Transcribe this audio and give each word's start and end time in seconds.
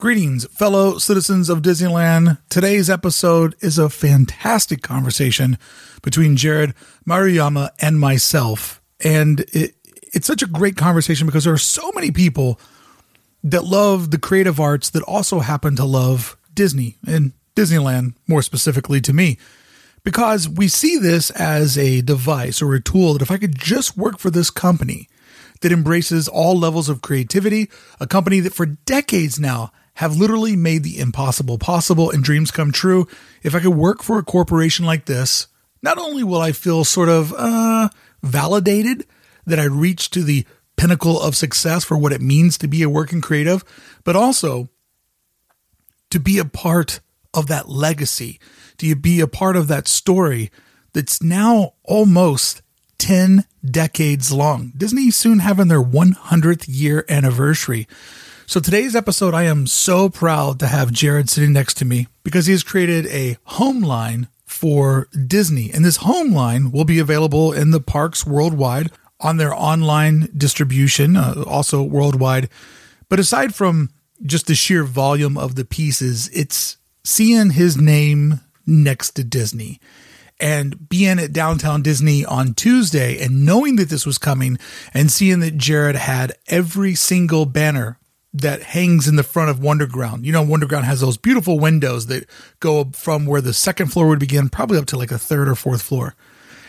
Greetings, 0.00 0.46
fellow 0.46 0.96
citizens 0.96 1.50
of 1.50 1.60
Disneyland. 1.60 2.38
Today's 2.48 2.88
episode 2.88 3.54
is 3.60 3.78
a 3.78 3.90
fantastic 3.90 4.80
conversation 4.80 5.58
between 6.00 6.38
Jared 6.38 6.72
Maruyama 7.06 7.68
and 7.82 8.00
myself. 8.00 8.80
And 9.04 9.40
it, 9.52 9.74
it's 10.14 10.26
such 10.26 10.42
a 10.42 10.46
great 10.46 10.78
conversation 10.78 11.26
because 11.26 11.44
there 11.44 11.52
are 11.52 11.58
so 11.58 11.92
many 11.94 12.10
people 12.10 12.58
that 13.44 13.64
love 13.64 14.10
the 14.10 14.18
creative 14.18 14.58
arts 14.58 14.88
that 14.88 15.02
also 15.02 15.40
happen 15.40 15.76
to 15.76 15.84
love 15.84 16.34
Disney 16.54 16.96
and 17.06 17.34
Disneyland, 17.54 18.14
more 18.26 18.40
specifically 18.40 19.02
to 19.02 19.12
me. 19.12 19.36
Because 20.02 20.48
we 20.48 20.68
see 20.68 20.96
this 20.96 21.28
as 21.32 21.76
a 21.76 22.00
device 22.00 22.62
or 22.62 22.72
a 22.72 22.80
tool 22.80 23.12
that 23.12 23.22
if 23.22 23.30
I 23.30 23.36
could 23.36 23.58
just 23.58 23.98
work 23.98 24.18
for 24.18 24.30
this 24.30 24.48
company 24.48 25.10
that 25.60 25.72
embraces 25.72 26.26
all 26.26 26.58
levels 26.58 26.88
of 26.88 27.02
creativity, 27.02 27.70
a 28.00 28.06
company 28.06 28.40
that 28.40 28.54
for 28.54 28.64
decades 28.64 29.38
now 29.38 29.72
have 30.00 30.16
literally 30.16 30.56
made 30.56 30.82
the 30.82 30.98
impossible 30.98 31.58
possible 31.58 32.10
and 32.10 32.24
dreams 32.24 32.50
come 32.50 32.72
true. 32.72 33.06
If 33.42 33.54
I 33.54 33.60
could 33.60 33.76
work 33.76 34.02
for 34.02 34.18
a 34.18 34.22
corporation 34.22 34.86
like 34.86 35.04
this, 35.04 35.46
not 35.82 35.98
only 35.98 36.24
will 36.24 36.40
I 36.40 36.52
feel 36.52 36.84
sort 36.84 37.10
of 37.10 37.34
uh, 37.36 37.90
validated 38.22 39.04
that 39.44 39.60
I 39.60 39.64
reached 39.64 40.14
to 40.14 40.22
the 40.22 40.46
pinnacle 40.78 41.20
of 41.20 41.36
success 41.36 41.84
for 41.84 41.98
what 41.98 42.14
it 42.14 42.22
means 42.22 42.56
to 42.56 42.66
be 42.66 42.82
a 42.82 42.88
working 42.88 43.20
creative, 43.20 43.62
but 44.02 44.16
also 44.16 44.70
to 46.08 46.18
be 46.18 46.38
a 46.38 46.46
part 46.46 47.00
of 47.34 47.48
that 47.48 47.68
legacy, 47.68 48.40
to 48.78 48.96
be 48.96 49.20
a 49.20 49.26
part 49.26 49.54
of 49.54 49.68
that 49.68 49.86
story 49.86 50.50
that's 50.94 51.22
now 51.22 51.74
almost 51.84 52.62
10 52.96 53.44
decades 53.62 54.32
long. 54.32 54.72
Disney 54.74 55.10
soon 55.10 55.40
having 55.40 55.68
their 55.68 55.82
100th 55.82 56.64
year 56.68 57.04
anniversary. 57.06 57.86
So 58.50 58.58
today's 58.58 58.96
episode, 58.96 59.32
I 59.32 59.44
am 59.44 59.68
so 59.68 60.08
proud 60.08 60.58
to 60.58 60.66
have 60.66 60.90
Jared 60.90 61.30
sitting 61.30 61.52
next 61.52 61.74
to 61.74 61.84
me 61.84 62.08
because 62.24 62.46
he 62.46 62.52
has 62.52 62.64
created 62.64 63.06
a 63.06 63.36
home 63.44 63.80
line 63.80 64.26
for 64.44 65.06
Disney. 65.24 65.70
And 65.72 65.84
this 65.84 65.98
home 65.98 66.32
line 66.32 66.72
will 66.72 66.84
be 66.84 66.98
available 66.98 67.52
in 67.52 67.70
the 67.70 67.78
parks 67.78 68.26
worldwide 68.26 68.90
on 69.20 69.36
their 69.36 69.54
online 69.54 70.30
distribution, 70.36 71.14
uh, 71.14 71.44
also 71.46 71.80
worldwide. 71.84 72.48
But 73.08 73.20
aside 73.20 73.54
from 73.54 73.90
just 74.26 74.48
the 74.48 74.56
sheer 74.56 74.82
volume 74.82 75.38
of 75.38 75.54
the 75.54 75.64
pieces, 75.64 76.28
it's 76.34 76.76
seeing 77.04 77.50
his 77.50 77.76
name 77.76 78.40
next 78.66 79.12
to 79.12 79.22
Disney 79.22 79.78
and 80.40 80.88
being 80.88 81.20
at 81.20 81.32
downtown 81.32 81.82
Disney 81.82 82.24
on 82.24 82.54
Tuesday 82.54 83.22
and 83.22 83.46
knowing 83.46 83.76
that 83.76 83.90
this 83.90 84.04
was 84.04 84.18
coming 84.18 84.58
and 84.92 85.08
seeing 85.08 85.38
that 85.38 85.56
Jared 85.56 85.94
had 85.94 86.32
every 86.48 86.96
single 86.96 87.46
banner 87.46 87.99
that 88.32 88.62
hangs 88.62 89.08
in 89.08 89.16
the 89.16 89.22
front 89.22 89.50
of 89.50 89.58
Wonderground. 89.58 90.24
You 90.24 90.32
know, 90.32 90.44
Wonderground 90.44 90.84
has 90.84 91.00
those 91.00 91.16
beautiful 91.16 91.58
windows 91.58 92.06
that 92.06 92.28
go 92.60 92.90
from 92.94 93.26
where 93.26 93.40
the 93.40 93.52
second 93.52 93.88
floor 93.88 94.06
would 94.08 94.20
begin, 94.20 94.48
probably 94.48 94.78
up 94.78 94.86
to 94.86 94.96
like 94.96 95.10
a 95.10 95.18
third 95.18 95.48
or 95.48 95.54
fourth 95.54 95.82
floor. 95.82 96.14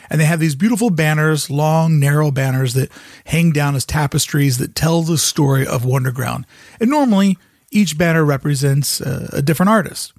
And 0.10 0.20
they 0.20 0.26
have 0.26 0.40
these 0.40 0.56
beautiful 0.56 0.90
banners, 0.90 1.50
long, 1.50 2.00
narrow 2.00 2.32
banners 2.32 2.74
that 2.74 2.92
hang 3.26 3.52
down 3.52 3.76
as 3.76 3.86
tapestries 3.86 4.58
that 4.58 4.76
tell 4.76 5.04
the 5.04 5.18
story 5.18 5.66
of 5.66 5.84
Wonderground. 5.84 6.44
And 6.80 6.90
normally, 6.90 7.38
each 7.70 7.98
banner 7.98 8.26
represents 8.26 9.00
a, 9.00 9.30
a 9.32 9.42
different 9.42 9.70
artist. 9.70 10.14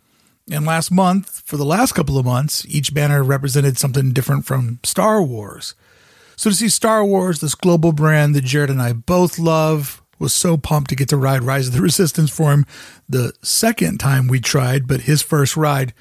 And 0.50 0.64
last 0.64 0.90
month, 0.90 1.42
for 1.44 1.56
the 1.56 1.64
last 1.64 1.92
couple 1.92 2.18
of 2.18 2.24
months, 2.24 2.64
each 2.66 2.94
banner 2.94 3.22
represented 3.22 3.78
something 3.78 4.12
different 4.12 4.46
from 4.46 4.80
Star 4.82 5.22
Wars. 5.22 5.74
So 6.36 6.50
to 6.50 6.56
see 6.56 6.68
Star 6.68 7.04
Wars, 7.04 7.40
this 7.40 7.54
global 7.54 7.92
brand 7.92 8.34
that 8.34 8.44
Jared 8.44 8.70
and 8.70 8.82
I 8.82 8.92
both 8.92 9.38
love, 9.38 10.01
was 10.22 10.32
so 10.32 10.56
pumped 10.56 10.88
to 10.88 10.96
get 10.96 11.08
to 11.10 11.16
ride 11.16 11.42
Rise 11.42 11.66
of 11.66 11.74
the 11.74 11.82
Resistance 11.82 12.30
for 12.30 12.52
him 12.52 12.64
the 13.08 13.32
second 13.42 13.98
time 13.98 14.28
we 14.28 14.40
tried, 14.40 14.86
but 14.86 15.02
his 15.02 15.20
first 15.20 15.56
ride. 15.56 15.92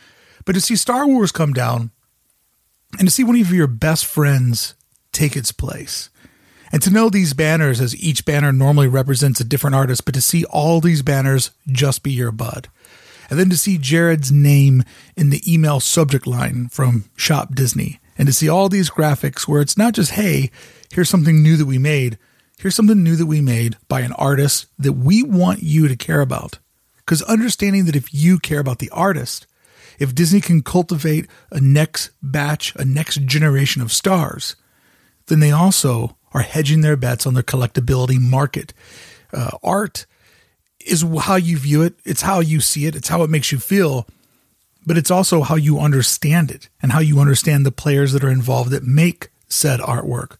But 0.46 0.54
to 0.54 0.62
see 0.62 0.76
Star 0.76 1.08
Wars 1.08 1.32
come 1.32 1.54
down 1.54 1.92
and 2.98 3.08
to 3.08 3.14
see 3.14 3.24
one 3.24 3.40
of 3.40 3.52
your 3.52 3.68
best 3.68 4.06
friends 4.06 4.76
take 5.12 5.36
its 5.36 5.52
place. 5.52 6.10
And 6.72 6.82
to 6.84 6.90
know 6.90 7.10
these 7.10 7.34
banners 7.34 7.82
as 7.82 8.02
each 8.02 8.24
banner 8.24 8.54
normally 8.54 8.88
represents 8.88 9.42
a 9.42 9.44
different 9.44 9.76
artist, 9.76 10.06
but 10.06 10.14
to 10.14 10.22
see 10.22 10.46
all 10.46 10.80
these 10.80 11.02
banners 11.02 11.52
just 11.68 12.02
be 12.04 12.12
your 12.12 12.32
bud. 12.32 12.70
And 13.30 13.40
then 13.40 13.50
to 13.50 13.58
see 13.58 13.78
Jared's 13.78 14.32
name 14.32 14.84
in 15.18 15.32
the 15.32 15.42
email 15.52 15.80
subject 15.80 16.28
line 16.28 16.68
from 16.70 17.10
Shop 17.16 17.56
Disney. 17.56 18.00
And 18.18 18.28
to 18.28 18.34
see 18.34 18.48
all 18.48 18.70
these 18.70 18.90
graphics 18.90 19.48
where 19.48 19.62
it's 19.62 19.78
not 19.78 19.94
just, 19.94 20.12
hey, 20.12 20.52
here's 20.94 21.10
something 21.10 21.42
new 21.42 21.58
that 21.58 21.66
we 21.66 21.78
made, 21.78 22.18
here's 22.62 22.76
something 22.76 23.04
new 23.04 23.16
that 23.16 23.26
we 23.26 23.42
made 23.42 23.76
by 23.88 24.02
an 24.02 24.14
artist 24.14 24.68
that 24.78 24.94
we 24.94 25.24
want 25.24 25.64
you 25.64 25.88
to 25.88 25.96
care 25.96 26.22
about. 26.22 26.60
Because 26.98 27.24
understanding 27.24 27.86
that 27.86 27.96
if 27.96 28.14
you 28.14 28.38
care 28.38 28.60
about 28.60 28.78
the 28.78 28.92
artist, 28.92 29.48
if 29.98 30.14
Disney 30.14 30.42
can 30.42 30.62
cultivate 30.62 31.28
a 31.52 31.60
next 31.60 32.12
batch, 32.22 32.76
a 32.76 32.86
next 32.86 33.26
generation 33.26 33.82
of 33.82 33.92
stars, 33.92 34.56
then 35.26 35.40
they 35.40 35.52
also 35.52 36.16
are 36.34 36.42
hedging 36.42 36.82
their 36.82 36.96
bets 36.96 37.26
on 37.26 37.34
their 37.34 37.44
collectability 37.44 38.20
market. 38.20 38.74
Uh, 39.34 39.52
art 39.64 40.06
is 40.86 41.04
how 41.22 41.36
you 41.36 41.58
view 41.58 41.82
it, 41.82 41.96
it's 42.06 42.22
how 42.22 42.40
you 42.40 42.60
see 42.60 42.86
it, 42.86 42.96
it's 42.96 43.10
how 43.10 43.24
it 43.24 43.30
makes 43.30 43.52
you 43.52 43.58
feel, 43.58 44.08
but 44.86 44.98
it's 44.98 45.12
also 45.12 45.42
how 45.42 45.56
you 45.56 45.80
understand 45.80 46.52
it 46.52 46.70
and 46.82 46.92
how 46.92 47.00
you 47.00 47.20
understand 47.20 47.66
the 47.66 47.72
players 47.72 48.14
that 48.14 48.24
are 48.24 48.32
involved 48.32 48.70
that 48.70 48.84
make 48.84 49.30
said 49.48 49.80
artwork. 49.80 50.38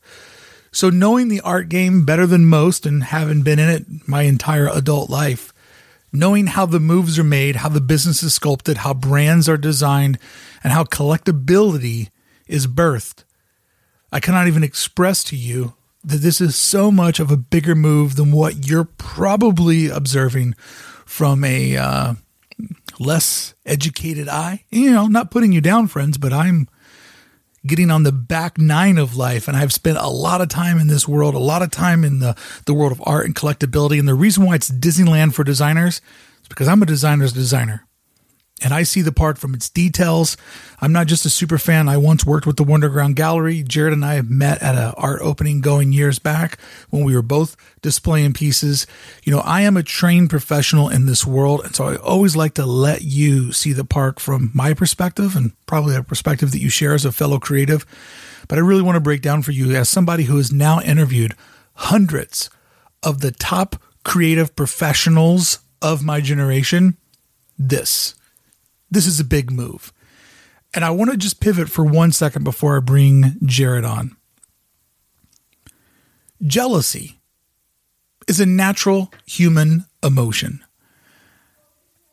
So, 0.74 0.90
knowing 0.90 1.28
the 1.28 1.42
art 1.42 1.68
game 1.68 2.06
better 2.06 2.26
than 2.26 2.46
most 2.46 2.86
and 2.86 3.04
having 3.04 3.42
been 3.42 3.60
in 3.60 3.70
it 3.70 4.08
my 4.08 4.22
entire 4.24 4.68
adult 4.68 5.10
life, 5.10 5.54
knowing 6.14 6.48
how 6.48 6.66
the 6.66 6.80
moves 6.80 7.20
are 7.20 7.26
made, 7.26 7.58
how 7.58 7.70
the 7.70 7.82
business 7.82 8.24
is 8.24 8.34
sculpted, 8.34 8.78
how 8.78 8.94
brands 8.94 9.50
are 9.50 9.58
designed, 9.58 10.18
and 10.64 10.72
how 10.72 10.84
collectability 10.86 12.10
is 12.48 12.68
birthed, 12.68 13.24
I 14.12 14.20
cannot 14.20 14.48
even 14.48 14.64
express 14.64 15.24
to 15.26 15.36
you 15.36 15.74
that 16.04 16.18
this 16.18 16.42
is 16.42 16.56
so 16.56 16.92
much 16.92 17.20
of 17.20 17.32
a 17.32 17.38
bigger 17.38 17.76
move 17.76 18.16
than 18.16 18.32
what 18.32 18.68
you're 18.68 18.90
probably 18.98 19.88
observing 19.88 20.54
from 21.06 21.44
a 21.44 21.78
uh, 21.78 22.14
less 23.00 23.54
educated 23.66 24.28
eye. 24.28 24.64
You 24.70 24.92
know, 24.92 25.08
not 25.08 25.32
putting 25.32 25.52
you 25.52 25.62
down, 25.62 25.88
friends, 25.88 26.18
but 26.18 26.34
I'm 26.34 26.68
getting 27.66 27.92
on 27.92 28.04
the 28.04 28.12
back 28.12 28.58
nine 28.58 28.98
of 28.98 29.16
life. 29.16 29.48
And 29.48 29.56
I've 29.56 29.74
spent 29.74 29.98
a 29.98 30.08
lot 30.08 30.42
of 30.42 30.50
time 30.50 30.80
in 30.80 30.88
this 30.88 31.08
world, 31.08 31.36
a 31.36 31.40
lot 31.40 31.62
of 31.62 31.72
time 31.72 32.04
in 32.04 32.20
the, 32.20 32.36
the 32.66 32.74
world 32.74 32.92
of 32.92 33.02
art 33.06 33.26
and 33.26 33.36
collectability. 33.36 34.00
And 34.00 34.08
the 34.08 34.16
reason 34.16 34.46
why 34.46 34.56
it's 34.56 34.72
Disneyland 34.72 35.34
for 35.34 35.44
designers 35.44 36.02
is 36.42 36.48
because 36.48 36.68
I'm 36.68 36.82
a 36.82 36.88
designer's 36.88 37.34
designer 37.34 37.86
and 38.64 38.74
I 38.74 38.84
see 38.84 39.02
the 39.02 39.12
park 39.12 39.38
from 39.38 39.54
its 39.54 39.70
details. 39.70 40.38
I'm 40.80 40.92
not 40.92 41.08
just 41.08 41.26
a 41.26 41.30
super 41.30 41.58
fan. 41.58 41.90
I 41.90 41.98
once 41.98 42.26
worked 42.26 42.46
with 42.46 42.58
the 42.58 42.64
Wonderground 42.64 43.16
Gallery. 43.16 43.64
Jared 43.64 43.94
and 43.94 44.06
I 44.06 44.16
have 44.16 44.30
met 44.30 44.62
at 44.62 44.76
an 44.76 44.94
art 44.98 45.22
opening 45.22 45.62
going 45.62 45.92
years 45.92 46.20
back 46.20 46.60
when 46.90 47.04
we 47.04 47.16
were 47.16 47.22
both 47.22 47.56
displaying 47.82 48.34
pieces. 48.34 48.88
You 49.24 49.34
know, 49.34 49.42
I 49.42 49.62
am 49.62 49.78
a 49.78 49.84
trained 49.84 50.30
professional 50.30 50.90
in 50.90 51.06
this 51.06 51.26
world, 51.26 51.62
and 51.64 51.76
so 51.76 51.86
I 51.86 51.96
always 51.98 52.36
like 52.36 52.54
to 52.56 52.66
let 52.66 53.02
you 53.02 53.52
see 53.52 53.74
the 53.74 53.86
park 53.86 54.20
from 54.20 54.52
my 54.54 54.74
perspective 54.74 55.36
and 55.36 55.54
probably 55.66 55.96
a 55.96 56.04
perspective 56.04 56.52
that 56.52 56.62
you 56.62 56.70
share 56.70 56.94
as 56.94 57.06
a 57.06 57.12
fellow 57.12 57.40
creative. 57.40 57.86
But 58.48 58.58
I 58.58 58.62
really 58.62 58.82
want 58.82 58.96
to 58.96 59.02
break 59.02 59.22
down 59.22 59.42
for 59.42 59.52
you 59.52 59.76
as 59.76 59.90
somebody 59.90 60.24
who 60.24 60.38
has 60.38 60.52
now 60.52 60.82
interviewed 60.82 61.36
hundreds 61.76 62.50
of 63.04 63.22
the 63.22 63.32
top 63.32 63.76
creative 64.04 64.56
professionals 64.56 65.60
of 65.82 66.04
my 66.04 66.22
generation. 66.22 66.98
This 67.58 68.16
this 68.92 69.08
is 69.08 69.20
a 69.20 69.26
big 69.26 69.50
move. 69.50 69.94
And 70.74 70.86
I 70.86 70.92
want 70.92 71.12
to 71.12 71.18
just 71.18 71.40
pivot 71.40 71.70
for 71.70 71.84
one 71.84 72.12
second 72.12 72.44
before 72.44 72.78
I 72.78 72.82
bring 72.82 73.38
Jared 73.44 73.86
on. 73.86 74.16
Jealousy 76.44 77.20
is 78.28 78.40
a 78.40 78.46
natural 78.46 79.12
human 79.26 79.86
emotion. 80.04 80.64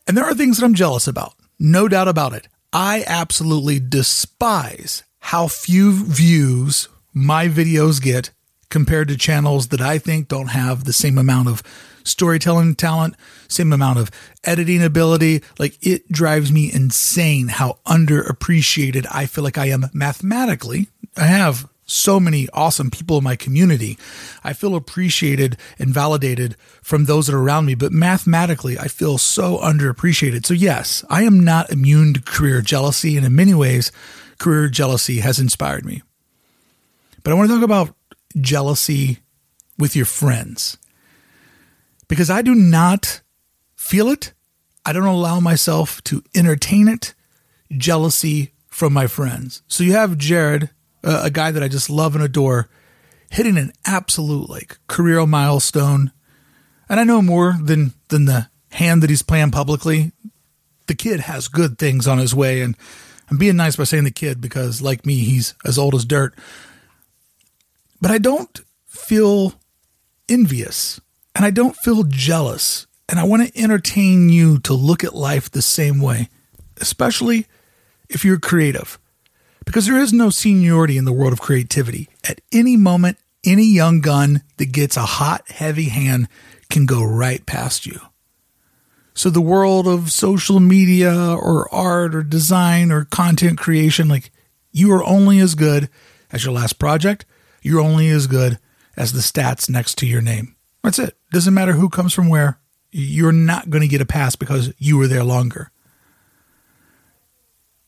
And 0.06 0.16
there 0.16 0.24
are 0.24 0.34
things 0.34 0.58
that 0.58 0.64
I'm 0.64 0.74
jealous 0.74 1.06
about, 1.06 1.34
no 1.58 1.88
doubt 1.88 2.08
about 2.08 2.32
it. 2.32 2.48
I 2.72 3.04
absolutely 3.06 3.80
despise 3.80 5.02
how 5.20 5.48
few 5.48 6.04
views 6.04 6.88
my 7.12 7.48
videos 7.48 8.00
get 8.00 8.30
compared 8.70 9.08
to 9.08 9.16
channels 9.16 9.68
that 9.68 9.80
I 9.80 9.98
think 9.98 10.28
don't 10.28 10.48
have 10.48 10.84
the 10.84 10.92
same 10.92 11.18
amount 11.18 11.48
of 11.48 11.62
storytelling 12.08 12.74
talent, 12.74 13.14
same 13.48 13.72
amount 13.72 13.98
of 13.98 14.10
editing 14.44 14.82
ability. 14.82 15.42
Like 15.58 15.78
it 15.80 16.10
drives 16.10 16.50
me 16.50 16.72
insane 16.72 17.48
how 17.48 17.78
underappreciated 17.86 19.06
I 19.12 19.26
feel 19.26 19.44
like 19.44 19.58
I 19.58 19.66
am 19.66 19.86
mathematically. 19.92 20.88
I 21.16 21.26
have 21.26 21.68
so 21.88 22.20
many 22.20 22.48
awesome 22.52 22.90
people 22.90 23.18
in 23.18 23.24
my 23.24 23.34
community. 23.34 23.98
I 24.44 24.52
feel 24.52 24.76
appreciated 24.76 25.56
and 25.78 25.92
validated 25.92 26.54
from 26.82 27.06
those 27.06 27.26
that 27.26 27.34
are 27.34 27.42
around 27.42 27.64
me, 27.64 27.74
but 27.74 27.92
mathematically, 27.92 28.78
I 28.78 28.88
feel 28.88 29.16
so 29.18 29.58
underappreciated. 29.58 30.44
So, 30.44 30.54
yes, 30.54 31.02
I 31.08 31.22
am 31.22 31.40
not 31.40 31.70
immune 31.70 32.14
to 32.14 32.20
career 32.20 32.60
jealousy, 32.60 33.16
and 33.16 33.24
in 33.24 33.34
many 33.34 33.54
ways, 33.54 33.90
career 34.38 34.68
jealousy 34.68 35.20
has 35.20 35.38
inspired 35.38 35.86
me. 35.86 36.02
But 37.24 37.32
I 37.32 37.34
want 37.36 37.48
to 37.48 37.56
talk 37.56 37.64
about 37.64 37.94
jealousy 38.38 39.20
with 39.78 39.96
your 39.96 40.06
friends 40.06 40.76
because 42.08 42.30
I 42.30 42.42
do 42.42 42.54
not 42.54 43.20
feel 43.76 44.08
it 44.08 44.32
I 44.88 44.92
don't 44.94 45.04
allow 45.04 45.38
myself 45.38 46.02
to 46.04 46.22
entertain 46.34 46.88
it, 46.88 47.12
jealousy 47.70 48.52
from 48.68 48.94
my 48.94 49.06
friends. 49.06 49.60
So 49.68 49.84
you 49.84 49.92
have 49.92 50.16
Jared, 50.16 50.70
uh, 51.04 51.20
a 51.24 51.30
guy 51.30 51.50
that 51.50 51.62
I 51.62 51.68
just 51.68 51.90
love 51.90 52.14
and 52.14 52.24
adore, 52.24 52.70
hitting 53.30 53.58
an 53.58 53.72
absolute 53.84 54.48
like 54.48 54.78
career 54.86 55.26
milestone. 55.26 56.10
And 56.88 56.98
I 56.98 57.04
know 57.04 57.20
more 57.20 57.54
than 57.62 57.92
than 58.08 58.24
the 58.24 58.48
hand 58.70 59.02
that 59.02 59.10
he's 59.10 59.20
playing 59.20 59.50
publicly. 59.50 60.12
The 60.86 60.94
kid 60.94 61.20
has 61.20 61.48
good 61.48 61.78
things 61.78 62.06
on 62.06 62.16
his 62.16 62.34
way, 62.34 62.62
and 62.62 62.74
I'm 63.30 63.36
being 63.36 63.56
nice 63.56 63.76
by 63.76 63.84
saying 63.84 64.04
the 64.04 64.10
kid 64.10 64.40
because, 64.40 64.80
like 64.80 65.04
me, 65.04 65.18
he's 65.18 65.54
as 65.66 65.76
old 65.76 65.94
as 65.94 66.06
dirt. 66.06 66.34
But 68.00 68.10
I 68.10 68.16
don't 68.16 68.58
feel 68.86 69.52
envious 70.30 70.98
and 71.38 71.46
I 71.46 71.50
don't 71.50 71.76
feel 71.76 72.02
jealous. 72.02 72.88
And 73.08 73.20
I 73.20 73.24
want 73.24 73.46
to 73.46 73.58
entertain 73.62 74.28
you 74.28 74.58
to 74.58 74.74
look 74.74 75.04
at 75.04 75.14
life 75.14 75.48
the 75.48 75.62
same 75.62 76.00
way, 76.00 76.28
especially 76.78 77.46
if 78.10 78.24
you're 78.24 78.40
creative. 78.40 78.98
Because 79.64 79.86
there 79.86 80.00
is 80.00 80.12
no 80.12 80.30
seniority 80.30 80.98
in 80.98 81.04
the 81.04 81.12
world 81.12 81.32
of 81.32 81.40
creativity. 81.40 82.08
At 82.28 82.40
any 82.50 82.76
moment, 82.76 83.18
any 83.44 83.66
young 83.66 84.00
gun 84.00 84.42
that 84.56 84.72
gets 84.72 84.96
a 84.96 85.02
hot, 85.02 85.48
heavy 85.48 85.90
hand 85.90 86.26
can 86.70 86.86
go 86.86 87.04
right 87.04 87.46
past 87.46 87.86
you. 87.86 88.00
So 89.14 89.30
the 89.30 89.40
world 89.40 89.86
of 89.86 90.10
social 90.10 90.58
media 90.58 91.14
or 91.14 91.72
art 91.72 92.16
or 92.16 92.24
design 92.24 92.90
or 92.90 93.04
content 93.04 93.58
creation, 93.58 94.08
like 94.08 94.32
you 94.72 94.92
are 94.92 95.04
only 95.04 95.38
as 95.38 95.54
good 95.54 95.88
as 96.32 96.44
your 96.44 96.52
last 96.52 96.80
project. 96.80 97.26
You're 97.62 97.80
only 97.80 98.08
as 98.08 98.26
good 98.26 98.58
as 98.96 99.12
the 99.12 99.20
stats 99.20 99.70
next 99.70 99.98
to 99.98 100.06
your 100.06 100.20
name. 100.20 100.56
That's 100.82 100.98
it. 100.98 101.16
Doesn't 101.32 101.54
matter 101.54 101.72
who 101.72 101.88
comes 101.88 102.12
from 102.12 102.28
where. 102.28 102.58
You're 102.90 103.32
not 103.32 103.68
going 103.68 103.82
to 103.82 103.88
get 103.88 104.00
a 104.00 104.06
pass 104.06 104.36
because 104.36 104.72
you 104.78 104.96
were 104.96 105.06
there 105.06 105.24
longer. 105.24 105.70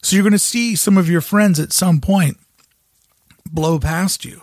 So 0.03 0.17
you're 0.17 0.23
going 0.23 0.33
to 0.33 0.39
see 0.39 0.77
some 0.77 0.99
of 0.99 1.09
your 1.09 1.21
friends 1.21 1.59
at 1.59 1.73
some 1.73 2.01
point 2.01 2.39
blow 3.51 3.79
past 3.79 4.25
you. 4.25 4.43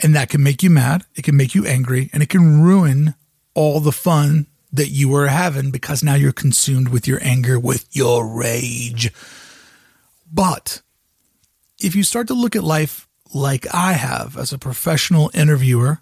And 0.00 0.14
that 0.14 0.28
can 0.28 0.42
make 0.42 0.62
you 0.62 0.70
mad. 0.70 1.04
It 1.14 1.22
can 1.22 1.36
make 1.36 1.54
you 1.54 1.66
angry 1.66 2.10
and 2.12 2.22
it 2.22 2.28
can 2.28 2.62
ruin 2.62 3.14
all 3.54 3.80
the 3.80 3.92
fun 3.92 4.46
that 4.72 4.88
you 4.88 5.08
were 5.08 5.28
having 5.28 5.70
because 5.70 6.02
now 6.02 6.14
you're 6.14 6.32
consumed 6.32 6.88
with 6.88 7.06
your 7.06 7.20
anger, 7.22 7.58
with 7.58 7.86
your 7.92 8.26
rage. 8.26 9.12
But 10.32 10.82
if 11.78 11.94
you 11.94 12.02
start 12.02 12.26
to 12.28 12.34
look 12.34 12.56
at 12.56 12.64
life 12.64 13.08
like 13.32 13.72
I 13.72 13.92
have 13.92 14.36
as 14.36 14.52
a 14.52 14.58
professional 14.58 15.30
interviewer 15.32 16.00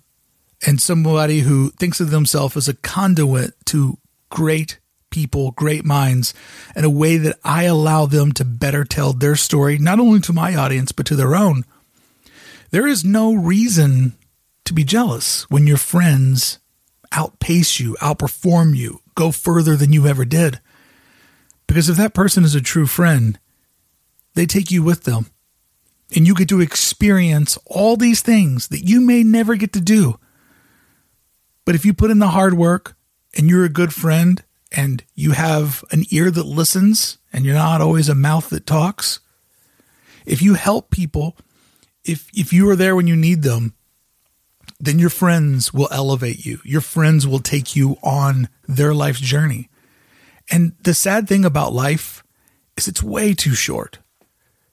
and 0.66 0.80
somebody 0.80 1.40
who 1.40 1.70
thinks 1.70 2.00
of 2.00 2.10
themselves 2.10 2.56
as 2.56 2.68
a 2.68 2.74
conduit 2.74 3.54
to 3.66 3.98
great 4.30 4.78
people, 5.10 5.50
great 5.52 5.84
minds, 5.84 6.34
and 6.74 6.84
a 6.84 6.90
way 6.90 7.16
that 7.18 7.38
I 7.44 7.64
allow 7.64 8.06
them 8.06 8.32
to 8.32 8.44
better 8.44 8.84
tell 8.84 9.12
their 9.12 9.36
story, 9.36 9.78
not 9.78 10.00
only 10.00 10.20
to 10.20 10.32
my 10.32 10.54
audience, 10.54 10.92
but 10.92 11.06
to 11.06 11.16
their 11.16 11.34
own. 11.34 11.64
There 12.70 12.86
is 12.86 13.04
no 13.04 13.34
reason 13.34 14.14
to 14.64 14.72
be 14.72 14.84
jealous 14.84 15.48
when 15.50 15.66
your 15.66 15.76
friends 15.76 16.58
outpace 17.12 17.78
you, 17.78 17.94
outperform 18.00 18.74
you, 18.74 19.00
go 19.14 19.30
further 19.30 19.76
than 19.76 19.92
you 19.92 20.06
ever 20.06 20.24
did. 20.24 20.60
Because 21.66 21.88
if 21.88 21.96
that 21.98 22.14
person 22.14 22.44
is 22.44 22.54
a 22.54 22.60
true 22.60 22.86
friend, 22.86 23.38
they 24.34 24.46
take 24.46 24.70
you 24.70 24.82
with 24.82 25.04
them. 25.04 25.26
And 26.14 26.26
you 26.26 26.34
get 26.34 26.48
to 26.50 26.60
experience 26.60 27.58
all 27.66 27.96
these 27.96 28.22
things 28.22 28.68
that 28.68 28.88
you 28.88 29.00
may 29.00 29.22
never 29.22 29.56
get 29.56 29.72
to 29.74 29.80
do. 29.80 30.18
But 31.64 31.74
if 31.74 31.84
you 31.84 31.94
put 31.94 32.10
in 32.10 32.18
the 32.18 32.28
hard 32.28 32.54
work 32.54 32.96
and 33.36 33.48
you're 33.48 33.64
a 33.64 33.70
good 33.70 33.94
friend 33.94 34.42
and 34.70 35.04
you 35.14 35.32
have 35.32 35.84
an 35.90 36.04
ear 36.10 36.30
that 36.30 36.46
listens 36.46 37.18
and 37.32 37.44
you're 37.44 37.54
not 37.54 37.80
always 37.80 38.08
a 38.08 38.14
mouth 38.14 38.50
that 38.50 38.66
talks, 38.66 39.20
if 40.26 40.42
you 40.42 40.54
help 40.54 40.90
people, 40.90 41.36
if 42.04 42.28
if 42.34 42.52
you 42.52 42.68
are 42.70 42.76
there 42.76 42.96
when 42.96 43.06
you 43.06 43.16
need 43.16 43.42
them, 43.42 43.74
then 44.80 44.98
your 44.98 45.10
friends 45.10 45.72
will 45.72 45.88
elevate 45.90 46.44
you. 46.44 46.60
Your 46.64 46.80
friends 46.80 47.26
will 47.26 47.38
take 47.38 47.76
you 47.76 47.96
on 48.02 48.48
their 48.66 48.92
life's 48.92 49.20
journey. 49.20 49.68
And 50.50 50.72
the 50.82 50.94
sad 50.94 51.28
thing 51.28 51.44
about 51.44 51.72
life 51.72 52.24
is 52.76 52.88
it's 52.88 53.02
way 53.02 53.34
too 53.34 53.54
short. 53.54 53.98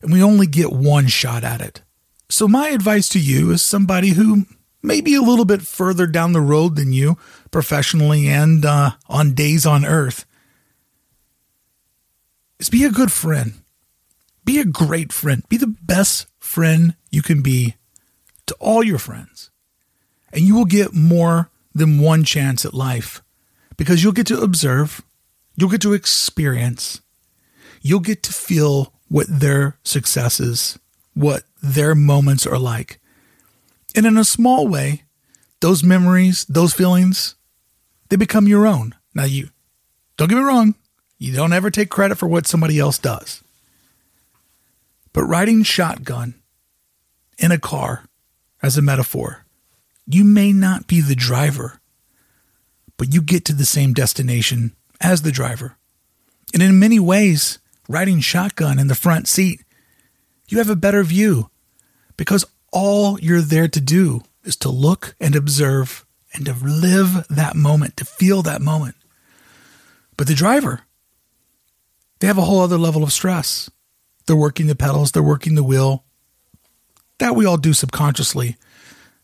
And 0.02 0.12
we 0.12 0.24
only 0.24 0.48
get 0.48 0.72
one 0.72 1.08
shot 1.08 1.44
at 1.44 1.62
it. 1.62 1.84
So 2.30 2.48
my 2.48 2.70
advice 2.70 3.10
to 3.10 3.20
you 3.20 3.52
is 3.52 3.62
somebody 3.62 4.10
who 4.10 4.46
may 4.82 5.02
be 5.02 5.16
a 5.16 5.22
little 5.22 5.46
bit 5.46 5.62
further 5.62 6.08
down 6.08 6.34
the 6.34 6.42
road 6.42 6.76
than 6.76 6.94
you 6.94 7.18
professionally 7.52 8.28
and 8.28 8.66
uh, 8.66 8.92
on 9.08 9.34
days 9.34 9.66
on 9.66 9.86
earth 9.86 10.26
is 12.60 12.70
be 12.70 12.84
a 12.84 12.92
good 12.92 13.12
friend. 13.12 13.54
Be 14.46 14.60
a 14.60 14.66
great 14.66 15.12
friend. 15.14 15.44
Be 15.50 15.58
the 15.58 15.76
best 15.82 16.28
friend 16.40 16.96
you 17.12 17.22
can 17.22 17.42
be 17.42 17.76
to 18.46 18.56
all 18.60 18.84
your 18.84 18.98
friends 18.98 19.50
and 20.32 20.44
you 20.44 20.56
will 20.56 20.66
get 20.66 20.94
more 20.94 21.50
than 21.74 22.00
one 22.00 22.24
chance 22.24 22.66
at 22.66 22.74
life 22.74 23.22
because 23.78 24.04
you'll 24.04 24.12
get 24.12 24.28
to 24.28 24.42
observe, 24.42 25.02
you'll 25.56 25.70
get 25.70 25.82
to 25.82 25.94
experience, 25.94 27.02
you'll 27.82 28.00
get 28.00 28.24
to 28.24 28.34
feel 28.34 28.94
what 29.08 29.28
their 29.30 29.78
successes, 29.84 30.78
what 31.14 31.44
their 31.62 31.96
moments 31.96 32.46
are 32.46 32.60
like. 32.60 33.00
And 33.96 34.06
in 34.06 34.18
a 34.18 34.24
small 34.24 34.68
way, 34.68 35.04
those 35.62 35.84
memories, 35.84 36.46
those 36.46 36.74
feelings, 36.74 37.36
they 38.10 38.16
become 38.16 38.48
your 38.48 38.66
own. 38.66 38.96
Now, 39.14 39.26
you 39.26 39.50
don't 40.18 40.30
get 40.30 40.36
me 40.38 40.44
wrong, 40.44 40.76
you 41.18 41.34
don't 41.34 41.54
ever 41.54 41.72
take 41.72 41.90
credit 41.90 42.18
for 42.18 42.28
what 42.28 42.48
somebody 42.48 42.80
else 42.80 42.98
does. 42.98 43.44
But 45.12 45.24
riding 45.24 45.64
shotgun 45.64 46.36
in 47.38 47.52
a 47.52 47.60
car, 47.60 48.06
as 48.62 48.78
a 48.78 48.82
metaphor, 48.82 49.46
you 50.06 50.24
may 50.24 50.52
not 50.52 50.88
be 50.88 51.02
the 51.02 51.16
driver, 51.16 51.80
but 52.98 53.14
you 53.14 53.22
get 53.22 53.46
to 53.46 53.54
the 53.54 53.66
same 53.66 53.94
destination 53.94 54.76
as 55.00 55.22
the 55.22 55.32
driver. 55.32 55.78
And 56.54 56.62
in 56.62 56.80
many 56.80 57.00
ways, 57.00 57.60
riding 57.88 58.20
shotgun 58.20 58.80
in 58.80 58.88
the 58.88 58.96
front 58.96 59.28
seat, 59.28 59.64
you 60.48 60.58
have 60.58 60.70
a 60.70 60.76
better 60.76 61.04
view 61.04 61.50
because 62.18 62.46
all 62.72 63.20
you're 63.20 63.42
there 63.42 63.68
to 63.68 63.82
do 63.82 64.22
is 64.44 64.56
to 64.58 64.70
look 64.70 65.16
and 65.20 65.36
observe 65.36 66.06
and 66.34 66.46
to 66.46 66.54
live 66.54 67.28
that 67.30 67.56
moment, 67.56 67.98
to 67.98 68.06
feel 68.06 68.42
that 68.44 68.62
moment. 68.62 68.96
But 70.18 70.28
the 70.28 70.36
driver, 70.36 70.82
they 72.20 72.28
have 72.28 72.38
a 72.38 72.44
whole 72.44 72.62
other 72.62 72.78
level 72.78 73.04
of 73.04 73.14
stress. 73.14 73.70
They're 74.26 74.36
working 74.36 74.68
the 74.68 74.76
pedals, 74.76 75.12
they're 75.12 75.24
working 75.24 75.56
the 75.56 75.64
wheel. 75.64 76.04
That 77.18 77.36
we 77.36 77.46
all 77.46 77.58
do 77.58 77.74
subconsciously 77.74 78.56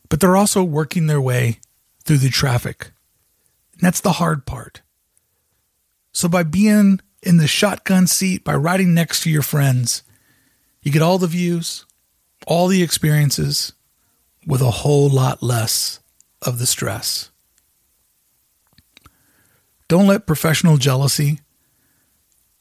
but 0.10 0.20
they're 0.20 0.38
also 0.38 0.64
working 0.64 1.08
their 1.08 1.22
way 1.22 1.60
through 2.04 2.20
the 2.20 2.30
traffic. 2.30 2.92
And 3.74 3.82
that's 3.82 4.02
the 4.02 4.14
hard 4.14 4.46
part. 4.46 4.82
So 6.12 6.30
by 6.30 6.44
being 6.44 7.02
in 7.22 7.38
the 7.38 7.48
shotgun 7.48 8.08
seat, 8.08 8.44
by 8.44 8.56
riding 8.56 8.94
next 8.94 9.24
to 9.24 9.30
your 9.30 9.42
friends, 9.42 10.04
you 10.82 10.92
get 10.92 11.02
all 11.02 11.18
the 11.18 11.28
views, 11.28 11.86
all 12.46 12.68
the 12.68 12.84
experiences 12.84 13.74
with 14.46 14.62
a 14.62 14.72
whole 14.72 15.10
lot 15.10 15.42
less 15.42 16.00
of 16.42 16.60
the 16.60 16.66
stress. 16.66 17.32
Don't 19.88 20.08
let 20.08 20.28
professional 20.28 20.78
jealousy 20.78 21.40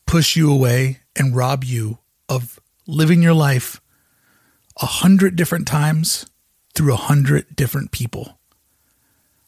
push 0.07 0.37
you 0.37 0.53
away 0.53 1.01
and 1.17 1.37
rob 1.37 1.65
you 1.65 1.99
of 2.29 2.61
living 2.87 3.23
your 3.23 3.35
life 3.35 3.81
a 4.81 4.87
hundred 4.87 5.37
different 5.37 5.67
times 5.67 6.27
through 6.75 6.93
a 6.93 6.97
hundred 6.97 7.55
different 7.55 7.93
people. 7.93 8.39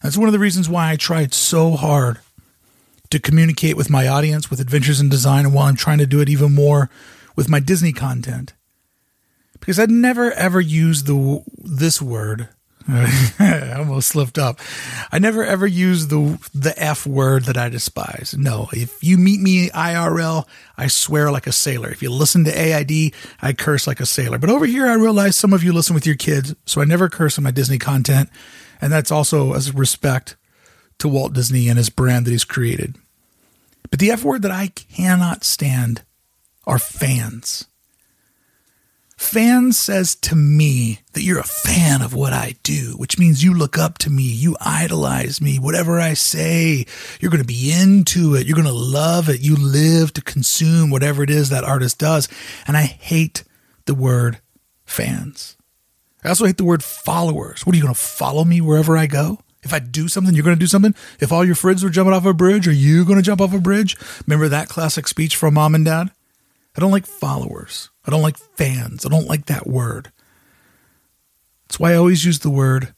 That's 0.02 0.16
one 0.16 0.28
of 0.28 0.32
the 0.32 0.38
reasons 0.38 0.68
why 0.68 0.90
I 0.90 0.96
tried 0.96 1.34
so 1.34 1.72
hard 1.72 2.20
to 3.10 3.18
communicate 3.18 3.76
with 3.76 3.90
my 3.90 4.06
audience 4.06 4.50
with 4.50 4.60
Adventures 4.60 5.00
in 5.00 5.08
Design 5.08 5.44
and 5.44 5.54
while 5.54 5.66
I'm 5.66 5.76
trying 5.76 5.98
to 5.98 6.06
do 6.06 6.20
it 6.20 6.28
even 6.28 6.54
more 6.54 6.90
with 7.34 7.48
my 7.48 7.60
Disney 7.60 7.92
content. 7.92 8.54
Because 9.60 9.78
I'd 9.78 9.90
never 9.90 10.32
ever 10.32 10.60
use 10.60 11.04
the 11.04 11.42
this 11.58 12.00
word 12.00 12.48
I 12.88 13.74
almost 13.76 14.08
slipped 14.08 14.38
up. 14.38 14.60
I 15.10 15.18
never 15.18 15.44
ever 15.44 15.66
use 15.66 16.06
the 16.06 16.38
the 16.54 16.72
F 16.80 17.04
word 17.04 17.44
that 17.44 17.56
I 17.56 17.68
despise. 17.68 18.36
No, 18.38 18.68
if 18.72 19.02
you 19.02 19.18
meet 19.18 19.40
me 19.40 19.70
IRL, 19.70 20.46
I 20.78 20.86
swear 20.86 21.32
like 21.32 21.48
a 21.48 21.52
sailor. 21.52 21.88
If 21.90 22.00
you 22.00 22.10
listen 22.10 22.44
to 22.44 22.52
AID, 22.56 23.12
I 23.42 23.52
curse 23.54 23.88
like 23.88 23.98
a 23.98 24.06
sailor. 24.06 24.38
But 24.38 24.50
over 24.50 24.66
here, 24.66 24.86
I 24.86 24.94
realize 24.94 25.34
some 25.34 25.52
of 25.52 25.64
you 25.64 25.72
listen 25.72 25.94
with 25.94 26.06
your 26.06 26.14
kids, 26.14 26.54
so 26.64 26.80
I 26.80 26.84
never 26.84 27.08
curse 27.08 27.38
on 27.38 27.44
my 27.44 27.50
Disney 27.50 27.78
content, 27.78 28.30
and 28.80 28.92
that's 28.92 29.10
also 29.10 29.52
as 29.54 29.74
respect 29.74 30.36
to 30.98 31.08
Walt 31.08 31.32
Disney 31.32 31.68
and 31.68 31.78
his 31.78 31.90
brand 31.90 32.24
that 32.26 32.30
he's 32.30 32.44
created. 32.44 32.96
But 33.90 33.98
the 33.98 34.12
F 34.12 34.22
word 34.22 34.42
that 34.42 34.52
I 34.52 34.68
cannot 34.68 35.42
stand 35.42 36.02
are 36.66 36.78
fans. 36.78 37.66
Fan 39.16 39.72
says 39.72 40.14
to 40.14 40.36
me 40.36 41.00
that 41.14 41.22
you're 41.22 41.38
a 41.38 41.44
fan 41.44 42.02
of 42.02 42.14
what 42.14 42.34
I 42.34 42.54
do, 42.62 42.94
which 42.96 43.18
means 43.18 43.42
you 43.42 43.54
look 43.54 43.78
up 43.78 43.96
to 43.98 44.10
me, 44.10 44.22
you 44.22 44.56
idolize 44.60 45.40
me. 45.40 45.58
Whatever 45.58 45.98
I 45.98 46.12
say, 46.12 46.84
you're 47.18 47.30
going 47.30 47.42
to 47.42 47.46
be 47.46 47.72
into 47.72 48.34
it. 48.34 48.46
You're 48.46 48.56
going 48.56 48.66
to 48.66 48.72
love 48.72 49.30
it. 49.30 49.40
You 49.40 49.56
live 49.56 50.12
to 50.14 50.20
consume 50.20 50.90
whatever 50.90 51.22
it 51.22 51.30
is 51.30 51.48
that 51.48 51.64
artist 51.64 51.98
does. 51.98 52.28
And 52.66 52.76
I 52.76 52.82
hate 52.82 53.42
the 53.86 53.94
word 53.94 54.40
fans. 54.84 55.56
I 56.22 56.28
also 56.28 56.44
hate 56.44 56.58
the 56.58 56.64
word 56.64 56.84
followers. 56.84 57.64
What 57.64 57.74
are 57.74 57.76
you 57.76 57.82
going 57.82 57.94
to 57.94 58.00
follow 58.00 58.44
me 58.44 58.60
wherever 58.60 58.98
I 58.98 59.06
go? 59.06 59.38
If 59.62 59.72
I 59.72 59.78
do 59.78 60.08
something, 60.08 60.34
you're 60.34 60.44
going 60.44 60.56
to 60.56 60.60
do 60.60 60.66
something. 60.68 60.94
If 61.20 61.32
all 61.32 61.44
your 61.44 61.54
friends 61.54 61.82
were 61.82 61.90
jumping 61.90 62.12
off 62.12 62.26
a 62.26 62.34
bridge, 62.34 62.68
are 62.68 62.72
you 62.72 63.04
going 63.04 63.16
to 63.18 63.22
jump 63.22 63.40
off 63.40 63.54
a 63.54 63.58
bridge? 63.58 63.96
Remember 64.26 64.48
that 64.48 64.68
classic 64.68 65.08
speech 65.08 65.34
from 65.34 65.54
mom 65.54 65.74
and 65.74 65.84
dad? 65.84 66.10
I 66.76 66.80
don't 66.80 66.90
like 66.90 67.06
followers. 67.06 67.90
I 68.04 68.10
don't 68.10 68.22
like 68.22 68.36
fans. 68.36 69.06
I 69.06 69.08
don't 69.08 69.26
like 69.26 69.46
that 69.46 69.66
word. 69.66 70.12
That's 71.66 71.80
why 71.80 71.92
I 71.92 71.96
always 71.96 72.24
use 72.24 72.40
the 72.40 72.50
word 72.50 72.94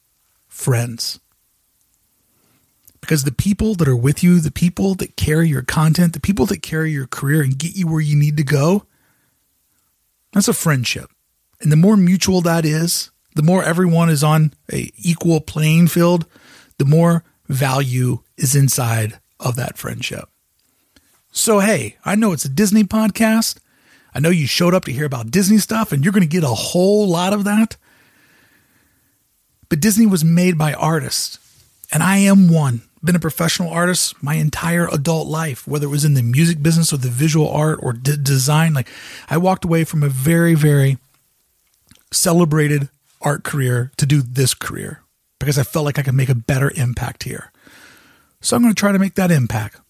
friends. 0.48 1.20
Because 3.00 3.24
the 3.24 3.32
people 3.32 3.74
that 3.76 3.88
are 3.88 3.96
with 3.96 4.22
you, 4.22 4.40
the 4.40 4.50
people 4.50 4.94
that 4.96 5.16
carry 5.16 5.48
your 5.48 5.62
content, 5.62 6.12
the 6.12 6.20
people 6.20 6.44
that 6.46 6.62
carry 6.62 6.90
your 6.90 7.06
career 7.06 7.42
and 7.42 7.58
get 7.58 7.76
you 7.76 7.86
where 7.86 8.00
you 8.00 8.16
need 8.16 8.36
to 8.36 8.42
go, 8.42 8.84
that's 10.32 10.48
a 10.48 10.52
friendship. 10.52 11.10
And 11.60 11.72
the 11.72 11.76
more 11.76 11.96
mutual 11.96 12.40
that 12.42 12.64
is, 12.64 13.10
the 13.34 13.42
more 13.42 13.62
everyone 13.62 14.10
is 14.10 14.24
on 14.24 14.52
a 14.72 14.90
equal 14.96 15.40
playing 15.40 15.86
field, 15.88 16.26
the 16.78 16.84
more 16.84 17.24
value 17.46 18.18
is 18.36 18.54
inside 18.54 19.20
of 19.40 19.56
that 19.56 19.78
friendship. 19.78 20.28
So, 21.30 21.60
hey, 21.60 21.96
I 22.04 22.14
know 22.14 22.32
it's 22.32 22.44
a 22.44 22.48
Disney 22.50 22.84
podcast. 22.84 23.58
I 24.18 24.20
know 24.20 24.30
you 24.30 24.48
showed 24.48 24.74
up 24.74 24.84
to 24.86 24.92
hear 24.92 25.04
about 25.04 25.30
Disney 25.30 25.58
stuff 25.58 25.92
and 25.92 26.02
you're 26.02 26.12
going 26.12 26.24
to 26.24 26.26
get 26.26 26.42
a 26.42 26.48
whole 26.48 27.06
lot 27.06 27.32
of 27.32 27.44
that. 27.44 27.76
But 29.68 29.78
Disney 29.78 30.06
was 30.06 30.24
made 30.24 30.58
by 30.58 30.72
artists, 30.72 31.38
and 31.92 32.02
I 32.02 32.16
am 32.16 32.48
one. 32.48 32.82
Been 33.00 33.14
a 33.14 33.20
professional 33.20 33.70
artist 33.70 34.20
my 34.20 34.34
entire 34.34 34.88
adult 34.88 35.28
life, 35.28 35.68
whether 35.68 35.86
it 35.86 35.90
was 35.90 36.04
in 36.04 36.14
the 36.14 36.22
music 36.24 36.60
business 36.60 36.92
or 36.92 36.96
the 36.96 37.08
visual 37.08 37.48
art 37.48 37.78
or 37.80 37.92
d- 37.92 38.16
design. 38.20 38.74
Like, 38.74 38.88
I 39.30 39.36
walked 39.36 39.64
away 39.64 39.84
from 39.84 40.02
a 40.02 40.08
very, 40.08 40.54
very 40.54 40.98
celebrated 42.10 42.88
art 43.20 43.44
career 43.44 43.92
to 43.98 44.06
do 44.06 44.20
this 44.20 44.52
career 44.52 45.04
because 45.38 45.60
I 45.60 45.62
felt 45.62 45.84
like 45.84 46.00
I 46.00 46.02
could 46.02 46.14
make 46.14 46.28
a 46.28 46.34
better 46.34 46.72
impact 46.74 47.22
here. 47.22 47.52
So 48.40 48.56
I'm 48.56 48.62
going 48.62 48.74
to 48.74 48.80
try 48.80 48.90
to 48.90 48.98
make 48.98 49.14
that 49.14 49.30
impact. 49.30 49.80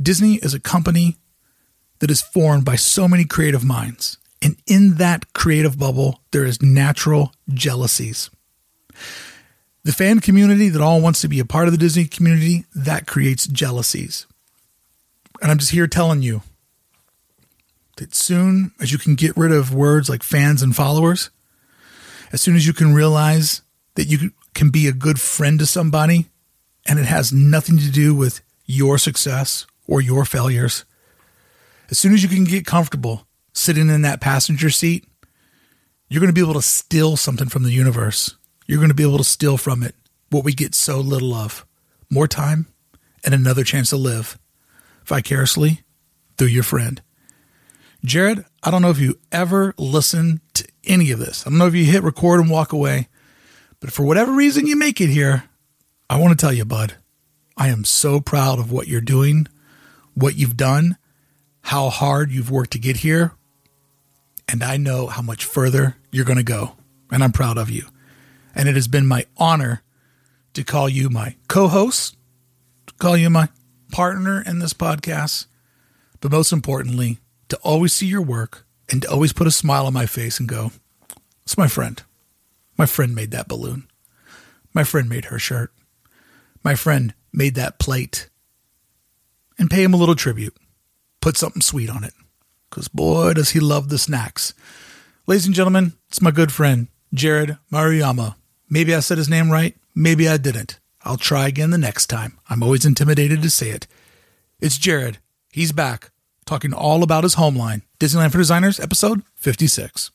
Disney 0.00 0.36
is 0.36 0.54
a 0.54 0.60
company 0.60 1.16
that 2.02 2.10
is 2.10 2.20
formed 2.20 2.64
by 2.64 2.74
so 2.74 3.06
many 3.06 3.24
creative 3.24 3.64
minds. 3.64 4.18
And 4.42 4.56
in 4.66 4.96
that 4.96 5.32
creative 5.34 5.78
bubble, 5.78 6.20
there 6.32 6.44
is 6.44 6.60
natural 6.60 7.32
jealousies. 7.48 8.28
The 9.84 9.92
fan 9.92 10.18
community 10.18 10.68
that 10.68 10.82
all 10.82 11.00
wants 11.00 11.20
to 11.20 11.28
be 11.28 11.38
a 11.38 11.44
part 11.44 11.68
of 11.68 11.72
the 11.72 11.78
Disney 11.78 12.06
community, 12.06 12.64
that 12.74 13.06
creates 13.06 13.46
jealousies. 13.46 14.26
And 15.40 15.52
I'm 15.52 15.58
just 15.58 15.70
here 15.70 15.86
telling 15.86 16.22
you 16.22 16.42
that 17.98 18.16
soon 18.16 18.72
as 18.80 18.90
you 18.90 18.98
can 18.98 19.14
get 19.14 19.36
rid 19.36 19.52
of 19.52 19.72
words 19.72 20.10
like 20.10 20.24
fans 20.24 20.60
and 20.60 20.74
followers, 20.74 21.30
as 22.32 22.42
soon 22.42 22.56
as 22.56 22.66
you 22.66 22.72
can 22.72 22.94
realize 22.94 23.62
that 23.94 24.06
you 24.06 24.32
can 24.54 24.70
be 24.70 24.88
a 24.88 24.92
good 24.92 25.20
friend 25.20 25.56
to 25.60 25.66
somebody 25.66 26.26
and 26.84 26.98
it 26.98 27.06
has 27.06 27.32
nothing 27.32 27.78
to 27.78 27.92
do 27.92 28.12
with 28.12 28.40
your 28.66 28.98
success 28.98 29.68
or 29.86 30.00
your 30.00 30.24
failures, 30.24 30.84
as 31.92 31.98
soon 31.98 32.14
as 32.14 32.22
you 32.22 32.28
can 32.30 32.44
get 32.44 32.64
comfortable 32.64 33.26
sitting 33.52 33.90
in 33.90 34.00
that 34.00 34.18
passenger 34.18 34.70
seat, 34.70 35.04
you're 36.08 36.20
going 36.20 36.32
to 36.32 36.34
be 36.34 36.40
able 36.40 36.54
to 36.54 36.62
steal 36.62 37.18
something 37.18 37.50
from 37.50 37.64
the 37.64 37.70
universe. 37.70 38.34
You're 38.66 38.78
going 38.78 38.88
to 38.88 38.94
be 38.94 39.02
able 39.02 39.18
to 39.18 39.24
steal 39.24 39.58
from 39.58 39.82
it 39.82 39.94
what 40.30 40.42
we 40.42 40.54
get 40.54 40.74
so 40.74 41.00
little 41.00 41.34
of 41.34 41.66
more 42.08 42.26
time 42.26 42.66
and 43.22 43.34
another 43.34 43.62
chance 43.62 43.90
to 43.90 43.98
live 43.98 44.38
vicariously 45.04 45.82
through 46.38 46.46
your 46.46 46.62
friend. 46.62 47.02
Jared, 48.02 48.46
I 48.62 48.70
don't 48.70 48.80
know 48.80 48.88
if 48.88 48.98
you 48.98 49.18
ever 49.30 49.74
listen 49.76 50.40
to 50.54 50.66
any 50.84 51.10
of 51.10 51.18
this. 51.18 51.46
I 51.46 51.50
don't 51.50 51.58
know 51.58 51.66
if 51.66 51.74
you 51.74 51.84
hit 51.84 52.02
record 52.02 52.40
and 52.40 52.48
walk 52.48 52.72
away, 52.72 53.08
but 53.80 53.92
for 53.92 54.04
whatever 54.04 54.32
reason 54.32 54.66
you 54.66 54.76
make 54.76 54.98
it 55.02 55.10
here, 55.10 55.44
I 56.08 56.18
want 56.18 56.38
to 56.38 56.42
tell 56.42 56.54
you, 56.54 56.64
bud, 56.64 56.94
I 57.54 57.68
am 57.68 57.84
so 57.84 58.18
proud 58.18 58.58
of 58.58 58.72
what 58.72 58.88
you're 58.88 59.02
doing, 59.02 59.46
what 60.14 60.36
you've 60.36 60.56
done, 60.56 60.96
how 61.62 61.88
hard 61.88 62.30
you've 62.30 62.50
worked 62.50 62.72
to 62.72 62.78
get 62.78 62.98
here, 62.98 63.32
and 64.48 64.62
I 64.62 64.76
know 64.76 65.06
how 65.06 65.22
much 65.22 65.44
further 65.44 65.96
you're 66.10 66.24
going 66.24 66.38
to 66.38 66.42
go. 66.42 66.76
And 67.10 67.22
I'm 67.22 67.32
proud 67.32 67.58
of 67.58 67.70
you. 67.70 67.86
And 68.54 68.68
it 68.68 68.74
has 68.74 68.88
been 68.88 69.06
my 69.06 69.26
honor 69.36 69.82
to 70.54 70.64
call 70.64 70.88
you 70.88 71.08
my 71.08 71.36
co 71.48 71.68
host, 71.68 72.16
to 72.86 72.94
call 72.94 73.16
you 73.16 73.30
my 73.30 73.48
partner 73.90 74.42
in 74.42 74.58
this 74.58 74.72
podcast, 74.72 75.46
but 76.20 76.30
most 76.30 76.52
importantly, 76.52 77.18
to 77.48 77.56
always 77.58 77.92
see 77.92 78.06
your 78.06 78.22
work 78.22 78.66
and 78.90 79.02
to 79.02 79.10
always 79.10 79.32
put 79.32 79.46
a 79.46 79.50
smile 79.50 79.86
on 79.86 79.92
my 79.92 80.06
face 80.06 80.38
and 80.38 80.48
go, 80.48 80.72
It's 81.44 81.58
my 81.58 81.68
friend. 81.68 82.02
My 82.76 82.86
friend 82.86 83.14
made 83.14 83.30
that 83.30 83.48
balloon. 83.48 83.88
My 84.74 84.84
friend 84.84 85.08
made 85.08 85.26
her 85.26 85.38
shirt. 85.38 85.72
My 86.64 86.74
friend 86.74 87.14
made 87.32 87.54
that 87.54 87.78
plate. 87.78 88.28
And 89.58 89.70
pay 89.70 89.82
him 89.82 89.94
a 89.94 89.98
little 89.98 90.14
tribute 90.14 90.56
put 91.22 91.38
something 91.38 91.62
sweet 91.62 91.88
on 91.88 92.04
it. 92.04 92.12
Because 92.68 92.88
boy, 92.88 93.32
does 93.32 93.50
he 93.50 93.60
love 93.60 93.88
the 93.88 93.96
snacks. 93.96 94.52
Ladies 95.26 95.46
and 95.46 95.54
gentlemen, 95.54 95.94
it's 96.08 96.20
my 96.20 96.30
good 96.30 96.52
friend, 96.52 96.88
Jared 97.14 97.56
Maruyama. 97.72 98.34
Maybe 98.68 98.94
I 98.94 99.00
said 99.00 99.16
his 99.18 99.28
name 99.30 99.50
right, 99.50 99.74
maybe 99.94 100.28
I 100.28 100.36
didn't. 100.36 100.78
I'll 101.04 101.16
try 101.16 101.46
again 101.46 101.70
the 101.70 101.78
next 101.78 102.06
time. 102.08 102.38
I'm 102.50 102.62
always 102.62 102.84
intimidated 102.84 103.40
to 103.42 103.50
say 103.50 103.70
it. 103.70 103.86
It's 104.60 104.78
Jared. 104.78 105.18
He's 105.50 105.72
back, 105.72 106.10
talking 106.44 106.72
all 106.72 107.02
about 107.02 107.24
his 107.24 107.34
home 107.34 107.56
line. 107.56 107.82
Disneyland 108.00 108.32
for 108.32 108.38
Designers, 108.38 108.80
episode 108.80 109.22
56. 109.36 110.10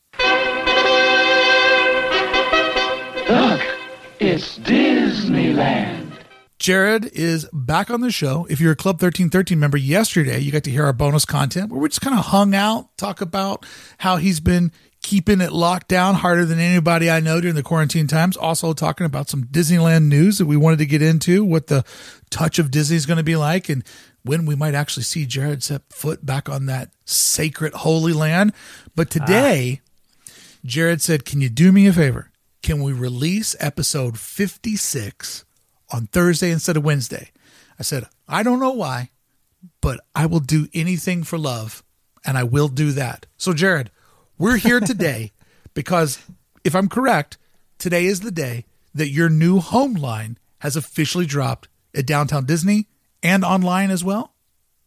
Look, 3.29 3.61
it's 4.19 4.57
Disneyland. 4.59 6.06
Jared 6.59 7.05
is 7.13 7.47
back 7.53 7.91
on 7.91 8.01
the 8.01 8.11
show. 8.11 8.47
If 8.49 8.59
you're 8.59 8.71
a 8.71 8.75
Club 8.75 8.95
1313 8.95 9.59
member, 9.59 9.77
yesterday 9.77 10.39
you 10.39 10.51
got 10.51 10.63
to 10.63 10.71
hear 10.71 10.85
our 10.85 10.93
bonus 10.93 11.23
content 11.23 11.71
where 11.71 11.79
we 11.79 11.87
just 11.87 12.01
kind 12.01 12.17
of 12.17 12.25
hung 12.25 12.55
out, 12.55 12.97
talk 12.97 13.21
about 13.21 13.65
how 13.99 14.17
he's 14.17 14.39
been 14.39 14.71
keeping 15.03 15.39
it 15.39 15.51
locked 15.51 15.87
down 15.87 16.15
harder 16.15 16.45
than 16.45 16.59
anybody 16.59 17.09
I 17.11 17.19
know 17.19 17.39
during 17.39 17.55
the 17.55 17.63
quarantine 17.63 18.07
times. 18.07 18.35
Also 18.35 18.73
talking 18.73 19.05
about 19.05 19.29
some 19.29 19.43
Disneyland 19.45 20.05
news 20.05 20.39
that 20.39 20.47
we 20.47 20.57
wanted 20.57 20.79
to 20.79 20.87
get 20.87 21.03
into, 21.03 21.45
what 21.45 21.67
the 21.67 21.85
touch 22.31 22.57
of 22.57 22.71
Disney 22.71 22.97
is 22.97 23.05
going 23.05 23.17
to 23.17 23.23
be 23.23 23.35
like, 23.35 23.69
and 23.69 23.83
when 24.23 24.45
we 24.45 24.55
might 24.55 24.73
actually 24.73 25.03
see 25.03 25.25
Jared 25.25 25.63
set 25.63 25.83
foot 25.89 26.25
back 26.25 26.49
on 26.49 26.65
that 26.65 26.89
sacred 27.05 27.73
holy 27.73 28.13
land. 28.13 28.51
But 28.95 29.11
today, 29.11 29.81
ah. 29.81 30.31
Jared 30.65 31.01
said, 31.01 31.23
Can 31.23 31.39
you 31.39 31.49
do 31.49 31.71
me 31.71 31.87
a 31.87 31.93
favor? 31.93 32.31
Can 32.63 32.81
we 32.81 32.91
release 32.91 33.55
episode 33.59 34.19
56 34.19 35.45
on 35.91 36.07
Thursday 36.07 36.51
instead 36.51 36.77
of 36.77 36.83
Wednesday. 36.85 37.31
I 37.79 37.83
said, 37.83 38.07
I 38.27 38.43
don't 38.43 38.59
know 38.59 38.71
why, 38.71 39.11
but 39.81 39.99
I 40.15 40.25
will 40.25 40.39
do 40.39 40.67
anything 40.73 41.23
for 41.23 41.37
love 41.37 41.83
and 42.25 42.37
I 42.37 42.43
will 42.43 42.67
do 42.67 42.91
that. 42.93 43.25
So, 43.37 43.53
Jared, 43.53 43.91
we're 44.37 44.57
here 44.57 44.79
today 44.81 45.31
because 45.73 46.19
if 46.63 46.75
I'm 46.75 46.89
correct, 46.89 47.37
today 47.77 48.05
is 48.05 48.21
the 48.21 48.31
day 48.31 48.65
that 48.93 49.09
your 49.09 49.29
new 49.29 49.59
home 49.59 49.93
line 49.93 50.37
has 50.59 50.75
officially 50.75 51.25
dropped 51.25 51.67
at 51.95 52.05
Downtown 52.05 52.45
Disney 52.45 52.87
and 53.23 53.43
online 53.43 53.91
as 53.91 54.03
well. 54.03 54.33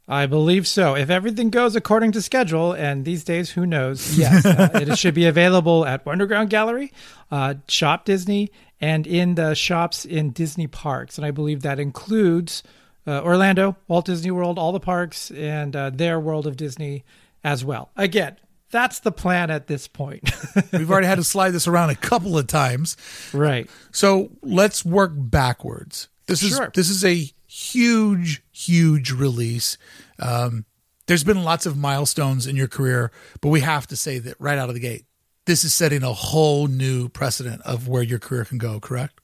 I 0.08 0.26
believe 0.26 0.66
so. 0.66 0.96
If 0.96 1.08
everything 1.08 1.50
goes 1.50 1.76
according 1.76 2.12
to 2.12 2.22
schedule, 2.22 2.72
and 2.72 3.04
these 3.04 3.22
days, 3.22 3.50
who 3.50 3.64
knows? 3.64 4.18
Yes, 4.18 4.44
uh, 4.46 4.70
it 4.74 4.98
should 4.98 5.14
be 5.14 5.26
available 5.26 5.86
at 5.86 6.04
Wonderground 6.04 6.48
Gallery, 6.48 6.92
uh, 7.30 7.54
Shop 7.68 8.04
Disney, 8.04 8.50
and 8.80 9.06
in 9.06 9.34
the 9.34 9.54
shops 9.54 10.04
in 10.04 10.30
Disney 10.30 10.66
parks. 10.66 11.18
And 11.18 11.26
I 11.26 11.30
believe 11.30 11.62
that 11.62 11.78
includes 11.78 12.62
uh, 13.06 13.22
Orlando, 13.22 13.76
Walt 13.88 14.06
Disney 14.06 14.30
World, 14.30 14.58
all 14.58 14.72
the 14.72 14.80
parks, 14.80 15.30
and 15.30 15.74
uh, 15.74 15.90
their 15.90 16.18
World 16.18 16.46
of 16.46 16.56
Disney 16.56 17.04
as 17.42 17.64
well. 17.64 17.90
Again, 17.96 18.36
that's 18.70 19.00
the 19.00 19.12
plan 19.12 19.50
at 19.50 19.66
this 19.66 19.88
point. 19.88 20.30
We've 20.72 20.90
already 20.90 21.06
had 21.06 21.16
to 21.16 21.24
slide 21.24 21.50
this 21.50 21.66
around 21.66 21.90
a 21.90 21.96
couple 21.96 22.38
of 22.38 22.46
times. 22.46 22.96
Right. 23.32 23.68
So 23.92 24.30
let's 24.42 24.84
work 24.84 25.12
backwards. 25.14 26.08
This 26.26 26.42
is 26.42 26.50
sure. 26.50 26.70
this 26.74 26.88
is 26.88 27.04
a 27.04 27.28
huge, 27.48 28.42
huge 28.52 29.10
release. 29.10 29.76
Um, 30.20 30.64
there's 31.06 31.24
been 31.24 31.42
lots 31.42 31.66
of 31.66 31.76
milestones 31.76 32.46
in 32.46 32.54
your 32.54 32.68
career, 32.68 33.10
but 33.40 33.48
we 33.48 33.60
have 33.60 33.88
to 33.88 33.96
say 33.96 34.20
that 34.20 34.36
right 34.38 34.56
out 34.56 34.68
of 34.68 34.76
the 34.76 34.80
gate, 34.80 35.06
this 35.50 35.64
is 35.64 35.74
setting 35.74 36.04
a 36.04 36.12
whole 36.12 36.68
new 36.68 37.08
precedent 37.08 37.60
of 37.62 37.88
where 37.88 38.04
your 38.04 38.20
career 38.20 38.44
can 38.44 38.56
go, 38.56 38.78
correct? 38.78 39.18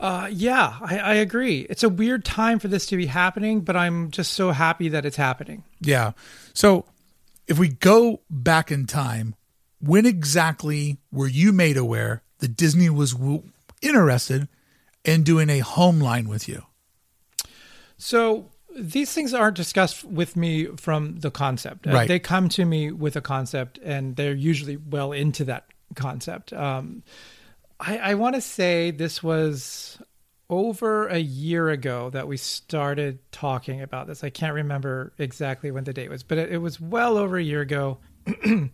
Uh, 0.00 0.30
yeah, 0.32 0.78
I, 0.80 0.98
I, 0.98 1.14
agree. 1.16 1.66
It's 1.68 1.82
a 1.82 1.90
weird 1.90 2.24
time 2.24 2.58
for 2.58 2.68
this 2.68 2.86
to 2.86 2.96
be 2.96 3.04
happening, 3.04 3.60
but 3.60 3.76
I'm 3.76 4.10
just 4.10 4.32
so 4.32 4.50
happy 4.50 4.88
that 4.88 5.04
it's 5.04 5.18
happening. 5.18 5.62
Yeah. 5.78 6.12
So 6.54 6.86
if 7.46 7.58
we 7.58 7.68
go 7.68 8.22
back 8.30 8.72
in 8.72 8.86
time, 8.86 9.34
when 9.78 10.06
exactly 10.06 10.96
were 11.12 11.28
you 11.28 11.52
made 11.52 11.76
aware 11.76 12.22
that 12.38 12.56
Disney 12.56 12.88
was 12.88 13.12
w- 13.12 13.42
interested 13.82 14.48
in 15.04 15.22
doing 15.22 15.50
a 15.50 15.58
home 15.58 16.00
line 16.00 16.30
with 16.30 16.48
you? 16.48 16.62
So 17.98 18.49
these 18.78 19.12
things 19.12 19.34
aren't 19.34 19.56
discussed 19.56 20.04
with 20.04 20.36
me 20.36 20.66
from 20.76 21.20
the 21.20 21.30
concept. 21.30 21.86
Uh, 21.86 21.92
Right. 21.92 22.08
They 22.08 22.18
come 22.18 22.48
to 22.50 22.64
me 22.64 22.90
with 22.92 23.16
a 23.16 23.20
concept, 23.20 23.78
and 23.82 24.16
they're 24.16 24.34
usually 24.34 24.76
well 24.76 25.12
into 25.12 25.44
that 25.44 25.66
concept. 25.94 26.52
Um, 26.52 27.02
I, 27.78 27.98
I 27.98 28.14
want 28.14 28.34
to 28.36 28.40
say 28.40 28.90
this 28.90 29.22
was 29.22 29.98
over 30.48 31.06
a 31.06 31.18
year 31.18 31.68
ago 31.68 32.10
that 32.10 32.26
we 32.26 32.36
started 32.36 33.18
talking 33.30 33.80
about 33.80 34.06
this. 34.06 34.24
I 34.24 34.30
can't 34.30 34.54
remember 34.54 35.12
exactly 35.18 35.70
when 35.70 35.84
the 35.84 35.92
date 35.92 36.10
was, 36.10 36.22
but 36.22 36.38
it, 36.38 36.52
it 36.52 36.58
was 36.58 36.80
well 36.80 37.16
over 37.16 37.38
a 37.38 37.42
year 37.42 37.60
ago. 37.60 37.98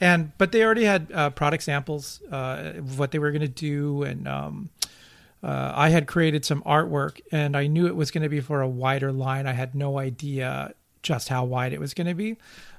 and 0.00 0.32
but 0.36 0.52
they 0.52 0.62
already 0.62 0.84
had 0.84 1.10
uh, 1.12 1.30
product 1.30 1.62
samples 1.62 2.20
uh, 2.30 2.72
what 2.96 3.12
they 3.12 3.18
were 3.18 3.30
going 3.30 3.40
to 3.40 3.48
do, 3.48 4.02
and 4.02 4.28
um, 4.28 4.70
uh, 5.42 5.72
I 5.74 5.88
had 5.90 6.06
created 6.06 6.44
some 6.44 6.62
artwork 6.62 7.20
and 7.32 7.56
I 7.56 7.66
knew 7.66 7.86
it 7.86 7.96
was 7.96 8.10
going 8.10 8.22
to 8.22 8.28
be 8.28 8.40
for 8.40 8.60
a 8.60 8.68
wider 8.68 9.12
line. 9.12 9.46
I 9.46 9.52
had 9.52 9.74
no 9.74 9.98
idea 9.98 10.74
just 11.02 11.28
how 11.28 11.44
wide 11.44 11.72
it 11.72 11.80
was 11.80 11.94
going 11.94 12.06
to 12.06 12.14
be. 12.14 12.36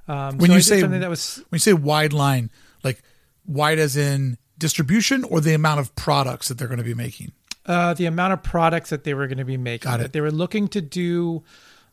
Um, 0.07 0.37
When 0.37 0.49
so 0.49 0.55
you 0.55 0.61
say 0.61 0.79
something 0.81 1.01
that 1.01 1.09
was 1.09 1.37
when 1.49 1.57
you 1.57 1.59
say 1.59 1.73
wide 1.73 2.13
line, 2.13 2.49
like 2.83 3.01
wide 3.45 3.79
as 3.79 3.97
in 3.97 4.37
distribution 4.57 5.23
or 5.23 5.41
the 5.41 5.53
amount 5.53 5.79
of 5.79 5.95
products 5.95 6.47
that 6.49 6.57
they're 6.57 6.67
going 6.67 6.77
to 6.77 6.83
be 6.83 6.93
making? 6.93 7.31
uh, 7.65 7.93
the 7.93 8.05
amount 8.05 8.33
of 8.33 8.43
products 8.43 8.89
that 8.89 9.03
they 9.03 9.13
were 9.13 9.27
going 9.27 9.37
to 9.37 9.45
be 9.45 9.57
making. 9.57 9.89
Got 9.89 10.01
it. 10.01 10.13
They 10.13 10.21
were 10.21 10.31
looking 10.31 10.67
to 10.69 10.81
do 10.81 11.43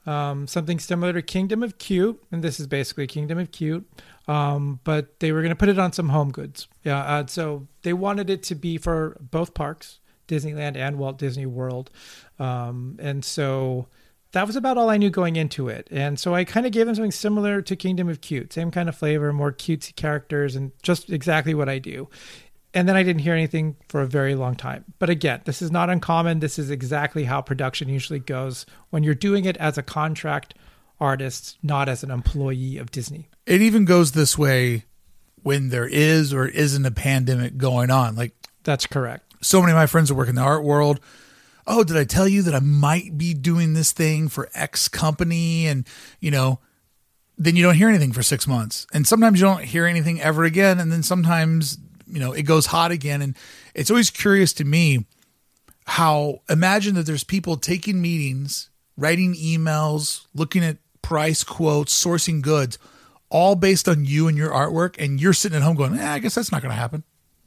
um, 0.07 0.47
something 0.47 0.79
similar 0.79 1.13
to 1.13 1.23
Kingdom 1.23 1.63
of 1.63 1.79
Cute, 1.79 2.23
and 2.33 2.43
this 2.43 2.59
is 2.59 2.67
basically 2.67 3.07
Kingdom 3.07 3.39
of 3.39 3.53
Cute, 3.53 3.89
um, 4.27 4.81
but 4.85 5.21
they 5.21 5.33
were 5.33 5.41
going 5.41 5.51
to 5.51 5.57
put 5.57 5.69
it 5.69 5.79
on 5.79 5.93
some 5.93 6.09
home 6.09 6.31
goods. 6.31 6.69
Yeah, 6.85 6.99
uh, 7.01 7.27
so 7.27 7.67
they 7.83 7.93
wanted 7.93 8.31
it 8.31 8.43
to 8.45 8.55
be 8.55 8.79
for 8.79 9.17
both 9.21 9.55
parks, 9.55 10.01
Disneyland 10.29 10.77
and 10.77 10.99
Walt 10.99 11.19
Disney 11.19 11.47
World, 11.47 11.91
um, 12.39 12.97
and 13.01 13.25
so 13.25 13.89
that 14.33 14.47
was 14.47 14.57
about 14.57 14.77
all 14.77 14.91
I 14.91 14.99
knew 14.99 15.11
going 15.11 15.37
into 15.37 15.69
it. 15.69 15.89
And 15.91 16.19
so 16.21 16.35
I 16.35 16.45
kind 16.45 16.67
of 16.67 16.73
gave 16.73 16.87
them 16.87 16.95
something 16.95 17.11
similar 17.11 17.63
to 17.63 17.77
Kingdom 17.77 18.09
of 18.09 18.21
Cute, 18.21 18.53
same 18.53 18.71
kind 18.71 18.89
of 18.89 18.97
flavor, 18.97 19.33
more 19.33 19.53
cutesy 19.53 19.97
characters, 19.97 20.55
and 20.55 20.73
just 20.83 21.11
exactly 21.11 21.55
what 21.55 21.69
I 21.69 21.79
do. 21.79 22.09
And 22.75 22.87
then 22.87 22.97
I 22.97 23.03
didn't 23.03 23.23
hear 23.23 23.33
anything 23.33 23.77
for 23.89 24.03
a 24.03 24.07
very 24.07 24.35
long 24.35 24.55
time. 24.55 24.85
But 24.99 25.09
again, 25.09 25.41
this 25.47 25.63
is 25.63 25.71
not 25.71 25.89
uncommon. 25.89 26.41
This 26.41 26.59
is 26.59 26.71
exactly 26.71 27.25
how 27.25 27.41
production 27.41 27.89
usually 27.89 28.19
goes 28.19 28.67
when 28.91 29.03
you're 29.03 29.15
doing 29.15 29.47
it 29.47 29.57
as 29.57 29.79
a 29.79 29.83
contract 29.83 30.55
artist, 31.01 31.57
not 31.63 31.89
as 31.89 32.03
an 32.03 32.11
employee 32.11 32.77
of 32.77 32.91
Disney. 32.91 33.29
It 33.47 33.63
even 33.63 33.87
goes 33.87 34.13
this 34.13 34.37
way 34.37 34.85
when 35.43 35.71
there 35.71 35.89
is 35.89 36.35
or 36.35 36.47
isn't 36.47 36.85
a 36.85 36.91
pandemic 36.91 37.57
going 37.57 37.91
on. 37.91 38.15
Like 38.17 38.35
That's 38.65 38.87
correct. 38.87 39.28
So 39.41 39.61
many 39.61 39.73
of 39.73 39.77
my 39.77 39.87
friends 39.87 40.09
that 40.09 40.15
work 40.15 40.29
in 40.29 40.35
the 40.35 40.43
art 40.43 40.65
world. 40.65 41.01
Oh, 41.67 41.85
did 41.85 41.97
I 41.97 42.05
tell 42.05 42.27
you 42.27 42.43
that 42.43 42.55
I 42.55 42.61
might 42.61 43.19
be 43.19 43.35
doing 43.35 43.75
this 43.75 43.93
thing 43.93 44.29
for 44.29 44.49
X 44.55 44.89
company? 44.89 45.67
And, 45.67 45.87
you 46.19 46.31
know, 46.31 46.61
then 47.37 47.55
you 47.55 47.63
don't 47.63 47.77
hear 47.77 47.89
anything 47.89 48.13
for 48.13 48.23
six 48.23 48.47
months. 48.47 48.87
And 48.93 49.07
sometimes 49.07 49.41
you 49.41 49.47
don't 49.47 49.65
hear 49.65 49.87
anything 49.87 50.21
ever 50.21 50.45
again. 50.45 50.81
And 50.81 50.91
then 50.91 51.03
sometimes, 51.03 51.79
you 52.07 52.19
know, 52.19 52.33
it 52.33 52.43
goes 52.43 52.67
hot 52.67 52.91
again. 52.91 53.23
And 53.23 53.37
it's 53.75 53.91
always 53.91 54.11
curious 54.11 54.53
to 54.55 54.65
me 54.65 55.07
how 55.87 56.43
imagine 56.51 56.95
that 56.97 57.07
there's 57.07 57.25
people 57.25 57.57
taking 57.57 58.01
meetings, 58.03 58.71
writing 58.97 59.35
emails, 59.35 60.27
looking 60.35 60.65
at 60.65 60.79
price 61.01 61.45
quotes, 61.45 61.95
sourcing 61.95 62.43
goods, 62.43 62.79
all 63.31 63.55
based 63.55 63.89
on 63.89 64.05
you 64.05 64.27
and 64.27 64.37
your 64.37 64.51
artwork. 64.51 64.97
And 64.99 65.21
you're 65.21 65.33
sitting 65.33 65.57
at 65.57 65.63
home 65.63 65.77
going, 65.77 65.97
eh, 65.99 66.13
I 66.13 66.19
guess 66.19 66.35
that's 66.35 66.51
not 66.51 66.61
going 66.61 66.73
to 66.73 66.81
happen. 66.81 67.05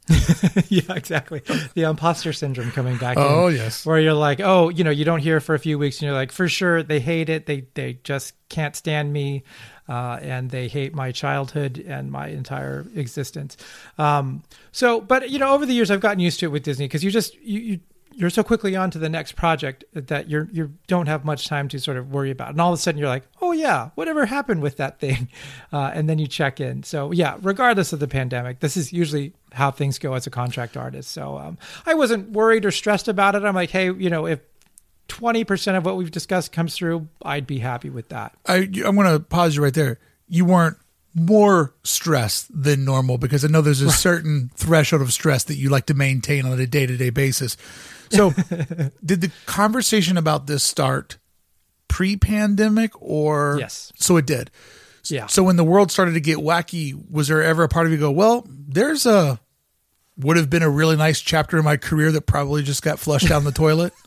yeah, 0.70 0.93
exactly. 0.96 1.41
The 1.74 1.84
imposter 1.84 2.34
syndrome 2.34 2.72
coming 2.72 2.98
back. 2.98 3.17
Oh, 3.17 3.48
in, 3.48 3.55
yes. 3.55 3.86
Where 3.86 4.00
you're 4.00 4.13
like, 4.13 4.39
oh, 4.39 4.70
you 4.70 4.84
know, 4.84 4.89
you 4.89 5.05
don't 5.05 5.20
hear 5.20 5.39
for 5.39 5.55
a 5.55 5.60
few 5.60 5.77
weeks, 5.77 5.98
and 5.98 6.08
you're 6.08 6.13
like, 6.13 6.31
for 6.31 6.48
sure, 6.48 6.84
they 6.84 7.00
hate 7.00 7.29
it. 7.29 7.46
They 7.46 7.65
they 7.75 8.00
just 8.03 8.34
can't 8.50 8.75
stand 8.75 9.13
me, 9.13 9.43
uh, 9.88 10.20
and 10.22 10.50
they 10.50 10.67
hate 10.67 10.93
my 10.93 11.12
childhood 11.12 11.77
and 11.77 12.12
my 12.12 12.27
entire 12.27 12.85
existence. 12.96 13.57
Um, 13.98 14.44
so, 14.72 15.00
but 15.01 15.29
you 15.29 15.40
know, 15.40 15.53
over 15.53 15.66
the 15.66 15.74
years, 15.74 15.92
I've 15.92 16.01
gotten 16.01 16.20
used 16.20 16.40
to 16.40 16.48
it 16.48 16.50
with 16.50 16.64
Disney 16.64 16.85
because 16.85 17.03
you 17.03 17.11
just 17.11 17.35
you. 17.42 17.59
you 17.59 17.79
you're 18.13 18.29
so 18.29 18.43
quickly 18.43 18.75
on 18.75 18.91
to 18.91 19.00
the 19.00 19.09
next 19.09 19.33
project 19.33 19.83
that 19.93 20.29
you're 20.29 20.47
you 20.51 20.74
don't 20.87 21.07
have 21.07 21.25
much 21.25 21.47
time 21.47 21.67
to 21.69 21.79
sort 21.79 21.97
of 21.97 22.11
worry 22.11 22.31
about, 22.31 22.50
and 22.50 22.61
all 22.61 22.74
of 22.74 22.79
a 22.79 22.81
sudden 22.81 23.00
you're 23.00 23.07
like, 23.07 23.24
oh 23.41 23.51
yeah, 23.51 23.89
whatever 23.95 24.25
happened 24.25 24.61
with 24.61 24.77
that 24.77 25.00
thing, 25.00 25.29
uh, 25.74 25.91
and 25.93 26.09
then 26.09 26.19
you 26.19 26.27
check 26.27 26.59
in. 26.59 26.83
So 26.83 27.11
yeah, 27.11 27.37
regardless 27.41 27.93
of 27.93 28.00
the 28.00 28.07
pandemic, 28.07 28.59
this 28.59 28.77
is 28.77 28.93
usually 28.93 29.33
how 29.53 29.71
things 29.71 30.00
go 30.00 30.13
as 30.13 30.27
a 30.27 30.29
contract 30.29 30.77
artist. 30.77 31.11
So 31.11 31.37
um, 31.37 31.57
I 31.85 31.93
wasn't 31.93 32.31
worried 32.31 32.65
or 32.65 32.71
stressed 32.71 33.07
about 33.07 33.35
it. 33.35 33.43
I'm 33.43 33.55
like, 33.55 33.71
hey, 33.71 33.91
you 33.91 34.09
know, 34.09 34.25
if 34.25 34.39
20% 35.09 35.77
of 35.77 35.85
what 35.85 35.97
we've 35.97 36.11
discussed 36.11 36.51
comes 36.51 36.75
through, 36.75 37.07
I'd 37.21 37.45
be 37.45 37.59
happy 37.59 37.89
with 37.89 38.09
that. 38.09 38.33
I 38.45 38.69
I'm 38.85 38.95
going 38.95 39.11
to 39.11 39.19
pause 39.19 39.55
you 39.55 39.63
right 39.63 39.74
there. 39.74 40.00
You 40.27 40.45
weren't 40.45 40.77
more 41.13 41.74
stressed 41.83 42.47
than 42.53 42.85
normal 42.85 43.17
because 43.17 43.43
I 43.43 43.50
know 43.50 43.61
there's 43.61 43.81
a 43.81 43.91
certain 43.91 44.50
threshold 44.55 45.01
of 45.01 45.11
stress 45.11 45.43
that 45.45 45.55
you 45.55 45.69
like 45.69 45.87
to 45.87 45.93
maintain 45.93 46.45
on 46.45 46.59
a 46.59 46.67
day 46.67 46.85
to 46.85 46.95
day 46.95 47.09
basis. 47.09 47.57
So, 48.11 48.31
did 49.05 49.21
the 49.21 49.31
conversation 49.45 50.17
about 50.17 50.47
this 50.47 50.63
start 50.63 51.17
pre 51.87 52.17
pandemic 52.17 52.91
or 53.01 53.57
Yes. 53.59 53.91
So 53.95 54.17
it 54.17 54.25
did. 54.25 54.51
Yeah. 55.05 55.27
So 55.27 55.43
when 55.43 55.55
the 55.55 55.63
world 55.63 55.91
started 55.91 56.13
to 56.13 56.21
get 56.21 56.37
wacky, 56.37 56.93
was 57.09 57.27
there 57.27 57.43
ever 57.43 57.63
a 57.63 57.67
part 57.67 57.85
of 57.85 57.91
you 57.91 57.97
go, 57.97 58.11
well, 58.11 58.45
there's 58.47 59.05
a 59.05 59.39
would 60.17 60.37
have 60.37 60.50
been 60.50 60.63
a 60.63 60.69
really 60.69 60.95
nice 60.95 61.19
chapter 61.19 61.57
in 61.57 61.65
my 61.65 61.77
career 61.77 62.11
that 62.11 62.21
probably 62.21 62.63
just 62.63 62.83
got 62.83 63.00
flushed 63.00 63.27
down 63.27 63.43
the 63.43 63.51
toilet? 63.51 63.93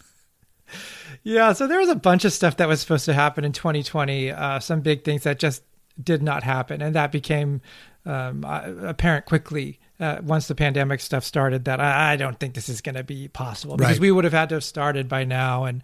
Yeah, 1.26 1.54
so 1.54 1.66
there 1.66 1.78
was 1.78 1.88
a 1.88 1.94
bunch 1.94 2.26
of 2.26 2.34
stuff 2.34 2.58
that 2.58 2.68
was 2.68 2.82
supposed 2.82 3.06
to 3.06 3.14
happen 3.14 3.46
in 3.46 3.52
2020, 3.52 4.30
uh, 4.30 4.60
some 4.60 4.82
big 4.82 5.04
things 5.04 5.22
that 5.22 5.38
just 5.38 5.62
did 5.98 6.22
not 6.22 6.42
happen. 6.42 6.82
And 6.82 6.94
that 6.96 7.12
became 7.12 7.62
um, 8.04 8.44
apparent 8.44 9.24
quickly 9.24 9.80
uh, 10.00 10.18
once 10.22 10.48
the 10.48 10.54
pandemic 10.54 11.00
stuff 11.00 11.24
started 11.24 11.64
that 11.66 11.80
I, 11.80 12.12
I 12.12 12.16
don't 12.16 12.38
think 12.40 12.54
this 12.54 12.68
is 12.68 12.80
going 12.80 12.96
to 12.96 13.04
be 13.04 13.28
possible 13.28 13.76
because 13.76 13.92
Right. 13.94 14.00
we 14.00 14.10
would 14.10 14.24
have 14.24 14.32
had 14.32 14.48
to 14.50 14.56
have 14.56 14.64
started 14.64 15.08
by 15.08 15.24
now. 15.24 15.64
And, 15.64 15.82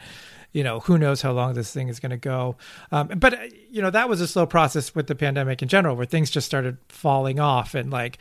you 0.53 0.65
know, 0.65 0.81
who 0.81 0.99
knows 0.99 1.23
how 1.23 1.31
long 1.33 1.55
this 1.55 1.73
thing 1.73 1.89
is 1.89 2.01
going 2.01 2.11
to 2.11 2.17
go. 2.17 2.57
Um, 2.91 3.09
but, 3.17 3.35
uh, 3.35 3.43
you 3.71 3.81
know, 3.83 3.91
that 3.91 4.09
was 4.09 4.21
a 4.21 4.27
slow 4.27 4.47
process 4.47 4.95
with 4.95 5.07
the 5.07 5.15
pandemic 5.15 5.63
in 5.63 5.69
general 5.69 5.95
where 5.95 6.07
things 6.07 6.29
just 6.31 6.47
started 6.47 6.77
falling 6.89 7.39
off 7.39 7.75
and 7.75 7.91
like, 7.91 8.19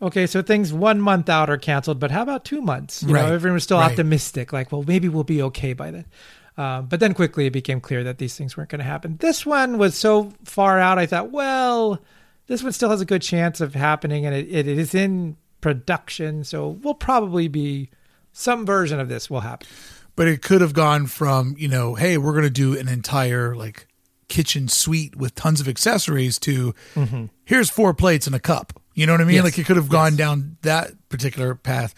Okay, 0.00 0.26
so 0.26 0.42
things 0.42 0.72
one 0.72 1.00
month 1.00 1.28
out 1.28 1.48
are 1.48 1.56
canceled, 1.56 2.00
but 2.00 2.10
how 2.10 2.22
about 2.22 2.44
two 2.44 2.60
months? 2.60 3.04
You 3.04 3.14
Right, 3.14 3.24
know, 3.28 3.34
everyone 3.34 3.54
was 3.54 3.62
still 3.62 3.78
right. 3.78 3.88
optimistic, 3.88 4.52
like, 4.52 4.72
well, 4.72 4.82
maybe 4.82 5.08
we'll 5.08 5.22
be 5.22 5.40
okay 5.42 5.74
by 5.74 5.92
then. 5.92 6.06
Um, 6.56 6.86
but 6.86 6.98
then 6.98 7.14
quickly 7.14 7.46
it 7.46 7.52
became 7.52 7.80
clear 7.80 8.02
that 8.02 8.18
these 8.18 8.34
things 8.36 8.56
weren't 8.56 8.68
going 8.68 8.80
to 8.80 8.84
happen. 8.84 9.16
This 9.18 9.46
one 9.46 9.78
was 9.78 9.96
so 9.96 10.32
far 10.44 10.80
out, 10.80 10.98
I 10.98 11.06
thought, 11.06 11.30
well, 11.30 12.00
this 12.52 12.62
one 12.62 12.72
still 12.72 12.90
has 12.90 13.00
a 13.00 13.06
good 13.06 13.22
chance 13.22 13.62
of 13.62 13.74
happening, 13.74 14.26
and 14.26 14.34
it, 14.34 14.46
it, 14.50 14.68
is 14.68 14.94
in 14.94 15.38
production, 15.62 16.44
so 16.44 16.68
we'll 16.68 16.92
probably 16.92 17.48
be 17.48 17.88
some 18.32 18.66
version 18.66 19.00
of 19.00 19.08
this 19.08 19.30
will 19.30 19.40
happen. 19.40 19.66
but 20.16 20.28
it 20.28 20.42
could 20.42 20.60
have 20.60 20.74
gone 20.74 21.06
from 21.06 21.54
you 21.58 21.68
know 21.68 21.94
hey 21.94 22.18
we're 22.18 22.32
going 22.32 22.44
to 22.44 22.50
do 22.50 22.78
an 22.78 22.88
entire 22.88 23.54
like 23.54 23.86
kitchen 24.28 24.68
suite 24.68 25.16
with 25.16 25.34
tons 25.34 25.60
of 25.60 25.68
accessories 25.68 26.38
to 26.38 26.74
mm-hmm. 26.94 27.26
here's 27.44 27.70
four 27.70 27.94
plates 27.94 28.26
and 28.26 28.36
a 28.36 28.40
cup. 28.40 28.78
You 28.94 29.06
know 29.06 29.14
what 29.14 29.22
i 29.22 29.24
mean? 29.24 29.36
Yes. 29.36 29.44
like 29.44 29.58
it 29.58 29.64
could 29.64 29.76
have 29.76 29.88
gone 29.88 30.16
down 30.16 30.58
that 30.62 30.92
particular 31.08 31.54
path. 31.54 31.94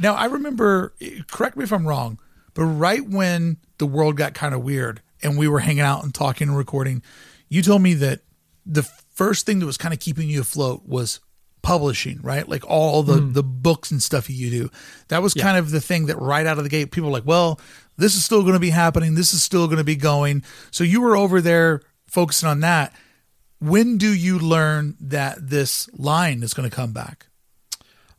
Now 0.00 0.14
i 0.14 0.24
remember 0.24 0.94
correct 1.30 1.56
me 1.56 1.62
if 1.62 1.72
i'm 1.72 1.86
wrong 1.86 2.18
but 2.54 2.64
right 2.64 3.08
when 3.08 3.58
the 3.78 3.86
world 3.86 4.16
got 4.16 4.34
kind 4.34 4.52
of 4.52 4.62
weird 4.62 5.00
and 5.22 5.38
we 5.38 5.46
were 5.46 5.60
hanging 5.60 5.80
out 5.80 6.02
and 6.02 6.12
talking 6.12 6.48
and 6.48 6.56
recording 6.56 7.02
you 7.48 7.62
told 7.62 7.82
me 7.82 7.94
that 7.94 8.20
the 8.64 8.88
first 9.12 9.46
thing 9.46 9.58
that 9.60 9.66
was 9.66 9.76
kind 9.76 9.94
of 9.94 10.00
keeping 10.00 10.28
you 10.28 10.40
afloat 10.40 10.82
was 10.86 11.20
publishing, 11.62 12.18
right? 12.22 12.48
Like 12.48 12.68
all 12.68 13.02
the 13.02 13.20
the 13.20 13.42
books 13.42 13.90
and 13.90 14.02
stuff 14.02 14.28
you 14.28 14.50
do. 14.50 14.70
That 15.08 15.22
was 15.22 15.32
kind 15.34 15.56
of 15.56 15.70
the 15.70 15.80
thing 15.80 16.06
that 16.06 16.18
right 16.20 16.46
out 16.46 16.58
of 16.58 16.64
the 16.64 16.70
gate 16.70 16.90
people 16.90 17.10
were 17.10 17.16
like, 17.16 17.26
well, 17.26 17.60
this 17.96 18.14
is 18.14 18.24
still 18.24 18.42
going 18.42 18.54
to 18.54 18.60
be 18.60 18.70
happening. 18.70 19.14
This 19.14 19.32
is 19.32 19.42
still 19.42 19.66
going 19.66 19.78
to 19.78 19.84
be 19.84 19.96
going. 19.96 20.42
So 20.70 20.82
you 20.82 21.00
were 21.00 21.16
over 21.16 21.40
there 21.40 21.82
focusing 22.06 22.48
on 22.48 22.60
that. 22.60 22.92
When 23.60 23.96
do 23.96 24.12
you 24.12 24.40
learn 24.40 24.96
that 25.00 25.50
this 25.50 25.88
line 25.96 26.42
is 26.42 26.52
going 26.52 26.68
to 26.68 26.74
come 26.74 26.92
back? 26.92 27.28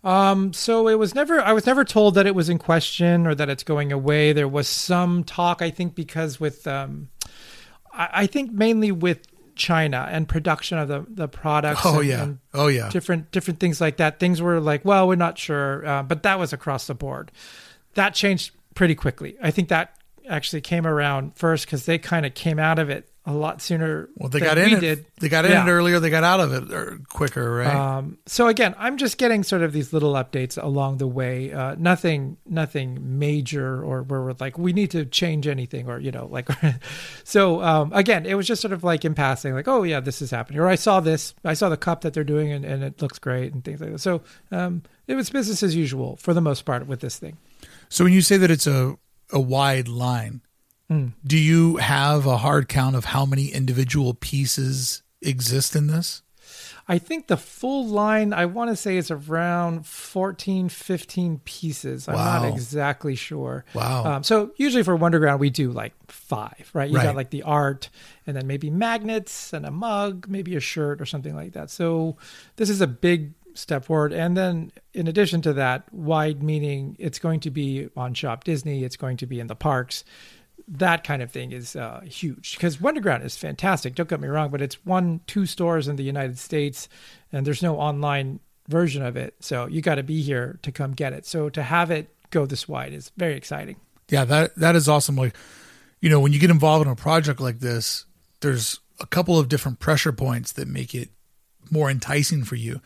Um, 0.05 0.53
so 0.53 0.87
it 0.87 0.99
was 0.99 1.15
never, 1.15 1.41
I 1.41 1.53
was 1.53 1.65
never 1.65 1.83
told 1.83 2.15
that 2.15 2.25
it 2.25 2.35
was 2.35 2.49
in 2.49 2.59
question 2.59 3.25
or 3.27 3.35
that 3.35 3.49
it's 3.49 3.63
going 3.63 3.91
away. 3.91 4.33
There 4.33 4.47
was 4.47 4.67
some 4.67 5.23
talk, 5.23 5.61
I 5.61 5.69
think, 5.69 5.95
because 5.95 6.39
with, 6.39 6.67
um, 6.67 7.09
I, 7.93 8.09
I 8.13 8.27
think 8.27 8.51
mainly 8.51 8.91
with 8.91 9.27
China 9.55 10.07
and 10.11 10.27
production 10.27 10.77
of 10.77 10.87
the, 10.87 11.05
the 11.09 11.27
products. 11.27 11.81
Oh 11.85 11.99
and- 11.99 12.07
yeah. 12.09 12.23
and 12.23 12.39
Oh 12.53 12.67
yeah. 12.67 12.89
different 12.89 13.31
different 13.31 13.59
things 13.59 13.79
like 13.79 13.97
that. 13.97 14.19
Things 14.19 14.41
were 14.41 14.59
like, 14.59 14.83
well, 14.85 15.07
we're 15.07 15.15
not 15.15 15.37
sure, 15.37 15.85
uh, 15.85 16.03
but 16.03 16.23
that 16.23 16.39
was 16.39 16.53
across 16.53 16.87
the 16.87 16.95
board. 16.95 17.31
That 17.95 18.13
changed 18.15 18.51
pretty 18.75 18.95
quickly. 18.95 19.37
I 19.41 19.51
think 19.51 19.69
that 19.69 19.95
actually 20.27 20.61
came 20.61 20.87
around 20.87 21.35
first 21.35 21.65
because 21.65 21.85
they 21.85 21.97
kind 21.97 22.25
of 22.25 22.33
came 22.33 22.57
out 22.57 22.79
of 22.79 22.89
it 22.89 23.09
a 23.25 23.31
lot 23.33 23.61
sooner. 23.61 24.09
Well, 24.15 24.27
they 24.27 24.39
than 24.39 24.47
got 24.49 24.57
in 24.57 24.65
we 24.71 24.75
it. 24.75 24.79
did. 24.81 25.05
They 25.21 25.29
got 25.29 25.45
in 25.45 25.51
Yeah. 25.51 25.65
it 25.65 25.69
earlier. 25.69 25.99
They 26.01 26.09
got 26.09 26.25
out 26.25 26.41
of 26.41 26.51
it 26.51 26.73
er, 26.73 26.99
quicker, 27.07 27.55
right? 27.55 27.73
Um, 27.73 28.17
so 28.25 28.47
again, 28.47 28.75
I'm 28.77 28.97
just 28.97 29.17
getting 29.17 29.43
sort 29.43 29.61
of 29.61 29.71
these 29.71 29.93
little 29.93 30.13
updates 30.13 30.61
along 30.61 30.97
the 30.97 31.07
way. 31.07 31.53
Uh, 31.53 31.75
nothing, 31.77 32.35
nothing 32.45 33.17
major, 33.17 33.81
or 33.81 34.03
where 34.03 34.21
we're 34.21 34.33
like, 34.39 34.57
we 34.57 34.73
need 34.73 34.91
to 34.91 35.05
change 35.05 35.47
anything, 35.47 35.87
or 35.87 35.99
you 35.99 36.11
know, 36.11 36.27
like. 36.29 36.49
so 37.23 37.61
um, 37.61 37.91
again, 37.93 38.25
it 38.25 38.35
was 38.35 38.45
just 38.47 38.61
sort 38.61 38.73
of 38.73 38.83
like 38.83 39.05
in 39.05 39.13
passing, 39.13 39.53
like, 39.53 39.67
oh 39.67 39.83
yeah, 39.83 39.99
this 39.99 40.21
is 40.21 40.29
happening, 40.31 40.59
or 40.59 40.67
I 40.67 40.75
saw 40.75 40.99
this, 40.99 41.33
I 41.45 41.53
saw 41.53 41.69
the 41.69 41.77
cup 41.77 42.01
that 42.01 42.13
they're 42.13 42.23
doing, 42.23 42.51
and, 42.51 42.65
and 42.65 42.83
it 42.83 43.01
looks 43.01 43.19
great, 43.19 43.53
and 43.53 43.63
things 43.63 43.79
like 43.79 43.91
that. 43.91 43.99
So 43.99 44.21
um, 44.51 44.83
it 45.07 45.15
was 45.15 45.29
business 45.29 45.63
as 45.63 45.75
usual 45.75 46.17
for 46.17 46.33
the 46.33 46.41
most 46.41 46.63
part 46.65 46.87
with 46.87 46.99
this 46.99 47.17
thing. 47.17 47.37
so 47.89 48.03
when 48.03 48.11
you 48.13 48.21
say 48.21 48.35
that 48.37 48.51
it's 48.51 48.67
a 48.67 48.97
a 49.31 49.39
wide 49.39 49.87
line, 49.87 50.41
Hmm. 50.93 51.07
do 51.25 51.37
you 51.37 51.77
have 51.77 52.25
a 52.25 52.37
hard 52.37 52.67
count 52.67 52.95
of 52.95 53.05
how 53.05 53.25
many 53.25 53.47
individual 53.47 54.13
pieces 54.13 55.01
exist 55.21 55.75
in 55.75 55.87
this? 55.87 56.21
I 56.87 56.97
think 56.97 57.27
the 57.27 57.37
full 57.37 57.87
line, 57.87 58.33
I 58.33 58.45
want 58.45 58.69
to 58.69 58.75
say 58.75 58.97
is 58.97 59.09
around 59.09 59.87
14, 59.87 60.67
15 60.67 61.39
pieces. 61.45 62.09
I'm 62.09 62.15
Wow. 62.15 62.43
not 62.43 62.53
exactly 62.53 63.15
sure. 63.15 63.63
Wow. 63.73 64.03
Um, 64.17 64.23
so 64.23 64.51
usually 64.57 64.83
for 64.83 64.97
Wonderground, 64.97 65.39
we 65.39 65.49
do 65.49 65.71
like 65.71 65.93
five, 66.09 66.69
right? 66.73 66.89
You 66.89 66.97
Right. 66.97 67.03
got 67.03 67.15
like 67.15 67.29
the 67.29 67.43
art 67.43 67.89
and 68.27 68.35
then 68.35 68.45
maybe 68.47 68.69
magnets 68.69 69.53
and 69.53 69.65
a 69.65 69.71
mug, 69.71 70.27
maybe 70.27 70.55
a 70.57 70.59
shirt 70.59 70.99
or 71.01 71.05
something 71.05 71.33
like 71.33 71.53
that. 71.53 71.69
So 71.71 72.17
this 72.57 72.69
is 72.69 72.81
a 72.81 72.87
big 72.87 73.31
step 73.53 73.85
forward. 73.85 74.11
And 74.11 74.35
then 74.35 74.71
in 74.93 75.07
addition 75.07 75.41
to 75.43 75.53
that, 75.53 75.91
wide 75.93 76.43
meaning 76.43 76.97
it's 76.99 77.17
going 77.19 77.39
to 77.41 77.49
be 77.51 77.87
on 77.95 78.13
Shop 78.13 78.43
Disney, 78.43 78.83
it's 78.83 78.97
going 78.97 79.15
to 79.17 79.25
be 79.25 79.39
in 79.39 79.47
the 79.47 79.55
parks 79.55 80.03
that 80.67 81.03
kind 81.03 81.21
of 81.21 81.31
thing 81.31 81.51
is 81.51 81.75
uh, 81.75 82.01
huge 82.01 82.55
because 82.55 82.77
Wonderground 82.77 83.23
is 83.23 83.37
fantastic. 83.37 83.95
Don't 83.95 84.09
get 84.09 84.19
me 84.19 84.27
wrong, 84.27 84.49
but 84.49 84.61
it's 84.61 84.83
one, 84.85 85.21
two 85.27 85.45
stores 85.45 85.87
in 85.87 85.95
the 85.95 86.03
United 86.03 86.37
States, 86.39 86.87
and 87.31 87.45
there's 87.45 87.61
no 87.63 87.77
online 87.77 88.39
version 88.67 89.03
of 89.03 89.17
it. 89.17 89.35
So 89.39 89.67
you 89.67 89.81
got 89.81 89.95
to 89.95 90.03
be 90.03 90.21
here 90.21 90.59
to 90.61 90.71
come 90.71 90.93
get 90.93 91.13
it. 91.13 91.25
So 91.25 91.49
to 91.49 91.63
have 91.63 91.91
it 91.91 92.09
go 92.29 92.45
this 92.45 92.67
wide 92.67 92.93
is 92.93 93.11
very 93.17 93.35
exciting. 93.35 93.77
Yeah, 94.09 94.25
that 94.25 94.55
that 94.55 94.75
is 94.75 94.89
awesome. 94.89 95.15
Like, 95.15 95.35
you 96.01 96.09
know, 96.09 96.19
when 96.19 96.33
you 96.33 96.39
get 96.39 96.49
involved 96.49 96.85
in 96.85 96.91
a 96.91 96.95
project 96.95 97.39
like 97.39 97.59
this, 97.59 98.05
there's 98.41 98.79
a 98.99 99.07
couple 99.07 99.39
of 99.39 99.49
different 99.49 99.79
pressure 99.79 100.11
points 100.11 100.53
that 100.53 100.67
make 100.67 100.93
it 100.93 101.09
more 101.71 101.89
enticing 101.89 102.43
for 102.43 102.55
you. 102.55 102.81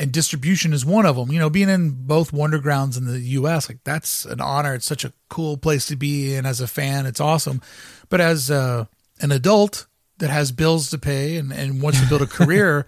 And 0.00 0.12
distribution 0.12 0.72
is 0.72 0.86
one 0.86 1.04
of 1.06 1.16
them. 1.16 1.32
You 1.32 1.40
know, 1.40 1.50
being 1.50 1.68
in 1.68 1.90
both 2.06 2.30
Wondergrounds 2.30 2.96
in 2.96 3.04
the 3.06 3.18
US, 3.18 3.68
like 3.68 3.82
that's 3.84 4.24
an 4.24 4.40
honor. 4.40 4.74
It's 4.74 4.86
such 4.86 5.04
a 5.04 5.12
cool 5.28 5.56
place 5.56 5.86
to 5.86 5.96
be 5.96 6.34
in 6.34 6.46
as 6.46 6.60
a 6.60 6.68
fan. 6.68 7.04
It's 7.04 7.20
awesome. 7.20 7.60
But 8.08 8.20
as 8.20 8.48
uh, 8.50 8.84
an 9.20 9.32
adult 9.32 9.86
that 10.18 10.30
has 10.30 10.52
bills 10.52 10.90
to 10.90 10.98
pay 10.98 11.36
and, 11.36 11.52
and 11.52 11.82
wants 11.82 12.00
to 12.00 12.06
build 12.08 12.22
a 12.22 12.26
career, 12.38 12.86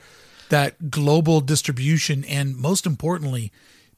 that 0.51 0.91
global 0.91 1.41
distribution 1.41 2.25
and 2.25 2.57
most 2.57 2.87
importantly, 2.87 3.51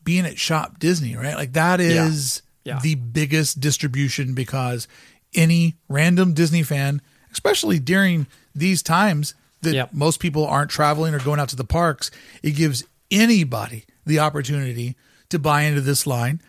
being 0.05 0.25
at 0.25 0.38
Shop 0.38 0.79
Disney, 0.79 1.14
right? 1.14 1.35
Like 1.37 1.53
that 1.53 1.81
is 1.81 2.40
Yeah. 2.64 2.81
the 2.83 2.94
biggest 2.94 3.61
distribution 3.61 4.33
because 4.35 4.88
any 5.35 5.77
random 5.88 6.33
Disney 6.33 6.62
fan, 6.62 7.03
especially 7.31 7.79
during 7.79 8.27
these 8.55 8.83
times 8.83 9.35
that 9.61 9.75
Yep. 9.75 9.90
most 9.92 10.18
people 10.18 10.46
aren't 10.46 10.70
traveling 10.70 11.12
or 11.14 11.18
going 11.20 11.38
out 11.40 11.48
to 11.51 11.57
the 11.57 11.64
parks, 11.64 12.11
it 12.42 12.53
gives 12.53 12.85
anybody 13.12 13.85
the 14.07 14.18
opportunity 14.18 14.96
to 15.29 15.38
buy 15.38 15.62
into 15.62 15.81
this 15.81 16.07
line. 16.07 16.40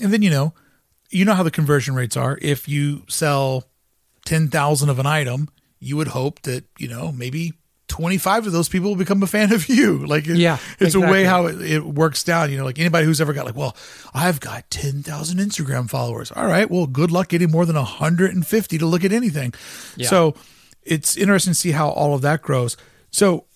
And 0.00 0.12
then, 0.12 0.22
you 0.22 0.30
know, 0.30 0.52
you 1.10 1.24
know 1.24 1.34
how 1.34 1.42
the 1.42 1.50
conversion 1.50 1.94
rates 1.94 2.16
are. 2.16 2.38
If 2.42 2.68
you 2.68 3.04
sell 3.08 3.64
10,000 4.26 4.88
of 4.90 4.98
an 4.98 5.06
item, 5.06 5.48
you 5.80 5.96
would 5.96 6.08
hope 6.08 6.42
that, 6.42 6.64
you 6.78 6.88
know, 6.88 7.10
maybe 7.12 7.54
25 7.88 8.46
of 8.48 8.52
those 8.52 8.68
people 8.68 8.90
will 8.90 8.96
become 8.96 9.22
a 9.22 9.26
fan 9.26 9.52
of 9.52 9.68
you. 9.70 10.04
Like, 10.06 10.28
it- 10.28 10.36
Yeah, 10.36 10.58
it's 10.78 10.94
a 10.94 11.00
way 11.00 11.24
how 11.24 11.46
it, 11.46 11.60
it 11.62 11.84
works 11.84 12.22
down. 12.22 12.50
You 12.50 12.58
know, 12.58 12.64
like 12.64 12.78
anybody 12.78 13.06
who's 13.06 13.20
ever 13.20 13.32
got 13.32 13.46
like, 13.46 13.56
well, 13.56 13.74
I've 14.12 14.40
got 14.40 14.70
10,000 14.70 15.38
Instagram 15.38 15.88
followers. 15.88 16.30
All 16.32 16.46
right. 16.46 16.70
Well, 16.70 16.86
good 16.86 17.10
luck 17.10 17.28
getting 17.28 17.50
more 17.50 17.64
than 17.64 17.76
150 17.76 18.78
to 18.78 18.86
look 18.86 19.04
at 19.04 19.12
anything. 19.12 19.54
Yeah. 19.96 20.08
So 20.08 20.34
it's 20.82 21.16
interesting 21.16 21.52
to 21.52 21.58
see 21.58 21.70
how 21.70 21.88
all 21.88 22.14
of 22.14 22.20
that 22.22 22.42
grows. 22.42 22.76
So 23.10 23.46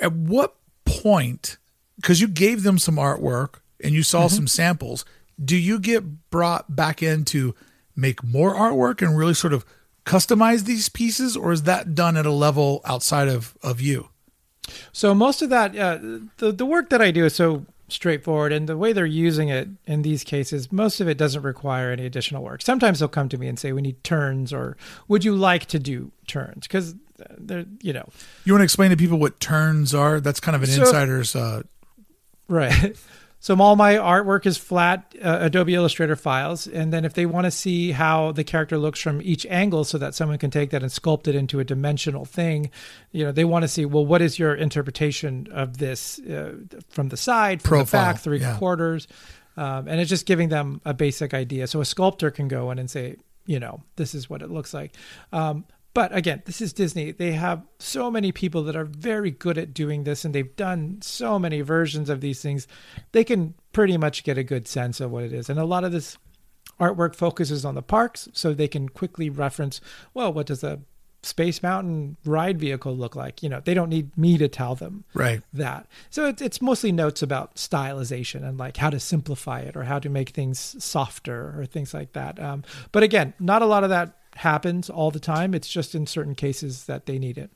at 0.00 0.12
what 0.12 0.56
point, 0.86 1.58
because 1.96 2.20
you 2.20 2.28
gave 2.28 2.62
them 2.62 2.78
some 2.78 2.96
artwork 2.96 3.56
and 3.82 3.94
you 3.94 4.02
saw 4.02 4.26
Mm-hmm. 4.26 4.34
some 4.36 4.46
samples, 4.48 5.04
do 5.42 5.56
you 5.56 5.78
get 5.78 6.30
brought 6.30 6.74
back 6.74 7.02
in 7.02 7.24
to 7.26 7.54
make 7.94 8.22
more 8.24 8.54
artwork 8.54 9.00
and 9.06 9.16
really 9.18 9.34
sort 9.34 9.52
of 9.52 9.64
customize 10.04 10.64
these 10.64 10.88
pieces, 10.88 11.36
or 11.36 11.52
is 11.52 11.62
that 11.64 11.94
done 11.94 12.16
at 12.16 12.24
a 12.26 12.30
level 12.32 12.80
outside 12.84 13.28
of, 13.28 13.56
of 13.62 13.80
you? 13.80 14.08
So 14.92 15.14
most 15.14 15.42
of 15.42 15.50
that, 15.50 15.76
uh, 15.76 15.98
the 16.38 16.52
the 16.52 16.66
work 16.66 16.90
that 16.90 17.00
I 17.00 17.10
do 17.12 17.24
is 17.24 17.34
so 17.34 17.66
straightforward, 17.88 18.52
and 18.52 18.68
the 18.68 18.76
way 18.76 18.92
they're 18.92 19.06
using 19.06 19.48
it 19.48 19.68
in 19.86 20.02
these 20.02 20.24
cases, 20.24 20.72
most 20.72 21.00
of 21.00 21.06
it 21.08 21.16
doesn't 21.16 21.42
require 21.42 21.92
any 21.92 22.04
additional 22.04 22.42
work. 22.42 22.62
Sometimes 22.62 22.98
they'll 22.98 23.08
come 23.08 23.28
to 23.28 23.38
me 23.38 23.46
and 23.46 23.58
say, 23.58 23.72
"We 23.72 23.80
need 23.82 24.02
turns," 24.02 24.52
or 24.52 24.76
"Would 25.06 25.24
you 25.24 25.36
like 25.36 25.66
to 25.66 25.78
do 25.78 26.10
turns?" 26.26 26.66
Because 26.66 26.94
they're, 27.38 27.64
you 27.80 27.92
know, 27.92 28.08
You 28.44 28.52
want 28.54 28.60
to 28.60 28.64
explain 28.64 28.90
to 28.90 28.96
people 28.96 29.18
what 29.18 29.38
turns 29.38 29.94
are? 29.94 30.18
That's 30.20 30.40
kind 30.40 30.56
of 30.56 30.62
an 30.62 30.68
So- 30.68 30.82
insider's. 30.82 31.36
Uh, 31.36 31.62
Right. 32.48 32.96
So 33.38 33.56
all 33.60 33.76
my 33.76 33.94
artwork 33.94 34.44
is 34.44 34.56
flat 34.56 35.14
uh, 35.22 35.38
Adobe 35.42 35.74
Illustrator 35.74 36.16
files, 36.16 36.66
and 36.66 36.92
then 36.92 37.04
if 37.04 37.12
they 37.12 37.26
want 37.26 37.44
to 37.44 37.52
see 37.52 37.92
how 37.92 38.32
the 38.32 38.42
character 38.42 38.76
looks 38.76 38.98
from 38.98 39.22
each 39.22 39.46
angle, 39.46 39.84
so 39.84 39.98
that 39.98 40.16
someone 40.16 40.38
can 40.38 40.50
take 40.50 40.70
that 40.70 40.82
and 40.82 40.90
sculpt 40.90 41.28
it 41.28 41.36
into 41.36 41.60
a 41.60 41.64
dimensional 41.64 42.24
thing, 42.24 42.70
you 43.12 43.24
know, 43.24 43.30
they 43.30 43.44
want 43.44 43.62
to 43.62 43.68
see 43.68 43.84
well, 43.84 44.04
what 44.04 44.20
is 44.20 44.36
your 44.38 44.54
interpretation 44.54 45.46
of 45.52 45.78
this 45.78 46.18
uh, 46.20 46.54
from 46.88 47.10
the 47.10 47.16
side, 47.16 47.62
from 47.62 47.68
Profile, 47.68 48.06
the 48.06 48.12
back, 48.14 48.20
three 48.20 48.40
yeah. 48.40 48.56
quarters, 48.56 49.06
um, 49.56 49.86
and 49.86 50.00
it's 50.00 50.10
just 50.10 50.26
giving 50.26 50.48
them 50.48 50.80
a 50.84 50.94
basic 50.94 51.32
idea. 51.32 51.66
So 51.66 51.80
a 51.80 51.84
sculptor 51.84 52.30
can 52.30 52.48
go 52.48 52.70
in 52.70 52.78
and 52.80 52.90
say, 52.90 53.16
you 53.44 53.60
know, 53.60 53.82
this 53.94 54.14
is 54.14 54.28
what 54.28 54.42
it 54.42 54.50
looks 54.50 54.74
like. 54.74 54.96
Um, 55.32 55.64
but 55.96 56.14
again, 56.14 56.42
this 56.44 56.60
is 56.60 56.74
Disney. 56.74 57.10
They 57.10 57.32
have 57.32 57.62
so 57.78 58.10
many 58.10 58.30
people 58.30 58.62
that 58.64 58.76
are 58.76 58.84
very 58.84 59.30
good 59.30 59.56
at 59.56 59.72
doing 59.72 60.04
this, 60.04 60.26
and 60.26 60.34
they've 60.34 60.54
done 60.54 60.98
so 61.00 61.38
many 61.38 61.62
versions 61.62 62.10
of 62.10 62.20
these 62.20 62.42
things. 62.42 62.68
They 63.12 63.24
can 63.24 63.54
pretty 63.72 63.96
much 63.96 64.22
get 64.22 64.36
a 64.36 64.44
good 64.44 64.68
sense 64.68 65.00
of 65.00 65.10
what 65.10 65.24
it 65.24 65.32
is. 65.32 65.48
And 65.48 65.58
a 65.58 65.64
lot 65.64 65.84
of 65.84 65.92
this 65.92 66.18
artwork 66.78 67.14
focuses 67.14 67.64
on 67.64 67.76
the 67.76 67.80
parks, 67.80 68.28
so 68.34 68.52
they 68.52 68.68
can 68.68 68.90
quickly 68.90 69.30
reference, 69.30 69.80
well, 70.12 70.30
what 70.30 70.48
does 70.48 70.62
a 70.62 70.80
Space 71.22 71.62
Mountain 71.62 72.18
ride 72.26 72.60
vehicle 72.60 72.94
look 72.94 73.16
like? 73.16 73.42
You 73.42 73.48
know, 73.48 73.62
they 73.64 73.72
don't 73.72 73.88
need 73.88 74.14
me 74.18 74.36
to 74.36 74.48
tell 74.48 74.74
them 74.74 75.04
right. 75.14 75.40
that. 75.54 75.86
So 76.10 76.26
it's 76.26 76.42
it's 76.42 76.60
mostly 76.60 76.92
notes 76.92 77.22
about 77.22 77.54
stylization 77.54 78.46
and 78.46 78.58
like 78.58 78.76
how 78.76 78.90
to 78.90 79.00
simplify 79.00 79.60
it 79.60 79.74
or 79.74 79.84
how 79.84 79.98
to 80.00 80.10
make 80.10 80.28
things 80.28 80.76
softer 80.78 81.58
or 81.58 81.64
things 81.64 81.94
like 81.94 82.12
that. 82.12 82.38
Um, 82.38 82.64
but 82.92 83.02
again, 83.02 83.32
not 83.40 83.62
a 83.62 83.66
lot 83.66 83.82
of 83.82 83.88
that 83.88 84.18
happens 84.36 84.90
all 84.90 85.10
the 85.10 85.20
time. 85.20 85.54
It's 85.54 85.68
just 85.68 85.94
in 85.94 86.06
certain 86.06 86.34
cases 86.34 86.84
that 86.84 87.06
they 87.06 87.18
need 87.18 87.38
it. 87.38 87.50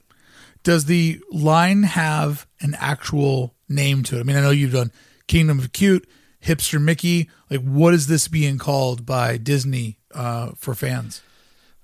Does 0.63 0.85
the 0.85 1.21
line 1.31 1.85
have 1.85 2.47
an 2.61 2.75
actual 2.79 3.55
name 3.69 4.03
to 4.05 4.17
it? 4.17 4.21
I 4.21 4.23
mean, 4.25 4.37
I 4.37 4.41
know 4.41 4.51
you've 4.51 4.73
done 4.73 4.93
Kingdom 5.27 5.59
of 5.59 5.73
Cute, 5.73 6.09
Hipster 6.45 6.81
Mickey. 6.81 7.31
Like, 7.51 7.63
what 7.63 7.95
is 7.95 8.07
this 8.07 8.29
being 8.29 8.59
called 8.59 9.07
by 9.07 9.37
Disney 9.37 9.99
uh, 10.15 10.53
for 10.57 10.75
fans? 10.75 11.23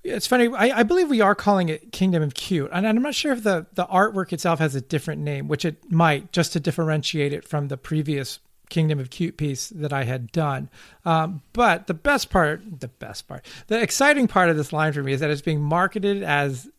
Yeah, 0.03 0.15
It's 0.15 0.27
funny. 0.27 0.47
I, 0.47 0.79
I 0.79 0.83
believe 0.83 1.09
we 1.09 1.21
are 1.21 1.35
calling 1.35 1.69
it 1.69 1.91
Kingdom 1.91 2.23
of 2.23 2.33
Cute, 2.33 2.69
and 2.71 2.87
I'm 2.87 3.01
not 3.01 3.15
sure 3.15 3.33
if 3.33 3.43
the 3.43 3.65
the 3.73 3.85
artwork 3.87 4.31
itself 4.31 4.59
has 4.59 4.73
a 4.73 4.81
different 4.81 5.21
name, 5.21 5.47
which 5.47 5.65
it 5.65 5.91
might, 5.91 6.31
just 6.31 6.53
to 6.53 6.59
differentiate 6.59 7.33
it 7.33 7.47
from 7.47 7.67
the 7.67 7.77
previous 7.77 8.39
Kingdom 8.69 8.99
of 8.99 9.09
Cute 9.09 9.37
piece 9.37 9.69
that 9.69 9.93
I 9.93 10.03
had 10.03 10.31
done. 10.31 10.69
Um, 11.05 11.41
but 11.53 11.87
the 11.87 11.93
best 11.93 12.29
part, 12.29 12.79
the 12.79 12.87
best 12.87 13.27
part, 13.27 13.45
the 13.67 13.81
exciting 13.81 14.27
part 14.27 14.49
of 14.49 14.57
this 14.57 14.73
line 14.73 14.93
for 14.93 15.03
me 15.03 15.13
is 15.13 15.19
that 15.19 15.29
it's 15.29 15.41
being 15.41 15.61
marketed 15.61 16.23
as 16.23 16.69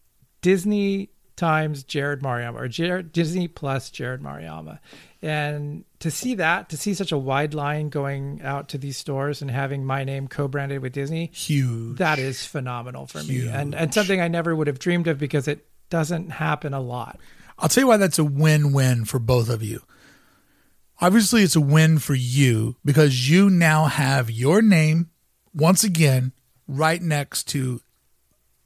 Disney 0.43 1.11
times 1.37 1.85
Jared 1.85 2.21
Maruyama 2.21 2.57
or 2.57 2.69
Jared, 2.69 3.13
Disney 3.13 3.49
plus 3.49 3.91
Jared 3.91 4.21
Maruyama. 4.21 4.81
And 5.23 5.85
to 6.01 6.11
see 6.11 6.35
that, 6.35 6.69
to 6.69 6.77
see 6.77 6.95
such 6.95 7.13
a 7.13 7.19
wide 7.19 7.55
line 7.55 7.89
going 7.89 8.41
out 8.43 8.69
to 8.71 8.79
these 8.79 8.97
stores 8.97 9.41
and 9.41 9.51
having 9.51 9.85
my 9.85 10.05
name 10.05 10.29
co-branded 10.29 10.83
with 10.83 10.93
Disney, 10.93 11.31
Huge. 11.33 11.99
that 11.99 12.19
is 12.19 12.45
phenomenal 12.45 13.07
for 13.07 13.23
me 13.23 13.49
and 13.49 13.75
and 13.75 13.95
something 13.95 14.21
I 14.21 14.29
never 14.29 14.55
would 14.55 14.67
have 14.67 14.79
dreamed 14.79 15.07
of 15.07 15.19
because 15.19 15.49
it 15.49 15.67
doesn't 15.91 16.31
happen 16.31 16.75
a 16.75 16.81
lot. 16.81 17.19
I'll 17.59 17.69
tell 17.69 17.83
you 17.83 17.89
why 17.89 17.97
that's 17.97 18.19
a 18.19 18.25
win-win 18.25 19.05
for 19.05 19.19
both 19.19 19.49
of 19.49 19.63
you. 19.63 19.83
Obviously, 21.01 21.43
it's 21.43 21.57
a 21.57 21.61
win 21.61 21.99
for 21.99 22.15
you 22.15 22.77
because 22.85 23.31
you 23.31 23.49
now 23.49 23.85
have 23.87 24.31
your 24.31 24.61
name 24.61 25.11
once 25.55 25.85
again 25.85 26.33
right 26.67 27.01
next 27.01 27.45
to 27.49 27.81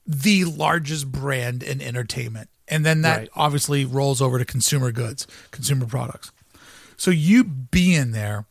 the 0.07 0.45
largest 0.45 1.13
brand 1.13 1.63
in 1.63 1.81
entertainment. 1.81 2.49
And 2.69 2.87
then 2.87 3.03
that 3.03 3.19
Right. 3.19 3.29
obviously 3.35 3.85
rolls 3.85 4.23
over 4.23 4.39
to 4.39 4.45
consumer 4.45 4.93
goods, 4.93 5.27
consumer 5.51 5.87
products. 5.87 6.33
So 6.97 7.11
you 7.11 7.45
being 7.45 8.13
there 8.13 8.47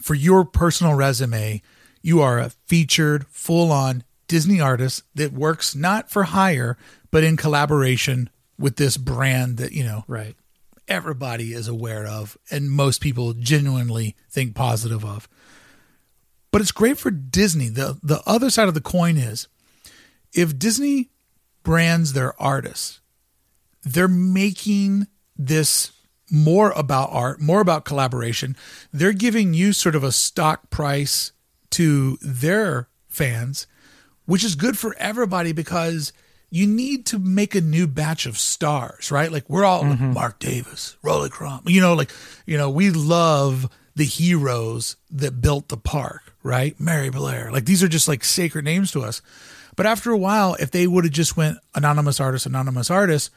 for 0.00 0.14
your 0.14 0.44
personal 0.44 0.94
resume, 0.94 1.62
you 2.02 2.20
are 2.20 2.38
a 2.38 2.50
featured, 2.66 3.26
full 3.28 3.72
on 3.72 4.04
Disney 4.28 4.60
artist 4.60 5.02
that 5.14 5.32
works 5.32 5.74
not 5.74 6.10
for 6.10 6.24
hire, 6.24 6.76
but 7.10 7.24
in 7.24 7.36
collaboration 7.36 8.28
with 8.58 8.76
this 8.76 8.96
brand 8.96 9.56
that, 9.56 9.72
you 9.72 9.84
know, 9.84 10.04
Right. 10.06 10.36
Everybody 10.88 11.52
is 11.52 11.68
aware 11.68 12.06
of 12.06 12.36
and 12.50 12.70
most 12.70 13.00
people 13.00 13.32
genuinely 13.34 14.16
think 14.30 14.54
positive 14.54 15.04
of. 15.04 15.28
But 16.50 16.60
it's 16.60 16.72
great 16.72 16.98
for 16.98 17.10
Disney. 17.10 17.68
The 17.68 17.98
the 18.02 18.22
other 18.26 18.50
side 18.50 18.68
of 18.68 18.74
the 18.74 18.80
coin 18.80 19.16
is 19.16 19.48
if 20.32 20.58
Disney 20.58 21.10
brands 21.62 22.12
their 22.12 22.40
artists, 22.40 23.00
they're 23.82 24.08
making 24.08 25.06
this 25.36 25.92
more 26.30 26.70
about 26.72 27.10
art, 27.12 27.40
more 27.40 27.60
about 27.60 27.84
collaboration. 27.84 28.56
They're 28.92 29.12
giving 29.12 29.54
you 29.54 29.72
sort 29.72 29.94
of 29.94 30.02
a 30.02 30.12
stock 30.12 30.70
price 30.70 31.32
to 31.70 32.18
their 32.20 32.88
fans, 33.08 33.66
which 34.24 34.44
is 34.44 34.54
good 34.54 34.78
for 34.78 34.96
everybody 34.98 35.52
because 35.52 36.12
you 36.50 36.66
need 36.66 37.06
to 37.06 37.18
make 37.18 37.54
a 37.54 37.60
new 37.60 37.86
batch 37.86 38.26
of 38.26 38.38
stars, 38.38 39.10
right? 39.10 39.30
Like 39.30 39.48
we're 39.48 39.64
all 39.64 39.82
like 39.82 39.98
mm-hmm. 39.98 40.12
Marc 40.12 40.38
Davis, 40.38 40.96
Rolly 41.02 41.28
Crump, 41.28 41.68
you 41.68 41.80
know, 41.80 41.94
like 41.94 42.10
you 42.46 42.56
know, 42.56 42.70
we 42.70 42.90
love 42.90 43.68
the 43.94 44.04
heroes 44.04 44.96
that 45.10 45.40
built 45.40 45.68
the 45.68 45.76
park, 45.76 46.34
right? 46.42 46.78
Mary 46.78 47.10
Blair, 47.10 47.50
like 47.50 47.64
these 47.64 47.82
are 47.82 47.88
just 47.88 48.08
like 48.08 48.24
sacred 48.24 48.64
names 48.64 48.92
to 48.92 49.02
us. 49.02 49.22
But 49.74 49.86
after 49.86 50.10
a 50.10 50.18
while, 50.18 50.54
if 50.58 50.70
they 50.70 50.86
would 50.86 51.04
have 51.04 51.12
just 51.12 51.36
went 51.36 51.58
anonymous 51.74 52.20
artist, 52.20 52.46
anonymous 52.46 52.90
artist, 52.90 53.30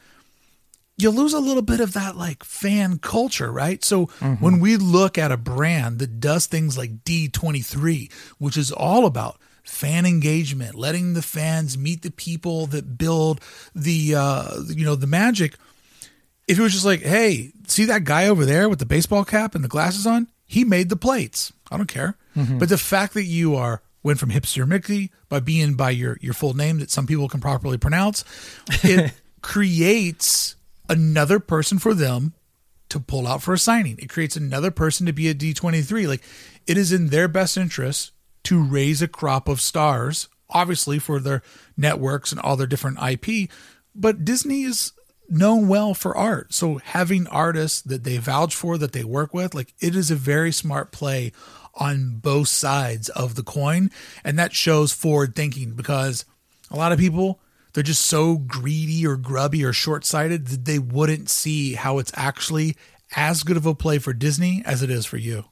you 0.96 1.10
lose 1.10 1.32
a 1.32 1.40
little 1.40 1.62
bit 1.62 1.80
of 1.80 1.92
that 1.94 2.16
like 2.16 2.44
fan 2.44 2.98
culture, 2.98 3.50
right? 3.50 3.82
So 3.84 4.06
mm-hmm. 4.06 4.34
when 4.34 4.60
we 4.60 4.76
look 4.76 5.18
at 5.18 5.32
a 5.32 5.36
brand 5.36 5.98
that 5.98 6.20
does 6.20 6.46
things 6.46 6.78
like 6.78 7.04
D23, 7.04 8.12
which 8.38 8.56
is 8.56 8.70
all 8.70 9.06
about 9.06 9.38
fan 9.64 10.06
engagement, 10.06 10.74
letting 10.74 11.14
the 11.14 11.22
fans 11.22 11.76
meet 11.78 12.02
the 12.02 12.10
people 12.10 12.66
that 12.66 12.98
build 12.98 13.40
the 13.74 14.14
uh 14.14 14.62
you 14.68 14.84
know 14.84 14.94
the 14.94 15.06
magic. 15.06 15.54
If 16.48 16.58
it 16.58 16.62
was 16.62 16.72
just 16.72 16.84
like, 16.84 17.02
hey, 17.02 17.52
see 17.68 17.84
that 17.84 18.04
guy 18.04 18.26
over 18.26 18.44
there 18.44 18.68
with 18.68 18.80
the 18.80 18.86
baseball 18.86 19.24
cap 19.24 19.54
and 19.54 19.62
the 19.62 19.68
glasses 19.68 20.06
on? 20.06 20.28
He 20.46 20.64
made 20.64 20.88
the 20.88 20.96
plates. 20.96 21.52
I 21.70 21.76
don't 21.76 21.86
care. 21.86 22.16
But 22.34 22.68
the 22.68 22.78
fact 22.78 23.14
that 23.14 23.24
you 23.24 23.54
are 23.54 23.82
went 24.02 24.18
from 24.18 24.30
hipster 24.30 24.66
Mickey 24.66 25.10
by 25.28 25.40
being 25.40 25.74
by 25.74 25.90
your 25.90 26.16
your 26.20 26.32
full 26.34 26.54
name 26.54 26.78
that 26.78 26.90
some 26.90 27.06
people 27.06 27.28
can 27.28 27.40
properly 27.40 27.78
pronounce, 27.78 28.24
it 28.82 29.12
creates 29.42 30.56
another 30.88 31.38
person 31.38 31.78
for 31.78 31.94
them 31.94 32.34
to 32.88 32.98
pull 32.98 33.26
out 33.26 33.42
for 33.42 33.54
a 33.54 33.58
signing. 33.58 33.96
It 33.98 34.08
creates 34.08 34.36
another 34.36 34.70
person 34.70 35.06
to 35.06 35.12
be 35.12 35.28
a 35.28 35.34
D23. 35.34 36.08
Like 36.08 36.22
it 36.66 36.76
is 36.76 36.92
in 36.92 37.08
their 37.08 37.28
best 37.28 37.56
interest 37.56 38.12
to 38.44 38.62
raise 38.62 39.02
a 39.02 39.08
crop 39.08 39.48
of 39.48 39.60
stars, 39.60 40.28
obviously 40.48 40.98
for 40.98 41.20
their 41.20 41.42
networks 41.76 42.32
and 42.32 42.40
all 42.40 42.56
their 42.56 42.66
different 42.66 42.98
IP. 43.02 43.50
But 43.94 44.24
Disney 44.24 44.62
is 44.62 44.92
known 45.28 45.68
well 45.68 45.94
for 45.94 46.16
art. 46.16 46.52
So 46.52 46.78
having 46.78 47.26
artists 47.28 47.80
that 47.82 48.04
they 48.04 48.18
vouch 48.18 48.54
for, 48.54 48.78
that 48.78 48.92
they 48.92 49.04
work 49.04 49.32
with, 49.32 49.54
like 49.54 49.74
it 49.80 49.94
is 49.94 50.10
a 50.10 50.16
very 50.16 50.52
smart 50.52 50.92
play 50.92 51.32
on 51.74 52.16
both 52.16 52.48
sides 52.48 53.08
of 53.10 53.36
the 53.36 53.42
coin. 53.42 53.90
And 54.24 54.38
that 54.38 54.52
shows 54.52 54.92
forward 54.92 55.36
thinking 55.36 55.72
because 55.74 56.24
a 56.70 56.76
lot 56.76 56.92
of 56.92 56.98
people 56.98 57.40
they're 57.72 57.82
just 57.82 58.04
so 58.04 58.36
greedy 58.36 59.06
or 59.06 59.16
grubby 59.16 59.64
or 59.64 59.72
short-sighted 59.72 60.48
that 60.48 60.64
they 60.64 60.78
wouldn't 60.78 61.30
see 61.30 61.74
how 61.74 61.98
it's 61.98 62.12
actually 62.14 62.76
as 63.14 63.42
good 63.42 63.56
of 63.56 63.66
a 63.66 63.74
play 63.74 63.98
for 63.98 64.12
Disney 64.12 64.62
as 64.66 64.82
it 64.82 64.90
is 64.90 65.06
for 65.06 65.16
you. 65.16 65.44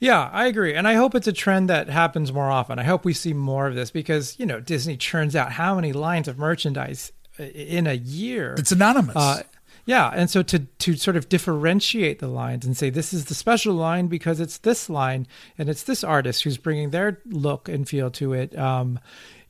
Yeah, 0.00 0.30
I 0.32 0.46
agree. 0.46 0.74
And 0.74 0.86
I 0.86 0.94
hope 0.94 1.14
it's 1.14 1.26
a 1.26 1.32
trend 1.32 1.68
that 1.70 1.88
happens 1.88 2.32
more 2.32 2.50
often. 2.50 2.78
I 2.78 2.84
hope 2.84 3.04
we 3.04 3.12
see 3.14 3.32
more 3.32 3.66
of 3.66 3.74
this 3.74 3.90
because, 3.90 4.38
you 4.38 4.46
know, 4.46 4.60
Disney 4.60 4.96
churns 4.96 5.36
out 5.36 5.52
how 5.52 5.74
many 5.74 5.92
lines 5.92 6.28
of 6.28 6.38
merchandise 6.38 7.12
in 7.38 7.86
a 7.86 7.94
year. 7.94 8.54
It's 8.58 8.72
anonymous. 8.72 9.16
Uh, 9.16 9.42
yeah, 9.88 10.10
and 10.14 10.28
so 10.28 10.42
to 10.42 10.58
to 10.58 10.96
sort 10.96 11.16
of 11.16 11.28
differentiate 11.28 12.18
the 12.18 12.28
lines 12.28 12.66
and 12.66 12.76
say 12.76 12.90
this 12.90 13.14
is 13.14 13.24
the 13.26 13.34
special 13.34 13.74
line 13.74 14.08
because 14.08 14.38
it's 14.38 14.58
this 14.58 14.90
line 14.90 15.26
and 15.56 15.70
it's 15.70 15.82
this 15.82 16.04
artist 16.04 16.42
who's 16.42 16.58
bringing 16.58 16.90
their 16.90 17.22
look 17.24 17.68
and 17.70 17.88
feel 17.88 18.10
to 18.10 18.34
it. 18.34 18.56
Um, 18.58 19.00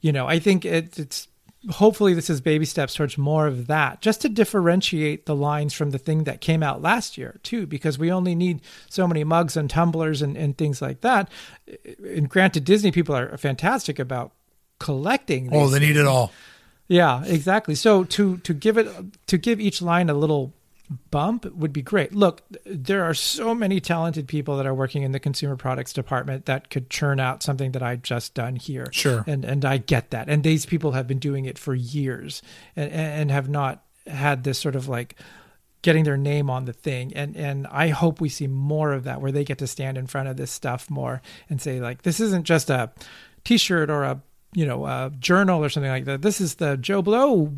you 0.00 0.12
know, 0.12 0.26
I 0.28 0.38
think 0.38 0.64
it, 0.64 0.98
it's 0.98 1.27
hopefully 1.70 2.14
this 2.14 2.30
is 2.30 2.40
baby 2.40 2.64
steps 2.64 2.94
towards 2.94 3.18
more 3.18 3.46
of 3.46 3.66
that, 3.66 4.00
just 4.00 4.20
to 4.22 4.28
differentiate 4.28 5.26
the 5.26 5.34
lines 5.34 5.74
from 5.74 5.90
the 5.90 5.98
thing 5.98 6.24
that 6.24 6.40
came 6.40 6.62
out 6.62 6.82
last 6.82 7.18
year 7.18 7.40
too, 7.42 7.66
because 7.66 7.98
we 7.98 8.12
only 8.12 8.34
need 8.34 8.60
so 8.88 9.06
many 9.06 9.24
mugs 9.24 9.56
and 9.56 9.68
tumblers 9.68 10.22
and, 10.22 10.36
and 10.36 10.56
things 10.56 10.80
like 10.80 11.00
that. 11.00 11.30
And 12.04 12.28
granted, 12.28 12.64
Disney 12.64 12.92
people 12.92 13.16
are 13.16 13.36
fantastic 13.36 13.98
about 13.98 14.32
collecting. 14.78 15.50
oh, 15.52 15.68
they 15.68 15.80
need 15.80 15.96
it 15.96 16.06
all. 16.06 16.32
yeah, 16.86 17.24
exactly. 17.24 17.74
So 17.74 18.04
to 18.04 18.38
to 18.38 18.54
give 18.54 18.78
it 18.78 18.88
to 19.26 19.36
give 19.36 19.60
each 19.60 19.82
line 19.82 20.08
a 20.08 20.14
little 20.14 20.52
bump 21.10 21.44
would 21.54 21.72
be 21.72 21.82
great. 21.82 22.14
Look, 22.14 22.42
there 22.64 23.04
are 23.04 23.14
so 23.14 23.54
many 23.54 23.80
talented 23.80 24.26
people 24.26 24.56
that 24.56 24.66
are 24.66 24.74
working 24.74 25.02
in 25.02 25.12
the 25.12 25.20
consumer 25.20 25.56
products 25.56 25.92
department 25.92 26.46
that 26.46 26.70
could 26.70 26.88
churn 26.90 27.20
out 27.20 27.42
something 27.42 27.72
that 27.72 27.82
I've 27.82 28.02
just 28.02 28.34
done 28.34 28.56
here. 28.56 28.88
Sure. 28.92 29.24
And 29.26 29.44
and 29.44 29.64
I 29.64 29.78
get 29.78 30.10
that. 30.10 30.28
And 30.28 30.42
these 30.42 30.66
people 30.66 30.92
have 30.92 31.06
been 31.06 31.18
doing 31.18 31.44
it 31.44 31.58
for 31.58 31.74
years 31.74 32.42
and 32.74 32.90
and 32.90 33.30
have 33.30 33.48
not 33.48 33.84
had 34.06 34.44
this 34.44 34.58
sort 34.58 34.76
of 34.76 34.88
like 34.88 35.16
getting 35.82 36.04
their 36.04 36.16
name 36.16 36.50
on 36.50 36.64
the 36.64 36.72
thing 36.72 37.14
and 37.14 37.36
and 37.36 37.66
I 37.68 37.88
hope 37.88 38.20
we 38.20 38.28
see 38.28 38.46
more 38.46 38.92
of 38.92 39.04
that 39.04 39.20
where 39.20 39.30
they 39.30 39.44
get 39.44 39.58
to 39.58 39.66
stand 39.66 39.96
in 39.96 40.06
front 40.06 40.28
of 40.28 40.36
this 40.36 40.50
stuff 40.50 40.90
more 40.90 41.22
and 41.48 41.62
say 41.62 41.80
like 41.80 42.02
this 42.02 42.18
isn't 42.18 42.44
just 42.44 42.68
a 42.68 42.90
t-shirt 43.44 43.88
or 43.88 44.02
a 44.02 44.20
you 44.54 44.66
know 44.66 44.86
a 44.86 45.12
journal 45.20 45.64
or 45.64 45.68
something 45.68 45.90
like 45.90 46.04
that 46.06 46.22
this 46.22 46.40
is 46.40 46.56
the 46.56 46.76
Joe 46.76 47.00
Blow 47.00 47.52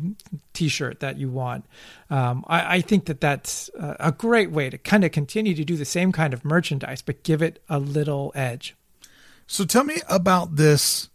t-shirt 0.53 0.99
that 0.99 1.17
you 1.17 1.29
want 1.29 1.65
um, 2.09 2.43
I, 2.47 2.77
I 2.77 2.81
think 2.81 3.05
that 3.05 3.21
that's 3.21 3.69
a, 3.75 4.11
great 4.11 4.51
way 4.51 4.69
to 4.69 4.77
kind 4.77 5.03
of 5.03 5.11
continue 5.11 5.53
to 5.55 5.63
do 5.63 5.77
the 5.77 5.85
same 5.85 6.11
kind 6.11 6.33
of 6.33 6.43
merchandise 6.43 7.01
but 7.01 7.23
give 7.23 7.41
it 7.41 7.61
a 7.69 7.79
little 7.79 8.31
edge 8.35 8.75
So 9.47 9.65
tell 9.65 9.83
me 9.83 9.97
about 10.07 10.55
this. 10.55 11.09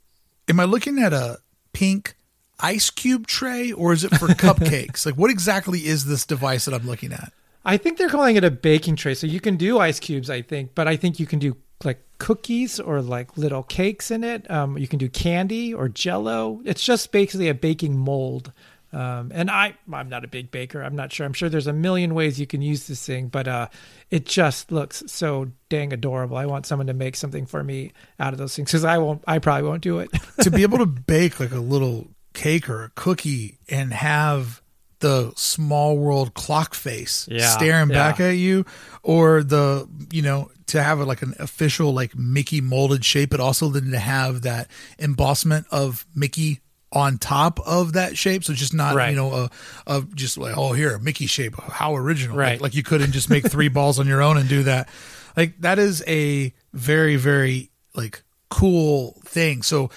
Am 0.47 0.61
I 0.61 0.65
looking 0.65 0.99
at 0.99 1.15
a 1.15 1.39
pink 1.73 2.17
ice 2.61 2.91
cube 2.91 3.27
tray 3.27 3.73
or 3.73 3.93
is 3.95 4.05
it 4.05 4.15
for 4.17 4.29
cupcakes? 4.45 5.07
Like 5.07 5.17
what 5.17 5.31
exactly 5.31 5.87
is 5.87 6.05
this 6.05 6.27
device 6.27 6.67
that 6.67 6.75
I'm 6.75 6.87
looking 6.87 7.13
at? 7.13 7.33
I 7.65 7.79
think 7.79 7.99
they're 7.99 8.09
calling 8.09 8.37
it 8.37 8.45
a 8.45 8.51
baking 8.51 8.97
tray. 8.97 9.15
So 9.15 9.27
you 9.27 9.41
can 9.41 9.57
do 9.57 9.79
ice 9.79 9.99
cubes, 9.99 10.31
I 10.31 10.43
think, 10.43 10.75
but 10.75 10.87
I 10.87 10.97
think 10.97 11.19
you 11.19 11.27
can 11.27 11.39
do 11.39 11.57
like 11.83 12.01
cookies 12.19 12.79
or 12.79 13.03
like 13.03 13.37
little 13.37 13.63
cakes 13.63 14.11
in 14.11 14.23
it. 14.23 14.51
Um, 14.51 14.79
you 14.79 14.87
can 14.87 14.99
do 14.99 15.09
candy 15.09 15.75
or 15.75 15.89
jello. 15.89 16.61
It's 16.65 16.85
just 16.85 17.13
basically 17.13 17.49
a 17.49 17.55
baking 17.55 17.99
mold. 17.99 18.53
Um, 18.97 19.31
and 19.35 19.51
I, 19.51 19.77
I'm 19.93 20.09
not 20.09 20.25
a 20.25 20.29
big 20.29 20.51
baker. 20.51 20.81
I'm 20.83 20.97
not 20.97 21.13
sure. 21.13 21.27
I'm 21.27 21.35
sure 21.35 21.51
there's 21.51 21.67
a 21.67 21.73
million 21.75 22.15
ways 22.15 22.41
you 22.41 22.47
can 22.47 22.63
use 22.63 22.87
this 22.87 23.05
thing, 23.05 23.29
but 23.29 23.47
uh, 23.47 23.69
it 24.11 24.25
just 24.25 24.73
looks 24.73 25.03
so 25.07 25.51
dang 25.69 25.93
adorable. 25.93 26.39
I 26.39 26.47
want 26.47 26.65
someone 26.65 26.87
to 26.87 26.95
make 26.95 27.15
something 27.15 27.45
for 27.45 27.63
me 27.63 27.93
out 28.19 28.33
of 28.33 28.39
those 28.39 28.57
things 28.57 28.71
because 28.71 28.85
I 28.85 28.97
won't. 28.97 29.23
I 29.27 29.39
probably 29.39 29.69
won't 29.69 29.83
do 29.83 29.99
it. 29.99 30.09
to 30.41 30.51
be 30.51 30.63
able 30.63 30.79
to 30.79 30.87
bake 31.07 31.39
like 31.39 31.53
a 31.53 31.61
little 31.61 32.09
cake 32.33 32.71
or 32.71 32.85
a 32.85 32.91
cookie 32.95 33.59
and 33.69 33.93
have 33.93 34.63
the 35.01 35.31
small 35.37 35.99
world 35.99 36.33
clock 36.33 36.73
face 36.73 37.29
Yeah, 37.31 37.51
staring 37.51 37.89
back 37.89 38.19
at 38.19 38.31
you 38.31 38.65
or 39.03 39.43
the 39.43 39.87
you 40.11 40.23
know 40.23 40.51
to 40.69 40.83
have 40.83 40.99
like 41.01 41.21
an 41.21 41.35
official 41.39 41.93
like 41.93 42.17
mickey 42.17 42.63
molded 42.63 43.05
shape 43.05 43.29
but 43.29 43.41
also 43.41 43.69
then 43.69 43.91
to 43.91 43.99
have 43.99 44.43
that 44.43 44.71
embossment 44.99 45.67
of 45.71 46.07
mickey 46.15 46.61
on 46.97 47.19
top 47.19 47.61
of 47.67 47.93
that 47.93 48.17
shape 48.17 48.43
so 48.43 48.55
just 48.55 48.73
not 48.73 48.95
Right. 48.95 49.11
you 49.11 49.17
know 49.17 49.33
a, 49.35 49.51
a 49.87 50.03
just 50.15 50.39
like 50.39 50.57
oh 50.57 50.73
here 50.73 50.99
mickey 50.99 51.27
shape 51.27 51.55
how 51.61 51.95
original. 51.95 52.35
Right. 52.37 52.53
like, 52.53 52.61
like 52.63 52.75
you 52.75 52.83
couldn't 52.83 53.13
just 53.13 53.29
make 53.29 53.47
three 53.51 53.69
balls 53.69 53.99
on 53.99 54.07
your 54.07 54.23
own 54.23 54.39
and 54.39 54.49
do 54.49 54.63
that. 54.63 54.89
Like 55.37 55.61
that 55.61 55.79
is 55.79 56.03
a 56.07 56.55
very 56.73 57.17
very 57.17 57.71
like 57.95 58.23
cool 58.49 59.21
thing. 59.27 59.63
So 59.63 59.91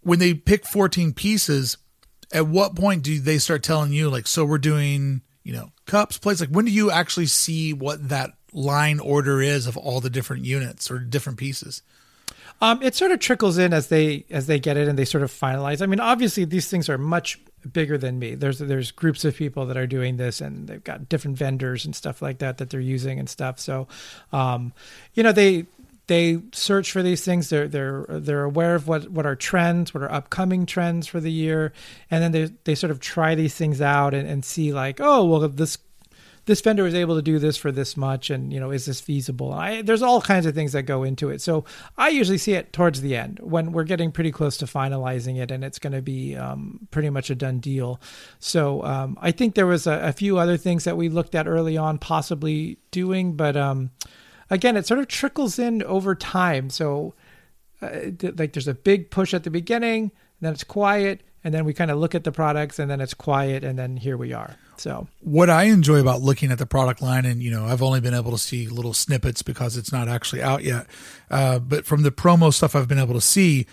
when 0.00 0.18
they 0.18 0.32
pick 0.32 0.64
14 0.64 1.12
pieces 1.12 1.76
at 2.32 2.46
what 2.46 2.74
point 2.74 3.02
do 3.02 3.20
they 3.20 3.36
start 3.38 3.62
telling 3.62 3.92
you 3.92 4.08
like 4.08 4.26
so 4.26 4.44
we're 4.46 4.56
doing 4.58 5.20
you 5.44 5.52
know 5.52 5.72
cups 5.84 6.16
plates? 6.16 6.40
Like 6.40 6.48
when 6.50 6.64
do 6.64 6.70
you 6.70 6.90
actually 6.90 7.26
see 7.26 7.74
what 7.74 8.08
that 8.08 8.30
line 8.54 8.98
order 8.98 9.42
is 9.42 9.66
of 9.66 9.76
all 9.76 10.00
the 10.00 10.10
different 10.10 10.44
units 10.46 10.90
or 10.90 10.98
different 10.98 11.38
pieces 11.38 11.82
Um, 12.62 12.82
it 12.82 12.94
sort 12.94 13.10
of 13.10 13.20
trickles 13.20 13.56
in 13.56 13.72
as 13.72 13.88
they 13.88 14.26
as 14.30 14.46
they 14.46 14.58
get 14.58 14.76
it 14.76 14.86
and 14.86 14.98
they 14.98 15.04
sort 15.04 15.24
of 15.24 15.32
finalize. 15.32 15.80
I 15.80 15.86
mean, 15.86 16.00
obviously 16.00 16.44
these 16.44 16.68
things 16.68 16.88
are 16.88 16.98
much 16.98 17.40
bigger 17.72 17.96
than 17.96 18.18
me. 18.18 18.34
There's 18.34 18.58
there's 18.58 18.90
groups 18.90 19.24
of 19.24 19.36
people 19.36 19.66
that 19.66 19.76
are 19.76 19.86
doing 19.86 20.16
this 20.16 20.40
and 20.40 20.68
they've 20.68 20.84
got 20.84 21.08
different 21.08 21.38
vendors 21.38 21.84
and 21.84 21.96
stuff 21.96 22.20
like 22.20 22.38
that 22.38 22.58
that 22.58 22.70
they're 22.70 22.80
using 22.80 23.18
and 23.18 23.28
stuff. 23.28 23.58
So, 23.58 23.88
um, 24.32 24.72
you 25.14 25.22
know, 25.22 25.32
they 25.32 25.66
they 26.06 26.40
search 26.52 26.90
for 26.90 27.02
these 27.02 27.24
things. 27.24 27.50
They're 27.50 27.68
they're 27.68 28.04
they're 28.08 28.44
aware 28.44 28.74
of 28.74 28.88
what 28.88 29.08
what 29.10 29.26
are 29.26 29.36
trends, 29.36 29.94
what 29.94 30.02
are 30.02 30.12
upcoming 30.12 30.66
trends 30.66 31.06
for 31.06 31.20
the 31.20 31.30
year, 31.30 31.72
and 32.10 32.22
then 32.22 32.32
they 32.32 32.52
they 32.64 32.74
sort 32.74 32.90
of 32.90 33.00
try 33.00 33.34
these 33.34 33.54
things 33.54 33.80
out 33.80 34.12
and, 34.12 34.28
and 34.28 34.44
see 34.44 34.72
like, 34.72 35.00
oh 35.00 35.24
well, 35.24 35.48
this 35.48 35.78
this 36.46 36.60
vendor 36.60 36.82
was 36.82 36.94
able 36.94 37.16
to 37.16 37.22
do 37.22 37.38
this 37.38 37.56
for 37.56 37.70
this 37.70 37.96
much, 37.96 38.30
and 38.30 38.52
you 38.52 38.60
know, 38.60 38.70
is 38.70 38.86
this 38.86 39.00
feasible? 39.00 39.52
I, 39.52 39.82
there's 39.82 40.02
all 40.02 40.20
kinds 40.20 40.46
of 40.46 40.54
things 40.54 40.72
that 40.72 40.82
go 40.82 41.02
into 41.02 41.30
it. 41.30 41.40
So 41.40 41.64
I 41.98 42.08
usually 42.08 42.38
see 42.38 42.54
it 42.54 42.72
towards 42.72 43.00
the 43.00 43.16
end 43.16 43.38
when 43.42 43.72
we're 43.72 43.84
getting 43.84 44.10
pretty 44.10 44.32
close 44.32 44.56
to 44.58 44.66
finalizing 44.66 45.40
it, 45.40 45.50
and 45.50 45.64
it's 45.64 45.78
going 45.78 45.92
to 45.92 46.02
be 46.02 46.36
um, 46.36 46.88
pretty 46.90 47.10
much 47.10 47.30
a 47.30 47.34
done 47.34 47.58
deal. 47.60 48.00
So 48.38 48.82
um, 48.84 49.18
I 49.20 49.32
think 49.32 49.54
there 49.54 49.66
was 49.66 49.86
a, 49.86 50.00
a, 50.00 50.12
few 50.12 50.38
other 50.38 50.56
things 50.56 50.84
that 50.84 50.96
we 50.96 51.08
looked 51.08 51.34
at 51.34 51.46
early 51.46 51.76
on, 51.76 51.98
possibly 51.98 52.78
doing, 52.90 53.34
but 53.34 53.56
um, 53.56 53.90
again, 54.50 54.76
it 54.76 54.86
sort 54.86 55.00
of 55.00 55.08
trickles 55.08 55.58
in 55.58 55.82
over 55.84 56.14
time. 56.14 56.70
So 56.70 57.14
uh, 57.82 57.88
like 58.36 58.52
there's 58.52 58.68
a 58.68 58.74
big 58.74 59.10
push 59.10 59.32
at 59.32 59.44
the 59.44 59.50
beginning, 59.50 60.10
then 60.40 60.52
it's 60.52 60.64
quiet, 60.64 61.22
and 61.42 61.54
then 61.54 61.64
we 61.64 61.72
kind 61.72 61.90
of 61.90 61.98
look 61.98 62.14
at 62.14 62.24
the 62.24 62.32
products, 62.32 62.78
and 62.78 62.90
then 62.90 63.00
it's 63.00 63.14
quiet, 63.14 63.64
and 63.64 63.78
then 63.78 63.96
here 63.96 64.16
we 64.16 64.32
are. 64.32 64.56
So 64.76 65.08
what 65.20 65.50
I 65.50 65.64
enjoy 65.64 66.00
about 66.00 66.22
looking 66.22 66.50
at 66.50 66.58
the 66.58 66.66
product 66.66 67.02
line, 67.02 67.24
and 67.24 67.42
you 67.42 67.50
know, 67.50 67.66
I've 67.66 67.82
only 67.82 68.00
been 68.00 68.14
able 68.14 68.32
to 68.32 68.38
see 68.38 68.68
little 68.68 68.94
snippets 68.94 69.42
because 69.42 69.76
it's 69.76 69.92
not 69.92 70.08
actually 70.08 70.42
out 70.42 70.64
yet. 70.64 70.86
Uh, 71.30 71.58
but 71.58 71.84
from 71.86 72.02
the 72.02 72.10
promo 72.10 72.52
stuff 72.52 72.74
I've 72.74 72.88
been 72.88 72.98
able 72.98 73.14
to 73.14 73.20
see, 73.20 73.66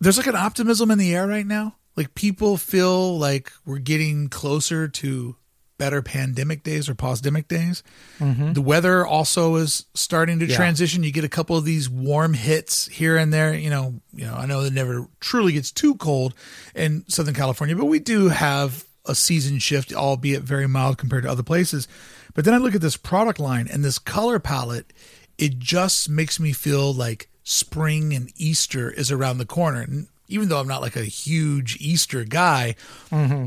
there's 0.00 0.16
like 0.16 0.26
an 0.26 0.36
optimism 0.36 0.90
in 0.90 0.98
the 0.98 1.14
air 1.14 1.26
right 1.26 1.46
now. 1.46 1.76
Like 1.96 2.14
people 2.14 2.56
feel 2.56 3.18
like 3.18 3.52
we're 3.66 3.78
getting 3.78 4.28
closer 4.28 4.86
to 4.88 5.36
better 5.78 6.02
pandemic 6.02 6.62
days 6.62 6.88
or 6.88 6.94
post-demic 6.94 7.48
days. 7.48 7.82
Mm-hmm. 8.18 8.52
The 8.52 8.60
weather 8.60 9.06
also 9.06 9.56
is 9.56 9.86
starting 9.94 10.40
to 10.40 10.46
yeah. 10.46 10.56
transition. 10.56 11.04
You 11.04 11.12
get 11.12 11.24
a 11.24 11.28
couple 11.28 11.56
of 11.56 11.64
these 11.64 11.88
warm 11.88 12.34
hits 12.34 12.86
here 12.88 13.16
and 13.16 13.32
there. 13.32 13.54
You 13.54 13.70
know, 13.70 13.94
you 14.12 14.26
know, 14.26 14.34
I 14.34 14.46
know 14.46 14.60
it 14.60 14.72
never 14.72 15.08
truly 15.20 15.52
gets 15.52 15.72
too 15.72 15.94
cold 15.94 16.34
in 16.74 17.04
Southern 17.08 17.34
California, 17.34 17.76
but 17.76 17.86
we 17.86 18.00
do 18.00 18.28
have 18.28 18.84
a 19.06 19.14
season 19.14 19.58
shift, 19.58 19.92
albeit 19.94 20.42
very 20.42 20.68
mild 20.68 20.98
compared 20.98 21.22
to 21.22 21.30
other 21.30 21.42
places. 21.42 21.88
But 22.34 22.44
then 22.44 22.54
I 22.54 22.58
look 22.58 22.74
at 22.74 22.80
this 22.80 22.96
product 22.96 23.38
line 23.40 23.68
and 23.72 23.84
this 23.84 23.98
color 23.98 24.38
palette, 24.38 24.92
it 25.38 25.58
just 25.58 26.10
makes 26.10 26.38
me 26.38 26.52
feel 26.52 26.92
like 26.92 27.28
spring 27.42 28.12
and 28.12 28.30
Easter 28.36 28.90
is 28.90 29.10
around 29.10 29.38
the 29.38 29.46
corner. 29.46 29.80
And 29.80 30.08
even 30.28 30.48
though 30.48 30.60
I'm 30.60 30.68
not 30.68 30.82
like 30.82 30.96
a 30.96 31.04
huge 31.04 31.78
Easter 31.80 32.24
guy, 32.24 32.74
mm-hmm. 33.10 33.46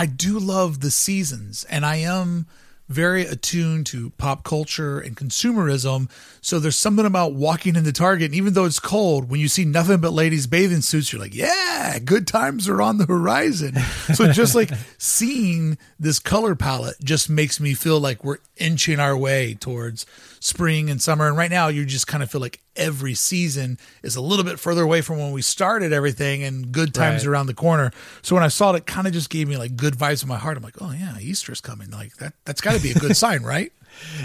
I 0.00 0.06
do 0.06 0.38
love 0.38 0.80
the 0.80 0.90
seasons 0.90 1.64
and 1.64 1.84
I 1.84 1.96
am 1.96 2.46
very 2.88 3.26
attuned 3.26 3.84
to 3.88 4.08
pop 4.16 4.44
culture 4.44 4.98
and 4.98 5.14
consumerism. 5.14 6.10
So 6.40 6.58
there's 6.58 6.74
something 6.74 7.04
about 7.04 7.34
walking 7.34 7.76
into 7.76 7.92
Target, 7.92 8.26
and 8.26 8.34
even 8.34 8.54
though 8.54 8.64
it's 8.64 8.80
cold, 8.80 9.28
when 9.28 9.40
you 9.40 9.46
see 9.46 9.66
nothing 9.66 9.98
but 9.98 10.14
ladies' 10.14 10.46
bathing 10.46 10.80
suits, 10.80 11.12
you're 11.12 11.20
like, 11.20 11.34
yeah, 11.34 11.98
good 12.02 12.26
times 12.26 12.66
are 12.66 12.80
on 12.80 12.96
the 12.96 13.04
horizon. 13.04 13.76
so 14.14 14.32
just 14.32 14.54
like 14.54 14.70
seeing 14.98 15.76
this 15.98 16.18
color 16.18 16.54
palette 16.54 16.96
just 17.04 17.28
makes 17.28 17.60
me 17.60 17.74
feel 17.74 18.00
like 18.00 18.24
we're 18.24 18.38
inching 18.56 18.98
our 18.98 19.16
way 19.16 19.52
towards 19.52 20.06
spring 20.40 20.90
and 20.90 21.00
summer. 21.00 21.28
And 21.28 21.36
right 21.36 21.50
now, 21.50 21.68
you 21.68 21.84
just 21.84 22.06
kind 22.06 22.22
of 22.22 22.30
feel 22.30 22.40
like 22.40 22.60
every 22.74 23.14
season 23.14 23.78
is 24.02 24.16
a 24.16 24.20
little 24.20 24.44
bit 24.44 24.58
further 24.58 24.82
away 24.82 25.02
from 25.02 25.18
when 25.18 25.32
we 25.32 25.42
started 25.42 25.92
everything 25.92 26.42
and 26.42 26.72
good 26.72 26.92
times 26.92 27.26
right. 27.26 27.30
around 27.30 27.46
the 27.46 27.54
corner. 27.54 27.92
So 28.22 28.34
when 28.34 28.42
I 28.42 28.48
saw 28.48 28.72
it, 28.72 28.78
it 28.78 28.86
kind 28.86 29.06
of 29.06 29.12
just 29.12 29.30
gave 29.30 29.46
me 29.46 29.56
like 29.56 29.76
good 29.76 29.94
vibes 29.94 30.22
in 30.22 30.28
my 30.28 30.38
heart. 30.38 30.56
I'm 30.56 30.62
like, 30.62 30.80
oh 30.80 30.92
yeah, 30.92 31.18
Easter's 31.20 31.60
coming. 31.60 31.90
Like 31.90 32.16
that, 32.16 32.32
that's 32.44 32.60
got 32.60 32.74
to 32.74 32.82
be 32.82 32.90
a 32.90 32.94
good 32.94 33.16
sign, 33.16 33.44
right? 33.44 33.72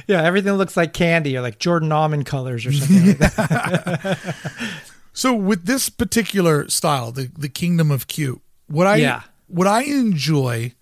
Yeah, 0.07 0.21
everything 0.23 0.53
looks 0.53 0.77
like 0.77 0.93
candy 0.93 1.35
or 1.35 1.41
like 1.41 1.57
Jordan 1.57 1.91
almond 1.91 2.27
colors 2.27 2.67
or 2.67 2.71
something 2.71 3.17
like 3.17 4.17
so 5.13 5.33
with 5.33 5.65
this 5.65 5.89
particular 5.89 6.69
style, 6.69 7.11
the 7.11 7.31
the 7.35 7.49
Kingdom 7.49 7.89
of 7.89 8.05
Cute, 8.07 8.39
what 8.67 8.85
I 8.85 8.97
yeah. 8.97 9.23
what 9.47 9.67
I 9.67 9.81
enjoy 9.81 10.73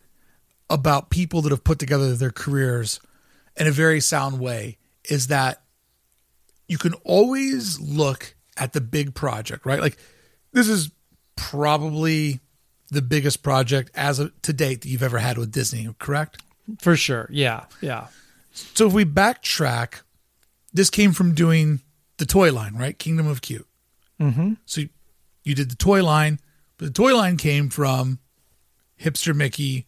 about 0.69 1.09
people 1.09 1.41
that 1.43 1.51
have 1.51 1.63
put 1.63 1.79
together 1.79 2.13
their 2.13 2.29
careers 2.29 2.99
in 3.55 3.67
a 3.67 3.71
very 3.71 4.01
sound 4.01 4.39
way 4.39 4.77
is 5.09 5.27
that 5.27 5.61
you 6.67 6.77
can 6.77 6.93
always 7.03 7.79
look 7.79 8.35
at 8.57 8.73
the 8.73 8.81
big 8.81 9.13
project, 9.13 9.65
right? 9.65 9.81
Like 9.81 9.97
this 10.51 10.67
is 10.67 10.91
probably 11.35 12.39
the 12.89 13.01
biggest 13.01 13.43
project 13.43 13.91
as 13.95 14.19
of, 14.19 14.39
to 14.43 14.53
date 14.53 14.81
that 14.81 14.89
you've 14.89 15.03
ever 15.03 15.19
had 15.19 15.37
with 15.37 15.51
Disney, 15.51 15.87
correct? 15.99 16.41
For 16.79 16.95
sure. 16.95 17.27
Yeah. 17.31 17.65
Yeah. 17.81 18.07
So 18.51 18.87
if 18.87 18.93
we 18.93 19.03
backtrack, 19.03 20.01
this 20.71 20.89
came 20.89 21.11
from 21.11 21.33
doing 21.33 21.81
the 22.17 22.25
toy 22.25 22.51
line, 22.51 22.75
right? 22.75 22.97
Kingdom 22.97 23.27
of 23.27 23.41
Cute. 23.41 23.67
Mm-hmm. 24.19 24.53
So 24.65 24.81
you, 24.81 24.89
you 25.43 25.55
did 25.55 25.69
the 25.71 25.75
toy 25.75 26.03
line, 26.03 26.39
but 26.77 26.85
the 26.85 26.93
toy 26.93 27.15
line 27.15 27.37
came 27.37 27.69
from 27.69 28.19
Hipster 29.01 29.35
Mickey, 29.35 29.87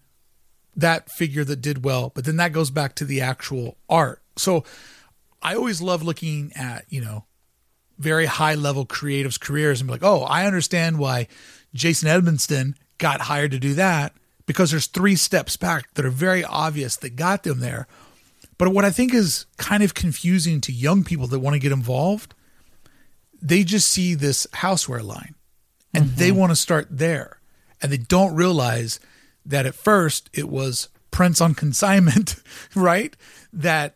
that 0.75 1.09
figure 1.09 1.43
that 1.45 1.61
did 1.61 1.85
well, 1.85 2.11
but 2.13 2.25
then 2.25 2.37
that 2.37 2.51
goes 2.51 2.69
back 2.69 2.95
to 2.95 3.05
the 3.05 3.21
actual 3.21 3.77
art. 3.87 4.21
So 4.35 4.65
I 5.45 5.53
always 5.53 5.79
love 5.79 6.01
looking 6.01 6.53
at, 6.55 6.85
you 6.89 7.01
know, 7.01 7.23
very 7.99 8.25
high 8.25 8.55
level 8.55 8.83
creatives' 8.83 9.39
careers 9.39 9.79
and 9.79 9.87
be 9.87 9.91
like, 9.91 10.03
oh, 10.03 10.23
I 10.23 10.47
understand 10.47 10.97
why 10.97 11.27
Jason 11.71 12.09
Edmiston 12.09 12.73
got 12.97 13.21
hired 13.21 13.51
to 13.51 13.59
do 13.59 13.75
that 13.75 14.13
because 14.47 14.71
there's 14.71 14.87
three 14.87 15.15
steps 15.15 15.55
back 15.55 15.93
that 15.93 16.03
are 16.03 16.09
very 16.09 16.43
obvious 16.43 16.95
that 16.97 17.15
got 17.15 17.43
them 17.43 17.59
there. 17.59 17.85
But 18.57 18.69
what 18.69 18.85
I 18.85 18.89
think 18.89 19.13
is 19.13 19.45
kind 19.57 19.83
of 19.83 19.93
confusing 19.93 20.61
to 20.61 20.71
young 20.71 21.03
people 21.03 21.27
that 21.27 21.39
want 21.39 21.53
to 21.53 21.59
get 21.59 21.71
involved, 21.71 22.33
they 23.39 23.63
just 23.63 23.87
see 23.87 24.15
this 24.15 24.47
houseware 24.47 25.03
line 25.03 25.35
and 25.93 26.05
mm-hmm. 26.05 26.17
they 26.17 26.31
want 26.31 26.53
to 26.53 26.55
start 26.55 26.87
there. 26.89 27.37
And 27.83 27.91
they 27.91 27.97
don't 27.97 28.33
realize 28.33 28.99
that 29.45 29.67
at 29.67 29.75
first 29.75 30.27
it 30.33 30.49
was 30.49 30.89
prints 31.11 31.39
on 31.39 31.53
consignment, 31.53 32.37
right? 32.75 33.15
That 33.53 33.95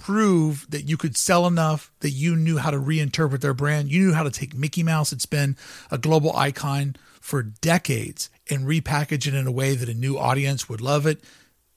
prove 0.00 0.66
that 0.70 0.88
you 0.88 0.96
could 0.96 1.14
sell 1.14 1.46
enough 1.46 1.92
that 2.00 2.10
you 2.10 2.34
knew 2.34 2.56
how 2.56 2.70
to 2.70 2.78
reinterpret 2.78 3.42
their 3.42 3.52
brand. 3.52 3.90
You 3.90 4.06
knew 4.06 4.12
how 4.14 4.22
to 4.22 4.30
take 4.30 4.54
Mickey 4.54 4.82
Mouse, 4.82 5.12
it's 5.12 5.26
been 5.26 5.58
a 5.90 5.98
global 5.98 6.34
icon 6.34 6.96
for 7.20 7.42
decades, 7.42 8.30
and 8.48 8.66
repackage 8.66 9.26
it 9.26 9.34
in 9.34 9.46
a 9.46 9.52
way 9.52 9.74
that 9.74 9.90
a 9.90 9.94
new 9.94 10.16
audience 10.16 10.70
would 10.70 10.80
love 10.80 11.06
it. 11.06 11.22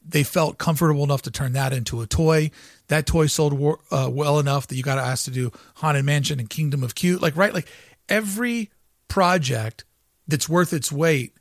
They 0.01 0.23
felt 0.23 0.57
comfortable 0.57 1.03
enough 1.03 1.21
to 1.23 1.31
turn 1.31 1.51
that 1.53 1.73
into 1.73 2.01
a 2.01 2.07
toy. 2.07 2.51
That 2.88 3.05
toy 3.05 3.27
sold 3.27 3.53
uh, 3.91 4.09
well 4.09 4.39
enough 4.39 4.67
that 4.67 4.75
you 4.75 4.83
got 4.83 4.97
asked 4.97 5.25
to 5.25 5.31
do 5.31 5.51
Haunted 5.75 6.05
Mansion 6.05 6.39
and 6.39 6.49
Kingdom 6.49 6.81
of 6.81 6.95
Cute. 6.95 7.21
Like, 7.21 7.36
right? 7.36 7.53
Like 7.53 7.67
every 8.07 8.71
project 9.09 9.83
that's 10.27 10.47
worth 10.47 10.71
its 10.71 10.91
weight 10.91 11.36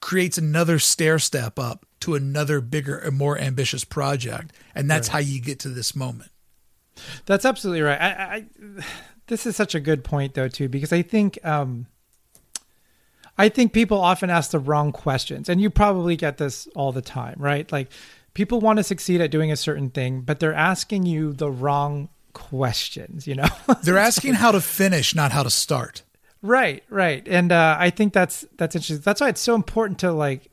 creates 0.00 0.38
another 0.38 0.78
stair 0.78 1.18
step 1.18 1.58
up 1.58 1.84
to 2.00 2.14
another 2.14 2.60
bigger 2.60 2.96
and 2.96 3.16
more 3.16 3.38
ambitious 3.38 3.84
project. 3.84 4.52
And 4.74 4.90
that's 4.90 5.08
right. 5.08 5.12
how 5.12 5.18
you 5.18 5.40
get 5.40 5.60
to 5.60 5.68
this 5.68 5.94
moment. 5.94 6.30
That's 7.26 7.44
absolutely 7.44 7.82
right. 7.82 8.00
I, 8.00 8.06
I, 8.08 8.44
this 9.26 9.46
is 9.46 9.56
such 9.56 9.74
a 9.74 9.80
good 9.80 10.02
point 10.02 10.34
though 10.34 10.48
too 10.48 10.68
because 10.68 10.92
i 10.92 11.02
think 11.02 11.38
um 11.44 11.86
i 13.38 13.48
think 13.48 13.72
people 13.72 14.00
often 14.00 14.28
ask 14.28 14.50
the 14.50 14.58
wrong 14.58 14.90
questions. 14.90 15.48
And 15.48 15.60
you 15.60 15.70
probably 15.70 16.16
get 16.16 16.38
this 16.38 16.66
all 16.74 16.92
the 16.92 17.02
time 17.02 17.36
right? 17.38 17.70
Like 17.70 17.90
people 18.34 18.60
want 18.60 18.78
to 18.78 18.82
succeed 18.82 19.20
at 19.20 19.30
doing 19.30 19.52
a 19.52 19.56
certain 19.56 19.90
thing 19.90 20.22
but 20.22 20.40
they're 20.40 20.54
asking 20.54 21.06
you 21.06 21.32
the 21.32 21.50
wrong 21.50 22.08
questions 22.32 23.26
you 23.26 23.36
know? 23.36 23.48
They're 23.84 23.98
asking 23.98 24.34
how 24.34 24.52
to 24.52 24.60
finish 24.60 25.14
not 25.14 25.32
how 25.32 25.44
to 25.44 25.50
start. 25.50 26.02
Right 26.42 26.82
right. 26.90 27.26
And 27.28 27.52
uh, 27.52 27.76
i 27.78 27.90
think 27.90 28.12
that's 28.12 28.44
that's 28.56 28.74
interesting. 28.74 29.02
That's 29.04 29.20
why 29.20 29.28
it's 29.28 29.40
so 29.40 29.54
important 29.54 30.00
to 30.00 30.10
like 30.12 30.49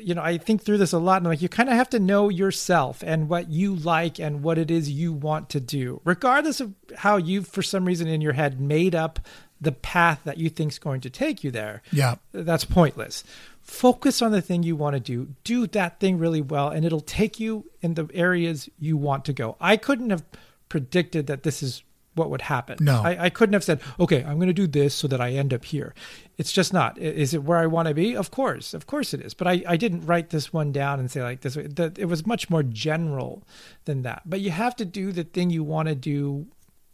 you 0.00 0.14
know, 0.14 0.22
I 0.22 0.38
think 0.38 0.62
through 0.62 0.78
this 0.78 0.92
a 0.92 0.98
lot, 0.98 1.18
and 1.18 1.26
like 1.26 1.42
you 1.42 1.48
kind 1.48 1.68
of 1.68 1.74
have 1.74 1.90
to 1.90 1.98
know 1.98 2.28
yourself 2.28 3.02
and 3.04 3.28
what 3.28 3.50
you 3.50 3.74
like 3.74 4.18
and 4.18 4.42
what 4.42 4.58
it 4.58 4.70
is 4.70 4.90
you 4.90 5.12
want 5.12 5.48
to 5.50 5.60
do, 5.60 6.00
regardless 6.04 6.60
of 6.60 6.74
how 6.96 7.16
you, 7.16 7.42
for 7.42 7.62
some 7.62 7.84
reason 7.84 8.08
in 8.08 8.20
your 8.20 8.32
head, 8.32 8.60
made 8.60 8.94
up 8.94 9.20
the 9.60 9.72
path 9.72 10.20
that 10.24 10.38
you 10.38 10.50
think 10.50 10.72
is 10.72 10.78
going 10.78 11.00
to 11.00 11.10
take 11.10 11.44
you 11.44 11.50
there. 11.50 11.82
Yeah, 11.92 12.16
that's 12.32 12.64
pointless. 12.64 13.24
Focus 13.60 14.20
on 14.20 14.32
the 14.32 14.42
thing 14.42 14.64
you 14.64 14.74
want 14.74 14.94
to 14.94 15.00
do. 15.00 15.34
Do 15.44 15.66
that 15.68 16.00
thing 16.00 16.18
really 16.18 16.42
well, 16.42 16.68
and 16.68 16.84
it'll 16.84 17.00
take 17.00 17.38
you 17.38 17.70
in 17.80 17.94
the 17.94 18.08
areas 18.12 18.68
you 18.78 18.96
want 18.96 19.24
to 19.26 19.32
go. 19.32 19.56
I 19.60 19.76
couldn't 19.76 20.10
have 20.10 20.24
predicted 20.68 21.28
that 21.28 21.44
this 21.44 21.62
is 21.62 21.82
what 22.14 22.30
would 22.30 22.42
happen. 22.42 22.78
No, 22.80 23.02
I, 23.02 23.24
I 23.24 23.30
couldn't 23.30 23.54
have 23.54 23.64
said, 23.64 23.80
okay, 23.98 24.24
I'm 24.24 24.36
going 24.36 24.48
to 24.48 24.52
do 24.52 24.66
this 24.66 24.94
so 24.94 25.08
that 25.08 25.20
I 25.20 25.32
end 25.32 25.54
up 25.54 25.64
here. 25.64 25.94
It's 26.38 26.52
just 26.52 26.72
not. 26.72 26.98
Is 26.98 27.34
it 27.34 27.42
where 27.42 27.58
I 27.58 27.66
want 27.66 27.88
to 27.88 27.94
be? 27.94 28.16
Of 28.16 28.30
course, 28.30 28.74
of 28.74 28.86
course 28.86 29.14
it 29.14 29.20
is. 29.20 29.34
But 29.34 29.48
I, 29.48 29.62
I 29.66 29.76
didn't 29.76 30.06
write 30.06 30.30
this 30.30 30.52
one 30.52 30.72
down 30.72 31.00
and 31.00 31.10
say 31.10 31.22
like 31.22 31.40
this. 31.40 31.54
That 31.54 31.98
it 31.98 32.06
was 32.06 32.26
much 32.26 32.50
more 32.50 32.62
general 32.62 33.42
than 33.84 34.02
that. 34.02 34.22
But 34.26 34.40
you 34.40 34.50
have 34.50 34.76
to 34.76 34.84
do 34.84 35.12
the 35.12 35.24
thing 35.24 35.50
you 35.50 35.64
want 35.64 35.88
to 35.88 35.94
do 35.94 36.46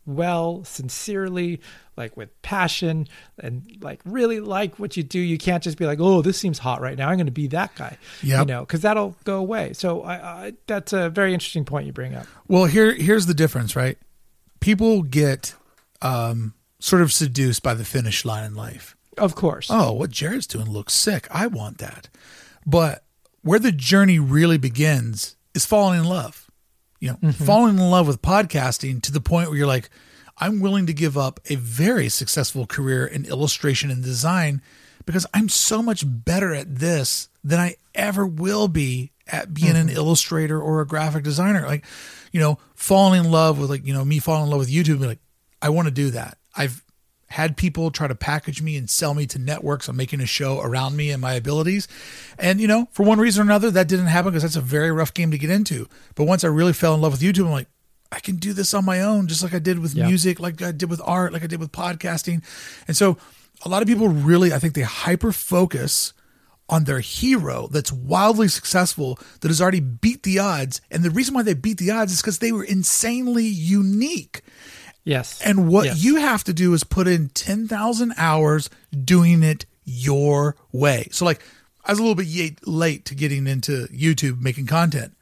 well, 0.09 0.65
sincerely, 0.65 1.61
like 1.97 2.17
with 2.17 2.31
passion, 2.41 3.07
and 3.39 3.77
like 3.81 4.01
really 4.05 4.41
like 4.41 4.79
what 4.79 4.97
you 4.97 5.03
do. 5.03 5.21
You 5.21 5.37
can't 5.37 5.63
just 5.63 5.77
be 5.77 5.85
like, 5.85 6.01
oh, 6.01 6.23
this 6.23 6.39
seems 6.39 6.59
hot 6.59 6.81
right 6.81 6.97
now. 6.97 7.09
I'm 7.11 7.17
going 7.17 7.27
to 7.27 7.33
be 7.33 7.47
that 7.49 7.75
guy. 7.75 7.99
Yeah, 8.23 8.41
you 8.41 8.47
know, 8.47 8.61
because 8.61 8.81
that'll 8.81 9.17
go 9.25 9.39
away. 9.39 9.75
So 9.75 10.03
I, 10.03 10.15
I, 10.15 10.53
that's 10.67 10.93
a 10.93 11.11
very 11.11 11.35
interesting 11.35 11.65
point 11.65 11.87
you 11.87 11.93
bring 11.93 12.15
up. 12.15 12.27
Well, 12.49 12.65
here 12.65 12.95
here's 12.95 13.27
the 13.27 13.35
difference, 13.35 13.77
right? 13.77 13.99
People 14.61 15.03
get 15.03 15.55
um, 16.03 16.55
sort 16.79 17.03
of 17.03 17.13
seduced 17.13 17.63
by 17.63 17.75
the 17.75 17.85
finish 17.85 18.25
line 18.25 18.45
in 18.45 18.55
life. 18.55 18.97
Of 19.17 19.35
course. 19.35 19.69
Oh, 19.71 19.93
what 19.93 20.11
Jerrod's 20.11 20.47
doing 20.47 20.71
looks 20.71 20.93
sick. 20.93 21.27
I 21.31 21.47
want 21.47 21.79
that. 21.79 22.09
But 22.67 23.05
where 23.43 23.59
the 23.59 23.73
journey 23.73 24.19
really 24.19 24.59
begins 24.59 25.37
is 25.55 25.67
falling 25.67 26.01
in 26.01 26.07
love. 26.07 26.51
You 27.01 27.17
know, 27.23 27.33
falling 27.33 27.79
in 27.79 27.91
love 27.91 28.09
with 28.09 28.23
podcasting 28.23 29.03
to 29.03 29.13
the 29.13 29.21
point 29.21 29.49
where 29.49 29.59
you're 29.59 29.67
like, 29.69 29.89
I'm 30.37 30.61
willing 30.61 30.87
to 30.87 30.93
give 30.93 31.17
up 31.17 31.41
a 31.49 31.55
very 31.57 32.09
successful 32.09 32.67
career 32.67 33.07
in 33.07 33.25
illustration 33.25 33.91
and 33.91 34.03
design 34.03 34.63
because 35.05 35.27
I'm 35.33 35.49
so 35.49 35.81
much 35.83 36.05
better 36.07 36.55
at 36.55 36.77
this 36.77 37.29
than 37.43 37.59
I 37.61 37.77
ever 37.95 38.27
will 38.27 38.69
be 38.69 39.13
at 39.29 39.55
being 39.55 39.77
an 39.77 39.89
mm-hmm. 39.89 39.97
illustrator 39.97 40.61
or 40.61 40.81
a 40.81 40.87
graphic 40.87 41.25
designer. 41.25 41.67
Like, 41.67 41.85
you 42.33 42.41
know, 42.41 42.59
falling 42.75 43.25
in 43.25 43.31
love 43.31 43.59
with 43.59 43.71
like, 43.71 43.87
you 43.87 43.93
know, 43.93 44.05
me 44.05 44.19
falling 44.19 44.45
in 44.45 44.51
love 44.51 44.61
with 44.61 44.71
YouTube, 44.71 44.97
and 44.97 45.07
like, 45.07 45.21
I 45.63 45.71
want 45.71 45.87
to 45.87 45.95
do 45.95 46.11
that. 46.11 46.39
I've 46.57 46.85
had 47.31 47.57
people 47.57 47.91
try 47.91 48.09
to 48.09 48.15
package 48.15 48.63
me 48.63 48.77
and 48.77 48.89
sell 48.89 49.13
me 49.13 49.27
to 49.27 49.39
networks 49.39 49.89
on 49.89 49.97
making 49.97 50.21
a 50.21 50.27
show 50.27 50.61
around 50.61 50.97
me 50.97 51.11
and 51.11 51.21
my 51.21 51.35
abilities. 51.35 51.87
And, 52.39 52.59
you 52.59 52.67
know, 52.67 52.89
for 52.93 53.03
one 53.03 53.19
reason 53.19 53.43
or 53.43 53.45
another, 53.45 53.71
that 53.71 53.87
didn't 53.87 54.07
happen 54.07 54.31
because 54.31 54.43
that's 54.43 54.57
a 54.57 54.63
very 54.63 54.91
rough 54.91 55.13
game 55.13 55.31
to 55.33 55.39
get 55.39 55.51
into. 55.51 55.89
But 56.15 56.25
once 56.25 56.43
I 56.43 56.49
really 56.49 56.73
fell 56.73 56.95
in 56.95 57.03
love 57.03 57.13
with 57.13 57.21
YouTube, 57.21 57.45
I'm 57.45 57.51
like, 57.51 57.69
I 58.11 58.21
can 58.21 58.37
do 58.37 58.55
this 58.55 58.73
on 58.73 58.87
my 58.87 59.03
own, 59.03 59.27
just 59.27 59.43
like 59.43 59.53
I 59.53 59.59
did 59.59 59.79
with 59.79 59.95
Yeah. 59.95 60.07
music, 60.07 60.41
like 60.41 60.63
I 60.63 60.73
did 60.73 60.89
with 60.89 61.03
art, 61.05 61.35
like 61.35 61.43
I 61.43 61.47
did 61.47 61.61
with 61.61 61.71
podcasting. 61.71 62.43
And 62.87 62.97
so 62.97 63.19
a 63.63 63.69
lot 63.69 63.83
of 63.83 63.89
people 63.89 64.09
really, 64.09 64.55
I 64.55 64.59
think 64.59 64.73
they 64.73 64.81
hyper 64.81 65.31
focus 65.31 66.15
on 66.69 66.85
their 66.85 67.01
hero 67.01 67.67
that's 67.71 67.91
wildly 67.93 68.49
successful 68.49 69.19
that 69.41 69.49
has 69.49 69.61
already 69.61 69.81
beat 69.81 70.23
the 70.23 70.39
odds. 70.39 70.81
And 70.91 71.03
the 71.03 71.11
reason 71.11 71.35
why 71.35 71.43
they 71.43 71.55
beat 71.55 71.79
the 71.79 71.91
odds 71.91 72.13
is 72.13 72.21
because 72.21 72.39
they 72.41 72.53
were 72.53 72.65
insanely 72.65 73.47
unique. 73.47 74.43
Yes. 75.05 75.41
And 75.41 75.69
what 75.69 75.87
Yes. 75.87 76.05
you 76.05 76.17
have 76.17 76.45
to 76.45 76.53
do 76.53 76.75
is 76.75 76.85
put 76.85 77.09
in 77.09 77.31
10,000 77.31 78.13
hours 78.19 78.69
doing 79.05 79.43
it 79.43 79.65
your 79.85 80.57
way. 80.71 81.09
So, 81.11 81.25
like, 81.25 81.41
I 81.85 81.93
was 81.93 81.99
a 81.99 82.03
little 82.03 82.15
bit 82.15 82.67
late 82.69 83.07
to 83.07 83.15
getting 83.15 83.47
into 83.47 83.87
YouTube 83.89 84.41
making 84.43 84.67
content, 84.67 85.15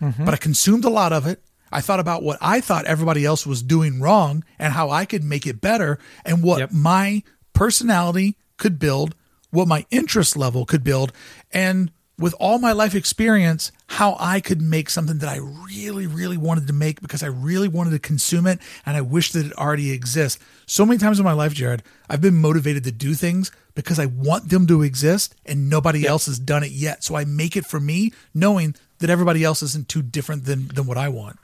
Mm-hmm. 0.00 0.24
but 0.24 0.34
I 0.34 0.36
consumed 0.36 0.84
a 0.84 0.90
lot 0.90 1.12
of 1.12 1.26
it. 1.26 1.42
I 1.72 1.80
thought 1.80 1.98
about 1.98 2.22
what 2.22 2.38
I 2.40 2.60
thought 2.60 2.84
everybody 2.84 3.24
else 3.24 3.44
was 3.44 3.60
doing 3.62 4.00
wrong 4.00 4.44
and 4.60 4.72
how 4.72 4.90
I 4.90 5.06
could 5.06 5.24
make 5.24 5.44
it 5.44 5.60
better 5.60 5.98
and 6.24 6.40
what 6.40 6.58
Yep. 6.60 6.70
my 6.72 7.24
personality 7.52 8.36
could 8.58 8.78
build, 8.78 9.14
what 9.54 9.68
my 9.68 9.86
interest 9.90 10.36
level 10.36 10.66
could 10.66 10.84
build, 10.84 11.12
and 11.52 11.90
with 12.18 12.34
all 12.38 12.58
my 12.58 12.72
life 12.72 12.94
experience, 12.94 13.72
how 13.88 14.16
I 14.20 14.40
could 14.40 14.62
make 14.62 14.88
something 14.88 15.18
that 15.18 15.28
I 15.28 15.38
really, 15.38 16.06
really 16.06 16.36
wanted 16.36 16.66
to 16.68 16.72
make 16.72 17.00
because 17.00 17.22
I 17.22 17.26
really 17.26 17.68
wanted 17.68 17.90
to 17.90 17.98
consume 17.98 18.46
it 18.46 18.60
and 18.86 18.96
I 18.96 19.00
wish 19.00 19.32
that 19.32 19.46
it 19.46 19.52
already 19.58 19.90
exists. 19.90 20.42
So 20.66 20.86
many 20.86 20.98
times 20.98 21.18
in 21.18 21.24
my 21.24 21.32
life, 21.32 21.54
Jerrod, 21.54 21.80
I've 22.08 22.20
been 22.20 22.40
motivated 22.40 22.84
to 22.84 22.92
do 22.92 23.14
things 23.14 23.50
because 23.74 23.98
I 23.98 24.06
want 24.06 24.48
them 24.48 24.66
to 24.68 24.82
exist 24.82 25.34
and 25.44 25.68
nobody 25.68 26.06
else 26.06 26.26
has 26.26 26.38
done 26.38 26.62
it 26.62 26.70
yet. 26.70 27.02
So 27.02 27.16
I 27.16 27.24
make 27.24 27.56
it 27.56 27.66
for 27.66 27.80
me, 27.80 28.12
knowing 28.32 28.76
that 28.98 29.10
everybody 29.10 29.42
else 29.42 29.62
isn't 29.62 29.88
too 29.88 30.02
different 30.02 30.44
than, 30.44 30.68
than 30.68 30.86
what 30.86 30.98
I 30.98 31.08
want. 31.08 31.38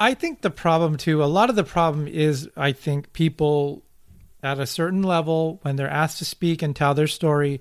I 0.00 0.14
think 0.14 0.42
the 0.42 0.50
problem 0.50 0.96
too, 0.96 1.22
a 1.22 1.26
lot 1.26 1.48
of 1.50 1.56
the 1.56 1.64
problem 1.64 2.08
is 2.08 2.48
I 2.56 2.72
think 2.72 3.12
people 3.12 3.82
at 4.42 4.60
a 4.60 4.66
certain 4.66 5.02
level, 5.02 5.58
when 5.62 5.76
they're 5.76 5.90
asked 5.90 6.18
to 6.18 6.24
speak 6.24 6.62
and 6.62 6.74
tell 6.74 6.94
their 6.94 7.06
story, 7.06 7.60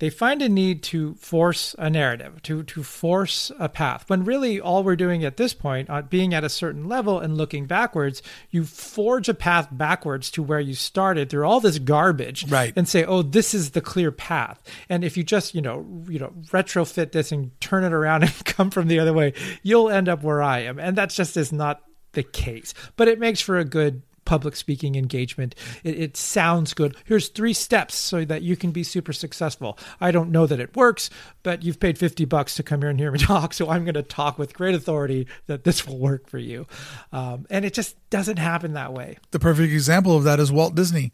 they 0.00 0.08
find 0.08 0.40
a 0.40 0.48
need 0.48 0.82
to 0.82 1.14
force 1.16 1.76
a 1.78 1.90
narrative, 1.90 2.42
to 2.42 2.62
to 2.64 2.82
force 2.82 3.52
a 3.58 3.68
path. 3.68 4.08
When 4.08 4.24
really 4.24 4.58
all 4.58 4.82
we're 4.82 4.96
doing 4.96 5.24
at 5.24 5.36
this 5.36 5.52
point, 5.52 5.90
uh, 5.90 6.00
being 6.00 6.32
at 6.32 6.42
a 6.42 6.48
certain 6.48 6.88
level 6.88 7.20
and 7.20 7.36
looking 7.36 7.66
backwards, 7.66 8.22
you 8.48 8.64
forge 8.64 9.28
a 9.28 9.34
path 9.34 9.68
backwards 9.70 10.30
to 10.32 10.42
where 10.42 10.58
you 10.58 10.72
started 10.74 11.28
through 11.28 11.46
all 11.46 11.60
this 11.60 11.78
garbage, 11.78 12.50
Right. 12.50 12.72
And 12.74 12.88
say, 12.88 13.04
oh, 13.04 13.20
this 13.20 13.52
is 13.52 13.72
the 13.72 13.82
clear 13.82 14.10
path. 14.10 14.58
And 14.88 15.04
if 15.04 15.18
you 15.18 15.22
just 15.22 15.54
you 15.54 15.60
know 15.60 15.86
you 16.08 16.18
know 16.18 16.32
retrofit 16.46 17.12
this 17.12 17.30
and 17.30 17.50
turn 17.60 17.84
it 17.84 17.92
around 17.92 18.22
and 18.24 18.44
come 18.46 18.70
from 18.70 18.88
the 18.88 19.00
other 19.00 19.12
way, 19.12 19.34
you'll 19.62 19.90
end 19.90 20.08
up 20.08 20.22
where 20.22 20.42
I 20.42 20.60
am. 20.60 20.78
And 20.78 20.96
that 20.96 21.10
just 21.10 21.36
is 21.36 21.52
not 21.52 21.82
the 22.12 22.22
case. 22.22 22.72
But 22.96 23.08
it 23.08 23.18
makes 23.18 23.40
for 23.40 23.58
a 23.58 23.64
good 23.64 24.02
public 24.30 24.54
speaking 24.54 24.94
engagement. 24.94 25.56
It, 25.82 25.98
it 25.98 26.16
sounds 26.16 26.72
good. 26.72 26.96
Here's 27.04 27.30
three 27.30 27.52
steps 27.52 27.96
so 27.96 28.24
that 28.24 28.42
you 28.42 28.56
can 28.56 28.70
be 28.70 28.84
super 28.84 29.12
successful. 29.12 29.76
I 30.00 30.12
don't 30.12 30.30
know 30.30 30.46
that 30.46 30.60
it 30.60 30.76
works, 30.76 31.10
but 31.42 31.64
you've 31.64 31.80
paid 31.80 31.98
50 31.98 32.26
bucks 32.26 32.54
to 32.54 32.62
come 32.62 32.80
here 32.80 32.90
and 32.90 33.00
hear 33.00 33.10
me 33.10 33.18
talk. 33.34 33.52
So 33.52 33.68
I'm 33.68 33.84
going 33.84 33.94
to 33.94 34.04
talk 34.04 34.38
with 34.38 34.54
great 34.54 34.76
authority 34.76 35.26
that 35.46 35.64
this 35.64 35.84
will 35.84 35.98
work 35.98 36.30
for 36.30 36.38
you. 36.38 36.68
Um, 37.10 37.44
and 37.50 37.64
it 37.64 37.74
just 37.74 37.96
doesn't 38.08 38.38
happen 38.38 38.74
that 38.74 38.92
way. 38.92 39.18
the 39.32 39.40
perfect 39.40 39.72
example 39.72 40.16
of 40.16 40.22
that 40.22 40.38
is 40.38 40.52
Walt 40.52 40.76
Disney. 40.76 41.10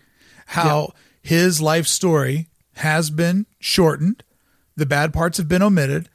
How 0.49 0.91
his 1.23 1.63
life 1.63 1.87
story 1.87 2.49
has 2.75 3.09
been 3.09 3.47
shortened, 3.59 4.25
the 4.77 4.85
bad 4.85 5.15
parts 5.15 5.39
have 5.39 5.49
been 5.49 5.63
omitted, 5.63 6.11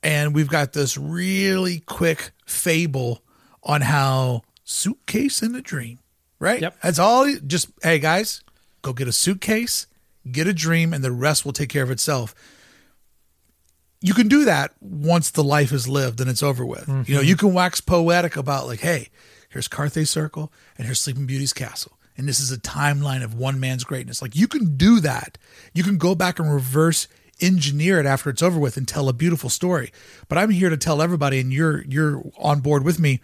and 0.00 0.32
we've 0.32 0.48
got 0.48 0.74
this 0.74 0.96
really 0.96 1.80
quick 1.80 2.30
fable 2.46 3.24
on 3.64 3.80
how 3.80 4.42
suitcase 4.62 5.42
and 5.42 5.56
a 5.56 5.60
dream, 5.60 5.98
right? 6.38 6.60
Yep. 6.60 6.80
That's 6.82 6.98
all. 6.98 7.30
Just 7.46 7.70
hey 7.82 7.98
guys, 7.98 8.42
go 8.82 8.92
get 8.92 9.08
a 9.08 9.12
suitcase, 9.12 9.86
get 10.30 10.46
a 10.46 10.52
dream, 10.52 10.92
and 10.92 11.02
the 11.02 11.12
rest 11.12 11.44
will 11.44 11.52
take 11.52 11.68
care 11.68 11.82
of 11.82 11.90
itself. 11.90 12.34
You 14.00 14.14
can 14.14 14.28
do 14.28 14.44
that 14.44 14.72
once 14.80 15.30
the 15.30 15.42
life 15.42 15.72
is 15.72 15.88
lived 15.88 16.20
and 16.20 16.28
it's 16.28 16.42
over 16.42 16.64
with. 16.64 16.86
You 16.86 16.94
know, 16.94 17.02
mm-hmm. 17.02 17.22
you 17.22 17.36
can 17.36 17.54
wax 17.54 17.80
poetic 17.80 18.36
about 18.36 18.66
like, 18.66 18.80
hey, 18.80 19.08
here's 19.48 19.68
Carthay 19.68 20.06
Circle 20.06 20.52
and 20.76 20.86
here's 20.86 21.00
Sleeping 21.00 21.26
Beauty's 21.26 21.52
castle. 21.52 21.92
And 22.16 22.28
this 22.28 22.40
is 22.40 22.52
a 22.52 22.58
timeline 22.58 23.24
of 23.24 23.34
one 23.34 23.58
man's 23.58 23.84
greatness. 23.84 24.22
Like 24.22 24.36
you 24.36 24.48
can 24.48 24.76
do 24.76 25.00
that. 25.00 25.38
You 25.74 25.82
can 25.82 25.98
go 25.98 26.14
back 26.14 26.38
and 26.38 26.52
reverse 26.52 27.08
engineer 27.40 28.00
it 28.00 28.06
after 28.06 28.30
it's 28.30 28.42
over 28.42 28.58
with 28.58 28.76
and 28.76 28.88
tell 28.88 29.08
a 29.08 29.12
beautiful 29.12 29.50
story. 29.50 29.92
But 30.28 30.38
I'm 30.38 30.50
here 30.50 30.70
to 30.70 30.76
tell 30.76 31.02
everybody, 31.02 31.40
and 31.40 31.52
you're 31.52 31.82
you're 31.84 32.22
on 32.38 32.60
board 32.60 32.84
with 32.84 32.98
me. 32.98 33.20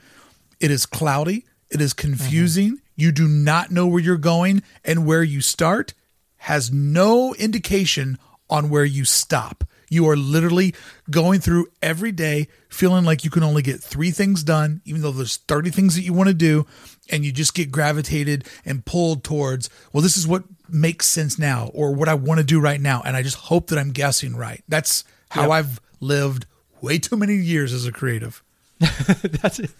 It 0.60 0.70
is 0.70 0.86
cloudy. 0.86 1.44
It 1.70 1.80
is 1.80 1.94
mm-hmm. 1.94 2.08
confusing. 2.08 2.81
You 2.94 3.12
do 3.12 3.26
not 3.28 3.70
know 3.70 3.86
where 3.86 4.00
you're 4.00 4.16
going, 4.16 4.62
and 4.84 5.06
where 5.06 5.22
you 5.22 5.40
start 5.40 5.94
has 6.36 6.72
no 6.72 7.34
indication 7.34 8.18
on 8.50 8.68
where 8.68 8.84
you 8.84 9.04
stop. 9.04 9.64
You 9.88 10.08
are 10.08 10.16
literally 10.16 10.74
going 11.10 11.40
through 11.40 11.66
every 11.82 12.12
day 12.12 12.48
feeling 12.68 13.04
like 13.04 13.24
you 13.24 13.30
can 13.30 13.42
only 13.42 13.62
get 13.62 13.80
three 13.80 14.10
things 14.10 14.42
done, 14.42 14.80
even 14.84 15.02
though 15.02 15.12
there's 15.12 15.36
30 15.36 15.70
things 15.70 15.94
that 15.94 16.02
you 16.02 16.12
want 16.12 16.28
to 16.28 16.34
do. 16.34 16.66
And 17.10 17.24
you 17.24 17.32
just 17.32 17.54
get 17.54 17.70
gravitated 17.70 18.46
and 18.64 18.84
pulled 18.84 19.22
towards, 19.22 19.68
well, 19.92 20.02
this 20.02 20.16
is 20.16 20.26
what 20.26 20.44
makes 20.68 21.06
sense 21.06 21.38
now 21.38 21.70
or 21.74 21.92
what 21.92 22.08
I 22.08 22.14
want 22.14 22.38
to 22.38 22.44
do 22.44 22.58
right 22.58 22.80
now. 22.80 23.02
And 23.04 23.16
I 23.16 23.22
just 23.22 23.36
hope 23.36 23.66
that 23.68 23.78
I'm 23.78 23.90
guessing 23.92 24.34
right. 24.34 24.64
That's 24.66 25.04
how 25.30 25.42
Yep. 25.42 25.50
I've 25.50 25.80
lived 26.00 26.46
way 26.80 26.98
too 26.98 27.16
many 27.16 27.34
years 27.36 27.72
as 27.72 27.86
a 27.86 27.92
creative. 27.92 28.42
That's 28.78 29.58
it. 29.58 29.70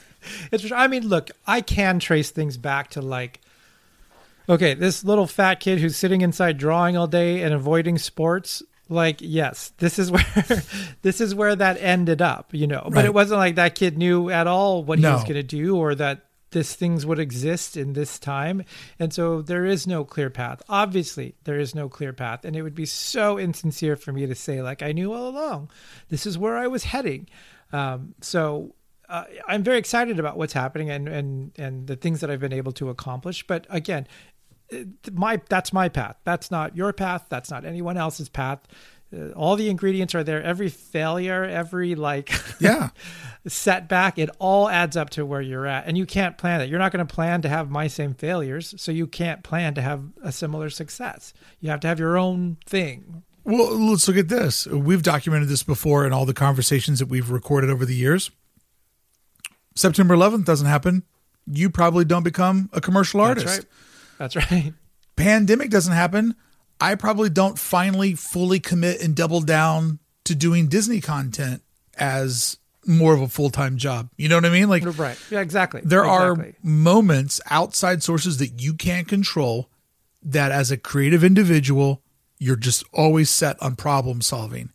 It's, 0.51 0.71
I 0.71 0.87
mean, 0.87 1.09
look, 1.09 1.31
I 1.47 1.61
can 1.61 1.99
trace 1.99 2.31
things 2.31 2.57
back 2.57 2.91
to 2.91 3.03
like, 3.03 3.41
okay, 4.49 4.75
this 4.75 5.05
little 5.05 5.27
fat 5.27 5.61
kid 5.61 5.79
who's 5.79 5.97
sitting 5.97 6.21
inside 6.21 6.59
drawing 6.59 6.97
all 6.97 7.07
day 7.07 7.43
and 7.43 7.55
avoiding 7.55 7.99
sports. 7.99 8.63
Like, 8.89 9.19
yes, 9.21 9.73
this 9.79 9.99
is 9.99 10.11
where 10.11 10.63
this 11.03 11.21
is 11.21 11.35
where 11.35 11.57
that 11.57 11.79
ended 11.81 12.21
up, 12.21 12.53
you 12.53 12.67
know. 12.67 12.89
But 12.93 13.05
it 13.05 13.15
wasn't 13.15 13.39
like 13.39 13.55
that 13.57 13.75
kid 13.75 13.97
knew 13.97 14.31
at 14.31 14.47
all 14.47 14.85
what 14.85 14.99
he 14.99 15.05
was 15.05 15.23
going 15.23 15.35
to 15.35 15.43
do 15.43 15.77
or 15.77 15.95
that 15.95 16.27
this 16.53 16.75
things 16.75 17.05
would 17.05 17.19
exist 17.19 17.77
in 17.77 17.95
this 17.95 18.19
time. 18.19 18.63
And 18.99 19.13
so 19.13 19.43
there 19.43 19.65
is 19.65 19.87
no 19.87 20.05
clear 20.05 20.31
path. 20.31 20.63
Obviously, 20.69 21.35
there 21.45 21.59
is 21.59 21.75
no 21.75 21.89
clear 21.89 22.13
path, 22.13 22.45
and 22.45 22.55
it 22.55 22.63
would 22.63 22.75
be 22.75 22.87
so 22.87 23.39
insincere 23.39 23.97
for 23.97 24.13
me 24.13 24.27
to 24.27 24.35
say 24.35 24.63
like 24.63 24.83
I 24.83 24.93
knew 24.93 25.13
all 25.13 25.29
along. 25.29 25.71
This 26.09 26.27
is 26.27 26.39
where 26.39 26.57
I 26.57 26.67
was 26.69 26.85
heading. 26.85 27.29
Um, 27.73 28.15
so 28.21 28.75
uh, 29.13 29.25
I'm 29.47 29.63
very 29.63 29.79
excited 29.79 30.19
about 30.19 30.37
what's 30.37 30.53
happening 30.53 30.91
and 30.91 31.09
and 31.09 31.53
and 31.59 31.87
the 31.87 31.97
things 31.97 32.21
that 32.21 32.31
I've 32.31 32.41
been 32.41 32.53
able 32.53 32.73
to 32.73 32.89
accomplish. 32.89 33.47
But 33.47 33.67
again, 33.71 34.07
my 35.13 35.41
that's 35.49 35.73
my 35.73 35.89
path. 35.89 36.17
That's 36.25 36.51
not 36.51 36.77
your 36.77 36.93
path. 36.93 37.27
That's 37.29 37.51
not 37.51 37.65
anyone 37.65 37.97
else's 37.97 38.29
path. 38.29 38.61
Uh, 39.15 39.29
all 39.33 39.57
the 39.57 39.69
ingredients 39.69 40.15
are 40.15 40.25
there. 40.25 40.43
Every 40.43 40.71
failure, 40.71 41.45
every 41.45 41.95
like 41.95 42.33
Yeah. 42.61 42.89
setback, 43.47 44.19
it 44.19 44.31
all 44.39 44.69
adds 44.69 44.97
up 44.97 45.11
to 45.11 45.27
where 45.27 45.43
you're 45.43 45.67
at, 45.67 45.87
and 45.87 45.99
you 45.99 46.07
can't 46.07 46.39
plan 46.39 46.61
it. 46.63 46.71
You're 46.71 46.79
not 46.79 46.93
going 46.93 47.07
to 47.07 47.15
plan 47.15 47.43
to 47.43 47.49
have 47.49 47.71
my 47.71 47.89
same 47.89 48.15
failures, 48.15 48.75
so 48.79 48.91
you 48.93 49.07
can't 49.07 49.43
plan 49.43 49.75
to 49.75 49.83
have 49.83 50.03
a 50.23 50.33
similar 50.33 50.71
success. 50.71 51.35
You 51.61 51.71
have 51.71 51.81
to 51.81 51.89
have 51.89 51.99
your 51.99 52.17
own 52.17 52.57
thing. 52.65 53.23
Well, 53.45 53.77
let's 53.79 54.07
look 54.07 54.17
at 54.17 54.29
this. 54.29 54.67
We've 54.69 55.03
documented 55.03 55.49
this 55.49 55.63
before 55.65 56.07
in 56.07 56.13
all 56.13 56.25
the 56.25 56.33
conversations 56.33 57.01
that 57.01 57.09
we've 57.09 57.31
recorded 57.31 57.69
over 57.71 57.85
the 57.85 57.95
years. 57.95 58.31
September 59.75 60.15
11th 60.15 60.45
doesn't 60.45 60.67
happen. 60.67 61.05
You 61.47 61.71
probably 61.71 62.05
don't 62.05 62.23
become 62.23 62.71
a 62.73 62.81
commercial 62.81 63.21
artist. 63.21 63.67
That's 64.19 64.37
right. 64.37 64.51
That's 64.51 64.53
right. 64.53 64.75
Pandemic 65.17 65.71
doesn't 65.71 65.93
happen. 65.93 66.35
I 66.81 66.95
probably 66.95 67.31
don't 67.31 67.59
finally 67.59 68.15
fully 68.15 68.61
commit 68.61 69.03
and 69.03 69.15
double 69.15 69.41
down 69.41 69.99
to 70.25 70.35
doing 70.35 70.69
Disney 70.69 71.01
content 71.01 71.63
as 71.97 72.59
more 72.87 73.15
of 73.15 73.21
a 73.21 73.29
full 73.29 73.51
time 73.51 73.77
job. 73.77 74.11
You 74.17 74.29
know 74.29 74.37
what 74.37 74.45
I 74.45 74.51
mean? 74.51 74.69
Like, 74.69 74.85
Right. 74.99 75.19
Yeah. 75.31 75.41
Exactly. 75.41 75.83
there 75.85 76.05
exactly. 76.05 76.49
are 76.49 76.55
moments 76.63 77.41
outside 77.51 78.03
sources 78.03 78.39
that 78.39 78.61
you 78.61 78.75
can't 78.75 79.07
control 79.07 79.69
that 80.23 80.53
as 80.53 80.71
a 80.71 80.77
creative 80.77 81.25
individual 81.25 82.03
you're 82.39 82.57
just 82.57 82.85
always 82.93 83.31
set 83.31 83.61
on 83.63 83.77
problem 83.77 84.21
solving 84.21 84.71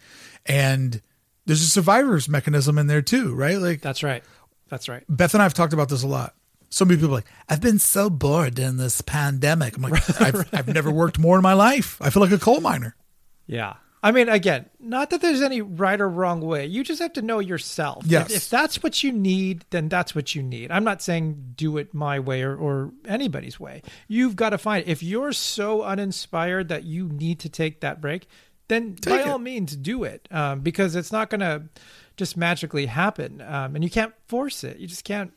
and 0.45 1.01
there's 1.45 1.61
a 1.61 1.65
survivor's 1.65 2.29
mechanism 2.29 2.77
in 2.77 2.87
there 2.87 3.01
too, 3.01 3.33
right? 3.35 3.57
Like 3.57 3.81
That's 3.81 4.03
right. 4.03 4.23
That's 4.69 4.89
right. 4.89 5.03
Beth 5.09 5.33
and 5.33 5.41
I 5.41 5.45
have 5.45 5.53
talked 5.53 5.73
about 5.73 5.89
this 5.89 6.03
a 6.03 6.07
lot. 6.07 6.33
So 6.69 6.83
many 6.83 6.97
people 6.97 7.11
are 7.13 7.19
like, 7.19 7.27
I've 7.47 7.61
been 7.61 7.79
so 7.79 8.09
bored 8.09 8.59
in 8.59 8.75
this 8.77 8.99
pandemic. 9.01 9.77
I'm 9.77 9.83
like, 9.83 10.21
I've, 10.21 10.53
I've 10.53 10.67
never 10.67 10.91
worked 10.91 11.17
more 11.17 11.37
in 11.37 11.41
my 11.43 11.53
life. 11.53 11.97
I 12.01 12.09
feel 12.09 12.21
like 12.21 12.31
a 12.31 12.37
coal 12.37 12.59
miner. 12.59 12.95
Yeah. 13.45 13.75
I 14.03 14.11
mean, 14.11 14.29
again, 14.29 14.69
not 14.79 15.09
that 15.09 15.21
there's 15.21 15.41
any 15.41 15.61
right 15.61 15.99
or 15.99 16.07
wrong 16.07 16.41
way. 16.41 16.65
You 16.65 16.83
just 16.83 17.01
have 17.01 17.13
to 17.13 17.21
know 17.21 17.39
yourself. 17.39 18.05
If- 18.05 18.11
Yes. 18.11 18.31
If, 18.31 18.49
that's 18.49 18.83
what 18.83 19.01
you 19.03 19.11
need, 19.11 19.65
then 19.71 19.89
that's 19.89 20.13
what 20.13 20.35
you 20.35 20.43
need. 20.43 20.69
I'm 20.71 20.83
not 20.83 21.01
saying 21.01 21.53
do 21.55 21.77
it 21.77 21.93
my 21.93 22.19
way 22.19 22.43
or, 22.43 22.55
or 22.55 22.91
anybody's 23.07 23.59
way. 23.59 23.81
You've 24.07 24.35
got 24.35 24.49
to 24.51 24.57
find 24.57 24.85
it. 24.85 24.91
If 24.91 25.01
you're 25.01 25.31
so 25.33 25.81
uninspired 25.83 26.67
that 26.67 26.83
you 26.83 27.07
need 27.09 27.39
to 27.39 27.49
take 27.49 27.79
that 27.81 27.99
break, 28.01 28.27
then 28.67 28.95
by 29.05 29.21
it. 29.21 29.27
all 29.27 29.39
means 29.39 29.75
do 29.75 30.03
it 30.03 30.27
um, 30.31 30.59
because 30.59 30.95
it's 30.95 31.11
not 31.11 31.29
going 31.29 31.39
to 31.41 31.63
just 32.17 32.35
magically 32.35 32.87
happen. 32.87 33.41
Um, 33.41 33.75
and 33.75 33.83
you 33.83 33.89
can't 33.89 34.13
force 34.27 34.63
it. 34.63 34.77
You 34.77 34.87
just 34.87 35.03
can't. 35.03 35.31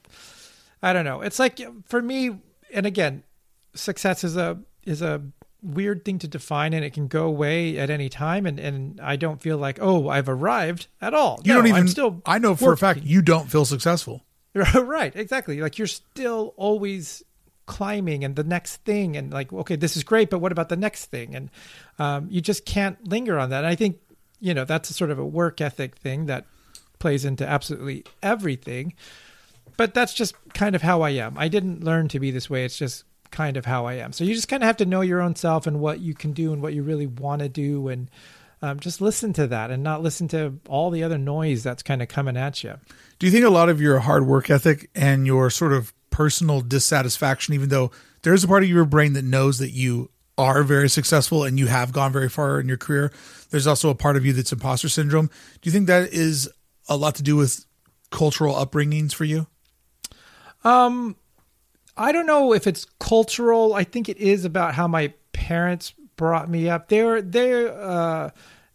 I 0.83 0.93
don't 0.93 1.05
know. 1.05 1.21
It's 1.21 1.39
like 1.39 1.61
for 1.87 2.01
me, 2.01 2.41
and 2.73 2.87
again, 2.87 3.23
success 3.75 4.25
is 4.25 4.37
a 4.37 4.59
is 4.85 5.03
a 5.03 5.23
weird 5.63 6.05
thing 6.05 6.19
to 6.19 6.27
define 6.29 6.73
and 6.73 6.83
it 6.85 6.95
can 6.95 7.07
go 7.07 7.27
away 7.27 7.77
at 7.79 7.91
any 7.91 8.09
time 8.09 8.47
and, 8.47 8.59
and 8.59 8.99
I 9.01 9.17
don't 9.17 9.43
feel 9.43 9.59
like, 9.59 9.79
oh, 9.81 10.09
I've 10.09 10.29
arrived 10.29 10.87
at 11.03 11.13
all. 11.13 11.41
You 11.45 11.53
No, 11.53 11.59
don't 11.59 11.67
even, 11.67 11.81
I'm 11.81 11.89
still 11.89 12.23
I 12.25 12.39
know 12.39 12.57
for 12.57 12.73
a 12.73 12.79
fact 12.79 13.03
you 13.03 13.21
don't 13.23 13.51
feel 13.51 13.65
successful. 13.67 14.25
right, 14.55 15.15
exactly. 15.15 15.61
Like 15.61 15.77
you're 15.79 15.87
still 15.87 16.55
always 16.57 17.23
climbing 17.67 18.25
and 18.25 18.37
the 18.37 18.45
next 18.45 18.77
thing 18.85 19.17
and 19.17 19.33
like, 19.33 19.53
okay, 19.53 19.77
this 19.77 19.97
is 19.97 20.03
great, 20.03 20.31
but 20.31 20.39
what 20.39 20.51
about 20.51 20.71
the 20.71 20.77
next 20.77 21.07
thing? 21.07 21.35
And 21.35 21.51
um, 21.99 22.27
you 22.31 22.41
just 22.41 22.65
can't 22.65 23.07
linger 23.07 23.39
on 23.39 23.51
that. 23.51 23.59
And 23.59 23.67
I 23.67 23.75
think, 23.75 23.99
you 24.41 24.55
know, 24.55 24.65
that's 24.65 24.91
a 24.91 24.95
sort 24.95 25.11
of 25.11 25.19
a 25.19 25.27
work 25.27 25.61
ethic 25.61 25.97
thing 25.97 26.27
that 26.27 26.47
plays 27.01 27.25
into 27.25 27.47
absolutely 27.47 28.05
everything. 28.23 28.95
But 29.77 29.95
that's 29.95 30.15
just 30.15 30.35
kind 30.55 30.77
of 30.77 30.83
how 30.83 31.03
I 31.03 31.11
am. 31.11 31.37
I 31.37 31.49
didn't 31.49 31.83
learn 31.83 32.07
to 32.09 32.21
be 32.21 32.31
this 32.31 32.49
way. 32.49 32.65
It's 32.65 32.77
just 32.77 33.05
kind 33.31 33.57
of 33.57 33.65
how 33.65 33.87
I 33.87 33.95
am. 33.95 34.13
So 34.13 34.25
you 34.25 34.35
just 34.35 34.49
kind 34.49 34.63
of 34.63 34.67
have 34.67 34.77
to 34.79 34.87
know 34.87 35.01
your 35.01 35.21
own 35.21 35.35
self 35.35 35.67
and 35.67 35.81
what 35.81 36.01
you 36.01 36.15
can 36.15 36.33
do 36.33 36.53
and 36.53 36.63
what 36.63 36.75
you 36.75 36.83
really 36.83 37.07
want 37.07 37.41
to 37.43 37.49
do 37.49 37.89
and 37.89 38.11
um, 38.63 38.79
just 38.79 39.01
listen 39.01 39.33
to 39.35 39.47
that 39.47 39.71
and 39.71 39.83
not 39.83 40.03
listen 40.03 40.29
to 40.29 40.59
all 40.69 40.91
the 40.91 41.03
other 41.03 41.19
noise 41.19 41.63
that's 41.63 41.83
kind 41.83 42.03
of 42.03 42.09
coming 42.09 42.37
at 42.37 42.63
you. 42.63 42.75
Do 43.19 43.27
you 43.27 43.33
think 43.33 43.45
a 43.45 43.51
lot 43.51 43.69
of 43.69 43.81
your 43.81 44.01
hard 44.01 44.27
work 44.27 44.51
ethic 44.51 44.91
and 44.95 45.27
your 45.27 45.51
sort 45.51 45.73
of 45.73 45.95
personal 46.11 46.61
dissatisfaction, 46.61 47.55
even 47.55 47.71
though 47.71 47.91
there's 48.23 48.45
a 48.45 48.49
part 48.49 48.63
of 48.63 48.69
your 48.69 48.85
brain 48.85 49.15
that 49.15 49.25
knows 49.25 49.59
that 49.59 49.71
you 49.71 50.11
are 50.37 50.63
very 50.63 50.89
successful 50.89 51.45
and 51.45 51.59
you 51.59 51.67
have 51.69 51.93
gone 51.93 52.13
very 52.13 52.29
far 52.29 52.61
in 52.61 52.69
your 52.69 52.77
career, 52.77 53.13
there's 53.51 53.67
also 53.67 53.89
a 53.89 53.95
part 53.95 54.17
of 54.17 54.27
you 54.27 54.33
that's 54.33 54.53
imposter 54.53 54.89
syndrome. 54.89 55.27
Do 55.27 55.69
you 55.69 55.73
think 55.73 55.87
that 55.87 56.13
is 56.13 56.49
a 56.91 56.97
lot 56.97 57.15
to 57.15 57.23
do 57.23 57.37
with 57.37 57.65
cultural 58.11 58.55
upbringings 58.55 59.15
for 59.15 59.25
you? 59.25 59.47
Um, 60.65 61.17
I 61.97 62.13
don't 62.13 62.27
know 62.27 62.53
if 62.53 62.67
it's 62.67 62.85
cultural. 62.99 63.73
I 63.75 63.85
think 63.85 64.09
it 64.09 64.19
is 64.19 64.45
about 64.45 64.75
how 64.75 64.87
my 64.87 65.15
parents 65.33 65.95
brought 66.17 66.51
me 66.51 66.69
up. 66.69 66.89
They're 66.89 67.23
they're 67.23 67.73
uh 67.73 68.31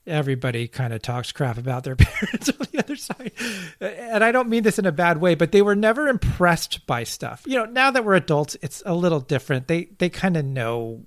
everybody 0.07 0.67
kind 0.67 0.93
of 0.93 1.01
talks 1.01 1.31
crap 1.31 1.57
about 1.57 1.83
their 1.83 1.95
parents 1.95 2.49
on 2.49 2.67
the 2.71 2.79
other 2.79 2.95
side. 2.95 3.31
And 3.79 4.23
I 4.23 4.31
don't 4.31 4.49
mean 4.49 4.63
this 4.63 4.79
in 4.79 4.85
a 4.85 4.91
bad 4.91 5.19
way, 5.19 5.35
but 5.35 5.51
they 5.51 5.61
were 5.61 5.75
never 5.75 6.07
impressed 6.07 6.85
by 6.87 7.03
stuff. 7.03 7.43
You 7.45 7.57
know, 7.57 7.65
now 7.65 7.91
that 7.91 8.05
we're 8.05 8.15
adults, 8.15 8.55
it's 8.61 8.81
a 8.85 8.93
little 8.93 9.19
different. 9.19 9.67
They 9.67 9.89
they 9.97 10.09
kind 10.09 10.37
of 10.37 10.45
know 10.45 11.05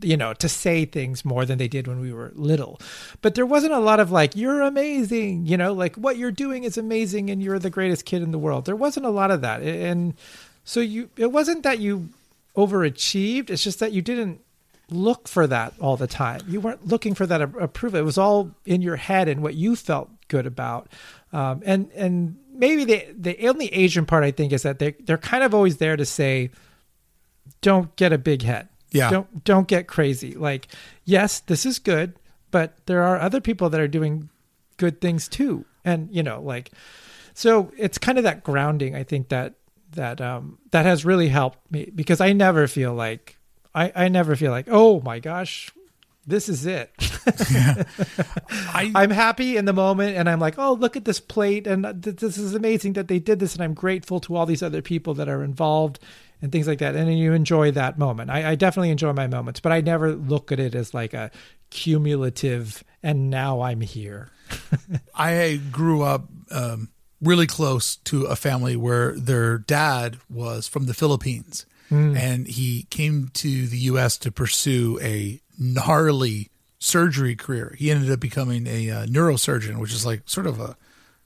you 0.00 0.16
know, 0.16 0.32
to 0.34 0.48
say 0.48 0.84
things 0.84 1.24
more 1.24 1.44
than 1.44 1.58
they 1.58 1.68
did 1.68 1.86
when 1.86 2.00
we 2.00 2.12
were 2.12 2.32
little. 2.34 2.80
But 3.22 3.34
there 3.34 3.46
wasn't 3.46 3.72
a 3.72 3.78
lot 3.78 4.00
of 4.00 4.10
like, 4.10 4.34
you're 4.34 4.62
amazing, 4.62 5.46
you 5.46 5.56
know, 5.56 5.72
like 5.72 5.94
what 5.96 6.16
you're 6.16 6.32
doing 6.32 6.64
is 6.64 6.76
amazing 6.76 7.30
and 7.30 7.42
you're 7.42 7.58
the 7.58 7.70
greatest 7.70 8.04
kid 8.04 8.22
in 8.22 8.32
the 8.32 8.38
world. 8.38 8.64
There 8.64 8.76
wasn't 8.76 9.06
a 9.06 9.10
lot 9.10 9.30
of 9.30 9.42
that. 9.42 9.62
And 9.62 10.14
so 10.64 10.80
you, 10.80 11.08
it 11.16 11.30
wasn't 11.30 11.62
that 11.62 11.78
you 11.78 12.08
overachieved, 12.56 13.50
it's 13.50 13.62
just 13.62 13.78
that 13.78 13.92
you 13.92 14.02
didn't 14.02 14.40
look 14.90 15.28
for 15.28 15.46
that 15.46 15.74
all 15.80 15.96
the 15.96 16.06
time. 16.06 16.40
You 16.48 16.60
weren't 16.60 16.86
looking 16.86 17.14
for 17.14 17.26
that 17.26 17.40
approval. 17.40 18.00
It 18.00 18.04
was 18.04 18.18
all 18.18 18.52
in 18.64 18.82
your 18.82 18.96
head 18.96 19.28
and 19.28 19.42
what 19.42 19.54
you 19.54 19.76
felt 19.76 20.10
good 20.28 20.46
about. 20.46 20.88
Um, 21.32 21.62
and, 21.64 21.90
and 21.94 22.38
maybe 22.52 22.84
the, 22.84 23.06
the 23.16 23.48
only 23.48 23.66
Asian 23.72 24.06
part 24.06 24.24
I 24.24 24.30
think 24.30 24.52
is 24.52 24.62
that 24.62 24.78
they, 24.78 24.92
they're 25.00 25.18
kind 25.18 25.44
of 25.44 25.54
always 25.54 25.76
there 25.76 25.96
to 25.96 26.04
say, 26.04 26.50
don't 27.60 27.94
get 27.96 28.12
a 28.12 28.18
big 28.18 28.42
head. 28.42 28.68
Yeah. 28.90 29.10
Don't 29.10 29.44
don't 29.44 29.68
get 29.68 29.86
crazy. 29.86 30.34
Like, 30.34 30.68
yes, 31.04 31.40
this 31.40 31.66
is 31.66 31.78
good, 31.78 32.14
but 32.50 32.74
there 32.86 33.02
are 33.02 33.18
other 33.18 33.40
people 33.40 33.68
that 33.70 33.80
are 33.80 33.88
doing 33.88 34.28
good 34.76 35.00
things 35.00 35.28
too. 35.28 35.64
And, 35.84 36.08
you 36.10 36.22
know, 36.22 36.40
like 36.40 36.70
so 37.34 37.70
it's 37.76 37.98
kind 37.98 38.18
of 38.18 38.24
that 38.24 38.42
grounding 38.42 38.94
I 38.94 39.02
think 39.02 39.28
that 39.28 39.54
that 39.92 40.20
um 40.20 40.58
that 40.70 40.86
has 40.86 41.04
really 41.04 41.28
helped 41.28 41.70
me 41.70 41.90
because 41.94 42.20
I 42.20 42.32
never 42.32 42.66
feel 42.66 42.94
like 42.94 43.38
I 43.74 43.92
I 43.94 44.08
never 44.08 44.36
feel 44.36 44.50
like, 44.50 44.66
"Oh 44.70 45.00
my 45.00 45.18
gosh, 45.20 45.70
this 46.26 46.48
is 46.48 46.66
it." 46.66 46.90
I, 48.48 48.90
I'm 48.94 49.10
happy 49.10 49.56
in 49.56 49.64
the 49.64 49.72
moment 49.72 50.16
and 50.16 50.28
I'm 50.28 50.40
like, 50.40 50.58
oh, 50.58 50.72
look 50.72 50.96
at 50.96 51.04
this 51.04 51.20
plate. 51.20 51.66
And 51.66 52.02
th- 52.02 52.16
this 52.16 52.38
is 52.38 52.54
amazing 52.54 52.94
that 52.94 53.08
they 53.08 53.18
did 53.18 53.38
this. 53.38 53.54
And 53.54 53.62
I'm 53.62 53.74
grateful 53.74 54.20
to 54.20 54.36
all 54.36 54.46
these 54.46 54.62
other 54.62 54.82
people 54.82 55.14
that 55.14 55.28
are 55.28 55.42
involved 55.42 55.98
and 56.42 56.52
things 56.52 56.66
like 56.66 56.78
that. 56.80 56.94
And 56.94 57.08
then 57.08 57.16
you 57.16 57.32
enjoy 57.32 57.70
that 57.72 57.98
moment. 57.98 58.30
I, 58.30 58.50
I 58.50 58.54
definitely 58.54 58.90
enjoy 58.90 59.12
my 59.12 59.26
moments, 59.26 59.60
but 59.60 59.72
I 59.72 59.80
never 59.80 60.12
look 60.14 60.52
at 60.52 60.60
it 60.60 60.74
as 60.74 60.92
like 60.94 61.14
a 61.14 61.30
cumulative 61.70 62.82
and 63.02 63.30
now 63.30 63.60
I'm 63.62 63.80
here. 63.80 64.30
I 65.14 65.60
grew 65.70 66.02
up 66.02 66.28
um, 66.50 66.90
really 67.20 67.46
close 67.46 67.96
to 67.96 68.24
a 68.26 68.36
family 68.36 68.76
where 68.76 69.12
their 69.12 69.58
dad 69.58 70.18
was 70.30 70.68
from 70.68 70.86
the 70.86 70.94
Philippines, 70.94 71.66
and 71.88 72.48
he 72.48 72.88
came 72.90 73.30
to 73.34 73.66
the 73.68 73.78
U.S. 73.92 74.18
to 74.18 74.32
pursue 74.32 74.98
a 75.00 75.40
gnarly 75.56 76.50
surgery 76.80 77.36
career. 77.36 77.76
He 77.78 77.92
ended 77.92 78.10
up 78.10 78.18
becoming 78.18 78.66
a 78.66 78.90
uh, 78.90 79.06
neurosurgeon, 79.06 79.78
which 79.78 79.92
is 79.92 80.04
like 80.04 80.22
sort 80.26 80.48
of 80.48 80.58
a 80.60 80.76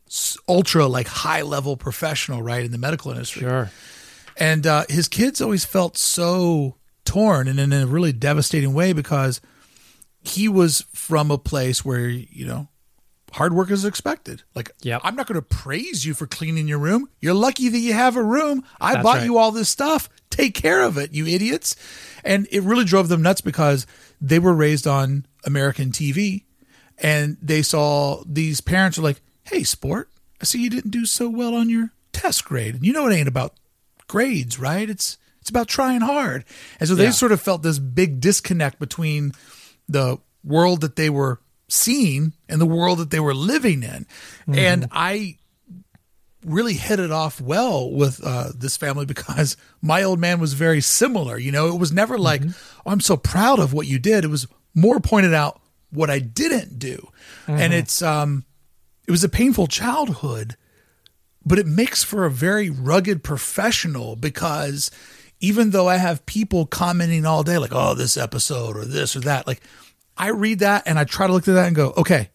s- 0.06 0.36
ultra 0.46 0.86
like 0.86 1.08
high 1.08 1.40
level 1.42 1.78
professional, 1.78 2.42
right, 2.42 2.62
in 2.62 2.72
the 2.72 2.78
medical 2.78 3.10
industry. 3.10 3.46
And 4.36 4.66
uh, 4.66 4.84
his 4.88 5.08
kids 5.08 5.40
always 5.40 5.64
felt 5.64 5.96
so 5.96 6.76
torn 7.04 7.48
and 7.48 7.58
in 7.58 7.72
a 7.72 7.86
really 7.86 8.12
devastating 8.12 8.72
way 8.72 8.92
because 8.92 9.40
he 10.22 10.48
was 10.48 10.84
from 10.92 11.30
a 11.30 11.38
place 11.38 11.84
where, 11.84 12.08
you 12.08 12.46
know, 12.46 12.68
hard 13.32 13.52
work 13.52 13.70
is 13.70 13.84
expected. 13.84 14.42
Like, 14.54 14.70
Yep. 14.82 15.02
I'm 15.04 15.14
not 15.16 15.26
going 15.26 15.40
to 15.40 15.42
praise 15.42 16.04
you 16.04 16.14
for 16.14 16.26
cleaning 16.26 16.68
your 16.68 16.78
room. 16.78 17.08
You're 17.20 17.34
lucky 17.34 17.68
that 17.68 17.78
you 17.78 17.92
have 17.92 18.16
a 18.16 18.22
room. 18.22 18.64
I 18.80 18.94
That's 18.94 19.04
bought 19.04 19.16
right. 19.18 19.24
you 19.24 19.38
all 19.38 19.52
this 19.52 19.68
stuff. 19.68 20.08
Take 20.30 20.54
care 20.54 20.82
of 20.82 20.96
it, 20.98 21.12
you 21.12 21.26
idiots. 21.26 21.76
And 22.24 22.46
it 22.50 22.62
really 22.62 22.84
drove 22.84 23.08
them 23.08 23.22
nuts 23.22 23.40
because 23.40 23.86
they 24.20 24.38
were 24.38 24.54
raised 24.54 24.86
on 24.86 25.26
American 25.44 25.90
TV 25.90 26.44
and 26.98 27.36
they 27.40 27.62
saw 27.62 28.22
these 28.26 28.60
parents 28.60 28.98
are 28.98 29.02
like, 29.02 29.20
hey, 29.44 29.64
sport, 29.64 30.10
I 30.40 30.44
see 30.44 30.62
you 30.62 30.70
didn't 30.70 30.90
do 30.90 31.06
so 31.06 31.28
well 31.28 31.54
on 31.54 31.68
your 31.70 31.90
test 32.12 32.44
grade. 32.44 32.74
And 32.74 32.84
you 32.84 32.92
know 32.92 33.08
it 33.08 33.14
ain't 33.14 33.28
about 33.28 33.54
grades, 34.10 34.58
right? 34.58 34.90
It's 34.90 35.16
it's 35.40 35.48
about 35.50 35.68
trying 35.68 36.02
hard. 36.02 36.44
And 36.78 36.88
so 36.88 36.94
they 36.94 37.04
Yeah. 37.04 37.10
sort 37.12 37.32
of 37.32 37.40
felt 37.40 37.62
this 37.62 37.78
big 37.78 38.20
disconnect 38.20 38.78
between 38.78 39.32
the 39.88 40.18
world 40.44 40.82
that 40.82 40.96
they 40.96 41.08
were 41.08 41.40
seeing 41.68 42.32
and 42.48 42.60
the 42.60 42.66
world 42.66 42.98
that 42.98 43.10
they 43.10 43.20
were 43.20 43.34
living 43.34 43.82
in. 43.82 44.06
And 44.46 44.88
I 44.92 45.36
really 46.44 46.74
hit 46.74 46.98
it 46.98 47.10
off 47.10 47.40
well 47.40 47.90
with 47.90 48.20
uh, 48.24 48.50
this 48.54 48.76
family 48.76 49.06
because 49.14 49.56
my 49.80 50.02
old 50.02 50.18
man 50.18 50.40
was 50.40 50.52
very 50.54 50.80
similar. 50.80 51.38
You 51.38 51.52
know, 51.52 51.68
it 51.68 51.78
was 51.78 51.92
never 51.92 52.18
like, 52.18 52.42
oh, 52.44 52.90
I'm 52.90 53.00
so 53.00 53.16
proud 53.16 53.58
of 53.58 53.72
what 53.72 53.86
you 53.86 53.98
did. 53.98 54.24
It 54.24 54.28
was 54.28 54.46
more 54.74 55.00
pointed 55.00 55.34
out 55.34 55.60
what 55.90 56.10
I 56.10 56.18
didn't 56.18 56.78
do. 56.78 57.08
And 57.46 57.72
it's, 57.74 58.00
um, 58.02 58.44
it 59.08 59.10
was 59.10 59.24
a 59.24 59.28
painful 59.28 59.66
childhood, 59.66 60.56
but 61.44 61.58
it 61.58 61.66
makes 61.66 62.04
for 62.04 62.24
a 62.24 62.30
very 62.30 62.70
rugged 62.70 63.24
professional 63.24 64.16
because 64.16 64.90
even 65.40 65.70
though 65.70 65.88
I 65.88 65.96
have 65.96 66.26
people 66.26 66.66
commenting 66.66 67.24
all 67.24 67.42
day, 67.42 67.58
like, 67.58 67.72
oh, 67.72 67.94
this 67.94 68.16
episode 68.16 68.76
or 68.76 68.84
this 68.84 69.16
or 69.16 69.20
that, 69.20 69.46
like, 69.46 69.60
I 70.16 70.28
read 70.28 70.58
that 70.58 70.82
and 70.86 70.98
I 70.98 71.04
try 71.04 71.26
to 71.26 71.32
look 71.32 71.48
at 71.48 71.54
that 71.54 71.66
and 71.66 71.76
go, 71.76 71.94
okay, 71.96 72.30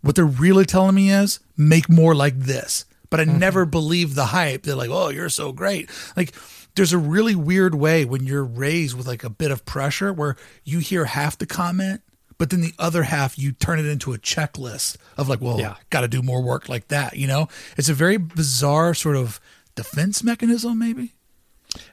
what 0.00 0.14
they're 0.14 0.24
really 0.24 0.64
telling 0.64 0.94
me 0.94 1.10
is 1.10 1.40
make 1.56 1.88
more 1.90 2.14
like 2.14 2.38
this. 2.38 2.86
But 3.10 3.20
I 3.20 3.24
mm-hmm. 3.24 3.38
never 3.38 3.66
believe 3.66 4.14
the 4.14 4.26
hype. 4.26 4.62
They're 4.62 4.74
like, 4.74 4.90
oh, 4.90 5.10
you're 5.10 5.28
so 5.28 5.52
great. 5.52 5.90
Like, 6.16 6.34
there's 6.74 6.92
a 6.92 6.98
really 6.98 7.34
weird 7.34 7.74
way 7.74 8.04
when 8.04 8.24
you're 8.24 8.44
raised 8.44 8.96
with 8.96 9.06
like 9.06 9.24
a 9.24 9.30
bit 9.30 9.50
of 9.50 9.64
pressure 9.64 10.12
where 10.12 10.36
you 10.64 10.78
hear 10.78 11.04
half 11.06 11.36
the 11.36 11.46
comment, 11.46 12.02
but 12.38 12.50
then 12.50 12.60
the 12.60 12.72
other 12.78 13.02
half 13.04 13.38
you 13.38 13.52
turn 13.52 13.78
it 13.78 13.86
into 13.86 14.12
a 14.14 14.18
checklist 14.18 14.96
of 15.16 15.28
like, 15.28 15.40
well, 15.40 15.58
Yeah. 15.58 15.74
got 15.90 16.00
to 16.02 16.08
do 16.08 16.22
more 16.22 16.42
work 16.42 16.68
like 16.68 16.88
that. 16.88 17.16
You 17.16 17.26
know, 17.26 17.48
it's 17.76 17.88
a 17.88 17.94
very 17.94 18.16
bizarre 18.16 18.94
sort 18.94 19.16
of 19.16 19.40
defense 19.74 20.22
mechanism, 20.24 20.78
maybe. 20.78 21.14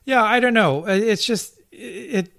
Yeah, 0.05 0.23
I 0.23 0.39
don't 0.39 0.53
know. 0.53 0.85
It's 0.87 1.25
just 1.25 1.59
it. 1.71 2.31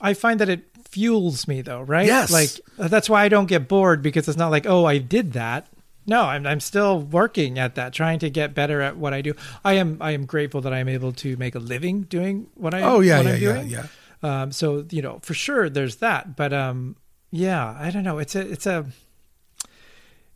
I 0.00 0.14
find 0.14 0.40
that 0.40 0.48
it 0.48 0.64
fuels 0.88 1.48
me 1.48 1.62
though, 1.62 1.80
right? 1.80 2.06
Yes. 2.06 2.30
Like 2.30 2.50
that's 2.90 3.08
why 3.08 3.24
I 3.24 3.28
don't 3.28 3.46
get 3.46 3.66
bored 3.68 4.02
because 4.02 4.28
it's 4.28 4.36
not 4.36 4.50
like 4.50 4.66
oh 4.66 4.84
I 4.84 4.98
did 4.98 5.32
that. 5.32 5.68
No, 6.06 6.22
I'm 6.24 6.46
I'm 6.46 6.60
still 6.60 7.00
working 7.00 7.58
at 7.58 7.76
that, 7.76 7.92
trying 7.92 8.18
to 8.18 8.28
get 8.28 8.54
better 8.54 8.80
at 8.82 8.96
what 8.96 9.14
I 9.14 9.22
do. 9.22 9.34
I 9.64 9.74
am 9.74 9.98
I 10.00 10.10
am 10.10 10.26
grateful 10.26 10.60
that 10.62 10.72
I'm 10.74 10.88
able 10.88 11.12
to 11.12 11.36
make 11.36 11.54
a 11.54 11.60
living 11.60 12.02
doing 12.02 12.48
what 12.54 12.74
I 12.74 12.82
Oh 12.82 13.00
yeah, 13.00 13.20
yeah, 13.22 13.34
yeah, 13.36 13.62
yeah. 13.62 13.86
Um, 14.22 14.52
so 14.52 14.84
you 14.90 15.00
know, 15.00 15.20
for 15.22 15.32
sure, 15.34 15.70
there's 15.70 15.96
that. 15.96 16.36
But 16.36 16.52
um, 16.52 16.96
yeah, 17.32 17.74
I 17.80 17.90
don't 17.90 18.04
know. 18.04 18.18
It's 18.18 18.36
a 18.36 18.40
it's 18.40 18.66
a 18.66 18.86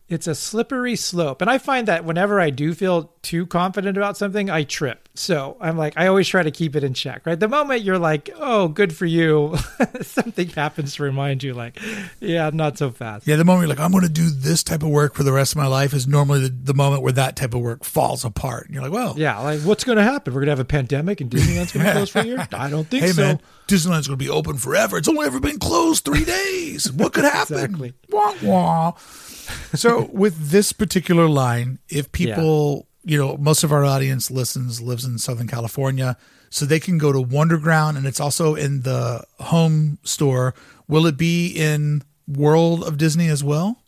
it's 0.09 0.27
a 0.27 0.35
slippery 0.35 0.95
slope, 0.97 1.41
and 1.41 1.51
I 1.51 1.59
find 1.59 1.89
that 1.89 2.05
whenever 2.05 2.41
I 2.41 2.51
do 2.51 2.75
feel 2.75 3.13
too 3.23 3.45
confident 3.47 3.97
about 3.97 4.17
something, 4.17 4.49
I 4.49 4.63
trip. 4.63 5.09
So 5.15 5.57
I'm 5.61 5.77
like, 5.77 5.95
I 5.97 6.07
always 6.07 6.29
try 6.29 6.43
to 6.43 6.51
keep 6.51 6.77
it 6.77 6.85
in 6.85 6.95
check. 6.95 7.27
Right, 7.27 7.39
the 7.41 7.49
moment 7.49 7.83
you're 7.83 7.99
like, 7.99 8.31
"Oh, 8.37 8.69
good 8.69 8.95
for 8.95 9.07
you," 9.07 9.57
something 10.03 10.49
happens 10.51 10.95
to 10.97 11.03
remind 11.03 11.43
you, 11.43 11.55
like, 11.55 11.81
"Yeah, 12.21 12.51
not 12.53 12.79
so 12.79 12.91
fast." 12.91 13.27
Yeah, 13.27 13.37
the 13.37 13.45
moment 13.45 13.63
you're 13.67 13.77
like, 13.77 13.85
I'm 13.85 13.91
going 13.91 14.05
to 14.05 14.11
do 14.11 14.31
this 14.31 14.63
type 14.63 14.83
of 14.83 14.91
work 14.91 15.15
for 15.15 15.23
the 15.23 15.33
rest 15.33 15.53
of 15.53 15.57
my 15.57 15.67
life 15.67 15.93
is 15.93 16.07
normally 16.07 16.41
the, 16.41 16.49
the 16.51 16.75
moment 16.75 17.03
where 17.03 17.13
that 17.13 17.35
type 17.35 17.55
of 17.55 17.61
work 17.61 17.83
falls 17.83 18.25
apart. 18.25 18.67
And 18.67 18.75
you're 18.75 18.83
like, 18.85 18.93
well, 18.93 19.15
Yeah, 19.17 19.39
like 19.41 19.61
what's 19.61 19.85
going 19.85 19.97
to 19.99 20.05
happen? 20.05 20.35
We're 20.35 20.41
going 20.41 20.47
to 20.49 20.53
have 20.53 20.61
a 20.61 20.65
pandemic 20.65 21.21
and 21.21 21.31
Disneyland's 21.31 21.73
going 21.73 21.87
to 21.87 21.93
close 21.93 22.11
for 22.11 22.21
a 22.21 22.25
year? 22.25 22.47
I 22.53 22.71
don't 22.71 22.87
think 22.87 23.03
hey 23.05 23.11
so. 23.13 23.23
man, 23.23 23.41
Disneyland's 23.67 24.07
going 24.07 24.19
to 24.19 24.25
be 24.25 24.31
open 24.31 24.57
forever. 24.59 24.97
It's 24.99 25.09
only 25.09 25.27
ever 25.27 25.41
been 25.41 25.59
closed 25.59 26.05
three 26.05 26.25
days. 26.25 26.93
What 26.93 27.13
could 27.13 27.25
happen? 27.25 27.57
Exactly. 27.57 27.95
Wah, 28.11 28.35
wah. 28.43 28.93
So 29.75 30.09
with 30.13 30.51
this 30.51 30.73
particular 30.73 31.29
line, 31.29 31.79
if 31.89 32.11
people, 32.13 32.87
you 33.05 33.19
know, 33.19 33.37
most 33.37 33.63
of 33.65 33.73
our 33.73 33.85
audience 33.85 34.31
listens 34.31 34.81
lives 34.81 35.05
in 35.05 35.19
Southern 35.19 35.47
California, 35.49 36.17
so 36.51 36.65
they 36.65 36.81
can 36.81 36.97
go 36.99 37.13
to 37.13 37.19
Wonderground, 37.19 37.97
and 37.97 38.07
it's 38.07 38.21
also 38.21 38.55
in 38.55 38.83
the 38.83 39.25
home 39.41 39.99
store. 40.05 40.55
Will 40.89 41.07
it 41.07 41.17
be 41.17 41.49
in 41.49 42.03
World 42.27 42.85
of 42.85 42.97
Disney 42.97 43.29
as 43.29 43.43
well? 43.45 43.83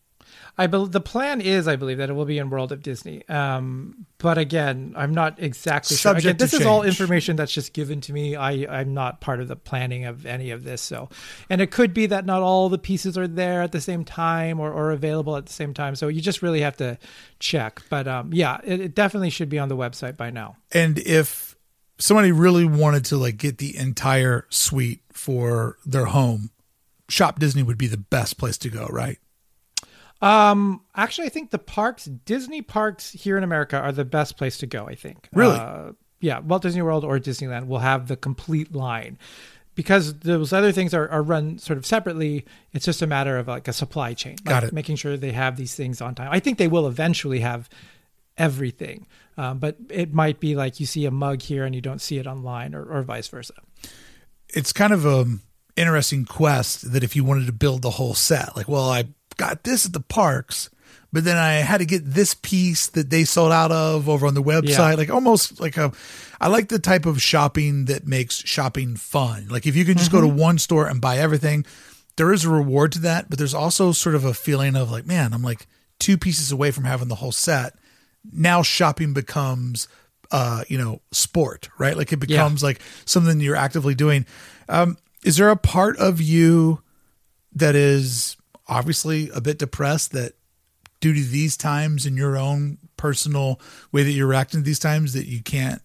I 0.61 0.67
believe 0.67 0.91
the 0.91 1.01
plan 1.01 1.41
is, 1.41 1.69
I 1.69 1.77
believe, 1.77 1.99
that 1.99 2.11
it 2.11 2.15
will 2.15 2.25
be 2.25 2.39
in 2.39 2.51
World 2.51 2.73
of 2.73 2.83
Disney. 2.83 3.27
Um, 3.29 4.07
but 4.19 4.39
again, 4.39 4.93
I'm 4.97 5.15
not 5.15 5.41
exactly 5.41 5.97
sure. 5.97 6.11
Again, 6.11 6.23
Subject 6.23 6.41
this 6.41 6.53
is 6.53 6.67
all 6.67 6.83
information 6.83 7.37
that's 7.37 7.53
just 7.53 7.73
given 7.73 8.01
to 8.03 8.13
me. 8.13 8.35
I 8.35 8.81
I'm 8.81 8.93
not 8.93 9.21
part 9.21 9.41
of 9.41 9.47
the 9.47 9.55
planning 9.55 10.05
of 10.05 10.27
any 10.27 10.51
of 10.51 10.65
this. 10.65 10.83
So, 10.83 11.11
and 11.49 11.61
it 11.61 11.71
could 11.71 11.95
be 11.95 12.07
that 12.07 12.27
not 12.27 12.43
all 12.43 12.69
the 12.69 12.79
pieces 12.79 13.17
are 13.17 13.29
there 13.29 13.63
at 13.63 13.71
the 13.71 13.81
same 13.81 14.05
time 14.05 14.59
or, 14.59 14.73
or 14.73 14.91
available 14.91 15.37
at 15.37 15.47
the 15.47 15.53
same 15.53 15.75
time. 15.75 15.95
So 15.95 16.09
you 16.09 16.21
just 16.21 16.43
really 16.43 16.63
have 16.63 16.77
to 16.79 16.99
check. 17.39 17.81
But 17.89 18.09
um, 18.09 18.33
yeah, 18.33 18.59
it, 18.65 18.81
it 18.81 18.95
definitely 18.97 19.31
should 19.31 19.49
be 19.49 19.61
on 19.61 19.69
the 19.69 19.77
website 19.77 20.17
by 20.17 20.31
now. 20.31 20.57
And 20.73 20.99
if 20.99 21.57
somebody 21.99 22.33
really 22.33 22.65
wanted 22.65 23.05
to 23.07 23.17
like 23.17 23.37
get 23.37 23.59
the 23.59 23.77
entire 23.77 24.45
suite 24.51 25.03
for 25.13 25.77
their 25.87 26.07
home, 26.07 26.51
Shop 27.09 27.39
Disney 27.39 27.63
would 27.63 27.79
be 27.79 27.87
the 27.87 27.97
best 27.97 28.39
place 28.39 28.59
to 28.59 28.69
go, 28.69 28.87
right? 28.91 29.19
Um, 30.21 30.83
actually, 30.95 31.27
I 31.27 31.31
think 31.31 31.51
the 31.51 31.59
parks, 31.59 32.07
Disney 32.07 32.63
parks 32.63 33.11
here 33.11 33.39
in 33.39 33.45
America, 33.45 33.79
are 33.79 33.93
the 33.93 34.05
best 34.05 34.37
place 34.37 34.59
to 34.59 34.67
go. 34.67 34.87
I 34.87 34.95
think. 34.95 35.29
Really? 35.33 35.59
Uh, 35.59 35.93
yeah, 36.21 36.41
Walt 36.41 36.63
Disney 36.63 36.83
World 36.83 37.05
or 37.05 37.19
Disneyland 37.19 37.67
will 37.67 37.79
have 37.79 38.09
the 38.09 38.17
complete 38.17 38.75
line. 38.75 39.19
Because 39.75 40.19
those 40.19 40.53
other 40.53 40.73
things 40.73 40.93
are, 40.93 41.09
are 41.09 41.23
run 41.23 41.59
sort 41.59 41.79
of 41.79 41.87
separately, 41.87 42.45
it's 42.73 42.85
just 42.85 43.01
a 43.01 43.07
matter 43.07 43.39
of 43.39 43.47
like 43.47 43.69
a 43.69 43.73
supply 43.73 44.13
chain. 44.13 44.35
Got 44.43 44.65
it. 44.65 44.73
Making 44.73 44.97
sure 44.97 45.17
they 45.17 45.31
have 45.31 45.57
these 45.57 45.77
things 45.77 46.01
on 46.01 46.17
time. 46.17 46.31
I 46.33 46.41
think 46.41 46.59
they 46.59 46.67
will 46.67 46.89
eventually 46.89 47.39
have 47.39 47.69
everything, 48.37 49.07
um, 49.37 49.61
but 49.61 49.77
it 49.89 50.13
might 50.13 50.41
be 50.41 50.57
like 50.57 50.81
you 50.81 50.87
see 50.87 51.07
a 51.07 51.13
mug 51.13 51.43
here 51.43 51.65
and 51.65 51.77
you 51.77 51.81
don't 51.81 52.01
see 52.01 52.19
it 52.19 52.27
online, 52.27 52.75
or, 52.75 52.85
or 52.85 53.03
vice 53.03 53.29
versa. 53.29 53.55
It's 54.49 54.73
kind 54.73 54.93
of 54.93 55.07
a 55.07 55.27
interesting 55.77 56.25
quest 56.25 56.93
that 56.93 57.05
if 57.05 57.15
you 57.15 57.23
wanted 57.23 57.47
to 57.47 57.53
build 57.53 57.83
the 57.83 57.91
whole 57.91 58.15
set, 58.15 58.57
like, 58.57 58.69
well, 58.69 58.91
I 58.91 59.05
got 59.39 59.65
this 59.65 59.87
at 59.87 59.95
the 59.95 60.01
parks, 60.01 60.69
but 61.11 61.25
then 61.25 61.39
I 61.39 61.55
had 61.55 61.79
to 61.79 61.87
get 61.87 62.03
this 62.05 62.35
piece 62.35 62.89
that 62.89 63.09
they 63.09 63.25
sold 63.25 63.51
out 63.53 63.73
of 63.73 64.07
over 64.11 64.27
on 64.27 64.35
the 64.35 64.43
website, 64.43 64.69
Yeah. 64.91 64.95
like 64.95 65.09
almost 65.11 65.59
like 65.61 65.79
a. 65.79 65.91
I 66.41 66.49
like 66.49 66.69
the 66.69 66.79
type 66.79 67.07
of 67.07 67.21
shopping 67.23 67.87
that 67.87 68.07
makes 68.07 68.37
shopping 68.47 68.95
fun. 68.97 69.49
Like 69.49 69.67
if 69.67 69.75
you 69.75 69.85
can 69.87 69.97
just 69.97 70.13
go 70.13 70.21
to 70.21 70.29
one 70.29 70.59
store 70.59 70.87
and 70.87 71.01
buy 71.01 71.17
everything, 71.19 71.65
there 72.17 72.33
is 72.33 72.45
a 72.45 72.51
reward 72.51 72.93
to 72.93 72.99
that, 73.01 73.29
but 73.31 73.39
there's 73.39 73.55
also 73.55 73.91
sort 73.93 74.15
of 74.15 74.25
a 74.25 74.35
feeling 74.35 74.77
of 74.77 74.91
like, 74.91 75.07
man, 75.07 75.33
I'm 75.33 75.43
like 75.43 75.67
two 75.99 76.17
pieces 76.19 76.53
away 76.53 76.71
from 76.71 76.85
having 76.85 77.09
the 77.09 77.17
whole 77.17 77.33
set. 77.33 77.75
Now 78.31 78.63
shopping 78.63 79.15
becomes, 79.15 79.89
uh, 80.31 80.63
you 80.69 80.79
know, 80.79 81.01
sport, 81.11 81.69
right? 81.79 81.97
Like 81.97 82.13
it 82.13 82.21
becomes 82.21 82.63
like 82.63 82.81
something 83.05 83.41
you're 83.41 83.57
actively 83.57 83.95
doing. 83.97 84.27
Um, 84.69 84.97
is 85.25 85.39
there 85.39 85.49
a 85.51 85.57
part 85.57 85.97
of 85.97 86.21
you 86.21 86.83
that 87.55 87.75
is 87.75 88.37
obviously 88.69 89.31
a 89.35 89.41
bit 89.41 89.59
depressed 89.59 90.13
that 90.13 90.33
due 91.01 91.15
to 91.15 91.23
these 91.23 91.57
times 91.57 92.07
in 92.07 92.17
your 92.17 92.37
own 92.37 92.79
personal 92.97 93.61
way 93.93 94.03
that 94.03 94.13
you're 94.13 94.27
reacting 94.27 94.61
to 94.61 94.65
these 94.65 94.79
times 94.79 95.13
that 95.13 95.27
you 95.27 95.43
can't 95.43 95.83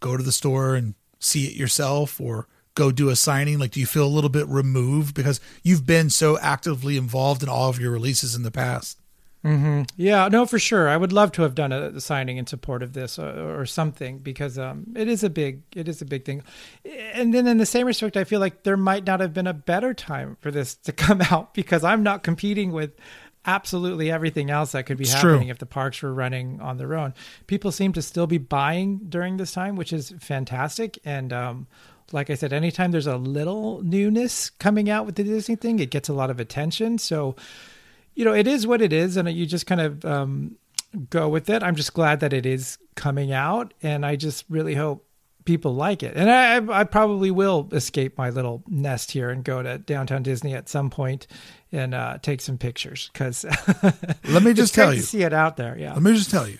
go 0.00 0.16
to 0.16 0.22
the 0.22 0.32
store 0.32 0.74
and 0.74 0.94
see 1.18 1.46
it 1.46 1.56
yourself 1.56 2.20
or 2.20 2.46
go 2.74 2.90
do 2.90 3.08
a 3.08 3.16
signing? 3.16 3.58
Like 3.58 3.72
do 3.72 3.80
you 3.80 3.86
feel 3.86 4.06
a 4.06 4.08
little 4.08 4.30
bit 4.30 4.46
removed 4.48 5.14
because 5.14 5.40
you've 5.62 5.86
been 5.86 6.10
so 6.10 6.38
actively 6.38 6.96
involved 6.96 7.42
in 7.42 7.48
all 7.48 7.68
of 7.68 7.80
your 7.80 7.92
releases 7.92 8.34
in 8.34 8.42
the 8.42 8.50
past 8.50 8.98
Yeah, 9.96 10.28
no, 10.28 10.46
for 10.46 10.58
sure. 10.58 10.88
I 10.88 10.96
would 10.96 11.12
love 11.12 11.32
to 11.32 11.42
have 11.42 11.54
done 11.54 11.70
a, 11.72 11.88
a 11.88 12.00
signing 12.00 12.38
in 12.38 12.46
support 12.46 12.82
of 12.82 12.94
this 12.94 13.18
or, 13.18 13.60
or 13.60 13.66
something 13.66 14.18
because 14.18 14.58
um, 14.58 14.84
it 14.96 15.06
is 15.06 15.22
a 15.22 15.28
big, 15.30 15.62
it 15.74 15.86
is 15.88 16.00
a 16.00 16.06
big 16.06 16.24
thing. 16.24 16.42
And 17.12 17.34
then 17.34 17.46
in 17.46 17.58
the 17.58 17.66
same 17.66 17.86
respect, 17.86 18.16
I 18.16 18.24
feel 18.24 18.40
like 18.40 18.62
there 18.62 18.76
might 18.76 19.04
not 19.06 19.20
have 19.20 19.34
been 19.34 19.46
a 19.46 19.52
better 19.52 19.92
time 19.92 20.38
for 20.40 20.50
this 20.50 20.74
to 20.76 20.92
come 21.04 21.20
out 21.30 21.52
because 21.54 21.84
I'm 21.84 22.02
not 22.02 22.22
competing 22.22 22.72
with 22.72 22.92
absolutely 23.46 24.10
everything 24.10 24.50
else 24.50 24.72
that 24.72 24.86
could 24.86 24.96
be 24.96 25.04
It's 25.04 25.12
happening 25.12 25.42
true. 25.42 25.50
if 25.50 25.58
the 25.58 25.66
parks 25.66 26.00
were 26.00 26.14
running 26.14 26.62
on 26.62 26.78
their 26.78 26.94
own. 26.94 27.12
People 27.46 27.70
seem 27.70 27.92
to 27.92 28.00
still 28.00 28.26
be 28.26 28.38
buying 28.38 29.00
during 29.10 29.36
this 29.36 29.52
time, 29.52 29.76
which 29.76 29.92
is 29.92 30.14
fantastic. 30.18 30.98
And 31.04 31.30
um, 31.32 31.66
like 32.12 32.30
I 32.30 32.34
said, 32.34 32.54
anytime 32.54 32.90
there's 32.90 33.06
a 33.06 33.18
little 33.18 33.82
newness 33.82 34.48
coming 34.48 34.88
out 34.88 35.04
with 35.04 35.16
the 35.16 35.24
Disney 35.24 35.56
thing, 35.56 35.78
it 35.78 35.90
gets 35.90 36.08
a 36.08 36.14
lot 36.14 36.30
of 36.30 36.40
attention. 36.40 36.96
So 36.96 37.36
you 38.14 38.24
know, 38.24 38.34
it 38.34 38.46
is 38.46 38.66
what 38.66 38.82
it 38.82 38.92
is, 38.92 39.16
and 39.16 39.30
you 39.30 39.46
just 39.46 39.66
kind 39.66 39.80
of 39.80 40.04
um, 40.04 40.56
go 41.10 41.28
with 41.28 41.50
it. 41.50 41.62
I'm 41.62 41.74
just 41.74 41.94
glad 41.94 42.20
that 42.20 42.32
it 42.32 42.46
is 42.46 42.78
coming 42.94 43.32
out, 43.32 43.74
and 43.82 44.04
I 44.04 44.16
just 44.16 44.44
really 44.48 44.74
hope 44.74 45.06
people 45.44 45.74
like 45.74 46.02
it. 46.02 46.16
And 46.16 46.30
I, 46.30 46.80
I 46.80 46.84
probably 46.84 47.30
will 47.30 47.68
escape 47.72 48.16
my 48.16 48.30
little 48.30 48.62
nest 48.66 49.10
here 49.10 49.30
and 49.30 49.44
go 49.44 49.62
to 49.62 49.78
downtown 49.78 50.22
Disney 50.22 50.54
at 50.54 50.68
some 50.68 50.88
point 50.88 51.26
and 51.70 51.94
uh, 51.94 52.18
take 52.22 52.40
some 52.40 52.56
pictures 52.56 53.10
because 53.12 53.44
let 54.24 54.42
me 54.42 54.54
just 54.54 54.74
tell 54.74 54.94
you 54.94 55.00
see 55.00 55.22
it 55.22 55.32
out 55.32 55.56
there. 55.56 55.76
Yeah, 55.78 55.92
let 55.92 56.02
me 56.02 56.14
just 56.14 56.30
tell 56.30 56.48
you 56.48 56.58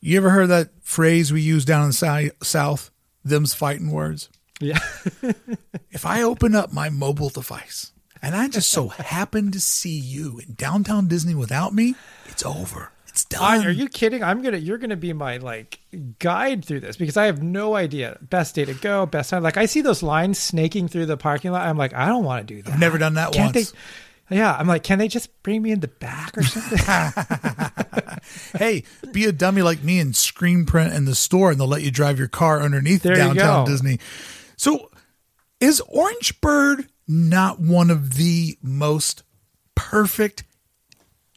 you 0.00 0.16
ever 0.16 0.30
heard 0.30 0.48
that 0.48 0.70
phrase 0.82 1.32
we 1.32 1.40
use 1.40 1.64
down 1.64 1.82
in 1.82 1.88
the 1.88 2.32
south 2.42 2.90
them's 3.24 3.54
fighting 3.54 3.90
words 3.90 4.28
yeah. 4.60 4.78
if 5.90 6.06
I 6.06 6.22
open 6.22 6.54
up 6.54 6.72
my 6.72 6.88
mobile 6.90 7.28
device 7.28 7.92
and 8.22 8.34
I 8.34 8.48
just 8.48 8.70
so 8.70 8.88
happen 8.88 9.50
to 9.52 9.60
see 9.60 9.98
you 9.98 10.38
in 10.38 10.54
downtown 10.54 11.08
Disney 11.08 11.34
without 11.34 11.74
me, 11.74 11.94
it's 12.26 12.44
over. 12.44 12.90
It's 13.08 13.24
done. 13.24 13.42
I, 13.62 13.64
are 13.64 13.70
you 13.70 13.88
kidding? 13.88 14.22
I'm 14.22 14.42
gonna. 14.42 14.58
You're 14.58 14.76
gonna 14.76 14.94
be 14.94 15.14
my 15.14 15.38
like 15.38 15.80
guide 16.18 16.64
through 16.64 16.80
this 16.80 16.96
because 16.96 17.16
I 17.16 17.24
have 17.26 17.42
no 17.42 17.74
idea 17.74 18.18
best 18.20 18.54
day 18.54 18.66
to 18.66 18.74
go, 18.74 19.06
best 19.06 19.30
time. 19.30 19.42
Like 19.42 19.56
I 19.56 19.64
see 19.64 19.80
those 19.80 20.02
lines 20.02 20.38
snaking 20.38 20.88
through 20.88 21.06
the 21.06 21.16
parking 21.16 21.50
lot. 21.50 21.66
I'm 21.66 21.78
like, 21.78 21.94
I 21.94 22.08
don't 22.08 22.24
want 22.24 22.46
to 22.46 22.54
do 22.54 22.60
that. 22.62 22.74
I've 22.74 22.78
never 22.78 22.98
done 22.98 23.14
that 23.14 23.32
Can't 23.32 23.54
once. 23.54 23.70
they? 23.70 23.78
Yeah, 24.36 24.54
I'm 24.54 24.66
like, 24.66 24.82
can 24.82 24.98
they 24.98 25.08
just 25.08 25.42
bring 25.42 25.62
me 25.62 25.70
in 25.70 25.80
the 25.80 25.88
back 25.88 26.36
or 26.36 26.42
something? 26.42 26.78
hey, 28.58 28.82
be 29.12 29.24
a 29.24 29.32
dummy 29.32 29.62
like 29.62 29.84
me 29.84 30.00
and 30.00 30.16
screen 30.16 30.66
print 30.66 30.92
in 30.92 31.04
the 31.04 31.14
store, 31.14 31.52
and 31.52 31.60
they'll 31.60 31.68
let 31.68 31.82
you 31.82 31.92
drive 31.92 32.18
your 32.18 32.28
car 32.28 32.60
underneath 32.60 33.02
There 33.02 33.14
downtown. 33.14 33.66
Disney. 33.66 34.00
So, 34.56 34.90
is 35.60 35.80
Orange 35.88 36.40
Bird 36.40 36.88
not 37.08 37.60
one 37.60 37.90
of 37.90 38.14
the 38.14 38.56
most 38.62 39.22
perfect 39.74 40.44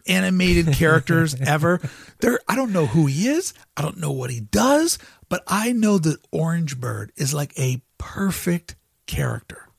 animated 0.07 0.67
characters 0.73 1.35
ever? 1.39 1.79
There, 2.19 2.39
I 2.47 2.55
don't 2.55 2.73
know 2.73 2.87
who 2.87 3.05
he 3.05 3.27
is. 3.27 3.53
I 3.77 3.81
don't 3.81 3.97
know 3.97 4.11
what 4.11 4.31
he 4.31 4.39
does, 4.39 4.97
but 5.29 5.43
I 5.47 5.71
know 5.71 5.97
that 5.99 6.19
Orange 6.31 6.79
Bird 6.79 7.11
is 7.15 7.33
like 7.33 7.57
a 7.57 7.81
perfect 7.97 8.75
character. 9.05 9.69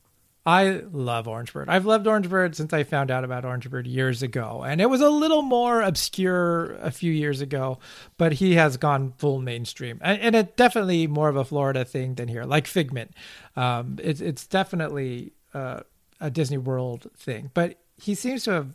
I 0.47 0.83
love 0.91 1.29
Orange 1.29 1.53
Bird. 1.53 1.69
I've 1.69 1.85
loved 1.85 2.07
Orange 2.07 2.29
Bird 2.29 2.57
since 2.57 2.73
I 2.73 2.83
found 2.83 3.11
out 3.11 3.25
about 3.25 3.45
Orange 3.45 3.69
Bird 3.69 3.87
years 3.87 4.23
ago. 4.23 4.65
And 4.67 4.81
it 4.81 4.87
was 4.89 5.03
a 5.03 5.11
little 5.11 5.43
more 5.43 5.83
obscure 5.83 6.77
a 6.77 6.91
few 6.91 7.13
years 7.13 7.43
ago, 7.43 7.79
but 8.17 8.33
he 8.33 8.55
has 8.55 8.79
gone 8.79 9.13
full 9.19 9.39
mainstream. 9.39 10.01
And, 10.03 10.21
and 10.21 10.35
it's 10.35 10.57
definitely 10.57 11.07
more 11.07 11.29
of 11.29 11.37
a 11.37 11.45
Florida 11.45 11.85
thing 11.85 12.15
than 12.15 12.29
here, 12.29 12.45
like 12.45 12.67
Figment. 12.67 13.13
Um, 13.55 13.99
it's, 14.03 14.23
it's 14.23 14.47
definitely 14.47 15.33
uh, 15.55 15.81
a 16.21 16.31
Disney 16.31 16.59
World 16.59 17.11
thing. 17.17 17.51
But 17.55 17.79
he 17.97 18.15
seems 18.15 18.45
to 18.45 18.53
have 18.53 18.69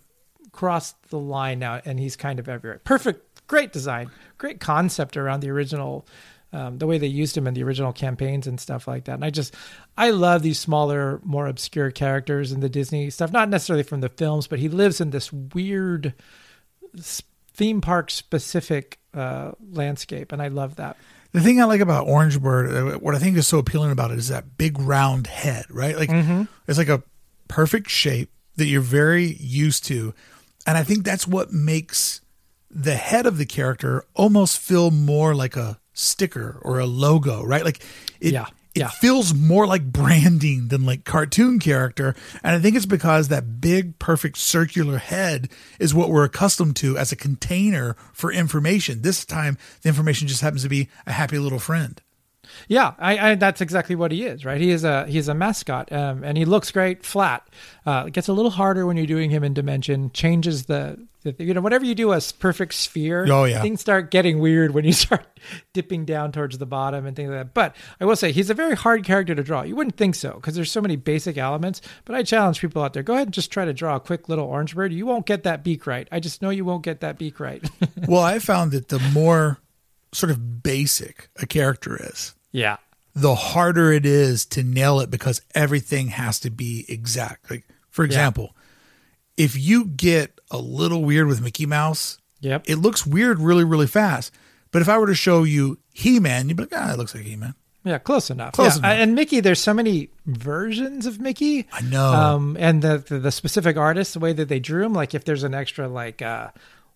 crossed 0.52 1.10
the 1.10 1.20
line 1.20 1.60
now 1.60 1.82
and 1.86 2.00
he's 2.00 2.16
kind 2.16 2.40
of 2.40 2.48
everywhere. 2.48 2.80
Perfect, 2.84 3.48
great 3.48 3.74
design, 3.74 4.10
great 4.38 4.60
concept 4.60 5.18
around 5.18 5.42
the 5.42 5.50
original 5.50 6.08
um, 6.54 6.78
the 6.78 6.88
way 6.88 6.98
they 6.98 7.08
used 7.08 7.36
him 7.36 7.48
in 7.48 7.54
the 7.54 7.64
original 7.64 7.92
campaigns 7.92 8.48
and 8.48 8.60
stuff 8.62 8.88
like 8.88 9.06
that. 9.06 9.16
And 9.16 9.26
I 9.26 9.30
just, 9.30 9.54
I 9.98 10.12
love 10.12 10.42
these 10.42 10.58
smaller, 10.58 11.20
more 11.24 11.48
obscure 11.48 11.92
characters 11.92 12.54
in 12.54 12.62
the 12.62 12.70
Disney 12.70 13.10
stuff. 13.10 13.34
Not 13.34 13.50
necessarily 13.50 13.84
from 13.84 14.00
the 14.00 14.08
films, 14.08 14.48
but 14.48 14.60
he 14.60 14.70
lives 14.70 15.02
in 15.02 15.10
this 15.10 15.34
weird 15.34 16.14
theme 17.54 17.82
park 17.82 18.10
specific 18.10 19.00
uh, 19.14 19.52
landscape, 19.72 20.32
and 20.32 20.42
I 20.42 20.48
love 20.48 20.78
that. 20.78 20.96
The 21.36 21.42
thing 21.42 21.60
I 21.62 21.66
like 21.66 21.82
about 21.82 22.08
Orange 22.08 22.42
Bird, 22.42 22.72
uh, 22.72 22.98
what 23.00 23.14
I 23.14 23.20
think 23.20 23.36
is 23.36 23.46
so 23.46 23.60
appealing 23.60 23.92
about 23.92 24.12
it 24.12 24.18
is 24.18 24.30
that 24.30 24.58
big 24.58 24.80
round 24.80 25.28
head, 25.28 25.66
right? 25.70 25.98
Like 25.98 26.10
it's 26.68 26.78
like 26.78 26.88
a 26.90 27.04
perfect 27.50 27.90
shape 27.90 28.32
that 28.56 28.66
you're 28.66 28.80
very 28.82 29.36
used 29.40 29.86
to. 29.86 30.14
And 30.66 30.78
I 30.78 30.84
think 30.84 31.04
that's 31.04 31.28
what 31.28 31.52
makes 31.52 32.22
the 32.72 32.96
head 32.96 33.26
of 33.26 33.38
the 33.38 33.46
character 33.46 34.06
almost 34.16 34.60
feel 34.60 34.92
more 34.92 35.36
like 35.36 35.56
a 35.58 35.78
sticker 35.94 36.60
or 36.62 36.80
a 36.80 36.86
logo, 36.86 37.44
right? 37.44 37.66
Like 37.66 37.82
it, 38.20 38.34
Yeah, 38.34 38.48
it 38.76 38.80
yeah. 38.80 38.90
feels 38.90 39.34
more 39.34 39.66
like 39.66 39.92
branding 39.92 40.68
than 40.68 40.86
like 40.86 41.06
cartoon 41.06 41.60
character. 41.60 42.14
And 42.44 42.56
I 42.56 42.60
think 42.60 42.76
it's 42.76 42.86
because 42.86 43.30
that 43.30 43.62
big, 43.62 43.98
perfect 44.00 44.38
circular 44.38 44.98
head 44.98 45.50
is 45.80 45.94
what 45.94 46.10
we're 46.10 46.26
accustomed 46.26 46.76
to 46.78 46.98
as 46.98 47.14
a 47.14 47.16
container 47.16 47.96
for 48.12 48.32
information. 48.34 49.02
This 49.02 49.24
time, 49.24 49.58
the 49.82 49.90
information 49.90 50.28
just 50.28 50.42
happens 50.42 50.64
to 50.64 50.70
be 50.70 50.90
a 51.08 51.14
happy 51.14 51.40
little 51.40 51.60
friend. 51.60 52.02
Yeah, 52.68 52.94
I, 53.00 53.32
I 53.32 53.36
that's 53.36 53.62
exactly 53.62 53.96
what 53.96 54.12
he 54.12 54.26
is, 54.26 54.46
right? 54.46 54.60
He 54.62 54.72
is 54.72 54.84
a 54.84 55.06
he's 55.08 55.28
a 55.28 55.34
mascot, 55.34 55.92
um, 55.92 56.24
and 56.24 56.38
he 56.38 56.46
looks 56.46 56.72
great 56.72 57.06
flat. 57.06 57.48
Uh, 57.86 58.06
it 58.08 58.14
gets 58.14 58.28
a 58.28 58.34
little 58.34 58.52
harder 58.52 58.86
when 58.86 58.98
you're 58.98 59.06
doing 59.06 59.30
him 59.30 59.44
in 59.44 59.54
dimension. 59.54 60.12
Changes 60.12 60.66
the, 60.66 60.98
the 61.24 61.36
you 61.40 61.54
know 61.54 61.62
whatever 61.62 61.86
you 61.86 61.96
do 61.96 62.12
a 62.14 62.20
perfect 62.40 62.74
sphere, 62.74 63.26
Oh, 63.30 63.44
yeah. 63.46 63.62
things 63.62 63.82
start 63.82 64.12
getting 64.12 64.40
weird 64.40 64.74
when 64.74 64.86
you 64.86 64.94
start 65.06 65.26
dipping 65.74 66.06
down 66.06 66.32
towards 66.32 66.58
the 66.58 66.66
bottom 66.66 67.06
and 67.06 67.16
things 67.16 67.30
like 67.30 67.40
that. 67.40 67.54
But 67.54 67.76
I 68.00 68.06
will 68.06 68.16
say 68.16 68.32
he's 68.32 68.50
a 68.50 68.54
very 68.56 68.76
hard 68.76 69.04
character 69.04 69.36
to 69.36 69.44
draw. 69.44 69.62
You 69.64 69.76
wouldn't 69.76 69.98
think 69.98 70.16
so 70.16 70.34
because 70.34 70.56
there's 70.56 70.72
so 70.72 70.82
many 70.82 70.96
basic 70.96 71.38
elements. 71.38 71.82
But 72.06 72.16
I 72.16 72.24
challenge 72.24 72.62
people 72.62 72.82
out 72.84 72.94
there: 72.94 73.04
go 73.04 73.14
ahead 73.14 73.28
and 73.28 73.34
just 73.34 73.52
try 73.52 73.66
to 73.66 73.74
draw 73.74 73.96
a 73.96 74.00
quick 74.00 74.30
little 74.30 74.46
orange 74.46 74.76
bird. 74.76 74.94
You 74.94 75.06
won't 75.06 75.26
get 75.26 75.44
that 75.44 75.64
beak 75.64 75.86
right. 75.88 76.08
I 76.12 76.20
just 76.20 76.42
know 76.42 76.50
you 76.50 76.66
won't 76.66 76.84
get 76.84 77.02
that 77.02 77.18
beak 77.18 77.40
right. 77.40 77.64
well, 78.08 78.22
I 78.24 78.40
found 78.40 78.72
that 78.72 78.88
the 78.90 79.00
more 79.14 79.60
sort 80.14 80.32
of 80.32 80.64
basic 80.64 81.30
a 81.42 81.46
character 81.46 81.98
is, 82.02 82.34
yeah, 82.56 82.78
the 83.14 83.36
harder 83.36 83.92
it 83.92 84.06
is 84.06 84.46
to 84.46 84.64
nail 84.64 85.02
it 85.02 85.12
because 85.12 85.42
everything 85.54 86.08
has 86.08 86.40
to 86.40 86.50
be 86.50 86.86
exact. 86.88 87.52
Like, 87.52 87.68
for 87.90 88.06
example, 88.06 88.56
if 89.36 89.58
you 89.58 89.86
get 89.86 90.40
a 90.50 90.58
little 90.58 91.04
weird 91.04 91.28
with 91.28 91.42
Mickey 91.42 91.66
Mouse, 91.66 92.18
yep, 92.40 92.64
it 92.66 92.78
looks 92.78 93.06
weird 93.06 93.40
really, 93.40 93.66
really 93.66 93.88
fast. 93.88 94.34
But 94.72 94.82
if 94.82 94.88
I 94.88 94.98
were 94.98 95.08
to 95.08 95.16
show 95.16 95.44
you 95.44 95.80
He 95.94 96.20
Man, 96.20 96.48
you'd 96.48 96.56
be 96.58 96.64
like, 96.64 96.74
ah, 96.74 96.94
it 96.94 96.98
looks 96.98 97.14
like 97.14 97.26
He 97.26 97.36
Man. 97.36 97.56
Yeah, 97.84 97.98
close 98.00 98.30
enough. 98.30 98.54
Close 98.54 98.80
yeah. 98.80 98.92
enough. 98.94 99.04
And 99.04 99.16
Mickey, 99.16 99.42
there's 99.42 99.60
so 99.60 99.74
many 99.74 100.10
versions 100.26 101.06
of 101.06 101.20
Mickey. 101.20 101.68
I 101.72 101.82
know. 101.82 102.14
Um, 102.14 102.58
and 102.60 102.82
the, 102.82 102.98
the 102.98 103.20
the 103.20 103.32
specific 103.32 103.76
artist, 103.76 104.14
the 104.14 104.20
way 104.20 104.34
that 104.34 104.48
they 104.50 104.60
drew 104.60 104.86
him, 104.86 104.94
like 104.94 105.14
if 105.14 105.26
there's 105.26 105.44
an 105.44 105.54
extra 105.54 105.88
like 105.88 106.22
uh, 106.22 106.52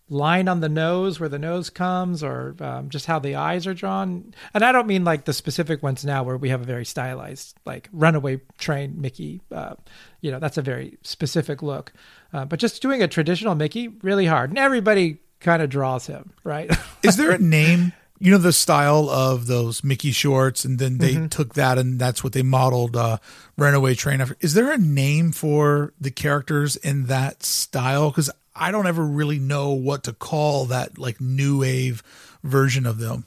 line 0.10 0.47
on 0.47 0.60
the 0.60 0.70
nose 0.70 1.20
where 1.20 1.30
the 1.30 1.39
nose 1.39 1.70
comes, 1.70 2.24
or 2.24 2.55
um, 2.60 2.89
just 2.89 3.05
how 3.05 3.20
the 3.20 3.36
eyes 3.36 3.68
are 3.68 3.74
drawn. 3.74 4.34
And 4.53 4.64
I 4.66 4.72
don't 4.72 4.88
mean 4.88 5.03
like 5.03 5.26
the 5.26 5.34
specific 5.34 5.84
ones 5.84 6.03
now 6.03 6.24
where 6.24 6.38
we 6.38 6.49
have 6.49 6.62
a 6.62 6.66
very 6.66 6.86
stylized 6.86 7.55
like 7.66 7.89
runaway 7.91 8.41
train 8.57 8.99
Mickey. 8.99 9.41
Uh, 9.51 9.76
you 10.22 10.32
know, 10.32 10.39
that's 10.39 10.57
a 10.57 10.62
very 10.62 10.97
specific 11.03 11.62
look. 11.62 11.93
Uh, 12.34 12.45
but 12.45 12.60
just 12.60 12.82
doing 12.82 13.01
a 13.01 13.07
traditional 13.07 13.55
Mickey, 13.55 13.88
really 14.01 14.26
hard, 14.26 14.49
and 14.49 14.60
everybody 14.60 15.20
kind 15.39 15.62
of 15.62 15.70
draws 15.70 16.07
him, 16.07 16.32
right? 16.43 16.70
Is 17.03 17.16
there 17.18 17.32
a 17.32 17.38
name? 17.39 17.93
You 18.22 18.32
know 18.32 18.38
the 18.38 18.51
style 18.51 19.10
of 19.10 19.47
those 19.47 19.82
Mickey 19.82 20.12
shorts, 20.12 20.66
and 20.66 20.78
then 20.78 20.97
Mm-hmm. 20.97 21.22
they 21.22 21.28
took 21.30 21.53
that 21.53 21.78
and 21.78 21.97
that's 21.97 22.22
what 22.22 22.34
they 22.34 22.41
modeled 22.41 22.97
uh, 22.97 23.20
Runaway 23.57 23.95
Train 23.95 24.20
after. 24.20 24.36
Is 24.41 24.55
there 24.55 24.74
a 24.74 24.78
name 24.78 25.32
for 25.32 25.93
the 26.01 26.12
characters 26.12 26.76
in 26.76 27.05
that 27.05 27.43
style? 27.43 28.10
Because 28.10 28.30
I 28.60 28.72
don't 28.72 28.88
ever 28.88 29.03
really 29.03 29.39
know 29.39 29.72
what 29.72 30.03
to 30.03 30.14
call 30.14 30.66
that 30.66 30.97
like 30.97 31.22
new 31.22 31.62
wave 31.62 32.03
version 32.43 32.86
of 32.86 32.99
them. 32.99 33.26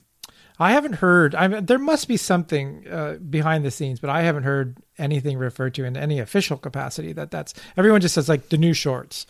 I 0.59 0.73
haven't 0.73 0.95
heard. 0.95 1.35
I 1.35 1.49
mean, 1.49 1.67
there 1.67 1.79
must 1.79 2.07
be 2.07 2.17
something 2.17 2.87
uh, 2.89 3.15
behind 3.15 3.65
the 3.65 3.71
scenes, 3.71 3.99
but 3.99 4.11
I 4.11 4.23
haven't 4.23 4.45
heard 4.45 4.77
anything 4.99 5.39
referred 5.39 5.75
to 5.75 5.85
in 5.85 5.97
any 5.97 6.21
official 6.21 6.57
capacity. 6.57 7.13
That 7.13 7.31
that's 7.31 7.55
everyone 7.77 8.01
just 8.01 8.15
says 8.15 8.29
like 8.29 8.49
the 8.51 8.59
new 8.59 8.75
shorts. 8.75 9.27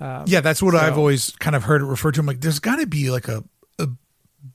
yeah, 0.00 0.40
that's 0.40 0.62
what 0.62 0.72
so- 0.74 0.80
I've 0.80 0.98
always 0.98 1.30
kind 1.38 1.56
of 1.56 1.64
heard 1.64 1.80
it 1.80 1.86
referred 1.86 2.14
to. 2.14 2.20
I'm 2.20 2.26
like, 2.26 2.40
there's 2.40 2.58
got 2.58 2.76
to 2.76 2.86
be 2.86 3.10
like 3.10 3.28
a, 3.28 3.44
a 3.78 3.88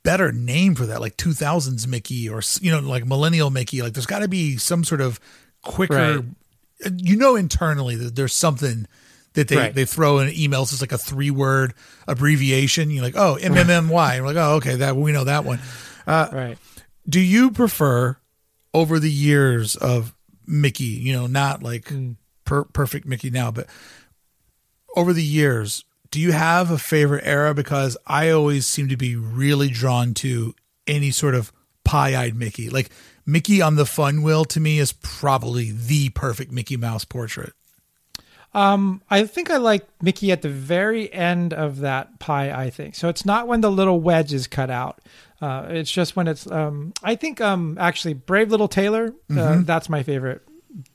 better 0.04 0.32
name 0.32 0.76
for 0.76 0.86
that, 0.86 1.02
like 1.02 1.18
2000s 1.18 1.88
Mickey 1.88 2.30
or 2.30 2.41
you 2.62 2.72
know, 2.72 2.80
like 2.80 3.06
millennial 3.06 3.50
Mickey. 3.50 3.82
Like, 3.82 3.93
there's 3.93 4.06
got 4.06 4.20
to 4.20 4.28
be 4.28 4.58
some 4.58 4.84
sort 4.84 5.02
of 5.02 5.20
quicker. 5.64 6.22
Right. 6.22 6.93
You 6.95 7.16
know, 7.16 7.36
internally 7.36 7.95
that 7.95 8.16
there's 8.16 8.34
something 8.34 8.88
that 9.34 9.48
they 9.48 9.56
Right. 9.58 9.74
they 9.74 9.86
throw 9.86 10.20
in 10.20 10.30
emails. 10.30 10.72
It's 10.72 10.82
like 10.82 10.92
a 10.92 10.98
three 10.98 11.32
word 11.32 11.74
abbreviation. 12.08 12.92
You're 12.92 13.04
like, 13.04 13.16
oh, 13.16 13.38
MMMY. 13.40 14.18
You're 14.18 14.26
like, 14.26 14.38
oh, 14.38 14.56
okay, 14.56 14.76
that 14.76 14.96
we 14.96 15.12
know 15.12 15.24
that 15.24 15.46
one. 15.46 15.60
Uh, 16.08 16.28
right. 16.32 16.58
Do 17.08 17.20
you 17.20 17.52
prefer 17.52 18.18
over 18.74 19.00
the 19.00 19.12
years 19.12 19.76
of 19.76 20.16
Mickey? 20.46 20.86
You 20.86 21.14
know, 21.14 21.28
not 21.28 21.64
like 21.64 21.88
hmm. 21.90 22.14
per- 22.46 22.66
perfect 22.66 23.06
Mickey 23.06 23.30
now, 23.30 23.52
but 23.52 23.68
over 24.96 25.14
the 25.14 25.24
years, 25.24 25.86
do 26.12 26.20
you 26.20 26.32
have 26.32 26.72
a 26.72 26.78
favorite 26.78 27.24
era? 27.26 27.54
Because 27.54 27.98
I 28.08 28.32
always 28.32 28.66
seem 28.66 28.90
to 28.90 28.98
be 28.98 29.16
really 29.16 29.70
drawn 29.70 30.14
to 30.16 30.56
any 30.88 31.12
sort 31.12 31.36
of 31.36 31.52
pie-eyed 31.84 32.36
Mickey. 32.36 32.70
Like 32.70 32.90
Mickey 33.26 33.62
on 33.62 33.76
the 33.76 33.86
Fun 33.86 34.24
Wheel 34.24 34.46
to 34.46 34.60
me 34.60 34.80
is 34.80 34.92
probably 34.92 35.72
the 35.72 36.10
perfect 36.10 36.52
Mickey 36.52 36.78
Mouse 36.78 37.06
portrait. 37.06 37.54
Um, 38.54 39.02
I 39.10 39.26
think 39.26 39.52
I 39.52 39.58
like 39.58 39.88
Mickey 40.02 40.32
at 40.32 40.41
the 40.41 40.50
very 40.50 41.12
end 41.14 41.54
of 41.54 41.80
that 41.80 42.20
pie. 42.20 42.52
I 42.52 42.70
think 42.72 42.95
so. 42.95 43.08
It's 43.10 43.26
not 43.26 43.47
when 43.47 43.62
the 43.62 43.72
little 43.72 44.00
wedge 44.00 44.34
is 44.34 44.47
cut 44.47 44.70
out. 44.72 45.00
Uh, 45.41 45.68
it's 45.70 45.91
just 45.91 46.16
when 46.16 46.28
it's. 46.28 46.50
Um, 46.50 46.93
I 47.04 47.16
think 47.16 47.39
um 47.41 47.78
actually 47.80 48.14
Brave 48.14 48.50
Little 48.52 48.68
Tailor. 48.68 49.14
Uh, 49.36 49.62
that's 49.64 49.88
my 49.89 50.02
favorite 50.04 50.41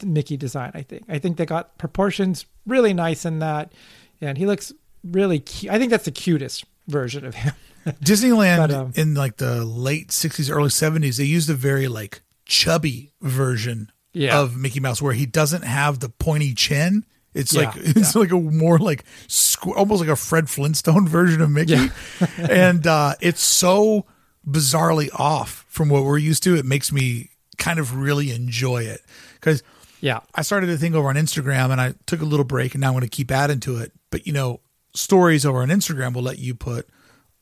Mickey 0.05 0.37
design. 0.37 0.73
I 0.75 0.83
think. 0.83 1.05
I 1.09 1.19
think 1.19 1.37
they 1.37 1.47
got 1.47 1.79
proportions 1.79 2.45
really 2.67 2.93
nice 2.93 3.25
in 3.25 3.39
that, 3.39 3.73
and 4.21 4.37
he 4.37 4.47
looks 4.47 4.73
really 5.05 5.39
cute. 5.39 5.73
I 5.73 5.79
think 5.79 5.91
that's 5.91 6.05
the 6.07 6.11
cutest 6.11 6.65
version 6.89 7.25
of 7.25 7.35
him. 7.37 7.55
Disneyland 8.03 8.57
But, 8.57 8.71
um, 8.73 8.93
in 8.97 9.15
like 9.15 9.37
the 9.37 9.63
late 9.65 10.09
60s, 10.09 10.51
early 10.51 10.71
70s, 10.71 11.19
they 11.19 11.25
used 11.25 11.51
a 11.51 11.55
very 11.55 11.87
like 11.87 12.23
chubby 12.47 13.13
version 13.21 13.93
Yeah. 14.15 14.39
of 14.41 14.57
Mickey 14.57 14.81
Mouse 14.81 15.03
where 15.03 15.13
he 15.13 15.27
doesn't 15.27 15.63
have 15.65 16.01
the 16.01 16.09
pointy 16.09 16.55
chin. 16.55 17.05
It's 17.35 17.55
like 17.55 17.75
Yeah, 17.77 17.83
it's 17.97 18.15
like 18.15 18.31
a 18.31 18.37
more 18.39 18.79
like 18.79 19.05
squ- 19.29 19.77
almost 19.77 20.01
like 20.01 20.11
a 20.11 20.17
Fred 20.17 20.49
Flintstone 20.49 21.09
version 21.19 21.41
of 21.41 21.51
Mickey, 21.51 21.73
Yeah. 21.73 21.89
and 22.39 22.87
uh, 22.87 23.15
it's 23.21 23.43
so 23.43 24.07
bizarrely 24.49 25.09
off 25.15 25.65
from 25.69 25.89
what 25.89 26.05
we're 26.05 26.19
used 26.19 26.43
to. 26.45 26.55
It 26.57 26.65
makes 26.65 26.93
me 26.93 27.31
kind 27.59 27.79
of 27.79 27.97
really 27.97 28.31
enjoy 28.33 28.83
it 28.83 29.01
because 29.35 29.63
yeah. 30.01 30.21
I 30.35 30.43
started 30.43 30.69
a 30.71 30.77
thing 30.77 30.95
over 30.95 31.09
on 31.09 31.15
Instagram 31.17 31.71
and 31.71 31.81
I 31.81 31.95
took 32.07 32.21
a 32.21 32.25
little 32.27 32.45
break 32.45 32.75
and 32.75 32.81
now 32.83 32.89
I'm 32.89 32.93
going 32.95 33.03
to 33.03 33.09
keep 33.09 33.31
adding 33.31 33.61
to 33.61 33.79
it. 33.79 33.93
But 34.11 34.27
you 34.27 34.33
know, 34.33 34.61
stories 34.95 35.47
over 35.47 35.63
on 35.63 35.69
Instagram 35.69 36.15
will 36.15 36.23
let 36.23 36.39
you 36.39 36.55
put 36.55 36.89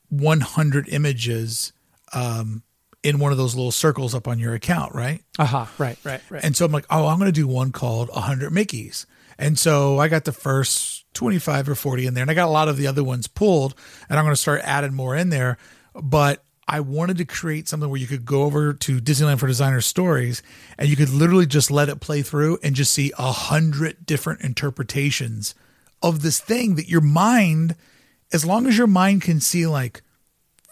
100 0.09 0.87
images 0.89 1.73
um, 2.13 2.63
in 3.03 3.19
one 3.19 3.31
of 3.31 3.37
those 3.37 3.55
little 3.55 3.71
circles 3.71 4.15
up 4.15 4.27
on 4.27 4.39
your 4.39 4.53
account, 4.53 4.95
right? 4.95 5.21
Aha. 5.39 5.69
Right. 5.77 5.97
Right. 6.03 6.21
Right. 6.29 6.43
And 6.43 6.55
so 6.55 6.65
I'm 6.65 6.71
like, 6.71 6.85
oh, 6.89 7.07
I'm 7.07 7.19
going 7.19 7.31
to 7.31 7.33
do 7.33 7.47
one 7.47 7.71
called 7.71 8.09
100 8.09 8.51
Mickeys. 8.51 9.05
And 9.37 9.57
so 9.57 9.99
I 9.99 10.07
got 10.07 10.25
the 10.25 10.31
first 10.31 11.05
25 11.13 11.69
or 11.69 11.75
40 11.75 12.07
in 12.07 12.13
there, 12.13 12.21
and 12.21 12.31
I 12.31 12.33
got 12.33 12.47
a 12.47 12.51
lot 12.51 12.67
of 12.67 12.77
the 12.77 12.87
other 12.87 13.03
ones 13.03 13.27
pulled, 13.27 13.75
and 14.09 14.17
I'm 14.17 14.25
going 14.25 14.35
to 14.35 14.41
start 14.41 14.61
adding 14.63 14.93
more 14.93 15.15
in 15.15 15.29
there. 15.29 15.57
But 15.95 16.43
I 16.67 16.79
wanted 16.79 17.17
to 17.17 17.25
create 17.25 17.67
something 17.67 17.89
where 17.89 17.99
you 17.99 18.07
could 18.07 18.25
go 18.25 18.43
over 18.43 18.73
to 18.73 18.99
Disneyland 18.99 19.39
for 19.39 19.47
Designer 19.47 19.81
stories, 19.81 20.41
and 20.77 20.87
you 20.89 20.95
could 20.95 21.09
literally 21.09 21.45
just 21.45 21.69
let 21.69 21.89
it 21.89 21.99
play 21.99 22.21
through 22.21 22.57
and 22.63 22.75
just 22.75 22.93
see 22.93 23.11
a 23.17 23.31
hundred 23.31 24.05
different 24.05 24.41
interpretations 24.41 25.55
of 26.01 26.21
this 26.21 26.39
thing 26.39 26.75
that 26.75 26.89
your 26.89 27.01
mind, 27.01 27.75
as 28.31 28.45
long 28.45 28.65
as 28.67 28.77
your 28.77 28.87
mind 28.87 29.21
can 29.21 29.39
see 29.39 29.67
like 29.67 30.01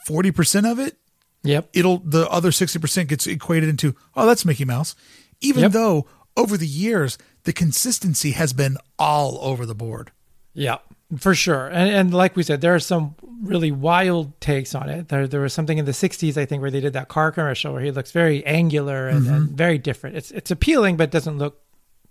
40% 0.08 0.70
of 0.70 0.80
it, 0.80 0.98
yep. 1.44 1.70
it'll 1.74 2.00
the 2.00 2.30
other 2.30 2.52
60% 2.52 3.08
gets 3.08 3.28
equated 3.28 3.70
into 3.70 3.96
oh 4.16 4.26
that's 4.26 4.46
mickey 4.46 4.66
mouse 4.66 4.96
even 5.42 5.64
Yep. 5.64 5.72
though 5.72 6.08
over 6.38 6.58
the 6.58 6.68
years 6.68 7.18
the 7.44 7.54
consistency 7.54 8.32
has 8.32 8.54
been 8.54 8.78
all 8.98 9.38
over 9.42 9.66
the 9.66 9.76
board 9.76 10.12
Yeah, 10.54 10.80
for 11.18 11.34
sure. 11.34 11.68
And, 11.68 11.90
and 11.90 12.14
like 12.14 12.36
we 12.36 12.44
said, 12.44 12.62
there 12.62 12.76
are 12.76 12.80
some 12.80 13.16
really 13.42 13.72
wild 13.72 14.40
takes 14.42 14.76
on 14.76 14.90
it. 14.90 15.10
There, 15.10 15.28
there 15.28 15.42
was 15.42 15.54
something 15.54 15.78
in 15.78 15.86
the 15.86 15.92
'60s, 15.92 16.38
I 16.38 16.46
think, 16.46 16.62
where 16.62 16.72
they 16.72 16.80
did 16.80 16.94
that 16.94 17.08
car 17.08 17.32
commercial 17.32 17.74
where 17.74 17.82
he 17.82 17.92
looks 17.92 18.12
very 18.12 18.46
angular 18.46 19.08
and, 19.08 19.28
and 19.28 19.50
very 19.50 19.78
different. 19.78 20.18
It's 20.18 20.32
it's 20.32 20.52
appealing, 20.52 20.98
but 20.98 21.12
doesn't 21.12 21.38
look 21.38 21.62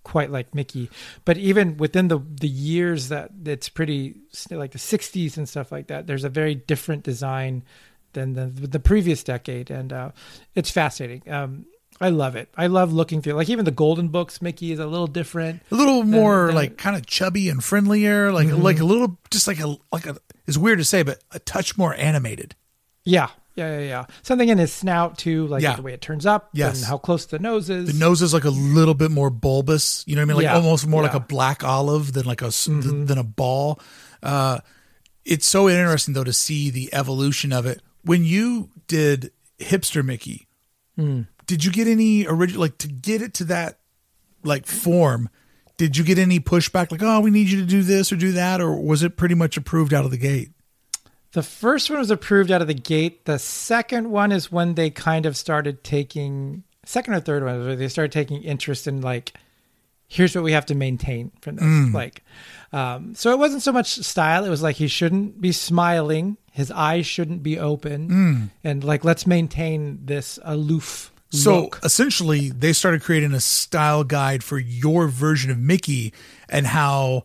quite 0.03 0.31
like 0.31 0.55
Mickey. 0.55 0.91
But 1.25 1.37
even 1.37 1.77
within 1.77 2.09
the 2.09 2.19
the 2.19 2.49
years 2.49 3.09
that 3.09 3.31
it's 3.45 3.69
pretty 3.69 4.17
like 4.51 4.73
the 4.73 4.79
'60s 4.79 5.37
and 5.37 5.49
stuff 5.49 5.71
like 5.71 5.89
that, 5.89 6.07
there's 6.07 6.25
a 6.25 6.31
very 6.31 6.55
different 6.55 7.03
design 7.03 7.63
than 8.13 8.33
the 8.33 8.47
the 8.47 8.81
previous 8.81 9.23
decade, 9.23 9.71
and 9.71 9.93
uh, 9.93 10.11
it's 10.55 10.71
fascinating. 10.71 11.31
Um, 11.31 11.67
I 12.01 12.09
love 12.09 12.35
it. 12.37 12.49
I 12.57 12.67
love 12.69 12.93
looking 12.95 13.21
through. 13.21 13.35
Like 13.35 13.51
even 13.51 13.65
the 13.67 13.71
Golden 13.71 14.09
Books, 14.09 14.41
Mickey 14.41 14.73
is 14.73 14.79
a 14.79 14.87
little 14.87 15.07
different. 15.07 15.63
A 15.71 15.75
little 15.75 16.03
more 16.03 16.47
than- 16.47 16.55
like 16.57 16.79
kind 16.79 16.97
of 16.97 17.05
chubby 17.07 17.49
and 17.51 17.63
friendlier, 17.63 18.33
like 18.33 18.49
Mm-hmm. 18.49 18.63
like 18.63 18.81
a 18.81 18.85
little 18.85 19.19
just 19.31 19.47
like 19.47 19.61
a 19.61 19.77
like 19.93 20.07
a 20.07 20.17
it's 20.47 20.57
weird 20.57 20.79
to 20.79 20.85
say, 20.85 21.03
but 21.03 21.23
a 21.33 21.39
touch 21.39 21.77
more 21.77 21.95
animated. 21.95 22.57
Yeah, 23.05 23.29
yeah, 23.55 23.79
yeah, 23.79 23.87
yeah. 23.87 24.05
Something 24.23 24.49
in 24.49 24.57
his 24.59 24.73
snout 24.73 25.19
too, 25.19 25.47
like 25.49 25.63
Yeah. 25.63 25.77
the 25.77 25.83
way 25.83 25.93
it 25.93 26.01
turns 26.01 26.25
up, 26.27 26.49
Yes. 26.55 26.79
and 26.79 26.87
how 26.87 26.97
close 26.97 27.27
the 27.27 27.39
nose 27.39 27.69
is. 27.69 27.93
The 27.93 27.99
nose 27.99 28.23
is 28.23 28.33
like 28.33 28.45
a 28.45 28.51
little 28.51 28.95
bit 28.95 29.11
more 29.11 29.29
bulbous. 29.31 30.03
You 30.07 30.17
know 30.17 30.21
what 30.23 30.25
I 30.25 30.27
mean? 30.29 30.37
Like 30.37 30.45
Yeah. 30.45 30.55
almost 30.57 30.87
more 30.87 31.03
like 31.03 31.13
Yeah. 31.13 31.19
Mm-hmm. 31.19 31.25
a 31.25 31.35
black 31.35 31.65
olive 31.65 32.13
than 32.15 32.25
like 32.25 32.41
a 32.43 32.47
s- 32.47 32.65
than 32.67 33.19
a 33.19 33.25
ball. 33.25 33.79
Uh, 34.23 34.61
it's 35.27 35.47
so 35.47 35.69
interesting 35.69 36.15
though 36.15 36.25
to 36.25 36.33
see 36.33 36.71
the 36.71 36.93
evolution 36.95 37.53
of 37.53 37.67
it. 37.67 37.83
When 38.03 38.25
you 38.25 38.71
did 38.89 39.33
hipster 39.59 40.03
Mickey, 40.05 40.47
Hmm. 40.97 41.23
Did 41.51 41.65
you 41.65 41.73
get 41.73 41.89
any 41.89 42.29
original 42.29 42.61
like 42.61 42.79
to 42.79 42.87
get 42.87 43.21
it 43.21 43.35
to 43.35 43.45
that 43.47 43.81
like 44.45 44.67
form? 44.67 45.29
Did 45.79 45.97
you 45.97 46.05
get 46.05 46.17
any 46.17 46.39
pushback 46.39 46.93
like, 46.93 47.03
oh, 47.03 47.19
we 47.19 47.33
need 47.33 47.49
you 47.49 47.59
to 47.59 47.67
do 47.67 47.83
this 47.83 48.13
or 48.13 48.17
do 48.17 48.31
that, 48.31 48.61
or 48.61 48.81
was 48.81 49.03
it 49.03 49.17
pretty 49.17 49.35
much 49.35 49.57
approved 49.57 49.93
out 49.93 50.05
of 50.05 50.13
the 50.13 50.17
gate? 50.17 50.51
The 51.33 51.43
first 51.43 51.91
one 51.91 51.99
was 51.99 52.13
approved 52.13 52.53
out 52.53 52.63
of 52.63 52.69
the 52.69 52.75
gate. 52.75 53.25
The 53.25 53.41
second 53.41 54.13
one 54.13 54.31
is 54.31 54.53
when 54.53 54.77
they 54.77 54.91
kind 54.91 55.27
of 55.27 55.37
started 55.37 55.83
taking 55.83 56.63
second 56.85 57.15
or 57.15 57.21
third 57.21 57.43
one, 57.43 57.65
where 57.65 57.75
they 57.75 57.89
started 57.89 58.13
taking 58.13 58.45
interest 58.45 58.87
in 58.87 59.01
like, 59.01 59.33
here's 60.07 60.37
what 60.37 60.45
we 60.45 60.53
have 60.53 60.67
to 60.67 60.77
maintain 60.77 61.33
from 61.41 61.57
this. 61.57 61.65
Like, 61.93 62.23
um, 62.73 63.17
so 63.17 63.33
it 63.33 63.41
wasn't 63.41 63.63
so 63.63 63.73
much 63.73 63.97
style. 63.97 64.45
It 64.45 64.51
was 64.51 64.63
like 64.63 64.77
he 64.77 64.87
shouldn't 64.87 65.41
be 65.41 65.51
smiling, 65.51 66.37
his 66.53 66.71
eyes 66.71 67.07
shouldn't 67.07 67.43
be 67.43 67.59
open, 67.59 68.51
and 68.63 68.85
like 68.85 69.03
let's 69.05 69.27
maintain 69.27 69.99
this 70.05 70.39
aloof. 70.45 71.11
So 71.31 71.63
look. 71.63 71.81
essentially, 71.85 72.51
they 72.51 72.73
started 72.73 73.03
creating 73.03 73.33
a 73.35 73.41
style 73.41 74.05
guide 74.05 74.43
for 74.43 74.59
your 74.59 75.09
version 75.09 75.51
of 75.51 75.59
Mickey 75.59 76.13
and 76.49 76.67
how 76.67 77.25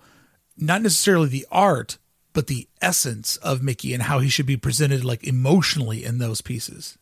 not 0.57 0.81
necessarily 0.81 1.27
the 1.27 1.47
art, 1.51 1.97
but 2.33 2.47
the 2.47 2.67
essence 2.81 3.37
of 3.37 3.63
Mickey 3.63 3.93
and 3.93 4.03
how 4.03 4.19
he 4.19 4.29
should 4.29 4.45
be 4.45 4.57
presented 4.57 5.03
like 5.03 5.23
emotionally 5.23 6.03
in 6.05 6.19
those 6.19 6.41
pieces. 6.41 6.97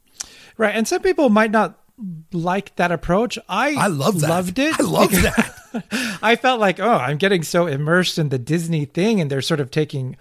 Right. 0.57 0.75
And 0.75 0.87
some 0.87 1.01
people 1.01 1.29
might 1.29 1.51
not 1.51 1.77
like 2.31 2.75
that 2.77 2.91
approach. 2.91 3.37
I 3.49 3.75
I 3.75 3.87
love 3.87 4.21
that. 4.21 4.29
loved 4.29 4.59
it. 4.59 4.79
I 4.79 4.83
love 4.83 5.11
that. 5.11 6.19
I 6.21 6.35
felt 6.35 6.59
like, 6.59 6.79
oh, 6.79 6.89
I'm 6.89 7.17
getting 7.17 7.43
so 7.43 7.67
immersed 7.67 8.17
in 8.17 8.29
the 8.29 8.37
Disney 8.39 8.85
thing, 8.85 9.19
and 9.19 9.29
they're 9.29 9.41
sort 9.41 9.59
of 9.59 9.71
taking, 9.71 10.15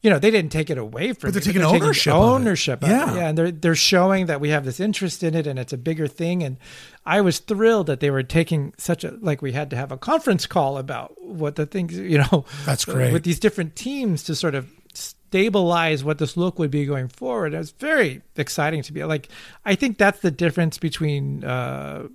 you 0.00 0.10
know, 0.10 0.18
they 0.20 0.30
didn't 0.30 0.52
take 0.52 0.70
it 0.70 0.78
away 0.78 1.12
from 1.12 1.28
But 1.28 1.34
they're 1.34 1.52
me, 1.54 1.60
taking 1.60 1.62
ownership 1.82 2.12
of 2.14 2.20
it. 2.22 2.24
ownership. 2.26 2.82
of 2.84 2.88
it. 2.88 2.92
Yeah. 2.92 3.14
yeah, 3.16 3.28
and 3.28 3.36
they're 3.38 3.50
they're 3.50 3.74
showing 3.74 4.26
that 4.26 4.40
we 4.40 4.50
have 4.50 4.64
this 4.64 4.78
interest 4.80 5.22
in 5.24 5.34
it, 5.34 5.46
and 5.46 5.58
it's 5.58 5.72
a 5.72 5.76
bigger 5.78 6.06
thing. 6.06 6.42
And 6.44 6.56
I 7.04 7.20
was 7.20 7.38
thrilled 7.40 7.88
that 7.88 8.00
they 8.00 8.10
were 8.10 8.22
taking 8.22 8.74
such 8.78 9.02
a 9.04 9.16
like 9.20 9.42
we 9.42 9.52
had 9.52 9.70
to 9.70 9.76
have 9.76 9.90
a 9.90 9.96
conference 9.98 10.46
call 10.46 10.78
about 10.78 11.14
what 11.22 11.56
the 11.56 11.66
things, 11.66 11.98
you 11.98 12.18
know, 12.18 12.44
That's 12.64 12.84
great. 12.84 13.12
with 13.12 13.24
these 13.24 13.40
different 13.40 13.74
teams 13.74 14.22
to 14.24 14.34
sort 14.36 14.54
of 14.54 14.70
stabilize 14.94 16.04
what 16.04 16.18
this 16.18 16.36
look 16.36 16.58
would 16.58 16.70
be 16.70 16.86
going 16.86 17.08
forward. 17.08 17.52
It 17.54 17.58
was 17.58 17.72
very 17.72 18.22
exciting 18.36 18.82
to 18.82 18.92
be 18.92 19.02
like. 19.04 19.28
I 19.64 19.74
think 19.74 19.98
that's 19.98 20.20
the 20.20 20.30
difference 20.30 20.78
between. 20.78 21.44
Uh, 21.44 22.08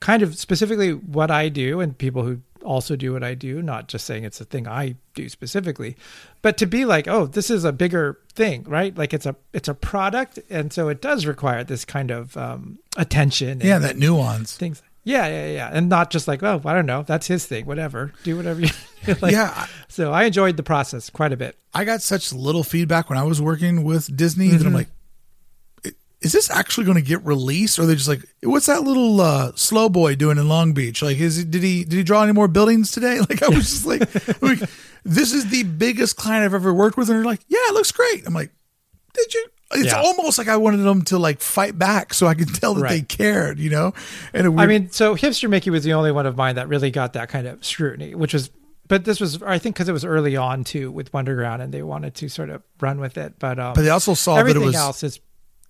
kind 0.00 0.22
of 0.22 0.36
specifically 0.36 0.92
what 0.92 1.30
I 1.30 1.48
do 1.48 1.80
and 1.80 1.96
people 1.96 2.24
who 2.24 2.40
also 2.64 2.96
do 2.96 3.12
what 3.12 3.22
I 3.22 3.34
do, 3.34 3.62
not 3.62 3.88
just 3.88 4.04
saying 4.06 4.24
it's 4.24 4.40
a 4.40 4.44
thing 4.44 4.66
I 4.66 4.96
do 5.14 5.28
specifically, 5.28 5.96
but 6.42 6.56
to 6.58 6.66
be 6.66 6.84
like, 6.84 7.06
oh, 7.06 7.26
this 7.26 7.50
is 7.50 7.64
a 7.64 7.72
bigger 7.72 8.18
thing, 8.34 8.64
right? 8.64 8.96
Like 8.96 9.12
it's 9.14 9.26
a 9.26 9.36
it's 9.52 9.68
a 9.68 9.74
product, 9.74 10.38
and 10.50 10.72
so 10.72 10.88
it 10.88 11.00
does 11.02 11.26
require 11.26 11.62
this 11.64 11.84
kind 11.84 12.10
of 12.10 12.36
um, 12.36 12.78
attention. 12.96 13.48
And 13.50 13.62
yeah, 13.64 13.78
that 13.78 13.96
nuance. 13.98 14.56
things. 14.56 14.82
Yeah, 15.06 15.26
yeah, 15.28 15.46
yeah, 15.48 15.70
and 15.70 15.90
not 15.90 16.10
just 16.10 16.26
like, 16.26 16.42
oh, 16.42 16.62
I 16.64 16.72
don't 16.72 16.86
know, 16.86 17.02
that's 17.02 17.26
his 17.26 17.44
thing, 17.44 17.66
whatever, 17.66 18.12
do 18.22 18.38
whatever 18.38 18.62
you. 18.62 18.70
like, 19.20 19.32
Yeah, 19.32 19.66
So 19.86 20.12
I 20.14 20.24
enjoyed 20.24 20.56
the 20.56 20.62
process 20.62 21.10
quite 21.10 21.30
a 21.30 21.36
bit. 21.36 21.58
I 21.74 21.84
got 21.84 22.00
such 22.00 22.32
little 22.32 22.64
feedback 22.64 23.10
when 23.10 23.18
I 23.18 23.22
was 23.24 23.38
working 23.38 23.84
with 23.84 24.16
Disney 24.16 24.48
that 24.48 24.60
I'm 24.62 24.68
Mm-hmm. 24.68 24.74
like, 24.76 24.86
"I- 24.86 24.93
is 26.24 26.32
this 26.32 26.50
actually 26.50 26.84
going 26.86 26.96
to 26.96 27.02
get 27.02 27.24
released? 27.24 27.78
Or 27.78 27.82
are 27.82 27.86
they 27.86 27.94
just 27.94 28.08
like, 28.08 28.24
what's 28.42 28.66
that 28.66 28.82
little 28.82 29.20
uh, 29.20 29.52
slow 29.54 29.88
boy 29.88 30.14
doing 30.16 30.38
in 30.38 30.48
Long 30.48 30.72
Beach? 30.72 31.02
Like, 31.02 31.18
is 31.18 31.36
he, 31.36 31.44
did 31.44 31.62
he 31.62 31.84
did 31.84 31.92
he 31.96 32.02
draw 32.02 32.22
any 32.22 32.32
more 32.32 32.48
buildings 32.48 32.90
today? 32.90 33.20
Like, 33.28 33.42
I 33.42 33.48
was 33.48 33.68
just 33.68 33.86
like, 33.86 34.00
like, 34.42 34.60
this 35.04 35.32
is 35.32 35.50
the 35.50 35.62
biggest 35.64 36.16
client 36.16 36.44
I've 36.44 36.54
ever 36.54 36.72
worked 36.72 36.96
with, 36.96 37.08
and 37.10 37.18
they're 37.18 37.24
like, 37.24 37.40
yeah, 37.48 37.58
it 37.68 37.74
looks 37.74 37.92
great. 37.92 38.26
I'm 38.26 38.34
like, 38.34 38.50
did 39.12 39.34
you? 39.34 39.46
It's 39.72 39.92
Yeah. 39.92 40.00
almost 40.00 40.38
like 40.38 40.48
I 40.48 40.56
wanted 40.56 40.78
them 40.78 41.02
to 41.06 41.18
like 41.18 41.40
fight 41.40 41.78
back 41.78 42.14
so 42.14 42.26
I 42.26 42.34
could 42.34 42.54
tell 42.54 42.74
that 42.74 42.88
they 42.88 43.00
cared, 43.02 43.58
you 43.58 43.70
know. 43.70 43.92
And 44.32 44.58
I 44.60 44.66
mean, 44.66 44.90
so 44.90 45.16
hipster 45.16 45.48
Mickey 45.48 45.70
was 45.70 45.84
the 45.84 45.92
only 45.94 46.12
one 46.12 46.26
of 46.26 46.36
mine 46.36 46.56
that 46.56 46.68
really 46.68 46.90
got 46.90 47.12
that 47.14 47.28
kind 47.28 47.46
of 47.46 47.64
scrutiny, 47.64 48.14
which 48.14 48.34
was, 48.34 48.50
but 48.86 49.04
this 49.04 49.20
was, 49.20 49.42
I 49.42 49.58
think, 49.58 49.74
because 49.74 49.88
it 49.88 49.92
was 49.92 50.04
early 50.04 50.36
on 50.36 50.64
too 50.64 50.90
with 50.92 51.10
Wonderground, 51.12 51.60
and 51.60 51.72
they 51.72 51.82
wanted 51.82 52.14
to 52.16 52.28
sort 52.28 52.50
of 52.50 52.62
run 52.80 53.00
with 53.00 53.16
it. 53.18 53.38
But 53.38 53.58
um, 53.58 53.74
but 53.74 53.82
they 53.82 53.90
also 53.90 54.14
saw 54.14 54.34
that 54.34 54.40
everything 54.40 54.62
it 54.62 54.66
was 54.66 54.74
else 54.76 55.02
is 55.02 55.18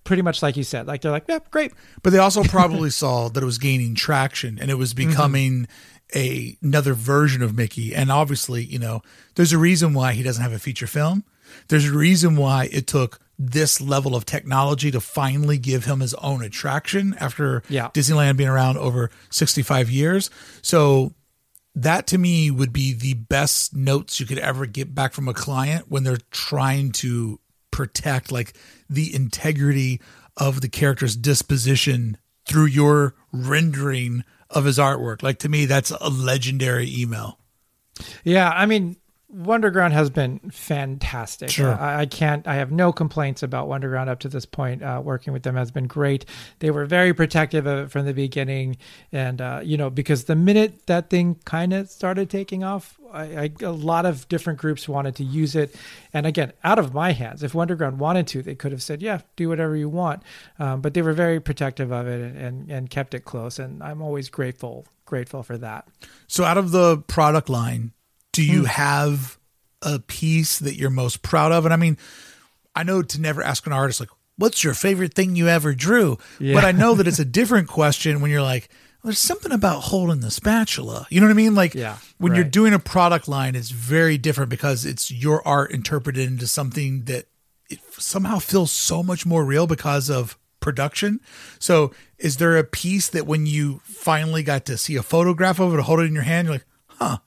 pretty 0.05 0.21
much 0.21 0.41
like 0.41 0.55
you 0.55 0.63
said. 0.63 0.87
Like 0.87 1.01
they're 1.01 1.11
like, 1.11 1.25
yeah, 1.27 1.39
great. 1.51 1.73
But 2.01 2.11
they 2.11 2.19
also 2.19 2.43
probably 2.43 2.89
saw 2.89 3.27
that 3.27 3.43
it 3.43 3.45
was 3.45 3.57
gaining 3.57 3.95
traction 3.95 4.57
and 4.61 4.71
it 4.71 4.75
was 4.75 4.93
mm-hmm. 4.93 5.09
becoming 5.09 5.67
a 6.15 6.57
another 6.61 6.93
version 6.93 7.41
of 7.41 7.55
Mickey. 7.55 7.93
And 7.93 8.09
obviously, 8.09 8.63
you 8.63 8.79
know, 8.79 9.01
there's 9.35 9.51
a 9.51 9.57
reason 9.57 9.93
why 9.93 10.13
he 10.13 10.23
doesn't 10.23 10.41
have 10.41 10.53
a 10.53 10.59
feature 10.59 10.87
film. 10.87 11.25
There's 11.67 11.89
a 11.89 11.93
reason 11.93 12.37
why 12.37 12.69
it 12.71 12.87
took 12.87 13.19
this 13.37 13.81
level 13.81 14.15
of 14.15 14.25
technology 14.25 14.91
to 14.91 15.01
finally 15.01 15.57
give 15.57 15.85
him 15.85 15.99
his 15.99 16.13
own 16.15 16.41
attraction 16.41 17.15
after 17.19 17.63
Yeah. 17.67 17.89
Disneyland 17.89 18.37
being 18.37 18.49
around 18.49 18.77
over 18.77 19.11
65 19.29 19.89
years. 19.89 20.29
So 20.61 21.13
that 21.75 22.07
to 22.07 22.17
me 22.17 22.49
would 22.49 22.71
be 22.71 22.93
the 22.93 23.15
best 23.15 23.75
notes 23.75 24.19
you 24.19 24.25
could 24.25 24.39
ever 24.39 24.65
get 24.65 24.95
back 24.95 25.13
from 25.13 25.27
a 25.27 25.33
client 25.33 25.85
when 25.89 26.03
they're 26.03 26.19
trying 26.31 26.91
to 26.93 27.39
protect 27.75 28.31
like 28.31 28.53
the 28.89 29.13
integrity 29.13 29.99
of 30.37 30.61
the 30.61 30.69
character's 30.69 31.17
disposition 31.17 32.17
through 32.45 32.67
your 32.67 33.15
rendering 33.33 34.23
of 34.49 34.63
his 34.63 34.77
artwork. 34.77 35.21
Like 35.21 35.39
to 35.39 35.49
me, 35.49 35.65
that's 35.65 35.91
a 35.91 36.09
legendary 36.09 36.89
email. 36.89 37.37
Yeah, 38.23 38.49
I 38.49 38.65
mean, 38.65 38.95
Wonderground 39.35 39.91
has 39.91 40.09
been 40.09 40.39
fantastic. 40.51 41.49
Sure. 41.49 41.73
I, 41.73 42.01
I 42.01 42.05
can't. 42.05 42.47
I 42.47 42.55
have 42.55 42.71
no 42.71 42.93
complaints 42.93 43.43
about 43.43 43.67
Wonderground 43.67 44.07
up 44.07 44.19
to 44.19 44.29
this 44.29 44.45
point. 44.45 44.81
Uh, 44.81 45.01
working 45.03 45.33
with 45.33 45.43
them 45.43 45.55
has 45.55 45.71
been 45.71 45.87
great. 45.87 46.25
They 46.59 46.71
were 46.71 46.85
very 46.85 47.13
protective 47.13 47.65
of 47.65 47.85
it 47.85 47.91
from 47.91 48.05
the 48.05 48.13
beginning, 48.13 48.77
and 49.11 49.41
uh, 49.41 49.59
you 49.63 49.75
know, 49.75 49.89
because 49.89 50.25
the 50.25 50.35
minute 50.35 50.85
that 50.87 51.09
thing 51.09 51.35
kind 51.43 51.73
of 51.73 51.89
started 51.89 52.29
taking 52.29 52.63
off, 52.63 52.97
I, 53.11 53.23
I, 53.23 53.51
a 53.61 53.71
lot 53.71 54.05
of 54.05 54.27
different 54.29 54.57
groups 54.59 54.87
wanted 54.87 55.15
to 55.17 55.25
use 55.25 55.55
it. 55.55 55.75
And 56.13 56.25
again, 56.25 56.53
out 56.63 56.79
of 56.79 56.93
my 56.93 57.11
hands, 57.11 57.43
if 57.43 57.51
Wonderground 57.51 57.97
wanted 57.97 58.27
to, 58.27 58.41
they 58.41 58.55
could 58.55 58.71
have 58.71 58.83
said, 58.83 59.01
"Yeah, 59.01 59.19
do 59.35 59.49
whatever 59.49 59.75
you 59.75 59.89
want." 59.89 60.23
Um, 60.59 60.79
but 60.79 60.93
they 60.93 61.01
were 61.01 61.13
very 61.13 61.41
protective 61.41 61.91
of 61.91 62.07
it 62.07 62.21
and, 62.21 62.37
and 62.37 62.71
and 62.71 62.89
kept 62.89 63.13
it 63.13 63.25
close. 63.25 63.59
And 63.59 63.83
I'm 63.83 64.01
always 64.01 64.29
grateful 64.29 64.85
grateful 65.05 65.43
for 65.43 65.57
that. 65.57 65.87
So 66.27 66.43
out 66.43 66.57
of 66.57 66.71
the 66.71 66.97
product 66.97 67.49
line, 67.49 67.91
do 68.35 68.43
you 68.43 68.61
hmm. 68.61 68.65
have 68.65 69.37
a 69.81 69.99
piece 69.99 70.59
that 70.59 70.75
you're 70.75 70.89
most 70.89 71.21
proud 71.21 71.51
of? 71.51 71.65
And 71.65 71.73
I 71.73 71.77
mean, 71.77 71.97
I 72.75 72.83
know 72.83 73.01
to 73.01 73.21
never 73.21 73.41
ask 73.41 73.65
an 73.65 73.73
artist 73.73 73.99
like, 73.99 74.09
what's 74.37 74.63
your 74.63 74.73
favorite 74.73 75.13
thing 75.13 75.35
you 75.35 75.47
ever 75.47 75.73
drew? 75.73 76.17
Yeah. 76.39 76.53
But 76.53 76.65
I 76.65 76.71
know 76.71 76.95
that 76.95 77.07
it's 77.07 77.19
a 77.19 77.25
different 77.39 77.67
question 77.67 78.21
when 78.21 78.31
you're 78.31 78.41
like, 78.41 78.69
there's 79.03 79.19
something 79.19 79.51
about 79.51 79.83
holding 79.83 80.21
the 80.21 80.31
spatula. 80.31 81.05
You 81.09 81.21
know 81.21 81.27
what 81.27 81.33
I 81.33 81.35
mean? 81.35 81.53
Like 81.53 81.75
Yeah, 81.75 81.97
when 82.17 82.33
you're 82.33 82.43
doing 82.43 82.73
a 82.73 82.79
product 82.79 83.27
line, 83.27 83.55
it's 83.55 83.69
very 83.69 84.17
different 84.17 84.49
because 84.49 84.83
it's 84.83 85.11
your 85.11 85.47
art 85.47 85.71
interpreted 85.71 86.27
into 86.27 86.47
something 86.47 87.03
that 87.03 87.27
it 87.69 87.79
somehow 87.91 88.39
feels 88.39 88.71
so 88.71 89.03
much 89.03 89.23
more 89.23 89.45
real 89.45 89.67
because 89.67 90.09
of 90.09 90.39
production. 90.59 91.19
So 91.59 91.91
is 92.17 92.37
there 92.37 92.57
a 92.57 92.63
piece 92.63 93.07
that 93.09 93.27
when 93.27 93.45
you 93.45 93.81
finally 93.83 94.41
got 94.41 94.65
to 94.65 94.77
see 94.77 94.95
a 94.95 95.03
photograph 95.03 95.59
of 95.59 95.71
it 95.73 95.77
or 95.77 95.83
hold 95.83 95.99
it 95.99 96.05
in 96.05 96.13
your 96.15 96.23
hand, 96.23 96.47
you're 96.47 96.55
like, 96.55 96.65
huh, 96.87 97.17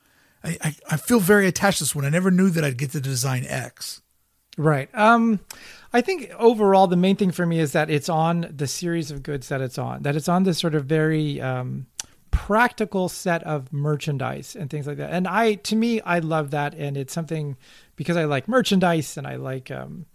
I, 0.62 0.76
I, 0.90 0.96
feel 0.96 1.20
very 1.20 1.46
attached 1.46 1.78
to 1.78 1.84
this 1.84 1.94
one. 1.94 2.04
I 2.04 2.10
never 2.10 2.30
knew 2.30 2.50
that 2.50 2.64
I'd 2.64 2.78
get 2.78 2.92
to 2.92 3.00
design 3.00 3.44
X. 3.46 4.00
Right. 4.56 4.88
Um, 4.94 5.40
I 5.92 6.00
think 6.00 6.30
overall 6.38 6.86
the 6.86 6.96
main 6.96 7.16
thing 7.16 7.30
for 7.30 7.46
me 7.46 7.60
is 7.60 7.72
that 7.72 7.90
it's 7.90 8.08
on 8.08 8.52
the 8.54 8.66
series 8.66 9.10
of 9.10 9.22
goods 9.22 9.48
that 9.48 9.60
it's 9.60 9.78
on. 9.78 10.02
That 10.02 10.16
it's 10.16 10.28
on 10.28 10.42
this 10.42 10.58
sort 10.58 10.74
of 10.74 10.84
very 10.84 11.40
um, 11.40 11.86
practical 12.30 13.08
set 13.08 13.42
of 13.44 13.72
merchandise 13.72 14.56
and 14.56 14.68
things 14.68 14.86
like 14.86 14.96
that. 14.98 15.12
And 15.12 15.26
I, 15.26 15.54
to 15.54 15.76
me, 15.76 16.00
I 16.02 16.18
love 16.18 16.50
that, 16.50 16.74
and 16.74 16.96
it's 16.96 17.12
something 17.12 17.56
because 17.96 18.16
I 18.16 18.24
like 18.24 18.48
merchandise 18.48 19.16
and 19.16 19.26
I 19.26 19.36
like, 19.36 19.70
um, 19.70 20.06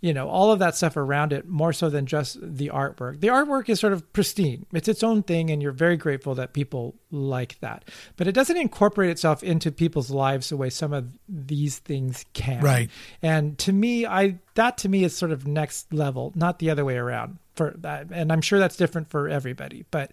you 0.00 0.14
know, 0.14 0.28
all 0.28 0.50
of 0.50 0.58
that 0.60 0.74
stuff 0.76 0.96
around 0.96 1.32
it 1.32 1.46
more 1.46 1.72
so 1.72 1.90
than 1.90 2.06
just 2.06 2.38
the 2.40 2.68
artwork. 2.68 3.20
The 3.20 3.28
artwork 3.28 3.68
is 3.68 3.80
sort 3.80 3.92
of 3.92 4.10
pristine. 4.12 4.66
It's 4.72 4.88
its 4.88 5.02
own 5.02 5.22
thing 5.22 5.50
and 5.50 5.62
you're 5.62 5.72
very 5.72 5.96
grateful 5.96 6.34
that 6.36 6.52
people 6.54 6.94
like 7.10 7.58
that. 7.60 7.84
But 8.16 8.26
it 8.26 8.32
doesn't 8.32 8.56
incorporate 8.56 9.10
itself 9.10 9.42
into 9.42 9.70
people's 9.70 10.10
lives 10.10 10.48
the 10.48 10.56
way 10.56 10.70
some 10.70 10.92
of 10.92 11.12
these 11.28 11.78
things 11.78 12.24
can. 12.32 12.60
Right. 12.60 12.90
And 13.20 13.58
to 13.58 13.72
me, 13.72 14.06
I 14.06 14.38
that 14.54 14.78
to 14.78 14.88
me 14.88 15.04
is 15.04 15.14
sort 15.14 15.32
of 15.32 15.46
next 15.46 15.92
level, 15.92 16.32
not 16.34 16.58
the 16.58 16.70
other 16.70 16.84
way 16.84 16.96
around. 16.96 17.38
For 17.56 17.74
that 17.78 18.06
and 18.10 18.32
I'm 18.32 18.40
sure 18.40 18.58
that's 18.58 18.76
different 18.76 19.10
for 19.10 19.28
everybody, 19.28 19.84
but 19.90 20.12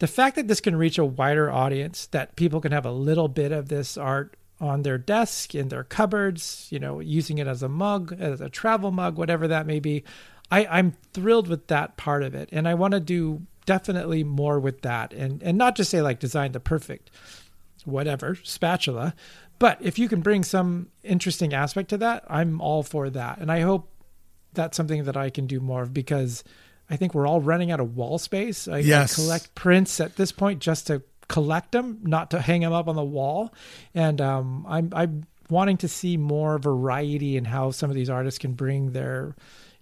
the 0.00 0.06
fact 0.06 0.36
that 0.36 0.48
this 0.48 0.60
can 0.60 0.76
reach 0.76 0.98
a 0.98 1.04
wider 1.04 1.50
audience, 1.50 2.06
that 2.06 2.36
people 2.36 2.60
can 2.60 2.72
have 2.72 2.84
a 2.84 2.90
little 2.90 3.28
bit 3.28 3.52
of 3.52 3.68
this 3.68 3.96
art 3.96 4.36
on 4.64 4.82
their 4.82 4.98
desk, 4.98 5.54
in 5.54 5.68
their 5.68 5.84
cupboards, 5.84 6.66
you 6.70 6.78
know, 6.78 7.00
using 7.00 7.38
it 7.38 7.46
as 7.46 7.62
a 7.62 7.68
mug, 7.68 8.16
as 8.18 8.40
a 8.40 8.48
travel 8.48 8.90
mug, 8.90 9.16
whatever 9.16 9.48
that 9.48 9.66
may 9.66 9.80
be. 9.80 10.04
I, 10.50 10.66
I'm 10.66 10.96
thrilled 11.12 11.48
with 11.48 11.68
that 11.68 11.96
part 11.96 12.22
of 12.22 12.34
it. 12.34 12.48
And 12.52 12.68
I 12.68 12.74
want 12.74 12.92
to 12.92 13.00
do 13.00 13.42
definitely 13.66 14.24
more 14.24 14.60
with 14.60 14.82
that. 14.82 15.12
And 15.12 15.42
and 15.42 15.56
not 15.56 15.76
just 15.76 15.90
say 15.90 16.02
like 16.02 16.20
design 16.20 16.52
the 16.52 16.60
perfect 16.60 17.10
whatever 17.84 18.36
spatula. 18.42 19.14
But 19.58 19.78
if 19.80 19.98
you 19.98 20.08
can 20.08 20.20
bring 20.20 20.42
some 20.42 20.88
interesting 21.02 21.54
aspect 21.54 21.90
to 21.90 21.98
that, 21.98 22.24
I'm 22.28 22.60
all 22.60 22.82
for 22.82 23.08
that. 23.10 23.38
And 23.38 23.52
I 23.52 23.60
hope 23.60 23.90
that's 24.52 24.76
something 24.76 25.04
that 25.04 25.16
I 25.16 25.30
can 25.30 25.46
do 25.46 25.60
more 25.60 25.82
of 25.82 25.94
because 25.94 26.44
I 26.90 26.96
think 26.96 27.14
we're 27.14 27.26
all 27.26 27.40
running 27.40 27.70
out 27.70 27.80
of 27.80 27.96
wall 27.96 28.18
space. 28.18 28.68
I, 28.68 28.78
Yes. 28.78 29.18
I 29.18 29.22
collect 29.22 29.54
prints 29.54 30.00
at 30.00 30.16
this 30.16 30.32
point 30.32 30.60
just 30.60 30.88
to 30.88 31.02
collect 31.28 31.72
them, 31.72 32.00
not 32.02 32.30
to 32.32 32.40
hang 32.40 32.60
them 32.62 32.72
up 32.72 32.88
on 32.88 32.96
the 32.96 33.04
wall. 33.04 33.52
And 33.94 34.20
um, 34.20 34.64
I'm 34.68 34.90
I'm 34.94 35.26
wanting 35.50 35.76
to 35.78 35.88
see 35.88 36.16
more 36.16 36.58
variety 36.58 37.36
in 37.36 37.44
how 37.44 37.70
some 37.70 37.90
of 37.90 37.96
these 37.96 38.10
artists 38.10 38.38
can 38.38 38.52
bring 38.54 38.92
their 38.92 39.34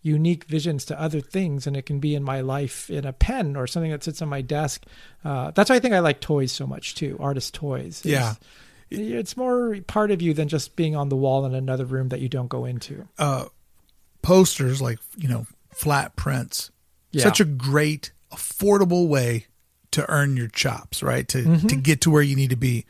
unique 0.05 0.45
visions 0.45 0.85
to 0.87 1.01
other 1.01 1.21
things, 1.21 1.67
and 1.67 1.77
it 1.77 1.87
can 1.87 2.01
be 2.01 2.15
in 2.17 2.25
my 2.25 2.41
life 2.41 2.91
in 2.91 3.05
a 3.05 3.13
pen 3.13 3.55
or 3.57 3.67
something 3.69 3.93
that 3.93 4.03
sits 4.03 4.21
on 4.21 4.29
my 4.29 4.41
desk. 4.41 4.85
Uh, 5.25 5.53
that's 5.53 5.71
why 5.71 5.77
I 5.77 5.79
think 5.79 5.95
I 5.95 6.01
like 6.01 6.21
toys 6.21 6.51
so 6.51 6.67
much 6.67 6.97
too, 6.97 7.17
artist 7.21 7.55
toys. 7.55 8.03
Yeah. 8.05 8.35
It's 8.91 9.37
more 9.37 9.79
part 9.87 10.11
of 10.11 10.21
you 10.21 10.35
than 10.35 10.49
just 10.49 10.75
being 10.77 10.97
on 10.97 11.09
the 11.09 11.17
wall 11.17 11.47
in 11.47 11.55
another 11.55 11.85
room 11.87 12.09
that 12.11 12.21
you 12.21 12.29
don't 12.29 12.49
go 12.49 12.65
into. 12.65 13.07
posters 14.23 14.81
like 14.81 14.99
you 15.17 15.29
know 15.29 15.47
flat 15.71 16.15
prints 16.17 16.71
Yeah. 17.11 17.23
such 17.25 17.41
a 17.41 17.45
great 17.45 18.13
affordable 18.31 19.09
way 19.09 19.47
to 19.93 20.09
earn 20.11 20.37
your 20.37 20.49
chops 20.49 21.03
right? 21.03 21.27
To 21.29 21.39
Mm-hmm. 21.43 21.67
to 21.69 21.77
get 21.77 22.01
to 22.03 22.11
where 22.11 22.23
you 22.23 22.37
need 22.37 22.51
to 22.51 22.57
be. 22.57 22.85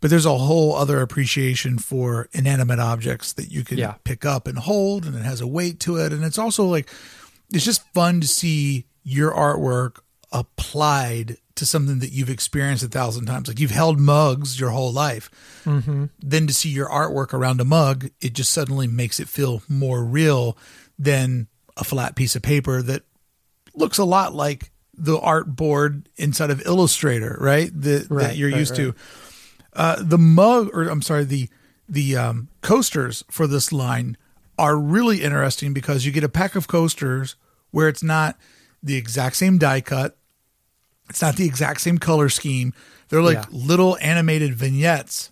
But 0.00 0.10
there's 0.10 0.26
a 0.26 0.36
whole 0.36 0.74
other 0.74 1.00
appreciation 1.00 1.78
for 1.78 2.28
inanimate 2.32 2.80
objects 2.80 3.32
that 3.34 3.50
you 3.52 3.62
can 3.64 3.78
Yeah. 3.78 3.94
pick 4.04 4.24
up 4.24 4.46
and 4.48 4.58
hold 4.58 5.06
and 5.06 5.14
it 5.14 5.22
has 5.22 5.40
a 5.40 5.46
weight 5.46 5.78
to 5.80 5.96
it. 5.96 6.12
And 6.12 6.24
it's 6.24 6.38
also 6.38 6.64
like 6.64 6.88
it's 7.52 7.64
just 7.64 7.82
fun 7.94 8.20
to 8.20 8.26
see 8.26 8.86
your 9.04 9.32
artwork 9.32 9.98
applied 10.32 11.36
to 11.54 11.66
something 11.66 11.98
that 12.00 12.10
you've 12.12 12.30
experienced 12.30 12.82
a 12.82 12.88
thousand 12.88 13.26
times. 13.26 13.46
Like 13.46 13.60
you've 13.60 13.70
held 13.70 14.00
mugs 14.00 14.58
your 14.58 14.70
whole 14.70 14.92
life. 14.92 15.30
Then 15.64 16.46
to 16.46 16.52
see 16.54 16.70
your 16.70 16.88
artwork 16.88 17.32
around 17.32 17.60
a 17.60 17.64
mug, 17.64 18.08
it 18.20 18.32
just 18.32 18.50
suddenly 18.50 18.86
makes 18.88 19.20
it 19.20 19.28
feel 19.28 19.62
more 19.68 20.02
real 20.02 20.56
than 20.98 21.46
a 21.76 21.84
flat 21.84 22.16
piece 22.16 22.34
of 22.34 22.42
paper 22.42 22.82
that 22.82 23.02
looks 23.74 23.98
a 23.98 24.04
lot 24.04 24.34
like 24.34 24.71
the 24.94 25.18
art 25.18 25.56
board 25.56 26.08
inside 26.16 26.50
of 26.50 26.64
Illustrator, 26.66 27.36
right? 27.40 27.70
That, 27.74 28.08
that 28.10 28.36
you're 28.36 28.50
right, 28.50 28.58
used 28.58 28.76
to. 28.76 28.94
Uh, 29.72 30.02
the 30.02 30.18
mug, 30.18 30.68
or 30.72 30.82
I'm 30.88 31.02
sorry, 31.02 31.24
the 31.24 31.48
the 31.88 32.16
um, 32.16 32.48
coasters 32.60 33.24
for 33.30 33.46
this 33.46 33.72
line 33.72 34.16
are 34.58 34.76
really 34.76 35.22
interesting 35.22 35.72
because 35.72 36.04
you 36.06 36.12
get 36.12 36.24
a 36.24 36.28
pack 36.28 36.54
of 36.54 36.68
coasters 36.68 37.36
where 37.70 37.88
it's 37.88 38.02
not 38.02 38.36
the 38.82 38.96
exact 38.96 39.36
same 39.36 39.58
die 39.58 39.80
cut, 39.80 40.16
it's 41.08 41.22
not 41.22 41.36
the 41.36 41.46
exact 41.46 41.80
same 41.80 41.98
color 41.98 42.28
scheme. 42.28 42.72
They're 43.08 43.22
like 43.22 43.38
Yeah. 43.38 43.44
little 43.50 43.96
animated 44.00 44.54
vignettes 44.54 45.30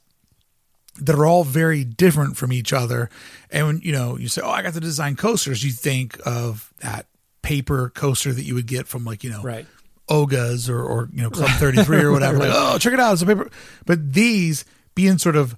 that 0.99 1.15
are 1.15 1.25
all 1.27 1.45
very 1.45 1.85
different 1.85 2.37
from 2.37 2.53
each 2.53 2.73
other. 2.73 3.09
And 3.51 3.67
when 3.67 3.81
you 3.81 3.93
know 3.93 4.17
you 4.19 4.29
say, 4.29 4.41
"Oh, 4.43 4.51
I 4.51 4.63
got 4.63 4.73
the 4.75 4.81
design 4.81 5.17
coasters," 5.17 5.63
you 5.65 5.71
think 5.71 6.19
of 6.27 6.73
that 6.81 7.07
paper 7.51 7.91
coaster 7.97 8.33
that 8.33 8.45
you 8.45 8.55
would 8.55 8.67
get 8.67 8.87
from 8.87 9.05
like 9.05 9.25
you 9.25 9.31
know 9.31 9.43
Right. 9.43 9.67
Oga's 10.09 10.71
or 10.71 10.81
or 10.81 11.09
you 11.13 11.21
know 11.21 11.31
Club 11.31 11.51
Thirty 11.59 11.83
Three 11.83 11.99
or 12.03 12.13
whatever. 12.13 12.39
Like, 12.39 12.53
oh, 12.53 12.79
check 12.79 12.93
it 12.93 13.01
out, 13.01 13.15
it's 13.15 13.23
a 13.23 13.27
paper. 13.27 13.51
But 13.87 14.13
these 14.13 14.65
being 14.95 15.19
sort 15.19 15.35
of 15.35 15.57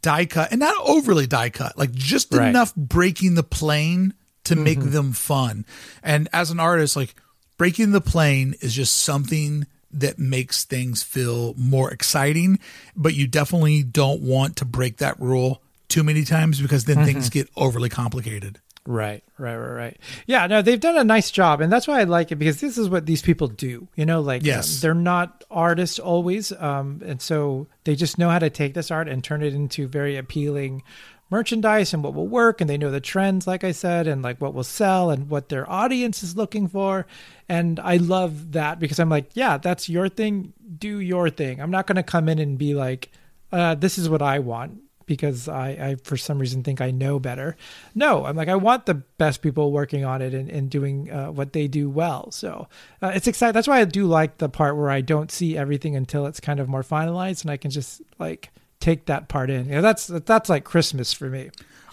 die 0.00 0.24
cut 0.24 0.52
and 0.52 0.60
not 0.60 0.74
overly 0.82 1.26
die 1.26 1.50
cut, 1.50 1.76
like 1.76 1.92
just 1.92 2.32
Right. 2.32 2.48
enough 2.48 2.74
breaking 2.74 3.34
the 3.34 3.42
plane 3.42 4.14
to 4.44 4.56
make 4.56 4.78
mm-hmm. 4.78 4.90
them 4.90 5.12
fun. 5.12 5.66
And 6.02 6.28
as 6.32 6.50
an 6.50 6.60
artist, 6.60 6.96
like 6.96 7.14
breaking 7.58 7.92
the 7.92 8.00
plane 8.00 8.54
is 8.62 8.74
just 8.74 8.94
something 8.94 9.66
that 9.90 10.18
makes 10.18 10.64
things 10.64 11.02
feel 11.02 11.54
more 11.58 11.90
exciting, 11.90 12.58
but 12.96 13.14
you 13.14 13.26
definitely 13.26 13.82
don't 13.82 14.22
want 14.22 14.56
to 14.56 14.64
break 14.64 14.96
that 14.98 15.20
rule 15.20 15.62
too 15.88 16.02
many 16.02 16.24
times 16.24 16.60
because 16.60 16.86
then 16.86 17.04
things 17.04 17.28
mm-hmm. 17.28 17.40
get 17.40 17.50
overly 17.54 17.90
complicated. 17.90 18.60
Right, 18.86 19.24
right, 19.38 19.56
right, 19.56 19.72
right. 19.72 19.98
Yeah, 20.26 20.46
no, 20.46 20.60
they've 20.60 20.78
done 20.78 20.98
a 20.98 21.04
nice 21.04 21.30
job, 21.30 21.62
and 21.62 21.72
that's 21.72 21.88
why 21.88 22.00
I 22.00 22.04
like 22.04 22.30
it 22.32 22.36
because 22.36 22.60
this 22.60 22.76
is 22.76 22.88
what 22.90 23.06
these 23.06 23.22
people 23.22 23.48
do. 23.48 23.88
You 23.96 24.04
know, 24.04 24.20
like 24.20 24.44
Yes. 24.44 24.76
um, 24.76 24.80
they're 24.82 24.94
not 24.94 25.42
artists 25.50 25.98
always, 25.98 26.52
um, 26.52 27.00
and 27.04 27.20
so 27.22 27.66
they 27.84 27.96
just 27.96 28.18
know 28.18 28.28
how 28.28 28.38
to 28.38 28.50
take 28.50 28.74
this 28.74 28.90
art 28.90 29.08
and 29.08 29.24
turn 29.24 29.42
it 29.42 29.54
into 29.54 29.88
very 29.88 30.18
appealing 30.18 30.82
merchandise 31.30 31.94
and 31.94 32.04
what 32.04 32.12
will 32.12 32.28
work, 32.28 32.60
and 32.60 32.68
they 32.68 32.76
know 32.76 32.90
the 32.90 33.00
trends, 33.00 33.46
like 33.46 33.64
I 33.64 33.72
said, 33.72 34.06
and 34.06 34.22
like 34.22 34.38
what 34.40 34.52
will 34.52 34.62
sell 34.62 35.10
and 35.10 35.30
what 35.30 35.48
their 35.48 35.68
audience 35.70 36.22
is 36.22 36.36
looking 36.36 36.68
for. 36.68 37.06
And 37.48 37.80
I 37.80 37.96
love 37.96 38.52
that 38.52 38.78
because 38.78 38.98
I'm 38.98 39.08
like, 39.08 39.30
yeah, 39.32 39.56
that's 39.56 39.88
your 39.88 40.10
thing. 40.10 40.52
Do 40.78 40.98
your 40.98 41.30
thing. 41.30 41.58
I'm 41.60 41.70
not 41.70 41.86
going 41.86 41.96
to 41.96 42.02
come 42.02 42.28
in 42.28 42.38
and 42.38 42.58
be 42.58 42.74
like, 42.74 43.10
uh, 43.50 43.74
this 43.76 43.96
is 43.96 44.10
what 44.10 44.20
I 44.20 44.40
want 44.40 44.80
because 45.06 45.48
I, 45.48 45.68
I 45.70 45.96
for 46.02 46.16
some 46.16 46.38
reason 46.38 46.62
think 46.62 46.80
I 46.80 46.90
know 46.90 47.18
better. 47.18 47.56
No, 47.94 48.24
I'm 48.24 48.36
like 48.36 48.48
I 48.48 48.56
want 48.56 48.86
the 48.86 48.94
best 48.94 49.42
people 49.42 49.72
working 49.72 50.04
on 50.04 50.22
it 50.22 50.34
and, 50.34 50.48
and 50.50 50.70
doing 50.70 51.10
uh, 51.10 51.30
what 51.30 51.52
they 51.52 51.68
do 51.68 51.88
well. 51.88 52.30
So 52.30 52.68
uh, 53.02 53.12
it's 53.14 53.26
exciting. 53.26 53.54
That's 53.54 53.68
why 53.68 53.80
I 53.80 53.84
do 53.84 54.06
like 54.06 54.38
the 54.38 54.48
part 54.48 54.76
where 54.76 54.90
I 54.90 55.00
don't 55.00 55.30
see 55.30 55.56
everything 55.56 55.96
until 55.96 56.26
it's 56.26 56.40
kind 56.40 56.60
of 56.60 56.68
more 56.68 56.82
finalized 56.82 57.42
and 57.42 57.50
I 57.50 57.56
can 57.56 57.70
just 57.70 58.02
like 58.18 58.50
take 58.80 59.06
that 59.06 59.28
part 59.28 59.50
in. 59.50 59.66
You 59.66 59.76
know, 59.76 59.82
that's 59.82 60.06
that's 60.06 60.48
like 60.48 60.64
Christmas 60.64 61.12
for 61.12 61.28
me. 61.28 61.50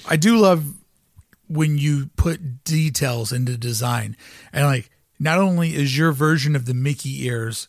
I 0.07 0.16
do 0.16 0.38
love 0.38 0.66
when 1.47 1.78
you 1.78 2.09
put 2.16 2.64
details 2.64 3.32
into 3.32 3.57
design 3.57 4.16
and 4.53 4.66
like 4.66 4.89
not 5.20 5.38
only 5.38 5.76
is 5.76 5.97
your 5.97 6.12
version 6.12 6.55
of 6.55 6.66
the 6.66 6.74
Mickey 6.74 7.26
ears 7.26 7.68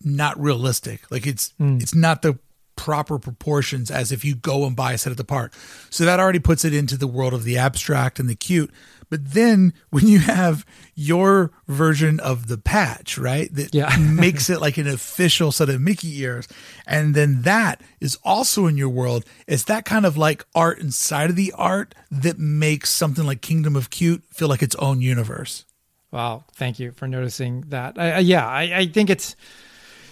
not 0.00 0.38
realistic, 0.40 1.10
like 1.10 1.26
it's 1.26 1.52
it's 1.58 1.94
not 1.94 2.22
the 2.22 2.38
proper 2.76 3.18
proportions 3.18 3.90
as 3.90 4.10
if 4.12 4.24
you 4.24 4.34
go 4.34 4.64
and 4.66 4.74
buy 4.76 4.92
a 4.92 4.98
set 4.98 5.10
at 5.10 5.16
the 5.16 5.24
park. 5.24 5.54
So 5.90 6.04
that 6.04 6.20
already 6.20 6.38
puts 6.40 6.64
it 6.64 6.74
into 6.74 6.96
the 6.96 7.06
world 7.06 7.32
of 7.34 7.44
the 7.44 7.56
abstract 7.58 8.18
and 8.18 8.28
the 8.28 8.34
cute. 8.34 8.70
But 9.10 9.32
then 9.32 9.72
when 9.90 10.06
you 10.08 10.18
have 10.20 10.64
your 10.94 11.52
version 11.68 12.18
of 12.20 12.48
the 12.48 12.58
patch, 12.58 13.16
right? 13.18 13.52
That 13.54 13.74
Yeah. 13.74 13.94
makes 14.00 14.50
it 14.50 14.60
like 14.60 14.76
an 14.76 14.88
official 14.88 15.52
set 15.52 15.68
of 15.68 15.80
Mickey 15.80 16.20
ears. 16.20 16.48
And 16.86 17.14
then 17.14 17.42
that 17.42 17.80
is 18.00 18.18
also 18.24 18.66
in 18.66 18.76
your 18.76 18.88
world. 18.88 19.24
It's 19.46 19.64
that 19.64 19.84
kind 19.84 20.04
of 20.06 20.16
like 20.16 20.44
art 20.54 20.78
inside 20.80 21.30
of 21.30 21.36
the 21.36 21.52
art 21.56 21.94
that 22.10 22.38
makes 22.38 22.90
something 22.90 23.24
like 23.24 23.40
Kingdom 23.40 23.76
of 23.76 23.90
Cute 23.90 24.24
feel 24.30 24.48
like 24.48 24.62
its 24.62 24.74
own 24.76 25.00
universe. 25.00 25.64
Wow, 26.10 26.44
thank 26.52 26.78
you 26.78 26.92
for 26.92 27.08
noticing 27.08 27.62
that. 27.70 27.98
I, 27.98 28.12
I, 28.12 28.18
yeah, 28.20 28.46
I, 28.46 28.62
I 28.62 28.86
think 28.86 29.10
it's 29.10 29.34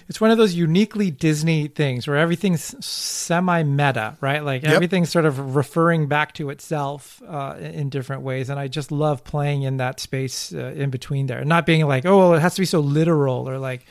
it's 0.08 0.20
one 0.20 0.30
of 0.30 0.38
those 0.38 0.54
uniquely 0.54 1.10
Disney 1.10 1.68
things 1.68 2.06
where 2.06 2.16
everything's 2.16 2.74
semi 2.84 3.62
meta, 3.62 4.16
right? 4.20 4.44
Like 4.44 4.62
Yep. 4.62 4.72
everything's 4.72 5.10
sort 5.10 5.24
of 5.24 5.56
referring 5.56 6.08
back 6.08 6.34
to 6.34 6.50
itself 6.50 7.22
uh, 7.26 7.56
in 7.60 7.88
different 7.88 8.22
ways, 8.22 8.48
and 8.50 8.58
I 8.58 8.68
just 8.68 8.92
love 8.92 9.24
playing 9.24 9.62
in 9.62 9.78
that 9.78 10.00
space 10.00 10.52
uh, 10.52 10.72
in 10.76 10.90
between 10.90 11.26
there, 11.26 11.38
and 11.38 11.48
not 11.48 11.66
being 11.66 11.86
like, 11.86 12.04
oh, 12.06 12.18
well, 12.18 12.34
it 12.34 12.40
has 12.40 12.54
to 12.56 12.62
be 12.62 12.66
so 12.66 12.80
literal 12.80 13.48
or 13.48 13.58
like 13.58 13.84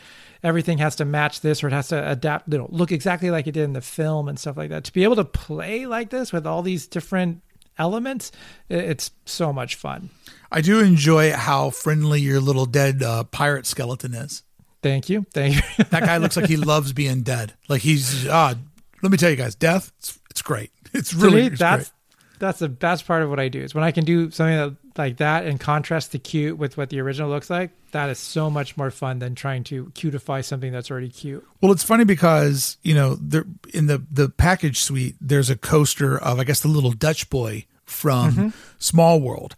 everything 0.43 0.79
has 0.79 0.95
to 0.95 1.05
match 1.05 1.41
this 1.41 1.63
or 1.63 1.67
it 1.67 1.73
has 1.73 1.89
to 1.89 2.11
adapt, 2.11 2.51
you 2.51 2.57
know, 2.57 2.67
look 2.71 2.91
exactly 2.91 3.29
like 3.29 3.47
it 3.47 3.51
did 3.51 3.63
in 3.63 3.73
the 3.73 3.81
film 3.81 4.27
and 4.27 4.39
stuff 4.39 4.57
like 4.57 4.69
that. 4.69 4.83
To 4.85 4.93
be 4.93 5.03
able 5.03 5.15
to 5.17 5.25
play 5.25 5.85
like 5.85 6.09
this 6.09 6.33
with 6.33 6.47
all 6.47 6.63
these 6.63 6.87
different 6.87 7.41
elements, 7.77 8.31
it's 8.69 9.11
so 9.25 9.53
much 9.53 9.75
fun. 9.75 10.09
I 10.51 10.61
do 10.61 10.79
enjoy 10.79 11.31
how 11.31 11.69
friendly 11.69 12.21
your 12.21 12.39
little 12.39 12.65
dead 12.65 13.03
uh, 13.03 13.23
pirate 13.25 13.65
skeleton 13.65 14.13
is. 14.13 14.43
Thank 14.81 15.09
you, 15.09 15.25
thank 15.33 15.55
you. 15.55 15.61
That 15.91 16.03
guy 16.03 16.17
looks 16.17 16.35
like 16.37 16.47
he 16.47 16.57
loves 16.57 16.91
being 16.93 17.21
dead. 17.23 17.53
Like 17.69 17.81
he's 17.81 18.27
ah. 18.27 18.55
Let 19.03 19.11
me 19.11 19.17
tell 19.17 19.29
you 19.31 19.35
guys, 19.35 19.55
death. 19.55 19.91
It's, 19.99 20.19
it's 20.29 20.41
great. 20.41 20.71
It's 20.93 21.11
to 21.11 21.17
really 21.17 21.41
me, 21.41 21.47
it's 21.47 21.59
that's 21.59 21.89
great. 21.89 22.39
that's 22.39 22.59
the 22.59 22.67
best 22.69 23.05
part 23.07 23.23
of 23.23 23.29
what 23.29 23.39
I 23.39 23.47
do 23.47 23.61
is 23.61 23.73
when 23.73 23.83
I 23.83 23.91
can 23.91 24.03
do 24.03 24.29
something 24.31 24.57
that, 24.57 24.75
like 24.97 25.17
that 25.17 25.45
and 25.45 25.57
contrast 25.59 26.11
the 26.11 26.19
cute 26.19 26.57
with 26.57 26.75
what 26.77 26.89
the 26.89 26.99
original 26.99 27.29
looks 27.29 27.49
like. 27.49 27.71
That 27.91 28.09
is 28.09 28.19
so 28.19 28.49
much 28.49 28.75
more 28.77 28.91
fun 28.91 29.19
than 29.19 29.33
trying 29.35 29.63
to 29.65 29.85
cutify 29.95 30.43
something 30.43 30.71
that's 30.71 30.91
already 30.91 31.09
cute. 31.09 31.45
Well, 31.61 31.71
it's 31.71 31.83
funny 31.83 32.03
because 32.03 32.77
you 32.83 32.93
know 32.93 33.15
there 33.15 33.45
in 33.73 33.87
the 33.87 34.03
the 34.11 34.29
package 34.29 34.81
suite 34.81 35.15
there's 35.21 35.49
a 35.49 35.55
coaster 35.55 36.17
of 36.17 36.39
I 36.39 36.43
guess 36.43 36.59
the 36.59 36.67
little 36.67 36.91
Dutch 36.91 37.29
boy 37.29 37.65
from 37.85 38.53
Small 38.79 39.19
World, 39.21 39.55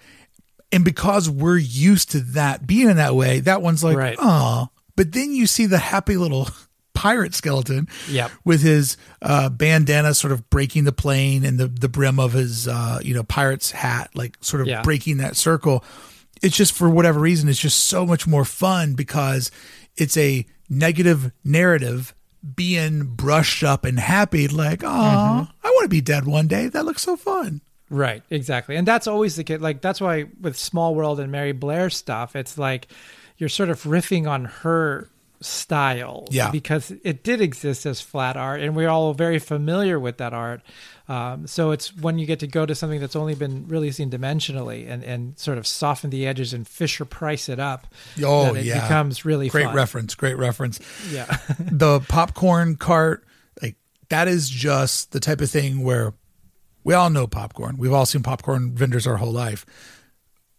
And 0.72 0.84
because 0.84 1.30
we're 1.30 1.58
used 1.60 2.10
to 2.12 2.20
that 2.20 2.66
being 2.66 2.90
in 2.90 2.98
that 2.98 3.14
way, 3.16 3.40
that 3.42 3.62
one's 3.62 3.84
like, 3.84 3.96
Right. 3.98 4.18
oh. 4.20 4.70
But 4.96 5.12
then 5.14 5.32
you 5.34 5.48
see 5.48 5.66
the 5.66 5.78
happy 5.80 6.18
little 6.18 6.48
pirate 6.94 7.34
skeleton 7.34 7.88
Yep. 8.10 8.32
with 8.46 8.62
his 8.62 8.98
uh, 9.22 9.50
bandana 9.50 10.14
sort 10.14 10.32
of 10.32 10.50
breaking 10.50 10.84
the 10.84 10.92
plane 10.92 11.44
and 11.44 11.60
the, 11.60 11.68
the 11.68 11.90
brim 11.90 12.20
of 12.20 12.34
his, 12.34 12.68
uh, 12.68 13.00
you 13.04 13.14
know, 13.14 13.24
pirate's 13.24 13.72
hat, 13.72 14.12
like 14.14 14.38
sort 14.42 14.62
of 14.62 14.68
Yeah. 14.68 14.82
breaking 14.84 15.18
that 15.18 15.36
circle. 15.36 15.84
It's 16.42 16.56
just 16.56 16.74
for 16.74 16.90
whatever 16.90 17.20
reason, 17.20 17.50
it's 17.50 17.60
just 17.60 17.86
so 17.86 18.06
much 18.06 18.28
more 18.28 18.46
fun 18.46 18.94
because 18.94 19.50
it's 19.98 20.18
a 20.18 20.46
negative 20.70 21.32
narrative 21.44 22.14
being 22.56 23.04
brushed 23.04 23.64
up 23.64 23.86
and 23.86 23.98
happy, 24.00 24.48
like, 24.48 24.84
oh, 24.84 24.88
Mm-hmm. 24.88 25.52
I 25.66 25.70
want 25.70 25.84
to 25.86 25.90
be 25.90 26.02
dead 26.02 26.26
one 26.26 26.48
day. 26.48 26.68
That 26.68 26.84
looks 26.86 27.02
so 27.02 27.16
fun. 27.16 27.62
Right, 27.90 28.22
exactly. 28.30 28.76
And 28.76 28.88
that's 28.88 29.08
always 29.08 29.36
the 29.36 29.44
case. 29.44 29.60
Like, 29.62 29.82
that's 29.82 30.02
why 30.02 30.26
with 30.42 30.58
Small 30.58 30.94
World 30.96 31.20
and 31.20 31.32
Mary 31.32 31.52
Blair 31.54 31.90
stuff, 31.90 32.36
it's 32.36 32.58
like 32.58 32.88
you're 33.38 33.50
sort 33.50 33.70
of 33.70 33.84
riffing 33.84 34.30
on 34.30 34.46
her 34.46 35.10
style. 35.42 36.26
Yeah. 36.32 36.52
Because 36.52 36.92
it 37.04 37.24
did 37.24 37.42
exist 37.42 37.86
as 37.86 38.02
flat 38.02 38.38
art, 38.38 38.62
and 38.62 38.76
we're 38.76 38.90
all 38.90 39.14
very 39.14 39.40
familiar 39.40 40.00
with 40.00 40.18
that 40.18 40.34
art. 40.34 40.62
Um, 41.08 41.48
so 41.48 41.72
it's 41.72 41.96
when 41.98 42.18
you 42.18 42.26
get 42.26 42.40
to 42.40 42.48
go 42.48 42.66
to 42.66 42.74
something 42.74 43.00
that's 43.00 43.16
only 43.16 43.36
been 43.36 43.68
really 43.68 43.92
seen 43.92 44.10
dimensionally 44.10 44.90
and, 44.90 45.04
and 45.04 45.38
sort 45.38 45.58
of 45.58 45.68
soften 45.68 46.10
the 46.10 46.26
edges 46.26 46.54
and 46.54 46.68
Fisher 46.68 47.06
price 47.06 47.50
it 47.50 47.60
up. 47.60 47.88
Oh, 48.24 48.56
it 48.56 48.64
yeah. 48.66 48.82
becomes 48.82 49.26
really 49.26 49.50
Great 49.50 49.66
fun. 49.66 49.76
reference. 49.76 50.16
Great 50.16 50.38
reference. 50.38 50.80
Yeah. 51.12 51.26
the 51.60 52.00
popcorn 52.02 52.78
cart, 52.78 53.26
like 53.62 53.76
that 54.10 54.28
is 54.28 54.50
just 54.50 55.12
the 55.12 55.20
type 55.20 55.42
of 55.42 55.50
thing 55.50 55.84
where 55.84 56.14
we 56.86 56.94
all 56.94 57.10
know 57.10 57.28
popcorn. 57.28 57.78
We've 57.78 57.94
all 57.94 58.06
seen 58.06 58.24
popcorn 58.24 58.74
vendors 58.74 59.06
our 59.06 59.18
whole 59.18 59.32
life. 59.32 59.66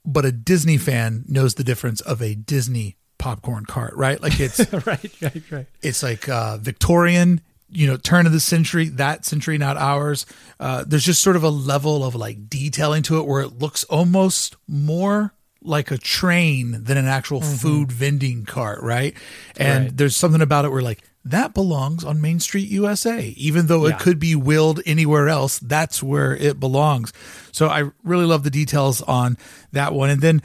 But 0.05 0.25
a 0.25 0.33
Disney 0.33 0.77
fan 0.77 1.25
knows 1.29 1.55
the 1.55 1.65
difference 1.65 2.01
of 2.03 2.21
a 2.21 2.35
Disney 2.35 2.97
popcorn 3.19 3.65
cart, 3.65 3.95
right? 3.97 4.21
Like 4.21 4.39
it's 4.41 4.59
right, 4.87 5.11
right, 5.23 5.43
right. 5.51 5.67
it's 5.83 6.03
like 6.03 6.29
uh, 6.29 6.59
Victorian, 6.59 7.41
you 7.71 7.87
know, 7.87 7.97
turn 7.97 8.27
of 8.27 8.33
the 8.33 8.41
century, 8.41 8.89
that 8.91 9.25
century, 9.25 9.57
not 9.57 9.77
ours. 9.79 10.27
Uh, 10.61 10.85
there's 10.87 11.05
just 11.05 11.23
sort 11.23 11.37
of 11.37 11.43
a 11.43 11.49
level 11.49 12.05
of 12.05 12.15
like 12.15 12.49
detailing 12.51 13.03
to 13.05 13.19
it 13.19 13.27
where 13.27 13.41
it 13.41 13.59
looks 13.59 13.85
almost 13.85 14.57
more 14.69 15.33
like 15.63 15.91
a 15.91 15.97
train 15.97 16.85
than 16.85 16.99
an 16.99 17.07
actual 17.07 17.41
food 17.41 17.91
vending 17.91 18.45
cart, 18.45 18.83
right? 18.83 19.15
And 19.57 19.85
Right. 19.85 19.97
there's 19.97 20.15
something 20.15 20.43
about 20.43 20.67
it 20.67 20.69
where 20.71 20.83
like 20.83 21.03
that 21.25 21.55
belongs 21.55 22.05
on 22.05 22.21
Main 22.21 22.39
Street, 22.39 22.69
USA, 22.69 23.29
even 23.37 23.67
though 23.67 23.87
Yeah. 23.87 23.95
it 23.95 24.01
could 24.01 24.19
be 24.19 24.35
willed 24.35 24.81
anywhere 24.85 25.29
else. 25.29 25.59
That's 25.59 26.03
where 26.03 26.37
it 26.37 26.61
belongs. 26.61 27.13
So 27.51 27.69
I 27.69 27.91
really 28.03 28.27
love 28.27 28.43
the 28.43 28.51
details 28.51 29.01
on 29.03 29.39
that 29.73 29.95
one. 29.95 30.11
And 30.11 30.21
then 30.21 30.43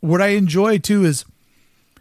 what 0.00 0.20
I 0.20 0.28
enjoy 0.28 0.78
too 0.78 1.04
is 1.04 1.24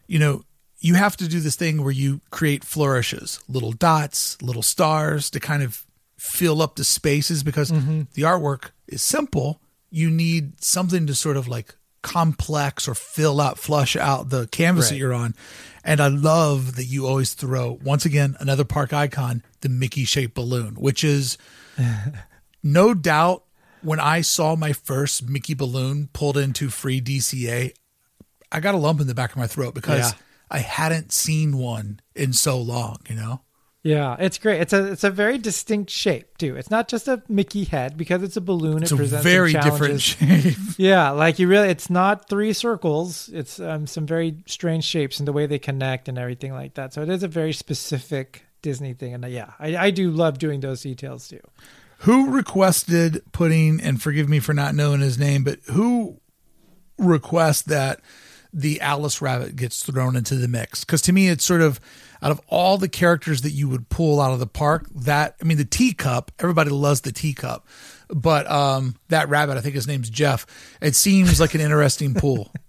you 0.07 0.19
know, 0.19 0.43
you 0.79 0.95
have 0.95 1.17
to 1.17 1.27
do 1.27 1.39
this 1.39 1.55
thing 1.55 1.83
where 1.83 1.91
you 1.91 2.21
create 2.31 2.63
flourishes, 2.63 3.41
little 3.47 3.71
dots, 3.71 4.41
little 4.41 4.61
stars 4.61 5.29
to 5.31 5.39
kind 5.39 5.63
of 5.63 5.83
fill 6.17 6.61
up 6.61 6.75
the 6.75 6.83
spaces 6.83 7.43
because 7.43 7.71
mm-hmm. 7.71 8.03
the 8.13 8.21
artwork 8.23 8.71
is 8.87 9.01
simple. 9.01 9.59
You 9.89 10.09
need 10.09 10.63
something 10.63 11.07
to 11.07 11.15
sort 11.15 11.37
of 11.37 11.47
like 11.47 11.75
complex 12.07 12.87
or 12.87 12.95
fill 12.95 13.41
out, 13.41 13.59
flush 13.59 13.97
out 13.97 14.29
the 14.29 14.47
canvas 14.47 14.89
that 14.89 14.95
you're 14.97 15.13
on. 15.13 15.35
And 15.83 15.99
I 15.99 16.07
love 16.07 16.75
that 16.75 16.85
you 16.85 17.05
always 17.05 17.33
throw, 17.33 17.77
once 17.83 18.05
again, 18.05 18.37
another 18.39 18.63
park 18.63 18.93
icon, 18.93 19.43
the 19.61 19.69
Mickey 19.69 20.05
shaped 20.05 20.33
balloon, 20.33 20.75
which 20.75 21.03
is 21.03 21.37
no 22.63 22.93
doubt 22.93 23.43
when 23.81 23.99
I 23.99 24.21
saw 24.21 24.55
my 24.55 24.73
first 24.73 25.27
Mickey 25.27 25.53
balloon 25.53 26.09
pulled 26.13 26.37
into 26.37 26.69
free 26.69 27.01
DCA, 27.01 27.73
I 28.51 28.59
got 28.59 28.73
a 28.73 28.77
lump 28.77 29.01
in 29.01 29.07
the 29.07 29.13
back 29.15 29.31
of 29.31 29.37
my 29.37 29.47
throat 29.47 29.73
because 29.73 30.11
Yeah. 30.11 30.17
I 30.49 30.59
hadn't 30.59 31.11
seen 31.11 31.57
one 31.57 31.99
in 32.15 32.31
so 32.31 32.57
long, 32.57 32.97
you 33.09 33.15
know? 33.15 33.41
Yeah, 33.87 34.17
it's 34.19 34.37
great. 34.37 34.59
It's 34.59 34.73
a 34.73 34.91
it's 34.91 35.05
a 35.05 35.09
very 35.09 35.37
distinct 35.37 35.89
shape 35.89 36.37
too. 36.37 36.57
It's 36.57 36.69
not 36.69 36.89
just 36.89 37.07
a 37.07 37.23
Mickey 37.29 37.63
head 37.63 37.95
because 37.95 38.21
it's 38.21 38.35
a 38.35 38.41
balloon. 38.41 38.83
It's 38.83 38.91
it 38.91 38.99
a 38.99 39.05
very 39.05 39.53
different 39.53 40.01
shape. 40.01 40.57
Yeah, 40.77 41.11
like 41.11 41.39
you 41.39 41.47
really, 41.47 41.69
it's 41.69 41.89
not 41.89 42.27
three 42.27 42.51
circles. 42.51 43.29
It's 43.29 43.61
um, 43.61 43.87
some 43.87 44.05
very 44.05 44.43
strange 44.45 44.83
shapes 44.83 45.19
and 45.19 45.27
the 45.27 45.31
way 45.31 45.45
they 45.45 45.57
connect 45.57 46.09
and 46.09 46.17
everything 46.17 46.51
like 46.51 46.73
that. 46.73 46.93
So 46.93 47.01
it 47.01 47.07
is 47.07 47.23
a 47.23 47.29
very 47.29 47.53
specific 47.53 48.43
Disney 48.61 48.93
thing. 48.93 49.13
And 49.13 49.23
uh, 49.23 49.29
yeah, 49.29 49.53
I, 49.57 49.77
I 49.77 49.91
do 49.91 50.11
love 50.11 50.37
doing 50.37 50.59
those 50.59 50.81
details 50.81 51.29
too. 51.29 51.39
who 51.99 52.29
requested 52.31 53.23
putting, 53.31 53.79
and 53.79 54.01
forgive 54.01 54.27
me 54.27 54.39
for 54.39 54.53
not 54.53 54.75
knowing 54.75 54.99
his 54.99 55.17
name, 55.17 55.45
but 55.45 55.59
who 55.71 56.19
requests 56.97 57.61
that 57.63 58.01
the 58.57 58.81
Alice 58.81 59.21
Rabbit 59.21 59.55
gets 59.55 59.83
thrown 59.83 60.15
into 60.15 60.35
the 60.35 60.47
mix? 60.47 60.83
Because 60.83 61.01
to 61.03 61.13
me, 61.13 61.29
it's 61.29 61.45
sort 61.45 61.61
of 61.61 61.79
out 62.21 62.31
of 62.31 62.41
all 62.47 62.77
the 62.77 62.89
characters 62.89 63.41
that 63.41 63.51
you 63.51 63.69
would 63.69 63.89
pull 63.89 64.19
out 64.19 64.33
of 64.33 64.39
the 64.39 64.47
park, 64.47 64.87
that, 64.93 65.35
I 65.41 65.45
mean, 65.45 65.57
the 65.57 65.65
teacup, 65.65 66.31
everybody 66.39 66.71
loves 66.71 67.01
the 67.01 67.11
teacup. 67.11 67.67
But 68.09 68.49
um, 68.49 68.95
that 69.09 69.29
rabbit, 69.29 69.57
I 69.57 69.61
think 69.61 69.75
his 69.75 69.87
name's 69.87 70.09
Jeff. 70.09 70.45
It 70.81 70.95
seems 70.95 71.39
like 71.39 71.53
an 71.53 71.61
interesting 71.61 72.13
pool. 72.13 72.51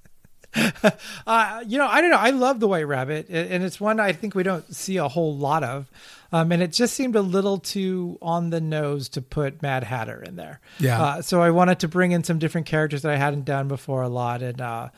Uh, 1.26 1.62
you 1.66 1.76
know, 1.76 1.86
I 1.86 2.00
don't 2.00 2.10
know. 2.10 2.16
I 2.16 2.30
love 2.30 2.58
the 2.58 2.66
White 2.66 2.88
Rabbit, 2.88 3.28
and 3.28 3.62
it's 3.62 3.78
one 3.78 4.00
I 4.00 4.12
think 4.12 4.34
we 4.34 4.42
don't 4.42 4.74
see 4.74 4.96
a 4.96 5.06
whole 5.06 5.36
lot 5.36 5.62
of. 5.62 5.90
Um, 6.32 6.50
and 6.52 6.62
it 6.62 6.72
just 6.72 6.94
seemed 6.94 7.16
a 7.16 7.20
little 7.20 7.58
too 7.58 8.18
on 8.22 8.50
the 8.50 8.60
nose 8.60 9.10
to 9.10 9.22
put 9.22 9.62
Mad 9.62 9.84
Hatter 9.84 10.22
in 10.22 10.36
there. 10.36 10.60
Yeah. 10.78 11.02
Uh, 11.02 11.22
so 11.22 11.42
I 11.42 11.50
wanted 11.50 11.80
to 11.80 11.88
bring 11.88 12.12
in 12.12 12.24
some 12.24 12.38
different 12.38 12.66
characters 12.66 13.02
that 13.02 13.12
I 13.12 13.16
hadn't 13.16 13.44
done 13.44 13.68
before 13.68 14.02
a 14.02 14.08
lot, 14.08 14.42
and 14.42 14.60
uh, 14.60 14.88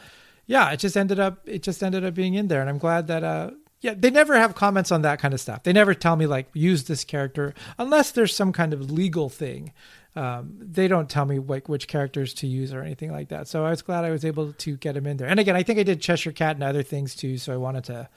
yeah, 0.50 0.72
it 0.72 0.78
just 0.78 0.96
ended 0.96 1.20
up 1.20 1.48
it 1.48 1.62
just 1.62 1.80
ended 1.80 2.04
up 2.04 2.12
being 2.12 2.34
in 2.34 2.48
there, 2.48 2.60
and 2.60 2.68
I'm 2.68 2.78
glad 2.78 3.06
that. 3.06 3.22
Uh, 3.22 3.52
yeah, 3.82 3.94
they 3.96 4.10
never 4.10 4.36
have 4.36 4.54
comments 4.54 4.92
on 4.92 5.00
that 5.02 5.20
kind 5.20 5.32
of 5.32 5.40
stuff. 5.40 5.62
They 5.62 5.72
never 5.72 5.94
tell 5.94 6.14
me 6.14 6.26
like 6.26 6.50
use 6.52 6.84
this 6.84 7.02
character 7.02 7.54
unless 7.78 8.10
there's 8.10 8.36
some 8.36 8.52
kind 8.52 8.74
of 8.74 8.90
legal 8.90 9.30
thing. 9.30 9.72
Um, 10.14 10.52
they 10.58 10.86
don't 10.86 11.08
tell 11.08 11.24
me 11.24 11.38
like 11.38 11.66
which 11.66 11.88
characters 11.88 12.34
to 12.34 12.46
use 12.46 12.74
or 12.74 12.82
anything 12.82 13.10
like 13.10 13.30
that. 13.30 13.48
So 13.48 13.64
I 13.64 13.70
was 13.70 13.80
glad 13.80 14.04
I 14.04 14.10
was 14.10 14.22
able 14.22 14.52
to 14.52 14.76
get 14.76 14.98
him 14.98 15.06
in 15.06 15.16
there. 15.16 15.28
And 15.28 15.40
again, 15.40 15.56
I 15.56 15.62
think 15.62 15.78
I 15.78 15.82
did 15.82 16.02
Cheshire 16.02 16.32
Cat 16.32 16.56
and 16.56 16.62
other 16.62 16.82
things 16.82 17.14
too. 17.14 17.38
So 17.38 17.54
I 17.54 17.56
wanted 17.56 17.84
to 17.84 18.10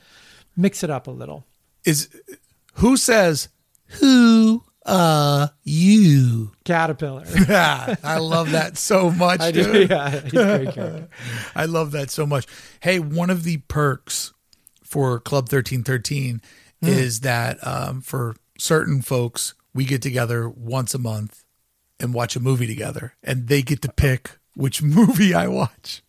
mix 0.57 0.83
it 0.83 0.89
up 0.89 1.07
a 1.07 1.11
little. 1.11 1.45
Is 1.85 2.09
who 2.73 2.97
says, 2.97 3.47
Who 4.01 4.65
are 4.85 5.51
you? 5.63 6.51
Caterpillar. 6.65 7.25
Yeah, 7.47 7.95
I 8.03 8.17
love 8.19 8.51
that 8.51 8.77
so 8.77 9.09
much. 9.11 9.39
I 9.41 9.51
dude. 9.51 9.71
do. 9.73 9.93
Yeah, 9.93 10.09
he's 10.21 10.33
a 10.33 10.57
great 10.63 10.73
character. 10.75 11.09
I 11.55 11.65
love 11.65 11.91
that 11.91 12.09
so 12.09 12.25
much. 12.25 12.45
Hey, 12.81 12.99
one 12.99 13.29
of 13.29 13.43
the 13.43 13.57
perks 13.67 14.33
for 14.83 15.19
Club 15.19 15.43
1313 15.45 16.41
Hmm. 16.81 16.89
is 16.89 17.21
that 17.21 17.65
um, 17.65 18.01
for 18.01 18.35
certain 18.57 19.01
folks, 19.01 19.53
we 19.73 19.85
get 19.85 20.01
together 20.01 20.49
once 20.49 20.93
a 20.93 20.99
month 20.99 21.45
and 21.97 22.13
watch 22.13 22.35
a 22.35 22.41
movie 22.41 22.67
together, 22.67 23.13
and 23.23 23.47
they 23.47 23.61
get 23.61 23.81
to 23.83 23.89
pick 23.89 24.31
which 24.55 24.81
movie 24.83 25.33
I 25.33 25.47
watch. 25.47 26.03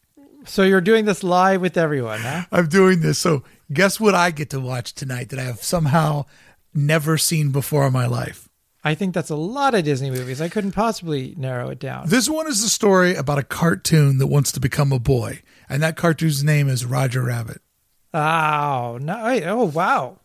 So 0.47 0.64
you're 0.64 0.81
doing 0.81 1.05
this 1.05 1.22
live 1.22 1.61
with 1.61 1.77
everyone, 1.77 2.18
huh? 2.20 2.47
I'm 2.51 2.66
doing 2.68 3.01
this. 3.03 3.20
So, 3.20 3.45
guess 3.72 4.01
what 4.01 4.16
I 4.16 4.33
get 4.33 4.51
to 4.51 4.59
watch 4.59 4.95
tonight 4.95 5.29
that 5.29 5.39
I 5.39 5.45
have 5.45 5.62
somehow 5.62 6.25
never 6.75 7.16
seen 7.18 7.51
before 7.51 7.87
in 7.87 7.93
my 7.93 8.07
life? 8.07 8.43
I 8.87 8.95
think 8.95 9.14
that's 9.14 9.30
a 9.30 9.37
lot 9.37 9.74
of 9.74 9.85
Disney 9.85 10.11
movies. 10.11 10.43
I 10.43 10.51
couldn't 10.51 10.72
possibly 10.72 11.35
narrow 11.39 11.70
it 11.70 11.78
down. 11.78 12.09
This 12.09 12.28
one 12.28 12.47
is 12.47 12.62
a 12.62 12.68
story 12.68 13.14
about 13.14 13.39
a 13.39 13.43
cartoon 13.43 14.18
that 14.18 14.26
wants 14.26 14.53
to 14.53 14.61
become 14.61 14.93
a 14.93 14.99
boy, 14.99 15.41
and 15.70 15.82
that 15.82 15.97
cartoon's 15.97 16.45
name 16.45 16.68
is 16.68 16.85
Roger 16.85 17.22
Rabbit. 17.22 17.62
Oh 18.12 18.99
no! 19.01 19.41
Oh 19.47 19.64
wow! 19.64 20.18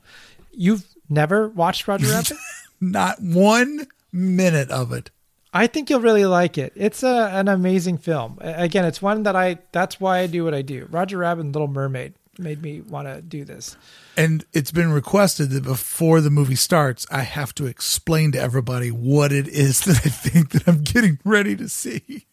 You've 0.52 0.86
never 1.10 1.48
watched 1.48 1.88
Roger 1.88 2.08
Rabbit? 2.12 2.34
Not 2.82 3.22
one 3.22 3.88
minute 4.12 4.70
of 4.70 4.92
it. 4.92 5.10
I 5.52 5.66
think 5.66 5.90
you'll 5.90 6.02
really 6.02 6.26
like 6.26 6.58
it. 6.58 6.74
It's 6.76 7.02
a, 7.02 7.30
an 7.34 7.48
amazing 7.48 7.98
film. 7.98 8.38
Again, 8.42 8.86
it's 8.86 9.02
one 9.02 9.24
that 9.24 9.36
I. 9.36 9.60
That's 9.72 10.00
why 10.00 10.20
I 10.20 10.28
do 10.28 10.44
what 10.44 10.54
I 10.54 10.62
do. 10.62 10.88
Roger 10.92 11.18
Rabbit 11.18 11.46
and 11.46 11.56
Little 11.56 11.68
Mermaid 11.70 12.14
made 12.40 12.62
me 12.62 12.82
want 12.82 13.08
to 13.08 13.22
do 13.22 13.44
this. 13.46 13.76
And 14.18 14.44
it's 14.54 14.72
been 14.72 14.92
requested 14.92 15.50
that 15.52 15.64
before 15.64 16.22
the 16.22 16.30
movie 16.30 16.56
starts, 16.56 17.06
I 17.12 17.22
have 17.22 17.54
to 17.56 17.66
explain 17.68 18.32
to 18.34 18.40
everybody 18.40 18.90
what 18.90 19.32
it 19.32 19.48
is 19.48 19.82
that 19.86 19.98
I 19.98 20.10
think 20.10 20.52
that 20.52 20.68
I'm 20.68 20.82
getting 20.84 21.20
ready 21.24 21.56
to 21.58 21.70
see. 21.70 22.26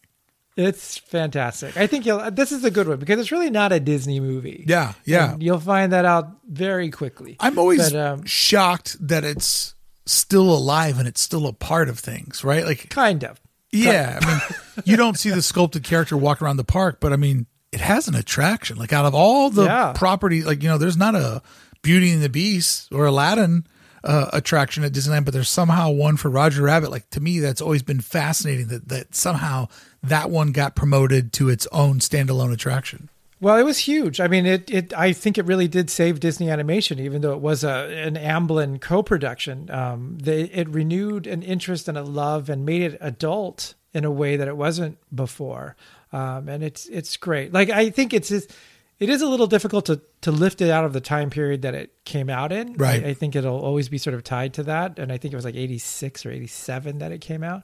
It's 0.57 0.97
fantastic. 0.97 1.77
I 1.77 1.87
think 1.87 2.07
you'll. 2.07 2.31
This 2.31 2.51
is 2.51 2.65
a 2.65 2.70
good 2.70 2.89
one 2.89 2.99
because 2.99 3.20
it's 3.20 3.31
really 3.31 3.51
not 3.51 3.73
a 3.73 3.81
Disney 3.81 4.20
movie. 4.20 4.65
Yeah, 4.66 4.95
yeah. 5.05 5.33
And 5.35 5.43
you'll 5.43 5.61
find 5.61 5.93
that 5.93 6.07
out 6.07 6.31
very 6.49 6.89
quickly. 6.91 7.37
I'm 7.41 7.59
always 7.59 7.93
But, 7.93 8.01
um, 8.01 8.24
shocked 8.24 8.97
that 9.07 9.23
it's 9.23 9.74
still 10.07 10.51
alive 10.51 10.99
and 10.99 11.07
it's 11.07 11.20
still 11.20 11.47
a 11.47 11.53
part 11.53 11.91
of 11.91 11.99
things, 11.99 12.43
right? 12.43 12.65
Like, 12.65 12.89
kind 12.89 13.23
of. 13.24 13.39
yeah, 13.70 14.19
I 14.23 14.27
mean, 14.27 14.41
you 14.87 14.97
don't 14.97 15.19
see 15.19 15.28
the 15.28 15.43
sculpted 15.43 15.85
character 15.85 16.16
walk 16.16 16.41
around 16.41 16.57
the 16.57 16.65
park, 16.65 17.01
but 17.01 17.12
I 17.12 17.16
mean, 17.16 17.47
it 17.77 17.81
has 17.82 18.09
an 18.09 18.15
attraction. 18.15 18.77
Like, 18.78 18.93
out 18.93 19.05
of 19.07 19.15
all 19.15 19.51
the 19.51 19.65
Yeah. 19.65 19.93
property, 19.94 20.43
like, 20.43 20.62
you 20.62 20.69
know, 20.69 20.78
there's 20.78 20.97
not 20.97 21.15
a 21.15 21.43
Beauty 21.82 22.11
and 22.11 22.23
the 22.23 22.28
Beast 22.28 22.89
or 22.90 23.07
Aladdin 23.07 23.65
uh, 24.03 24.28
attraction 24.32 24.82
at 24.82 24.93
Disneyland, 24.93 25.24
but 25.24 25.35
there's 25.35 25.48
somehow 25.48 25.90
one 25.90 26.16
for 26.16 26.31
Roger 26.31 26.62
Rabbit. 26.62 26.90
Like 26.90 27.09
to 27.11 27.20
me, 27.20 27.39
that's 27.39 27.61
always 27.61 27.82
been 27.82 28.01
fascinating 28.01 28.69
that 28.69 28.89
that 28.89 29.15
somehow 29.15 29.66
that 30.03 30.31
one 30.31 30.53
got 30.53 30.74
promoted 30.74 31.32
to 31.35 31.48
its 31.48 31.66
own 31.73 31.98
standalone 31.98 32.53
attraction. 32.53 33.09
Well, 33.40 33.57
it 33.59 33.65
was 33.65 33.78
huge. 33.78 34.19
I 34.20 34.28
mean, 34.28 34.47
it, 34.47 34.70
it 34.70 34.94
I 34.97 35.12
think 35.12 35.39
it 35.39 35.44
really 35.44 35.69
did 35.69 35.90
save 35.90 36.20
Disney 36.20 36.48
Animation, 36.51 36.98
even 36.98 37.20
though 37.20 37.35
it 37.35 37.40
was 37.40 37.62
a 37.65 37.93
an 38.07 38.15
Amblin 38.15 38.81
co-production. 38.81 39.70
Um, 39.70 40.19
they, 40.23 40.43
it 40.44 40.69
renewed 40.69 41.27
an 41.27 41.43
interest 41.43 41.86
and 41.89 41.98
a 41.98 42.03
love 42.03 42.48
and 42.48 42.65
made 42.65 42.82
it 42.82 42.98
adult 43.01 43.74
in 43.93 44.05
a 44.05 44.11
way 44.11 44.36
that 44.36 44.48
it 44.48 44.57
wasn't 44.57 44.98
before. 45.15 45.77
Um, 46.12 46.49
and 46.49 46.62
it's 46.62 46.87
it's 46.87 47.16
great. 47.16 47.53
Like 47.53 47.70
I 47.70 47.91
think 47.91 48.15
it's 48.15 48.31
it 48.31 48.51
is 49.01 49.23
a 49.23 49.27
little 49.27 49.47
difficult 49.47 49.87
to 49.87 50.01
to 50.23 50.31
lift 50.31 50.61
it 50.61 50.70
out 50.70 50.85
of 50.85 50.93
the 50.93 51.01
time 51.01 51.31
period 51.31 51.62
that 51.62 51.74
it 51.74 51.93
came 52.05 52.31
out 52.31 52.53
in. 52.53 52.74
Right. 52.74 53.05
I, 53.05 53.09
I 53.09 53.15
think 53.15 53.37
it'll 53.37 53.61
always 53.61 53.89
be 53.89 53.99
sort 53.99 54.15
of 54.15 54.24
tied 54.24 54.55
to 54.55 54.62
that. 54.65 54.99
And 54.99 55.12
I 55.12 55.19
think 55.19 55.33
it 55.33 55.37
was 55.37 55.45
like 55.45 55.57
eighty 55.57 55.78
six 55.78 56.24
or 56.24 56.31
eighty 56.31 56.47
seven 56.47 56.99
that 56.99 57.12
it 57.12 57.20
came 57.20 57.43
out. 57.43 57.62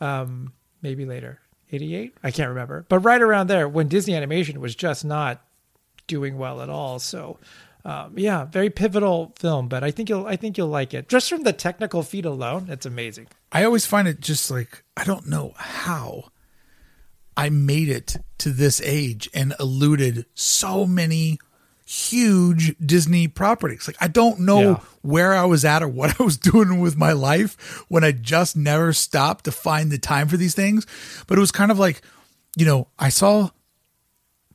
Um, 0.00 0.52
maybe 0.82 1.04
later. 1.04 1.38
88 1.74 2.18
i 2.22 2.30
can't 2.30 2.50
remember 2.50 2.84
but 2.90 2.98
right 2.98 3.22
around 3.22 3.46
there 3.46 3.66
when 3.66 3.88
disney 3.88 4.14
animation 4.14 4.60
was 4.60 4.74
just 4.74 5.06
not 5.06 5.40
doing 6.06 6.36
well 6.36 6.60
at 6.60 6.68
all 6.68 6.98
so 6.98 7.38
um, 7.86 8.12
yeah 8.18 8.44
very 8.44 8.68
pivotal 8.68 9.32
film 9.38 9.68
but 9.68 9.82
i 9.82 9.90
think 9.90 10.10
you'll 10.10 10.26
i 10.26 10.36
think 10.36 10.58
you'll 10.58 10.68
like 10.68 10.92
it 10.92 11.08
just 11.08 11.30
from 11.30 11.44
the 11.44 11.52
technical 11.54 12.02
feat 12.02 12.26
alone 12.26 12.66
it's 12.68 12.84
amazing 12.84 13.26
I 13.52 13.64
always 13.64 13.84
find 13.86 14.08
it 14.08 14.20
just 14.20 14.50
like 14.50 14.82
I 14.96 15.04
don't 15.04 15.28
know 15.28 15.52
how 15.56 16.30
I 17.36 17.48
made 17.50 17.88
it 17.88 18.16
to 18.38 18.50
this 18.50 18.80
age 18.82 19.28
and 19.32 19.54
eluded 19.60 20.26
so 20.34 20.86
many 20.86 21.38
huge 21.86 22.74
Disney 22.84 23.28
properties. 23.28 23.86
Like 23.86 23.96
I 24.00 24.08
don't 24.08 24.40
know 24.40 24.60
Yeah. 24.60 24.80
where 25.02 25.34
I 25.34 25.44
was 25.44 25.64
at 25.64 25.82
or 25.82 25.88
what 25.88 26.14
I 26.20 26.22
was 26.22 26.36
doing 26.38 26.80
with 26.80 26.96
my 26.96 27.12
life 27.12 27.84
when 27.88 28.04
I 28.04 28.12
just 28.12 28.56
never 28.56 28.92
stopped 28.92 29.44
to 29.46 29.52
find 29.52 29.90
the 29.90 29.98
time 29.98 30.28
for 30.28 30.36
these 30.36 30.54
things. 30.54 30.86
But 31.26 31.38
it 31.38 31.40
was 31.40 31.52
kind 31.52 31.70
of 31.70 31.78
like, 31.78 32.00
you 32.56 32.64
know, 32.66 32.88
I 32.98 33.08
saw 33.08 33.50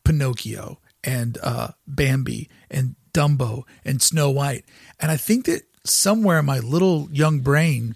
Pinocchio 0.03 0.79
and 1.03 1.37
uh, 1.43 1.69
Bambi 1.85 2.49
and 2.69 2.95
Dumbo 3.13 3.63
and 3.85 4.01
Snow 4.01 4.29
White. 4.29 4.65
And 4.99 5.11
I 5.11 5.17
think 5.17 5.45
that 5.45 5.63
somewhere 5.83 6.39
in 6.39 6.45
my 6.45 6.59
little 6.59 7.07
young 7.11 7.39
brain, 7.39 7.95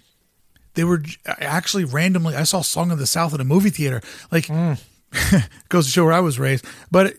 they 0.74 0.84
were 0.84 1.02
actually 1.26 1.84
randomly. 1.84 2.34
I 2.34 2.44
saw 2.44 2.60
Song 2.60 2.90
of 2.90 2.98
the 2.98 3.06
South 3.06 3.34
at 3.34 3.40
a 3.40 3.44
movie 3.44 3.70
theater. 3.70 4.00
Like, 4.30 4.46
mm. 4.46 4.78
goes 5.68 5.86
to 5.86 5.92
show 5.92 6.04
where 6.04 6.12
I 6.12 6.20
was 6.20 6.38
raised. 6.38 6.66
But 6.90 7.14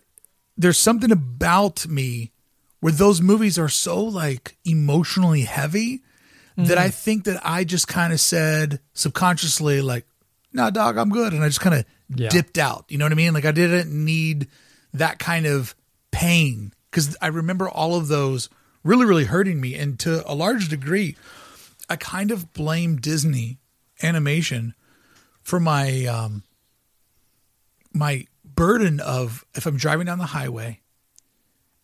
there's 0.57 0.77
something 0.77 1.11
about 1.11 1.87
me 1.87 2.31
where 2.79 2.91
those 2.91 3.21
movies 3.21 3.57
are 3.57 3.69
so 3.69 4.03
like 4.03 4.57
emotionally 4.65 5.41
heavy 5.41 6.03
that 6.55 6.67
mm-hmm. 6.67 6.79
I 6.79 6.89
think 6.89 7.23
that 7.25 7.41
I 7.43 7.63
just 7.63 7.87
kind 7.87 8.13
of 8.13 8.19
said 8.19 8.79
subconsciously, 8.93 9.81
like, 9.81 10.05
nah, 10.51 10.69
dog, 10.69 10.97
I'm 10.97 11.09
good. 11.09 11.33
And 11.33 11.43
I 11.43 11.47
just 11.47 11.61
kind 11.61 11.75
of 11.75 11.85
Yeah. 12.15 12.29
dipped 12.29 12.57
out. 12.57 12.85
You 12.89 12.97
know 12.97 13.05
what 13.05 13.11
I 13.11 13.15
mean? 13.15 13.33
Like, 13.33 13.45
I 13.45 13.51
didn't 13.51 13.91
need 13.91 14.47
that 14.93 15.17
kind 15.17 15.45
of 15.45 15.75
pain 16.11 16.73
because 16.91 17.17
I 17.21 17.27
remember 17.27 17.67
all 17.67 17.95
of 17.95 18.07
those 18.07 18.49
really, 18.83 19.05
really 19.05 19.25
hurting 19.25 19.59
me. 19.59 19.75
And 19.75 19.97
to 20.01 20.29
a 20.29 20.35
large 20.35 20.69
degree, 20.69 21.15
I 21.93 21.95
kind 21.95 22.31
of 22.31 22.53
blame 22.53 22.97
Disney 22.97 23.59
animation 24.01 24.73
for 25.43 25.59
my 25.59 26.05
um 26.07 26.41
my 27.93 28.25
burden 28.43 28.99
of 28.99 29.45
if 29.53 29.67
I'm 29.67 29.77
driving 29.77 30.07
down 30.07 30.17
the 30.17 30.25
highway 30.25 30.81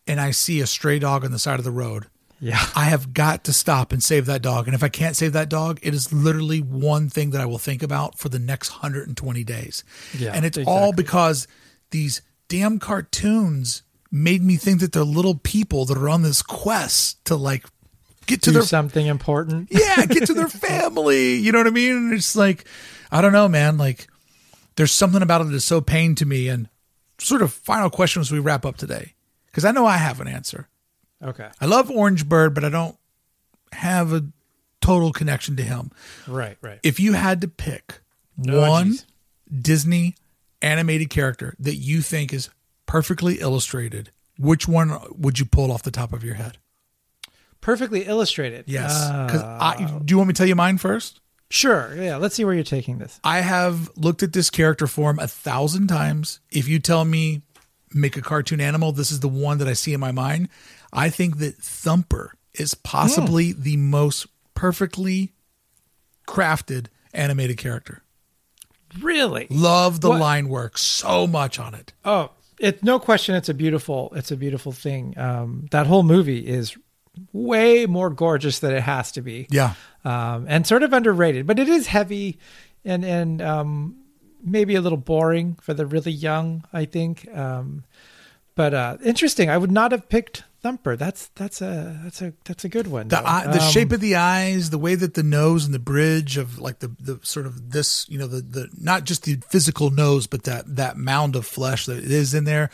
and 0.08 0.20
I 0.20 0.32
see 0.32 0.60
a 0.60 0.66
stray 0.66 0.98
dog 0.98 1.24
on 1.24 1.30
the 1.30 1.38
side 1.38 1.60
of 1.60 1.64
the 1.64 1.70
road, 1.70 2.06
yeah 2.40 2.58
I 2.74 2.86
have 2.86 3.14
got 3.14 3.44
to 3.44 3.52
stop 3.52 3.92
and 3.92 4.02
save 4.02 4.26
that 4.26 4.42
dog. 4.42 4.66
And 4.66 4.74
if 4.74 4.82
I 4.82 4.88
can't 4.88 5.14
save 5.14 5.32
that 5.34 5.48
dog, 5.48 5.78
it 5.80 5.94
is 5.94 6.12
literally 6.12 6.60
one 6.60 7.08
thing 7.08 7.30
that 7.30 7.40
I 7.40 7.46
will 7.46 7.58
think 7.58 7.80
about 7.80 8.18
for 8.18 8.28
the 8.28 8.40
next 8.40 8.72
120 8.72 9.44
days. 9.44 9.84
Yeah, 10.18 10.32
and 10.34 10.44
it's 10.44 10.58
all 10.66 10.92
because 10.92 11.46
these 11.92 12.20
damn 12.48 12.80
cartoons 12.80 13.84
made 14.10 14.42
me 14.42 14.56
think 14.56 14.80
that 14.80 14.90
they're 14.90 15.04
little 15.04 15.36
people 15.36 15.84
that 15.84 15.96
are 15.96 16.08
on 16.08 16.22
this 16.22 16.42
quest 16.42 17.24
to 17.26 17.36
like 17.36 17.64
get 18.26 18.42
to 18.42 18.50
do 18.50 18.54
their 18.54 18.62
something 18.62 19.06
important 19.06 19.68
yeah, 19.72 20.06
get 20.06 20.26
to 20.26 20.34
their 20.34 20.48
family. 20.48 21.34
You 21.36 21.52
know 21.52 21.58
what 21.58 21.66
I 21.66 21.70
mean? 21.70 21.92
And 21.96 22.14
it's 22.14 22.36
like, 22.36 22.64
I 23.10 23.20
don't 23.20 23.32
know, 23.32 23.48
man. 23.48 23.76
Like, 23.78 24.06
there's 24.76 24.92
something 24.92 25.22
about 25.22 25.40
it 25.40 25.44
that 25.48 25.54
is 25.54 25.64
so 25.64 25.80
pain 25.80 26.14
to 26.16 26.26
me. 26.26 26.48
And 26.48 26.68
sort 27.18 27.42
of 27.42 27.52
final 27.52 27.90
question 27.90 28.20
as 28.20 28.30
we 28.32 28.38
wrap 28.38 28.64
up 28.64 28.76
today, 28.76 29.14
because 29.46 29.64
I 29.64 29.72
know 29.72 29.84
I 29.86 29.96
have 29.96 30.20
an 30.20 30.28
answer. 30.28 30.68
okay 31.22 31.48
I 31.60 31.66
love 31.66 31.90
Orange 31.90 32.28
Bird, 32.28 32.54
but 32.54 32.64
I 32.64 32.68
don't 32.70 32.96
have 33.72 34.12
a 34.12 34.24
total 34.80 35.12
connection 35.12 35.56
to 35.56 35.62
him. 35.62 35.90
right 36.26 36.56
right 36.62 36.80
If 36.82 36.98
you 37.00 37.12
had 37.12 37.40
to 37.42 37.48
pick 37.48 38.00
Oh, 38.48 38.60
one 38.70 38.92
geez. 38.92 39.06
Disney 39.60 40.14
animated 40.62 41.10
character 41.10 41.54
that 41.58 41.76
you 41.76 42.00
think 42.00 42.32
is 42.32 42.48
perfectly 42.86 43.40
illustrated, 43.40 44.10
which 44.38 44.66
one 44.66 44.98
would 45.10 45.38
you 45.38 45.44
pull 45.44 45.70
off 45.70 45.82
the 45.82 45.90
top 45.90 46.12
of 46.14 46.24
your 46.24 46.34
head? 46.34 46.56
Perfectly 47.60 48.02
illustrated 48.04 48.64
Yes. 48.66 48.92
Because 49.26 49.42
Uh, 49.42 49.98
do 50.04 50.12
you 50.12 50.16
want 50.18 50.28
me 50.28 50.34
to 50.34 50.38
tell 50.38 50.46
you 50.48 50.54
mine 50.56 50.78
first? 50.78 51.20
sure 51.52 51.92
yeah 52.00 52.16
let's 52.16 52.36
see 52.36 52.44
where 52.44 52.54
you're 52.54 52.62
taking 52.62 52.98
this 52.98 53.18
I 53.24 53.40
have 53.40 53.90
looked 53.96 54.22
at 54.22 54.32
this 54.32 54.50
character 54.50 54.86
form 54.86 55.18
a 55.18 55.26
thousand 55.26 55.88
times. 55.88 56.38
If 56.52 56.68
you 56.68 56.78
tell 56.78 57.04
me 57.04 57.42
make 57.92 58.16
a 58.16 58.22
cartoon 58.22 58.60
animal, 58.60 58.92
this 58.92 59.10
is 59.10 59.18
the 59.20 59.28
one 59.28 59.58
that 59.58 59.66
I 59.66 59.72
see 59.72 59.92
in 59.92 59.98
my 60.00 60.12
mind. 60.12 60.48
I 60.92 61.10
think 61.10 61.38
that 61.38 61.56
Thumper 61.56 62.34
is 62.54 62.74
possibly 62.74 63.52
the 63.52 63.76
most 63.76 64.26
perfectly 64.54 65.32
crafted 66.28 66.86
animated 67.12 67.56
character. 67.58 68.02
really 69.00 69.46
Love 69.50 70.00
the 70.00 70.10
What- 70.10 70.20
line 70.20 70.48
work 70.48 70.78
so 70.78 71.26
much 71.26 71.58
on 71.58 71.74
it. 71.74 71.92
Oh, 72.04 72.30
it's 72.58 72.82
no 72.82 72.98
question. 72.98 73.34
It's 73.34 73.48
a 73.48 73.54
beautiful. 73.54 74.12
It's 74.14 74.30
a 74.30 74.36
beautiful 74.36 74.72
thing. 74.72 75.14
Um, 75.18 75.66
that 75.72 75.86
whole 75.86 76.02
movie 76.02 76.40
is 76.46 76.76
way 77.32 77.86
more 77.86 78.10
gorgeous 78.10 78.58
than 78.58 78.72
it 78.74 78.82
has 78.82 79.12
to 79.12 79.22
be. 79.22 79.46
Yeah. 79.50 79.74
Um, 80.04 80.46
and 80.48 80.66
sort 80.66 80.82
of 80.82 80.92
underrated, 80.92 81.46
but 81.46 81.58
it 81.58 81.68
is 81.68 81.86
heavy, 81.86 82.38
and 82.84 83.04
and 83.04 83.42
um, 83.42 83.96
maybe 84.42 84.74
a 84.74 84.80
little 84.80 84.98
boring 84.98 85.56
for 85.60 85.74
the 85.74 85.86
really 85.86 86.12
young. 86.12 86.64
I 86.72 86.84
think. 86.84 87.28
Um, 87.36 87.84
but 88.54 88.74
uh, 88.74 88.98
interesting. 89.04 89.48
I 89.48 89.56
would 89.56 89.70
not 89.70 89.92
have 89.92 90.08
picked 90.08 90.44
Thumper. 90.62 90.96
That's 90.96 91.28
that's 91.34 91.62
a 91.62 91.98
that's 92.04 92.20
a 92.20 92.34
that's 92.44 92.64
a 92.64 92.68
good 92.68 92.86
one. 92.86 93.08
The 93.08 93.26
eye, 93.26 93.46
the 93.46 93.62
Um, 93.62 93.70
shape 93.70 93.92
of 93.92 94.00
the 94.00 94.16
eyes, 94.16 94.68
the 94.70 94.78
way 94.78 94.94
that 94.94 95.14
the 95.14 95.22
nose 95.22 95.64
and 95.64 95.72
the 95.72 95.78
bridge 95.78 96.36
of 96.36 96.58
like 96.58 96.80
the 96.80 96.88
the 97.00 97.18
sort 97.22 97.46
of 97.46 97.70
this, 97.70 98.06
you 98.10 98.18
know, 98.18 98.26
the 98.26 98.42
the 98.42 98.68
not 98.78 99.04
just 99.04 99.24
the 99.24 99.38
physical 99.48 99.90
nose, 99.90 100.26
but 100.26 100.42
that 100.44 100.76
that 100.76 100.98
mound 100.98 101.36
of 101.36 101.46
flesh 101.46 101.86
that 101.86 102.04
is 102.04 102.34
in 102.34 102.44
there. 102.44 102.70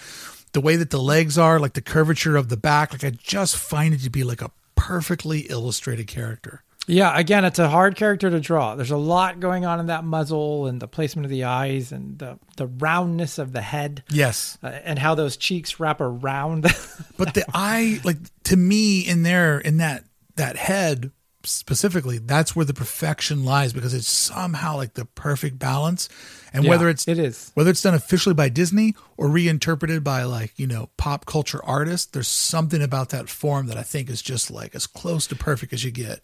The 0.56 0.62
way 0.62 0.76
that 0.76 0.88
the 0.88 0.98
legs 0.98 1.36
are, 1.36 1.60
like 1.60 1.74
the 1.74 1.82
curvature 1.82 2.34
of 2.34 2.48
the 2.48 2.56
back, 2.56 2.94
like 2.94 3.04
I 3.04 3.10
just 3.10 3.58
find 3.58 3.92
it 3.92 4.00
to 4.00 4.08
be 4.08 4.24
like 4.24 4.40
a 4.40 4.50
perfectly 4.74 5.40
illustrated 5.40 6.06
character. 6.06 6.62
Yeah, 6.86 7.14
again, 7.14 7.44
it's 7.44 7.58
a 7.58 7.68
hard 7.68 7.94
character 7.94 8.30
to 8.30 8.40
draw. 8.40 8.74
There's 8.74 8.90
a 8.90 8.96
lot 8.96 9.38
going 9.38 9.66
on 9.66 9.80
in 9.80 9.88
that 9.88 10.02
muzzle 10.02 10.66
and 10.66 10.80
the 10.80 10.88
placement 10.88 11.26
of 11.26 11.30
the 11.30 11.44
eyes 11.44 11.92
and 11.92 12.18
the 12.18 12.38
the 12.56 12.68
roundness 12.68 13.36
of 13.36 13.52
the 13.52 13.60
head. 13.60 14.02
Yes, 14.08 14.56
uh, 14.62 14.68
and 14.68 14.98
how 14.98 15.14
those 15.14 15.36
cheeks 15.36 15.78
wrap 15.78 16.00
around. 16.00 16.62
but 17.18 17.34
the 17.34 17.44
eye, 17.52 18.00
like 18.02 18.16
to 18.44 18.56
me, 18.56 19.00
in 19.00 19.24
there, 19.24 19.58
in 19.58 19.76
that 19.76 20.04
that 20.36 20.56
head 20.56 21.10
specifically, 21.42 22.16
that's 22.16 22.56
where 22.56 22.64
the 22.64 22.72
perfection 22.72 23.44
lies 23.44 23.74
because 23.74 23.92
it's 23.92 24.08
somehow 24.08 24.76
like 24.76 24.94
the 24.94 25.04
perfect 25.04 25.58
balance. 25.58 26.08
And 26.56 26.64
Yeah, 26.64 26.70
whether 26.70 26.88
it's 26.88 27.06
it 27.06 27.18
is. 27.18 27.52
whether 27.54 27.70
it's 27.70 27.82
done 27.82 27.94
officially 27.94 28.34
by 28.34 28.48
Disney 28.48 28.94
or 29.16 29.28
reinterpreted 29.28 30.02
by 30.02 30.24
like 30.24 30.52
you 30.56 30.66
know 30.66 30.88
pop 30.96 31.26
culture 31.26 31.60
artists, 31.64 32.06
there's 32.06 32.26
something 32.28 32.82
about 32.82 33.10
that 33.10 33.28
form 33.28 33.66
that 33.66 33.76
I 33.76 33.82
think 33.82 34.08
is 34.10 34.22
just 34.22 34.50
like 34.50 34.74
as 34.74 34.86
close 34.86 35.26
to 35.28 35.36
perfect 35.36 35.72
as 35.74 35.84
you 35.84 35.90
get. 35.90 36.20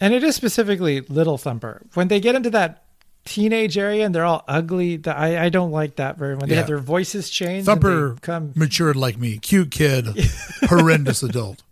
and 0.00 0.14
it 0.14 0.22
is 0.24 0.36
specifically 0.36 1.00
Little 1.02 1.36
Thumper. 1.36 1.82
When 1.94 2.08
they 2.08 2.20
get 2.20 2.34
into 2.36 2.50
that 2.50 2.84
teenage 3.24 3.76
area 3.78 4.04
and 4.04 4.12
they're 4.14 4.24
all 4.24 4.42
ugly, 4.48 4.98
th- 4.98 5.14
I, 5.14 5.44
I 5.44 5.48
don't 5.48 5.70
like 5.70 5.96
that 5.96 6.16
very 6.18 6.34
much. 6.36 6.46
they 6.48 6.54
Yeah. 6.54 6.58
have 6.62 6.66
their 6.66 6.78
voices 6.78 7.30
changed. 7.30 7.66
Thumper 7.66 8.08
and 8.08 8.16
they 8.16 8.20
come, 8.20 8.52
matured 8.56 8.96
like 8.96 9.16
me, 9.18 9.38
cute 9.38 9.70
kid, 9.70 10.06
horrendous 10.68 11.22
adult. 11.22 11.62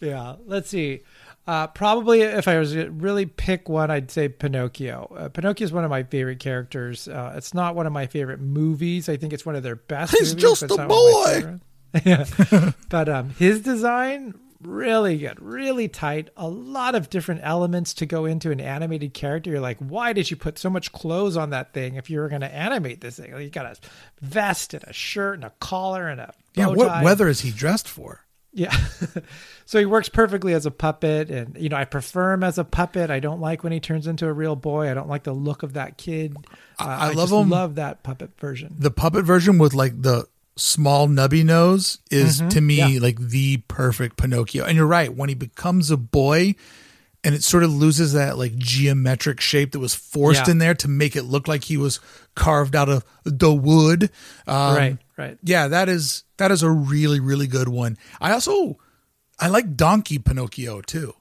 yeah. 0.00 0.36
Let's 0.46 0.68
see. 0.70 1.00
Uh, 1.46 1.68
probably 1.68 2.22
if 2.22 2.48
I 2.48 2.58
was 2.58 2.72
to 2.72 2.90
really 2.90 3.24
pick 3.24 3.68
one, 3.68 3.90
I'd 3.90 4.10
say 4.10 4.28
Pinocchio. 4.28 5.14
Uh, 5.16 5.28
Pinocchio 5.28 5.64
is 5.64 5.72
one 5.72 5.84
of 5.84 5.90
my 5.90 6.02
favorite 6.02 6.40
characters. 6.40 7.06
Uh, 7.06 7.34
it's 7.36 7.54
not 7.54 7.76
one 7.76 7.86
of 7.86 7.92
my 7.92 8.06
favorite 8.06 8.40
movies. 8.40 9.08
I 9.08 9.16
think 9.16 9.32
it's 9.32 9.46
one 9.46 9.54
of 9.54 9.62
their 9.62 9.76
best. 9.76 10.12
He's 10.12 10.34
movies, 10.34 10.42
just 10.42 10.62
a 10.64 10.66
not 10.68 10.88
one 10.88 11.36
of 11.36 11.44
my 11.44 11.50
boy. 11.50 11.60
yeah, 12.04 12.72
but 12.88 13.08
um, 13.08 13.30
his 13.30 13.60
design 13.60 14.34
really 14.60 15.18
good, 15.18 15.40
really 15.40 15.88
tight. 15.88 16.30
A 16.36 16.48
lot 16.48 16.94
of 16.94 17.08
different 17.10 17.42
elements 17.44 17.94
to 17.94 18.06
go 18.06 18.24
into 18.24 18.50
an 18.50 18.60
animated 18.60 19.14
character. 19.14 19.50
You're 19.50 19.60
like, 19.60 19.78
why 19.78 20.12
did 20.12 20.30
you 20.30 20.36
put 20.36 20.58
so 20.58 20.68
much 20.68 20.92
clothes 20.92 21.36
on 21.36 21.50
that 21.50 21.72
thing 21.72 21.94
if 21.94 22.10
you 22.10 22.20
were 22.20 22.28
going 22.28 22.40
to 22.40 22.52
animate 22.52 23.00
this 23.00 23.18
thing? 23.18 23.32
Like, 23.32 23.42
you 23.42 23.50
got 23.50 23.66
a 23.66 23.76
vest 24.20 24.74
and 24.74 24.84
a 24.84 24.92
shirt 24.92 25.36
and 25.36 25.44
a 25.44 25.52
collar 25.60 26.08
and 26.08 26.20
a 26.20 26.34
Yeah, 26.54 26.68
what 26.68 27.04
weather 27.04 27.28
is 27.28 27.40
he 27.40 27.50
dressed 27.50 27.88
for? 27.88 28.25
Yeah. 28.56 28.74
so 29.66 29.78
he 29.78 29.84
works 29.84 30.08
perfectly 30.08 30.54
as 30.54 30.64
a 30.64 30.70
puppet. 30.70 31.30
And, 31.30 31.56
you 31.58 31.68
know, 31.68 31.76
I 31.76 31.84
prefer 31.84 32.32
him 32.32 32.42
as 32.42 32.56
a 32.56 32.64
puppet. 32.64 33.10
I 33.10 33.20
don't 33.20 33.40
like 33.40 33.62
when 33.62 33.72
he 33.72 33.80
turns 33.80 34.06
into 34.06 34.26
a 34.26 34.32
real 34.32 34.56
boy. 34.56 34.90
I 34.90 34.94
don't 34.94 35.08
like 35.10 35.24
the 35.24 35.34
look 35.34 35.62
of 35.62 35.74
that 35.74 35.98
kid. 35.98 36.34
Uh, 36.78 36.84
I 36.84 37.12
love 37.12 37.30
him- 37.30 37.50
love 37.50 37.74
that 37.74 38.02
puppet 38.02 38.30
version. 38.40 38.74
The 38.78 38.90
puppet 38.90 39.26
version 39.26 39.58
with 39.58 39.74
like 39.74 40.00
the 40.00 40.26
small 40.56 41.06
nubby 41.06 41.44
nose 41.44 41.98
is 42.10 42.38
to 42.48 42.60
me 42.62 42.78
Mm-hmm. 42.78 42.92
Yeah. 42.94 43.00
like 43.00 43.18
the 43.18 43.58
perfect 43.68 44.16
Pinocchio. 44.16 44.64
And 44.64 44.74
you're 44.74 44.86
right, 44.86 45.14
when 45.14 45.28
he 45.28 45.34
becomes 45.34 45.90
a 45.90 45.98
boy 45.98 46.54
and 47.22 47.34
it 47.34 47.42
sort 47.42 47.62
of 47.62 47.74
loses 47.74 48.14
that 48.14 48.38
like 48.38 48.56
geometric 48.56 49.40
shape 49.40 49.72
that 49.72 49.80
was 49.80 49.94
forced 49.94 50.46
Yeah. 50.46 50.52
in 50.52 50.58
there 50.58 50.74
to 50.76 50.88
make 50.88 51.14
it 51.14 51.24
look 51.24 51.46
like 51.46 51.64
he 51.64 51.76
was 51.76 52.00
carved 52.34 52.74
out 52.74 52.88
of 52.88 53.04
the 53.24 53.52
wood. 53.52 54.04
Um, 54.46 54.76
right, 54.76 54.98
right. 55.18 55.38
Yeah, 55.42 55.68
that 55.68 55.88
is 55.90 56.22
that 56.38 56.50
is 56.50 56.62
a 56.62 56.70
really 56.70 57.20
really 57.20 57.46
good 57.46 57.68
one. 57.68 57.96
I 58.20 58.32
also 58.32 58.78
I 59.38 59.48
like 59.48 59.76
Donkey 59.76 60.18
Pinocchio 60.18 60.80
too 60.80 61.14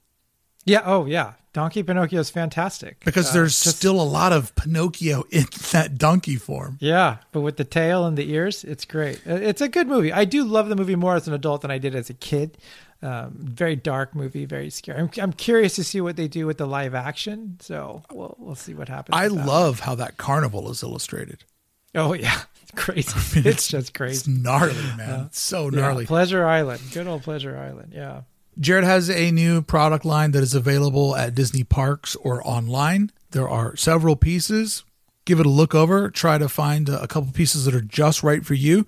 Yeah. 0.65 0.81
Oh, 0.85 1.05
yeah. 1.05 1.33
Donkey 1.53 1.83
Pinocchio 1.83 2.19
is 2.19 2.29
fantastic. 2.29 2.99
because 3.05 3.29
Uh, 3.29 3.33
there's 3.33 3.63
just- 3.63 3.77
still 3.77 3.99
a 4.01 4.03
lot 4.03 4.33
of 4.33 4.53
Pinocchio 4.55 5.23
in 5.31 5.45
that 5.71 5.97
donkey 5.97 6.35
form. 6.37 6.77
Yeah, 6.81 7.17
but 7.31 7.41
with 7.41 7.55
the 7.57 7.63
tail 7.63 8.05
and 8.05 8.17
the 8.17 8.29
ears, 8.31 8.63
it's 8.65 8.83
great. 8.83 9.21
Uh, 9.27 9.35
It's 9.35 9.61
a 9.61 9.69
good 9.69 9.87
movie. 9.87 10.11
I 10.11 10.25
do 10.25 10.43
love 10.43 10.67
the 10.69 10.75
movie 10.75 10.95
more 10.97 11.15
as 11.15 11.27
an 11.27 11.33
adult 11.33 11.61
than 11.61 11.71
I 11.71 11.77
did 11.77 11.95
as 11.95 12.09
a 12.09 12.13
kid. 12.13 12.57
Um, 13.01 13.35
very 13.39 13.75
dark 13.75 14.15
movie, 14.15 14.45
very 14.45 14.69
scary. 14.69 14.99
I'm, 14.99 15.09
I'm 15.21 15.33
curious 15.33 15.75
to 15.75 15.83
see 15.83 16.01
what 16.01 16.15
they 16.15 16.27
do 16.27 16.45
with 16.47 16.57
the 16.57 16.65
live 16.67 16.95
action. 16.95 17.57
So 17.61 18.01
we'll 18.11 18.35
we'll 18.39 18.55
see 18.55 18.73
what 18.73 18.89
happens. 18.89 19.15
I 19.15 19.27
love 19.27 19.81
how 19.81 19.95
that 19.95 20.17
carnival 20.17 20.69
is 20.71 20.81
illustrated. 20.83 21.43
Oh 21.95 22.13
yeah, 22.13 22.41
it's 22.61 22.71
crazy. 22.71 23.47
it's 23.49 23.67
just 23.67 23.93
crazy. 23.93 24.17
It's 24.17 24.27
gnarly, 24.27 24.73
man. 24.97 25.25
It's 25.27 25.39
so 25.39 25.69
Yeah, 25.69 25.79
gnarly. 25.81 26.05
Pleasure 26.05 26.45
Island, 26.45 26.81
good 26.93 27.07
old 27.07 27.23
Pleasure 27.23 27.57
Island. 27.57 27.93
Yeah. 27.95 28.21
Jerrod 28.59 28.83
has 28.83 29.09
a 29.09 29.31
new 29.31 29.61
product 29.61 30.05
line 30.05 30.31
that 30.31 30.41
is 30.43 30.53
available 30.53 31.15
at 31.15 31.35
Disney 31.35 31.63
parks 31.65 32.15
or 32.15 32.45
online. 32.47 33.11
There 33.31 33.49
are 33.49 33.75
several 33.75 34.15
pieces. 34.15 34.83
Give 35.25 35.39
it 35.41 35.45
a 35.45 35.49
look 35.49 35.75
over. 35.75 36.09
Try 36.09 36.37
to 36.37 36.47
find 36.47 36.87
a 36.87 37.07
couple 37.07 37.31
pieces 37.33 37.65
that 37.65 37.75
are 37.75 37.81
just 37.81 38.23
right 38.23 38.45
for 38.45 38.53
you. 38.53 38.85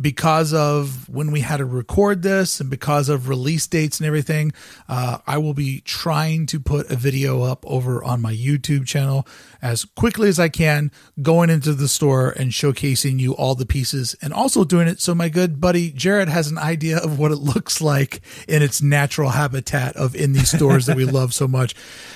Because 0.00 0.52
of 0.52 1.08
when 1.08 1.30
we 1.30 1.40
had 1.40 1.58
to 1.58 1.64
record 1.64 2.22
this 2.22 2.60
and 2.60 2.68
because 2.68 3.08
of 3.08 3.28
release 3.28 3.66
dates 3.66 3.98
and 3.98 4.06
everything, 4.06 4.52
uh, 4.88 5.18
I 5.26 5.38
will 5.38 5.54
be 5.54 5.80
trying 5.80 6.46
to 6.46 6.60
put 6.60 6.90
a 6.90 6.96
video 6.96 7.42
up 7.42 7.64
over 7.66 8.02
on 8.02 8.20
my 8.20 8.34
YouTube 8.34 8.86
channel 8.86 9.26
as 9.60 9.84
quickly 9.84 10.28
as 10.28 10.40
I 10.40 10.48
can, 10.48 10.90
going 11.20 11.50
into 11.50 11.72
the 11.72 11.88
store 11.88 12.30
and 12.30 12.50
showcasing 12.50 13.20
you 13.20 13.34
all 13.34 13.54
the 13.54 13.66
pieces 13.66 14.16
and 14.20 14.32
also 14.32 14.64
doing 14.64 14.88
it 14.88 15.00
so 15.00 15.14
my 15.14 15.28
good 15.28 15.60
buddy 15.60 15.92
Jerrod 15.92 16.28
has 16.28 16.48
an 16.48 16.58
idea 16.58 16.98
of 16.98 17.18
what 17.18 17.32
it 17.32 17.36
looks 17.52 17.80
like 17.80 18.20
in 18.48 18.62
its 18.62 18.82
natural 18.82 19.30
habitat 19.30 19.96
of 19.96 20.14
in 20.14 20.32
these 20.32 20.50
stores 20.50 20.86
that 20.86 20.96
we 20.96 21.04
love 21.12 21.34
so 21.34 21.46
much. 21.46 21.74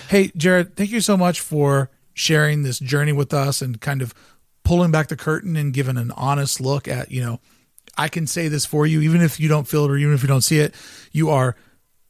Hey, 0.09 0.29
Jerrod, 0.29 0.75
thank 0.75 0.91
you 0.91 1.01
so 1.01 1.17
much 1.17 1.41
for 1.41 1.91
sharing 2.15 2.63
this 2.63 2.79
journey 2.79 3.13
with 3.13 3.35
us 3.35 3.61
and 3.61 3.81
kind 3.81 4.01
of 4.01 4.15
pulling 4.65 4.91
back 4.91 5.09
the 5.09 5.17
curtain 5.17 5.57
and 5.57 5.73
giving 5.73 5.97
an 5.97 6.11
honest 6.13 6.61
look 6.61 6.89
at, 6.89 7.11
you 7.11 7.23
know, 7.23 7.41
I 7.97 8.09
can 8.09 8.27
say 8.27 8.49
this 8.49 8.67
for 8.67 8.87
you, 8.87 9.01
even 9.01 9.23
if 9.23 9.41
you 9.41 9.49
don't 9.49 9.67
feel 9.67 9.85
it 9.85 9.91
or 9.91 9.97
even 9.97 10.15
if 10.15 10.23
you 10.23 10.29
don't 10.29 10.43
see 10.43 10.59
it, 10.59 10.75
you 11.13 11.31
are 11.31 11.57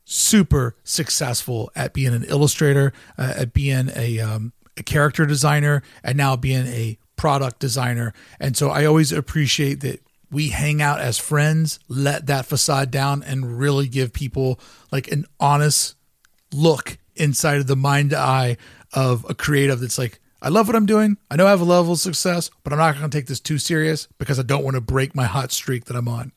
super 0.04 0.76
successful 0.84 1.70
at 1.74 1.92
being 1.92 2.14
an 2.14 2.24
illustrator, 2.24 2.92
uh, 3.18 3.34
at 3.36 3.52
being 3.52 3.90
a, 3.94 4.20
um, 4.20 4.52
a 4.76 4.82
character 4.82 5.26
designer, 5.26 5.82
and 6.02 6.16
now 6.16 6.36
being 6.36 6.66
a 6.66 6.98
product 7.16 7.58
designer. 7.58 8.12
And 8.38 8.56
so 8.56 8.70
I 8.70 8.84
always 8.84 9.12
appreciate 9.12 9.80
that 9.80 10.00
we 10.30 10.48
hang 10.48 10.82
out 10.82 11.00
as 11.00 11.18
friends, 11.18 11.78
let 11.88 12.26
that 12.26 12.46
facade 12.46 12.90
down, 12.90 13.22
and 13.22 13.58
really 13.58 13.88
give 13.88 14.12
people 14.12 14.60
like 14.92 15.10
an 15.10 15.24
honest 15.40 15.96
look 16.52 16.98
inside 17.14 17.58
of 17.58 17.66
the 17.66 17.76
mind 17.76 18.12
eye 18.12 18.56
of 18.92 19.24
a 19.28 19.34
creative 19.34 19.80
that's 19.80 19.98
like, 19.98 20.20
I 20.42 20.50
love 20.50 20.66
what 20.66 20.76
I'm 20.76 20.86
doing. 20.86 21.16
I 21.30 21.36
know 21.36 21.46
I 21.46 21.50
have 21.50 21.62
a 21.62 21.64
level 21.64 21.92
of 21.92 21.98
success, 21.98 22.50
but 22.62 22.72
I'm 22.72 22.78
not 22.78 22.96
going 22.96 23.08
to 23.08 23.16
take 23.16 23.26
this 23.26 23.40
too 23.40 23.58
serious 23.58 24.06
because 24.18 24.38
I 24.38 24.42
don't 24.42 24.62
want 24.62 24.74
to 24.74 24.82
break 24.82 25.14
my 25.14 25.24
hot 25.24 25.50
streak 25.50 25.86
that 25.86 25.96
I'm 25.96 26.08
on. 26.08 26.32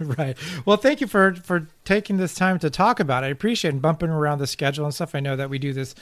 right. 0.00 0.36
Well, 0.64 0.76
thank 0.76 1.00
you 1.00 1.08
for 1.08 1.34
for 1.34 1.66
taking 1.84 2.16
this 2.16 2.34
time 2.34 2.58
to 2.60 2.70
talk 2.70 3.00
about 3.00 3.24
it. 3.24 3.26
I 3.26 3.30
appreciate 3.30 3.80
bumping 3.82 4.10
around 4.10 4.38
the 4.38 4.46
schedule 4.46 4.84
and 4.84 4.94
stuff. 4.94 5.14
I 5.14 5.20
know 5.20 5.34
that 5.34 5.50
we 5.50 5.58
do 5.58 5.72
this 5.72 5.94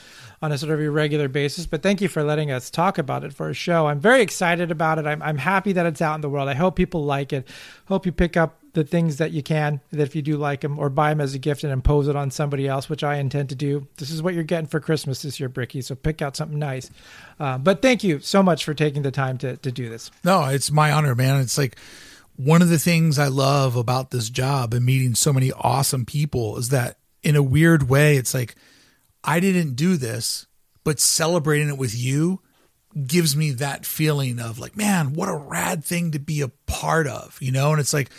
on 0.42 0.52
a 0.52 0.58
sort 0.58 0.72
of 0.72 0.80
irregular 0.80 1.28
basis, 1.28 1.66
but 1.66 1.82
thank 1.82 2.00
you 2.00 2.08
for 2.08 2.22
letting 2.22 2.50
us 2.50 2.70
talk 2.70 2.98
about 2.98 3.24
it 3.24 3.32
for 3.32 3.48
a 3.48 3.54
show. 3.54 3.86
I'm 3.86 4.00
very 4.00 4.20
excited 4.20 4.70
about 4.70 4.98
it. 4.98 5.06
I'm 5.06 5.22
I'm 5.22 5.38
happy 5.38 5.72
that 5.72 5.86
it's 5.86 6.02
out 6.02 6.16
in 6.16 6.20
the 6.20 6.28
world. 6.28 6.48
I 6.48 6.54
hope 6.54 6.76
people 6.76 7.04
like 7.04 7.32
it. 7.32 7.48
Hope 7.86 8.04
you 8.04 8.12
pick 8.12 8.36
up 8.36 8.58
the 8.76 8.84
things 8.84 9.16
that 9.16 9.32
you 9.32 9.42
can 9.42 9.80
that 9.90 10.02
if 10.02 10.14
you 10.14 10.20
do 10.20 10.36
like 10.36 10.60
them 10.60 10.78
or 10.78 10.90
buy 10.90 11.08
them 11.08 11.20
as 11.20 11.34
a 11.34 11.38
gift 11.38 11.64
and 11.64 11.72
impose 11.72 12.08
it 12.08 12.14
on 12.14 12.30
somebody 12.30 12.68
else 12.68 12.90
which 12.90 13.02
i 13.02 13.16
intend 13.16 13.48
to 13.48 13.54
do 13.54 13.86
this 13.96 14.10
is 14.10 14.22
what 14.22 14.34
you're 14.34 14.44
getting 14.44 14.66
for 14.66 14.80
christmas 14.80 15.22
this 15.22 15.40
year 15.40 15.48
bricky 15.48 15.80
so 15.80 15.94
pick 15.94 16.20
out 16.20 16.36
something 16.36 16.58
nice 16.58 16.90
uh, 17.40 17.56
but 17.56 17.80
thank 17.80 18.04
you 18.04 18.18
so 18.20 18.42
much 18.42 18.64
for 18.64 18.74
taking 18.74 19.02
the 19.02 19.10
time 19.10 19.38
to, 19.38 19.56
to 19.56 19.72
do 19.72 19.88
this 19.88 20.10
No, 20.24 20.44
it's 20.46 20.70
my 20.70 20.92
honor, 20.92 21.14
man. 21.14 21.40
It's 21.40 21.56
like 21.56 21.76
one 22.36 22.62
of 22.62 22.68
the 22.68 22.78
things 22.78 23.18
I 23.18 23.28
love 23.28 23.76
about 23.76 24.10
this 24.10 24.28
job 24.28 24.74
and 24.74 24.84
meeting 24.84 25.14
so 25.14 25.32
many 25.32 25.52
awesome 25.52 26.04
people 26.04 26.56
is 26.58 26.68
that 26.70 26.98
in 27.22 27.36
a 27.36 27.42
weird 27.42 27.88
way, 27.88 28.16
it's 28.16 28.34
like 28.34 28.54
I 29.24 29.40
didn't 29.40 29.74
do 29.74 29.96
this, 29.96 30.46
but 30.84 31.00
celebrating 31.00 31.68
it 31.68 31.78
with 31.78 31.96
you 31.96 32.40
gives 33.06 33.36
me 33.36 33.52
that 33.52 33.84
feeling 33.86 34.38
of 34.38 34.58
like, 34.58 34.76
man, 34.76 35.14
what 35.14 35.28
a 35.28 35.36
rad 35.36 35.84
thing 35.84 36.10
to 36.12 36.18
be 36.18 36.40
a 36.40 36.48
part 36.66 37.06
of, 37.06 37.36
you 37.40 37.52
know? 37.52 37.70
And 37.72 37.80
it's 37.80 37.92
like, 37.92 38.10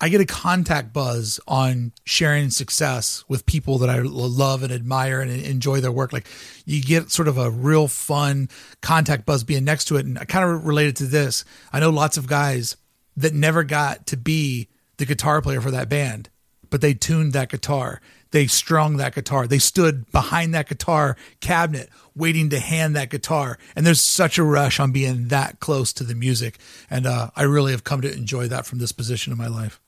I 0.00 0.08
get 0.08 0.20
a 0.20 0.26
contact 0.26 0.92
buzz 0.92 1.40
on 1.46 1.92
sharing 2.04 2.50
success 2.50 3.24
with 3.28 3.46
people 3.46 3.78
that 3.78 3.88
I 3.88 4.00
love 4.00 4.62
and 4.62 4.72
admire 4.72 5.20
and 5.20 5.30
enjoy 5.30 5.80
their 5.80 5.92
work. 5.92 6.12
Like 6.12 6.26
you 6.64 6.82
get 6.82 7.10
sort 7.10 7.28
of 7.28 7.38
a 7.38 7.50
real 7.50 7.88
fun 7.88 8.48
contact 8.82 9.24
buzz 9.24 9.44
being 9.44 9.64
next 9.64 9.86
to 9.86 9.96
it. 9.96 10.04
And 10.04 10.18
I 10.18 10.24
kind 10.24 10.44
of 10.44 10.66
related 10.66 10.96
to 10.96 11.06
this. 11.06 11.44
I 11.72 11.80
know 11.80 11.90
lots 11.90 12.16
of 12.16 12.26
guys 12.26 12.76
that 13.16 13.32
never 13.32 13.62
got 13.62 14.06
to 14.08 14.16
be 14.16 14.68
the 14.96 15.06
guitar 15.06 15.40
player 15.40 15.60
for 15.60 15.70
that 15.70 15.88
band, 15.88 16.28
but 16.70 16.80
they 16.80 16.94
tuned 16.94 17.32
that 17.32 17.48
guitar. 17.48 18.00
They 18.32 18.48
strung 18.48 18.96
that 18.96 19.14
guitar. 19.14 19.46
They 19.46 19.60
stood 19.60 20.10
behind 20.10 20.54
that 20.54 20.68
guitar 20.68 21.16
cabinet 21.38 21.88
waiting 22.16 22.50
to 22.50 22.58
hand 22.58 22.96
that 22.96 23.10
guitar. 23.10 23.58
And 23.76 23.86
there's 23.86 24.00
such 24.00 24.38
a 24.38 24.42
rush 24.42 24.80
on 24.80 24.90
being 24.90 25.28
that 25.28 25.60
close 25.60 25.92
to 25.92 26.04
the 26.04 26.16
music. 26.16 26.58
And 26.90 27.06
uh, 27.06 27.30
I 27.36 27.44
really 27.44 27.70
have 27.70 27.84
come 27.84 28.00
to 28.00 28.12
enjoy 28.12 28.48
that 28.48 28.66
from 28.66 28.80
this 28.80 28.90
position 28.90 29.32
in 29.32 29.38
my 29.38 29.46
life. 29.46 29.80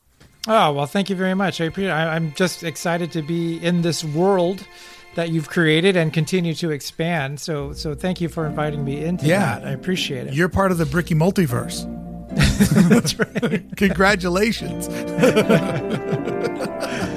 Oh, 0.49 0.71
well, 0.73 0.85
thank 0.85 1.09
you 1.09 1.15
very 1.15 1.33
much. 1.33 1.59
I 1.59 1.65
appreciate 1.65 1.91
I, 1.91 2.15
I'm 2.15 2.33
just 2.33 2.63
excited 2.63 3.11
to 3.11 3.21
be 3.21 3.57
in 3.57 3.81
this 3.81 4.03
world 4.03 4.65
that 5.15 5.29
you've 5.29 5.49
created 5.49 5.97
and 5.97 6.13
continue 6.13 6.53
to 6.55 6.71
expand. 6.71 7.39
So, 7.39 7.73
so 7.73 7.95
thank 7.95 8.21
you 8.21 8.29
for 8.29 8.45
inviting 8.45 8.85
me 8.85 9.03
into 9.03 9.25
Yeah. 9.25 9.59
that. 9.59 9.67
I 9.67 9.71
appreciate 9.71 10.27
it. 10.27 10.33
You're 10.33 10.49
part 10.49 10.71
of 10.71 10.77
the 10.77 10.85
Bricky 10.85 11.15
multiverse. 11.15 11.85
That's 12.89 13.17
right. 13.19 13.63
Congratulations. 13.77 14.87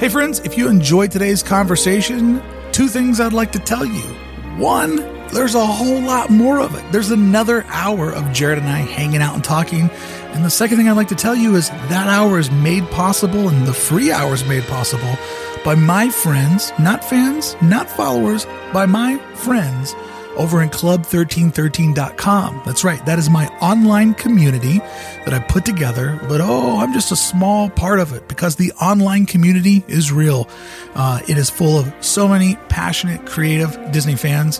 Hey, 0.00 0.08
friends, 0.08 0.38
if 0.44 0.56
you 0.56 0.68
enjoyed 0.68 1.10
today's 1.10 1.42
conversation, 1.42 2.40
two 2.70 2.86
things 2.86 3.18
I'd 3.18 3.32
like 3.32 3.50
to 3.52 3.58
tell 3.58 3.84
you. 3.84 4.14
One, 4.58 4.96
there's 5.28 5.54
a 5.54 5.64
whole 5.64 6.00
lot 6.00 6.30
more 6.30 6.58
of 6.58 6.74
it. 6.74 6.84
There's 6.90 7.12
another 7.12 7.64
hour 7.68 8.10
of 8.10 8.24
Jerrod 8.24 8.58
and 8.58 8.66
I 8.66 8.78
hanging 8.78 9.22
out 9.22 9.36
and 9.36 9.44
talking. 9.44 9.88
And 10.32 10.44
the 10.44 10.50
second 10.50 10.78
thing 10.78 10.88
I'd 10.88 10.96
like 10.96 11.08
to 11.08 11.14
tell 11.14 11.36
you 11.36 11.54
is 11.54 11.70
that 11.70 12.08
hour 12.08 12.40
is 12.40 12.50
made 12.50 12.84
possible 12.90 13.48
and 13.48 13.68
the 13.68 13.72
free 13.72 14.10
hour 14.10 14.34
is 14.34 14.44
made 14.46 14.64
possible 14.64 15.16
by 15.64 15.76
my 15.76 16.08
friends, 16.08 16.72
not 16.76 17.04
fans, 17.04 17.54
not 17.62 17.88
followers, 17.88 18.46
by 18.72 18.84
my 18.84 19.18
friends 19.36 19.94
over 20.38 20.62
in 20.62 20.70
club1313.com. 20.70 22.62
That's 22.64 22.84
right. 22.84 23.04
That 23.04 23.18
is 23.18 23.28
my 23.28 23.48
online 23.58 24.14
community 24.14 24.78
that 25.24 25.34
I 25.34 25.40
put 25.40 25.64
together, 25.64 26.18
but 26.28 26.40
oh, 26.40 26.78
I'm 26.78 26.92
just 26.92 27.12
a 27.12 27.16
small 27.16 27.68
part 27.68 28.00
of 28.00 28.12
it 28.12 28.28
because 28.28 28.56
the 28.56 28.72
online 28.72 29.26
community 29.26 29.84
is 29.88 30.10
real. 30.12 30.48
Uh, 30.94 31.20
it 31.28 31.36
is 31.36 31.50
full 31.50 31.78
of 31.78 31.92
so 32.00 32.26
many 32.28 32.56
passionate, 32.68 33.26
creative 33.26 33.92
Disney 33.92 34.16
fans. 34.16 34.58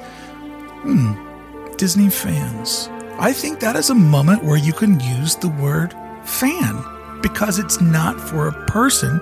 Hmm, 0.82 1.14
Disney 1.76 2.10
fans. 2.10 2.88
I 3.18 3.32
think 3.32 3.60
that 3.60 3.76
is 3.76 3.90
a 3.90 3.94
moment 3.94 4.44
where 4.44 4.58
you 4.58 4.72
can 4.72 5.00
use 5.00 5.36
the 5.36 5.48
word 5.48 5.94
fan 6.24 6.84
because 7.22 7.58
it's 7.58 7.80
not 7.80 8.20
for 8.20 8.48
a 8.48 8.66
person, 8.66 9.20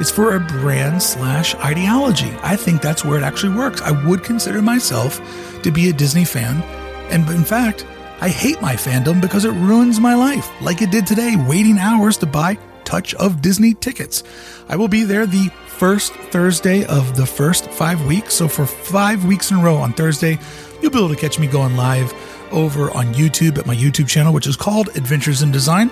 it's 0.00 0.10
for 0.10 0.36
a 0.36 0.40
brand 0.40 1.02
slash 1.02 1.54
ideology. 1.56 2.30
I 2.42 2.56
think 2.56 2.82
that's 2.82 3.04
where 3.04 3.18
it 3.18 3.22
actually 3.22 3.56
works. 3.56 3.80
I 3.80 3.92
would 4.06 4.22
consider 4.22 4.62
myself 4.62 5.20
to 5.62 5.70
be 5.70 5.88
a 5.88 5.92
Disney 5.92 6.24
fan, 6.24 6.62
and 7.10 7.28
in 7.30 7.44
fact, 7.44 7.86
I 8.20 8.28
hate 8.28 8.62
my 8.62 8.74
fandom 8.74 9.20
because 9.20 9.44
it 9.44 9.52
ruins 9.52 10.00
my 10.00 10.14
life, 10.14 10.48
like 10.60 10.80
it 10.82 10.90
did 10.90 11.06
today, 11.06 11.36
waiting 11.36 11.78
hours 11.78 12.16
to 12.18 12.26
buy 12.26 12.58
Touch 12.84 13.14
of 13.14 13.42
Disney 13.42 13.74
tickets. 13.74 14.22
I 14.68 14.76
will 14.76 14.88
be 14.88 15.02
there 15.02 15.26
the 15.26 15.50
first 15.66 16.14
Thursday 16.14 16.84
of 16.86 17.16
the 17.16 17.26
first 17.26 17.68
five 17.70 18.06
weeks. 18.06 18.34
So 18.34 18.48
for 18.48 18.64
five 18.64 19.24
weeks 19.24 19.50
in 19.50 19.58
a 19.58 19.62
row 19.62 19.76
on 19.76 19.92
Thursday, 19.92 20.38
you'll 20.80 20.92
be 20.92 20.98
able 20.98 21.08
to 21.10 21.16
catch 21.16 21.38
me 21.38 21.46
going 21.46 21.76
live 21.76 22.14
over 22.52 22.90
on 22.92 23.12
YouTube 23.12 23.58
at 23.58 23.66
my 23.66 23.74
YouTube 23.74 24.08
channel, 24.08 24.32
which 24.32 24.46
is 24.46 24.56
called 24.56 24.88
Adventures 24.96 25.42
in 25.42 25.50
Design. 25.50 25.90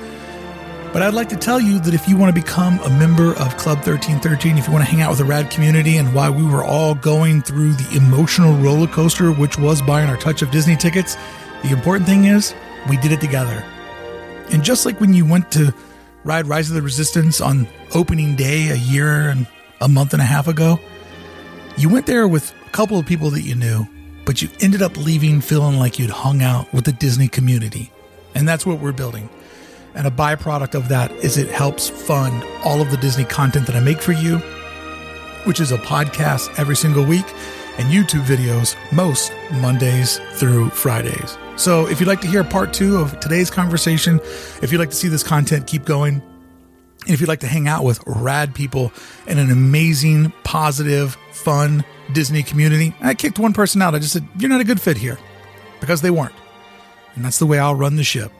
But 0.94 1.02
I'd 1.02 1.12
like 1.12 1.28
to 1.30 1.36
tell 1.36 1.60
you 1.60 1.80
that 1.80 1.92
if 1.92 2.08
you 2.08 2.16
want 2.16 2.32
to 2.32 2.40
become 2.40 2.78
a 2.78 2.88
member 2.88 3.30
of 3.30 3.56
Club 3.56 3.78
1313, 3.78 4.56
if 4.56 4.68
you 4.68 4.72
want 4.72 4.84
to 4.84 4.88
hang 4.88 5.00
out 5.00 5.10
with 5.10 5.18
the 5.18 5.24
rad 5.24 5.50
community 5.50 5.96
and 5.96 6.14
why 6.14 6.30
we 6.30 6.46
were 6.46 6.62
all 6.62 6.94
going 6.94 7.42
through 7.42 7.72
the 7.72 7.96
emotional 7.96 8.54
roller 8.58 8.86
coaster, 8.86 9.32
which 9.32 9.58
was 9.58 9.82
buying 9.82 10.08
our 10.08 10.16
Touch 10.16 10.40
of 10.40 10.52
Disney 10.52 10.76
tickets, 10.76 11.16
the 11.64 11.70
important 11.70 12.06
thing 12.06 12.26
is 12.26 12.54
we 12.88 12.96
did 12.98 13.10
it 13.10 13.20
together. 13.20 13.64
And 14.52 14.62
just 14.62 14.86
like 14.86 15.00
when 15.00 15.12
you 15.14 15.26
went 15.26 15.50
to 15.50 15.74
ride 16.22 16.46
Rise 16.46 16.68
of 16.68 16.76
the 16.76 16.82
Resistance 16.82 17.40
on 17.40 17.66
opening 17.92 18.36
day 18.36 18.68
a 18.68 18.76
year 18.76 19.30
and 19.30 19.48
a 19.80 19.88
month 19.88 20.12
and 20.12 20.22
a 20.22 20.24
half 20.24 20.46
ago, 20.46 20.78
you 21.76 21.88
went 21.88 22.06
there 22.06 22.28
with 22.28 22.54
a 22.68 22.70
couple 22.70 23.00
of 23.00 23.04
people 23.04 23.30
that 23.30 23.42
you 23.42 23.56
knew, 23.56 23.84
but 24.24 24.42
you 24.42 24.48
ended 24.60 24.80
up 24.80 24.96
leaving 24.96 25.40
feeling 25.40 25.76
like 25.76 25.98
you'd 25.98 26.10
hung 26.10 26.40
out 26.40 26.72
with 26.72 26.84
the 26.84 26.92
Disney 26.92 27.26
community. 27.26 27.90
And 28.36 28.46
that's 28.46 28.64
what 28.64 28.78
we're 28.78 28.92
building. 28.92 29.28
And 29.94 30.06
a 30.06 30.10
byproduct 30.10 30.74
of 30.74 30.88
that 30.88 31.12
is 31.12 31.36
it 31.36 31.48
helps 31.48 31.88
fund 31.88 32.42
all 32.64 32.80
of 32.80 32.90
the 32.90 32.96
Disney 32.96 33.24
content 33.24 33.66
that 33.66 33.76
I 33.76 33.80
make 33.80 34.00
for 34.00 34.12
you, 34.12 34.38
which 35.44 35.60
is 35.60 35.70
a 35.70 35.78
podcast 35.78 36.58
every 36.58 36.76
single 36.76 37.04
week 37.04 37.26
and 37.78 37.92
YouTube 37.92 38.24
videos 38.24 38.76
most 38.92 39.32
Mondays 39.52 40.20
through 40.32 40.70
Fridays. 40.70 41.38
So 41.56 41.88
if 41.88 42.00
you'd 42.00 42.06
like 42.06 42.20
to 42.22 42.26
hear 42.26 42.42
part 42.42 42.72
two 42.72 42.96
of 42.96 43.18
today's 43.20 43.50
conversation, 43.50 44.20
if 44.62 44.72
you'd 44.72 44.78
like 44.78 44.90
to 44.90 44.96
see 44.96 45.08
this 45.08 45.22
content 45.22 45.66
keep 45.66 45.84
going, 45.84 46.22
and 47.06 47.12
if 47.12 47.20
you'd 47.20 47.28
like 47.28 47.40
to 47.40 47.46
hang 47.46 47.68
out 47.68 47.84
with 47.84 48.02
rad 48.06 48.54
people 48.54 48.92
in 49.26 49.38
an 49.38 49.50
amazing, 49.50 50.32
positive, 50.42 51.16
fun 51.32 51.84
Disney 52.12 52.42
community, 52.42 52.94
I 53.00 53.14
kicked 53.14 53.38
one 53.38 53.52
person 53.52 53.82
out. 53.82 53.94
I 53.94 53.98
just 53.98 54.12
said, 54.12 54.26
You're 54.38 54.50
not 54.50 54.60
a 54.60 54.64
good 54.64 54.80
fit 54.80 54.96
here 54.96 55.18
because 55.80 56.00
they 56.00 56.10
weren't. 56.10 56.34
And 57.14 57.24
that's 57.24 57.38
the 57.38 57.46
way 57.46 57.58
I'll 57.58 57.74
run 57.74 57.96
the 57.96 58.04
ship. 58.04 58.32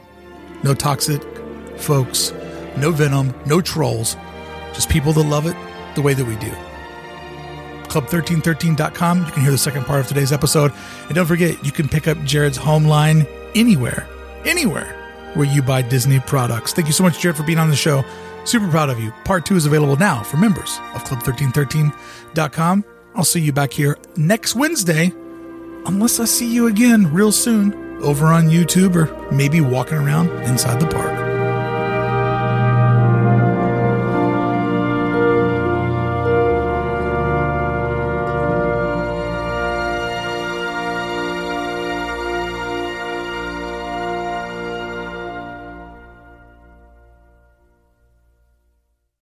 No 0.63 0.73
toxic 0.73 1.21
folks, 1.77 2.31
no 2.77 2.91
venom, 2.91 3.33
no 3.45 3.61
trolls, 3.61 4.15
just 4.73 4.89
people 4.89 5.13
that 5.13 5.23
love 5.23 5.45
it 5.45 5.55
the 5.95 6.01
way 6.01 6.13
that 6.13 6.25
we 6.25 6.35
do. 6.37 6.51
Club1313.com. 7.87 9.25
You 9.25 9.31
can 9.31 9.41
hear 9.41 9.51
the 9.51 9.57
second 9.57 9.85
part 9.85 10.01
of 10.01 10.07
today's 10.07 10.33
episode. 10.33 10.73
And 11.05 11.15
don't 11.15 11.25
forget, 11.25 11.63
you 11.63 11.71
can 11.71 11.87
pick 11.87 12.07
up 12.07 12.17
Jerrod's 12.19 12.57
home 12.57 12.85
line 12.85 13.25
anywhere, 13.55 14.07
anywhere 14.43 15.01
where 15.35 15.45
you 15.45 15.61
buy 15.61 15.81
Disney 15.81 16.19
products. 16.19 16.73
Thank 16.73 16.87
you 16.87 16.93
so 16.93 17.03
much, 17.03 17.19
Jared, 17.19 17.37
for 17.37 17.43
being 17.43 17.59
on 17.59 17.69
the 17.69 17.75
show. 17.75 18.03
Super 18.43 18.69
proud 18.69 18.89
of 18.89 18.99
you. 18.99 19.11
Part 19.23 19.45
two 19.45 19.55
is 19.55 19.65
available 19.65 19.95
now 19.97 20.23
for 20.23 20.37
members 20.37 20.79
of 20.93 21.03
Club1313.com. 21.03 22.85
I'll 23.15 23.23
see 23.23 23.41
you 23.41 23.53
back 23.53 23.71
here 23.71 23.97
next 24.17 24.55
Wednesday, 24.55 25.13
unless 25.85 26.19
I 26.19 26.25
see 26.25 26.53
you 26.53 26.67
again 26.67 27.11
real 27.13 27.31
soon 27.31 27.73
over 28.03 28.27
on 28.27 28.49
YouTube 28.49 28.95
or 28.95 29.31
maybe 29.31 29.61
walking 29.61 29.97
around 29.97 30.29
inside 30.43 30.79
the 30.79 30.87
park. 30.87 31.14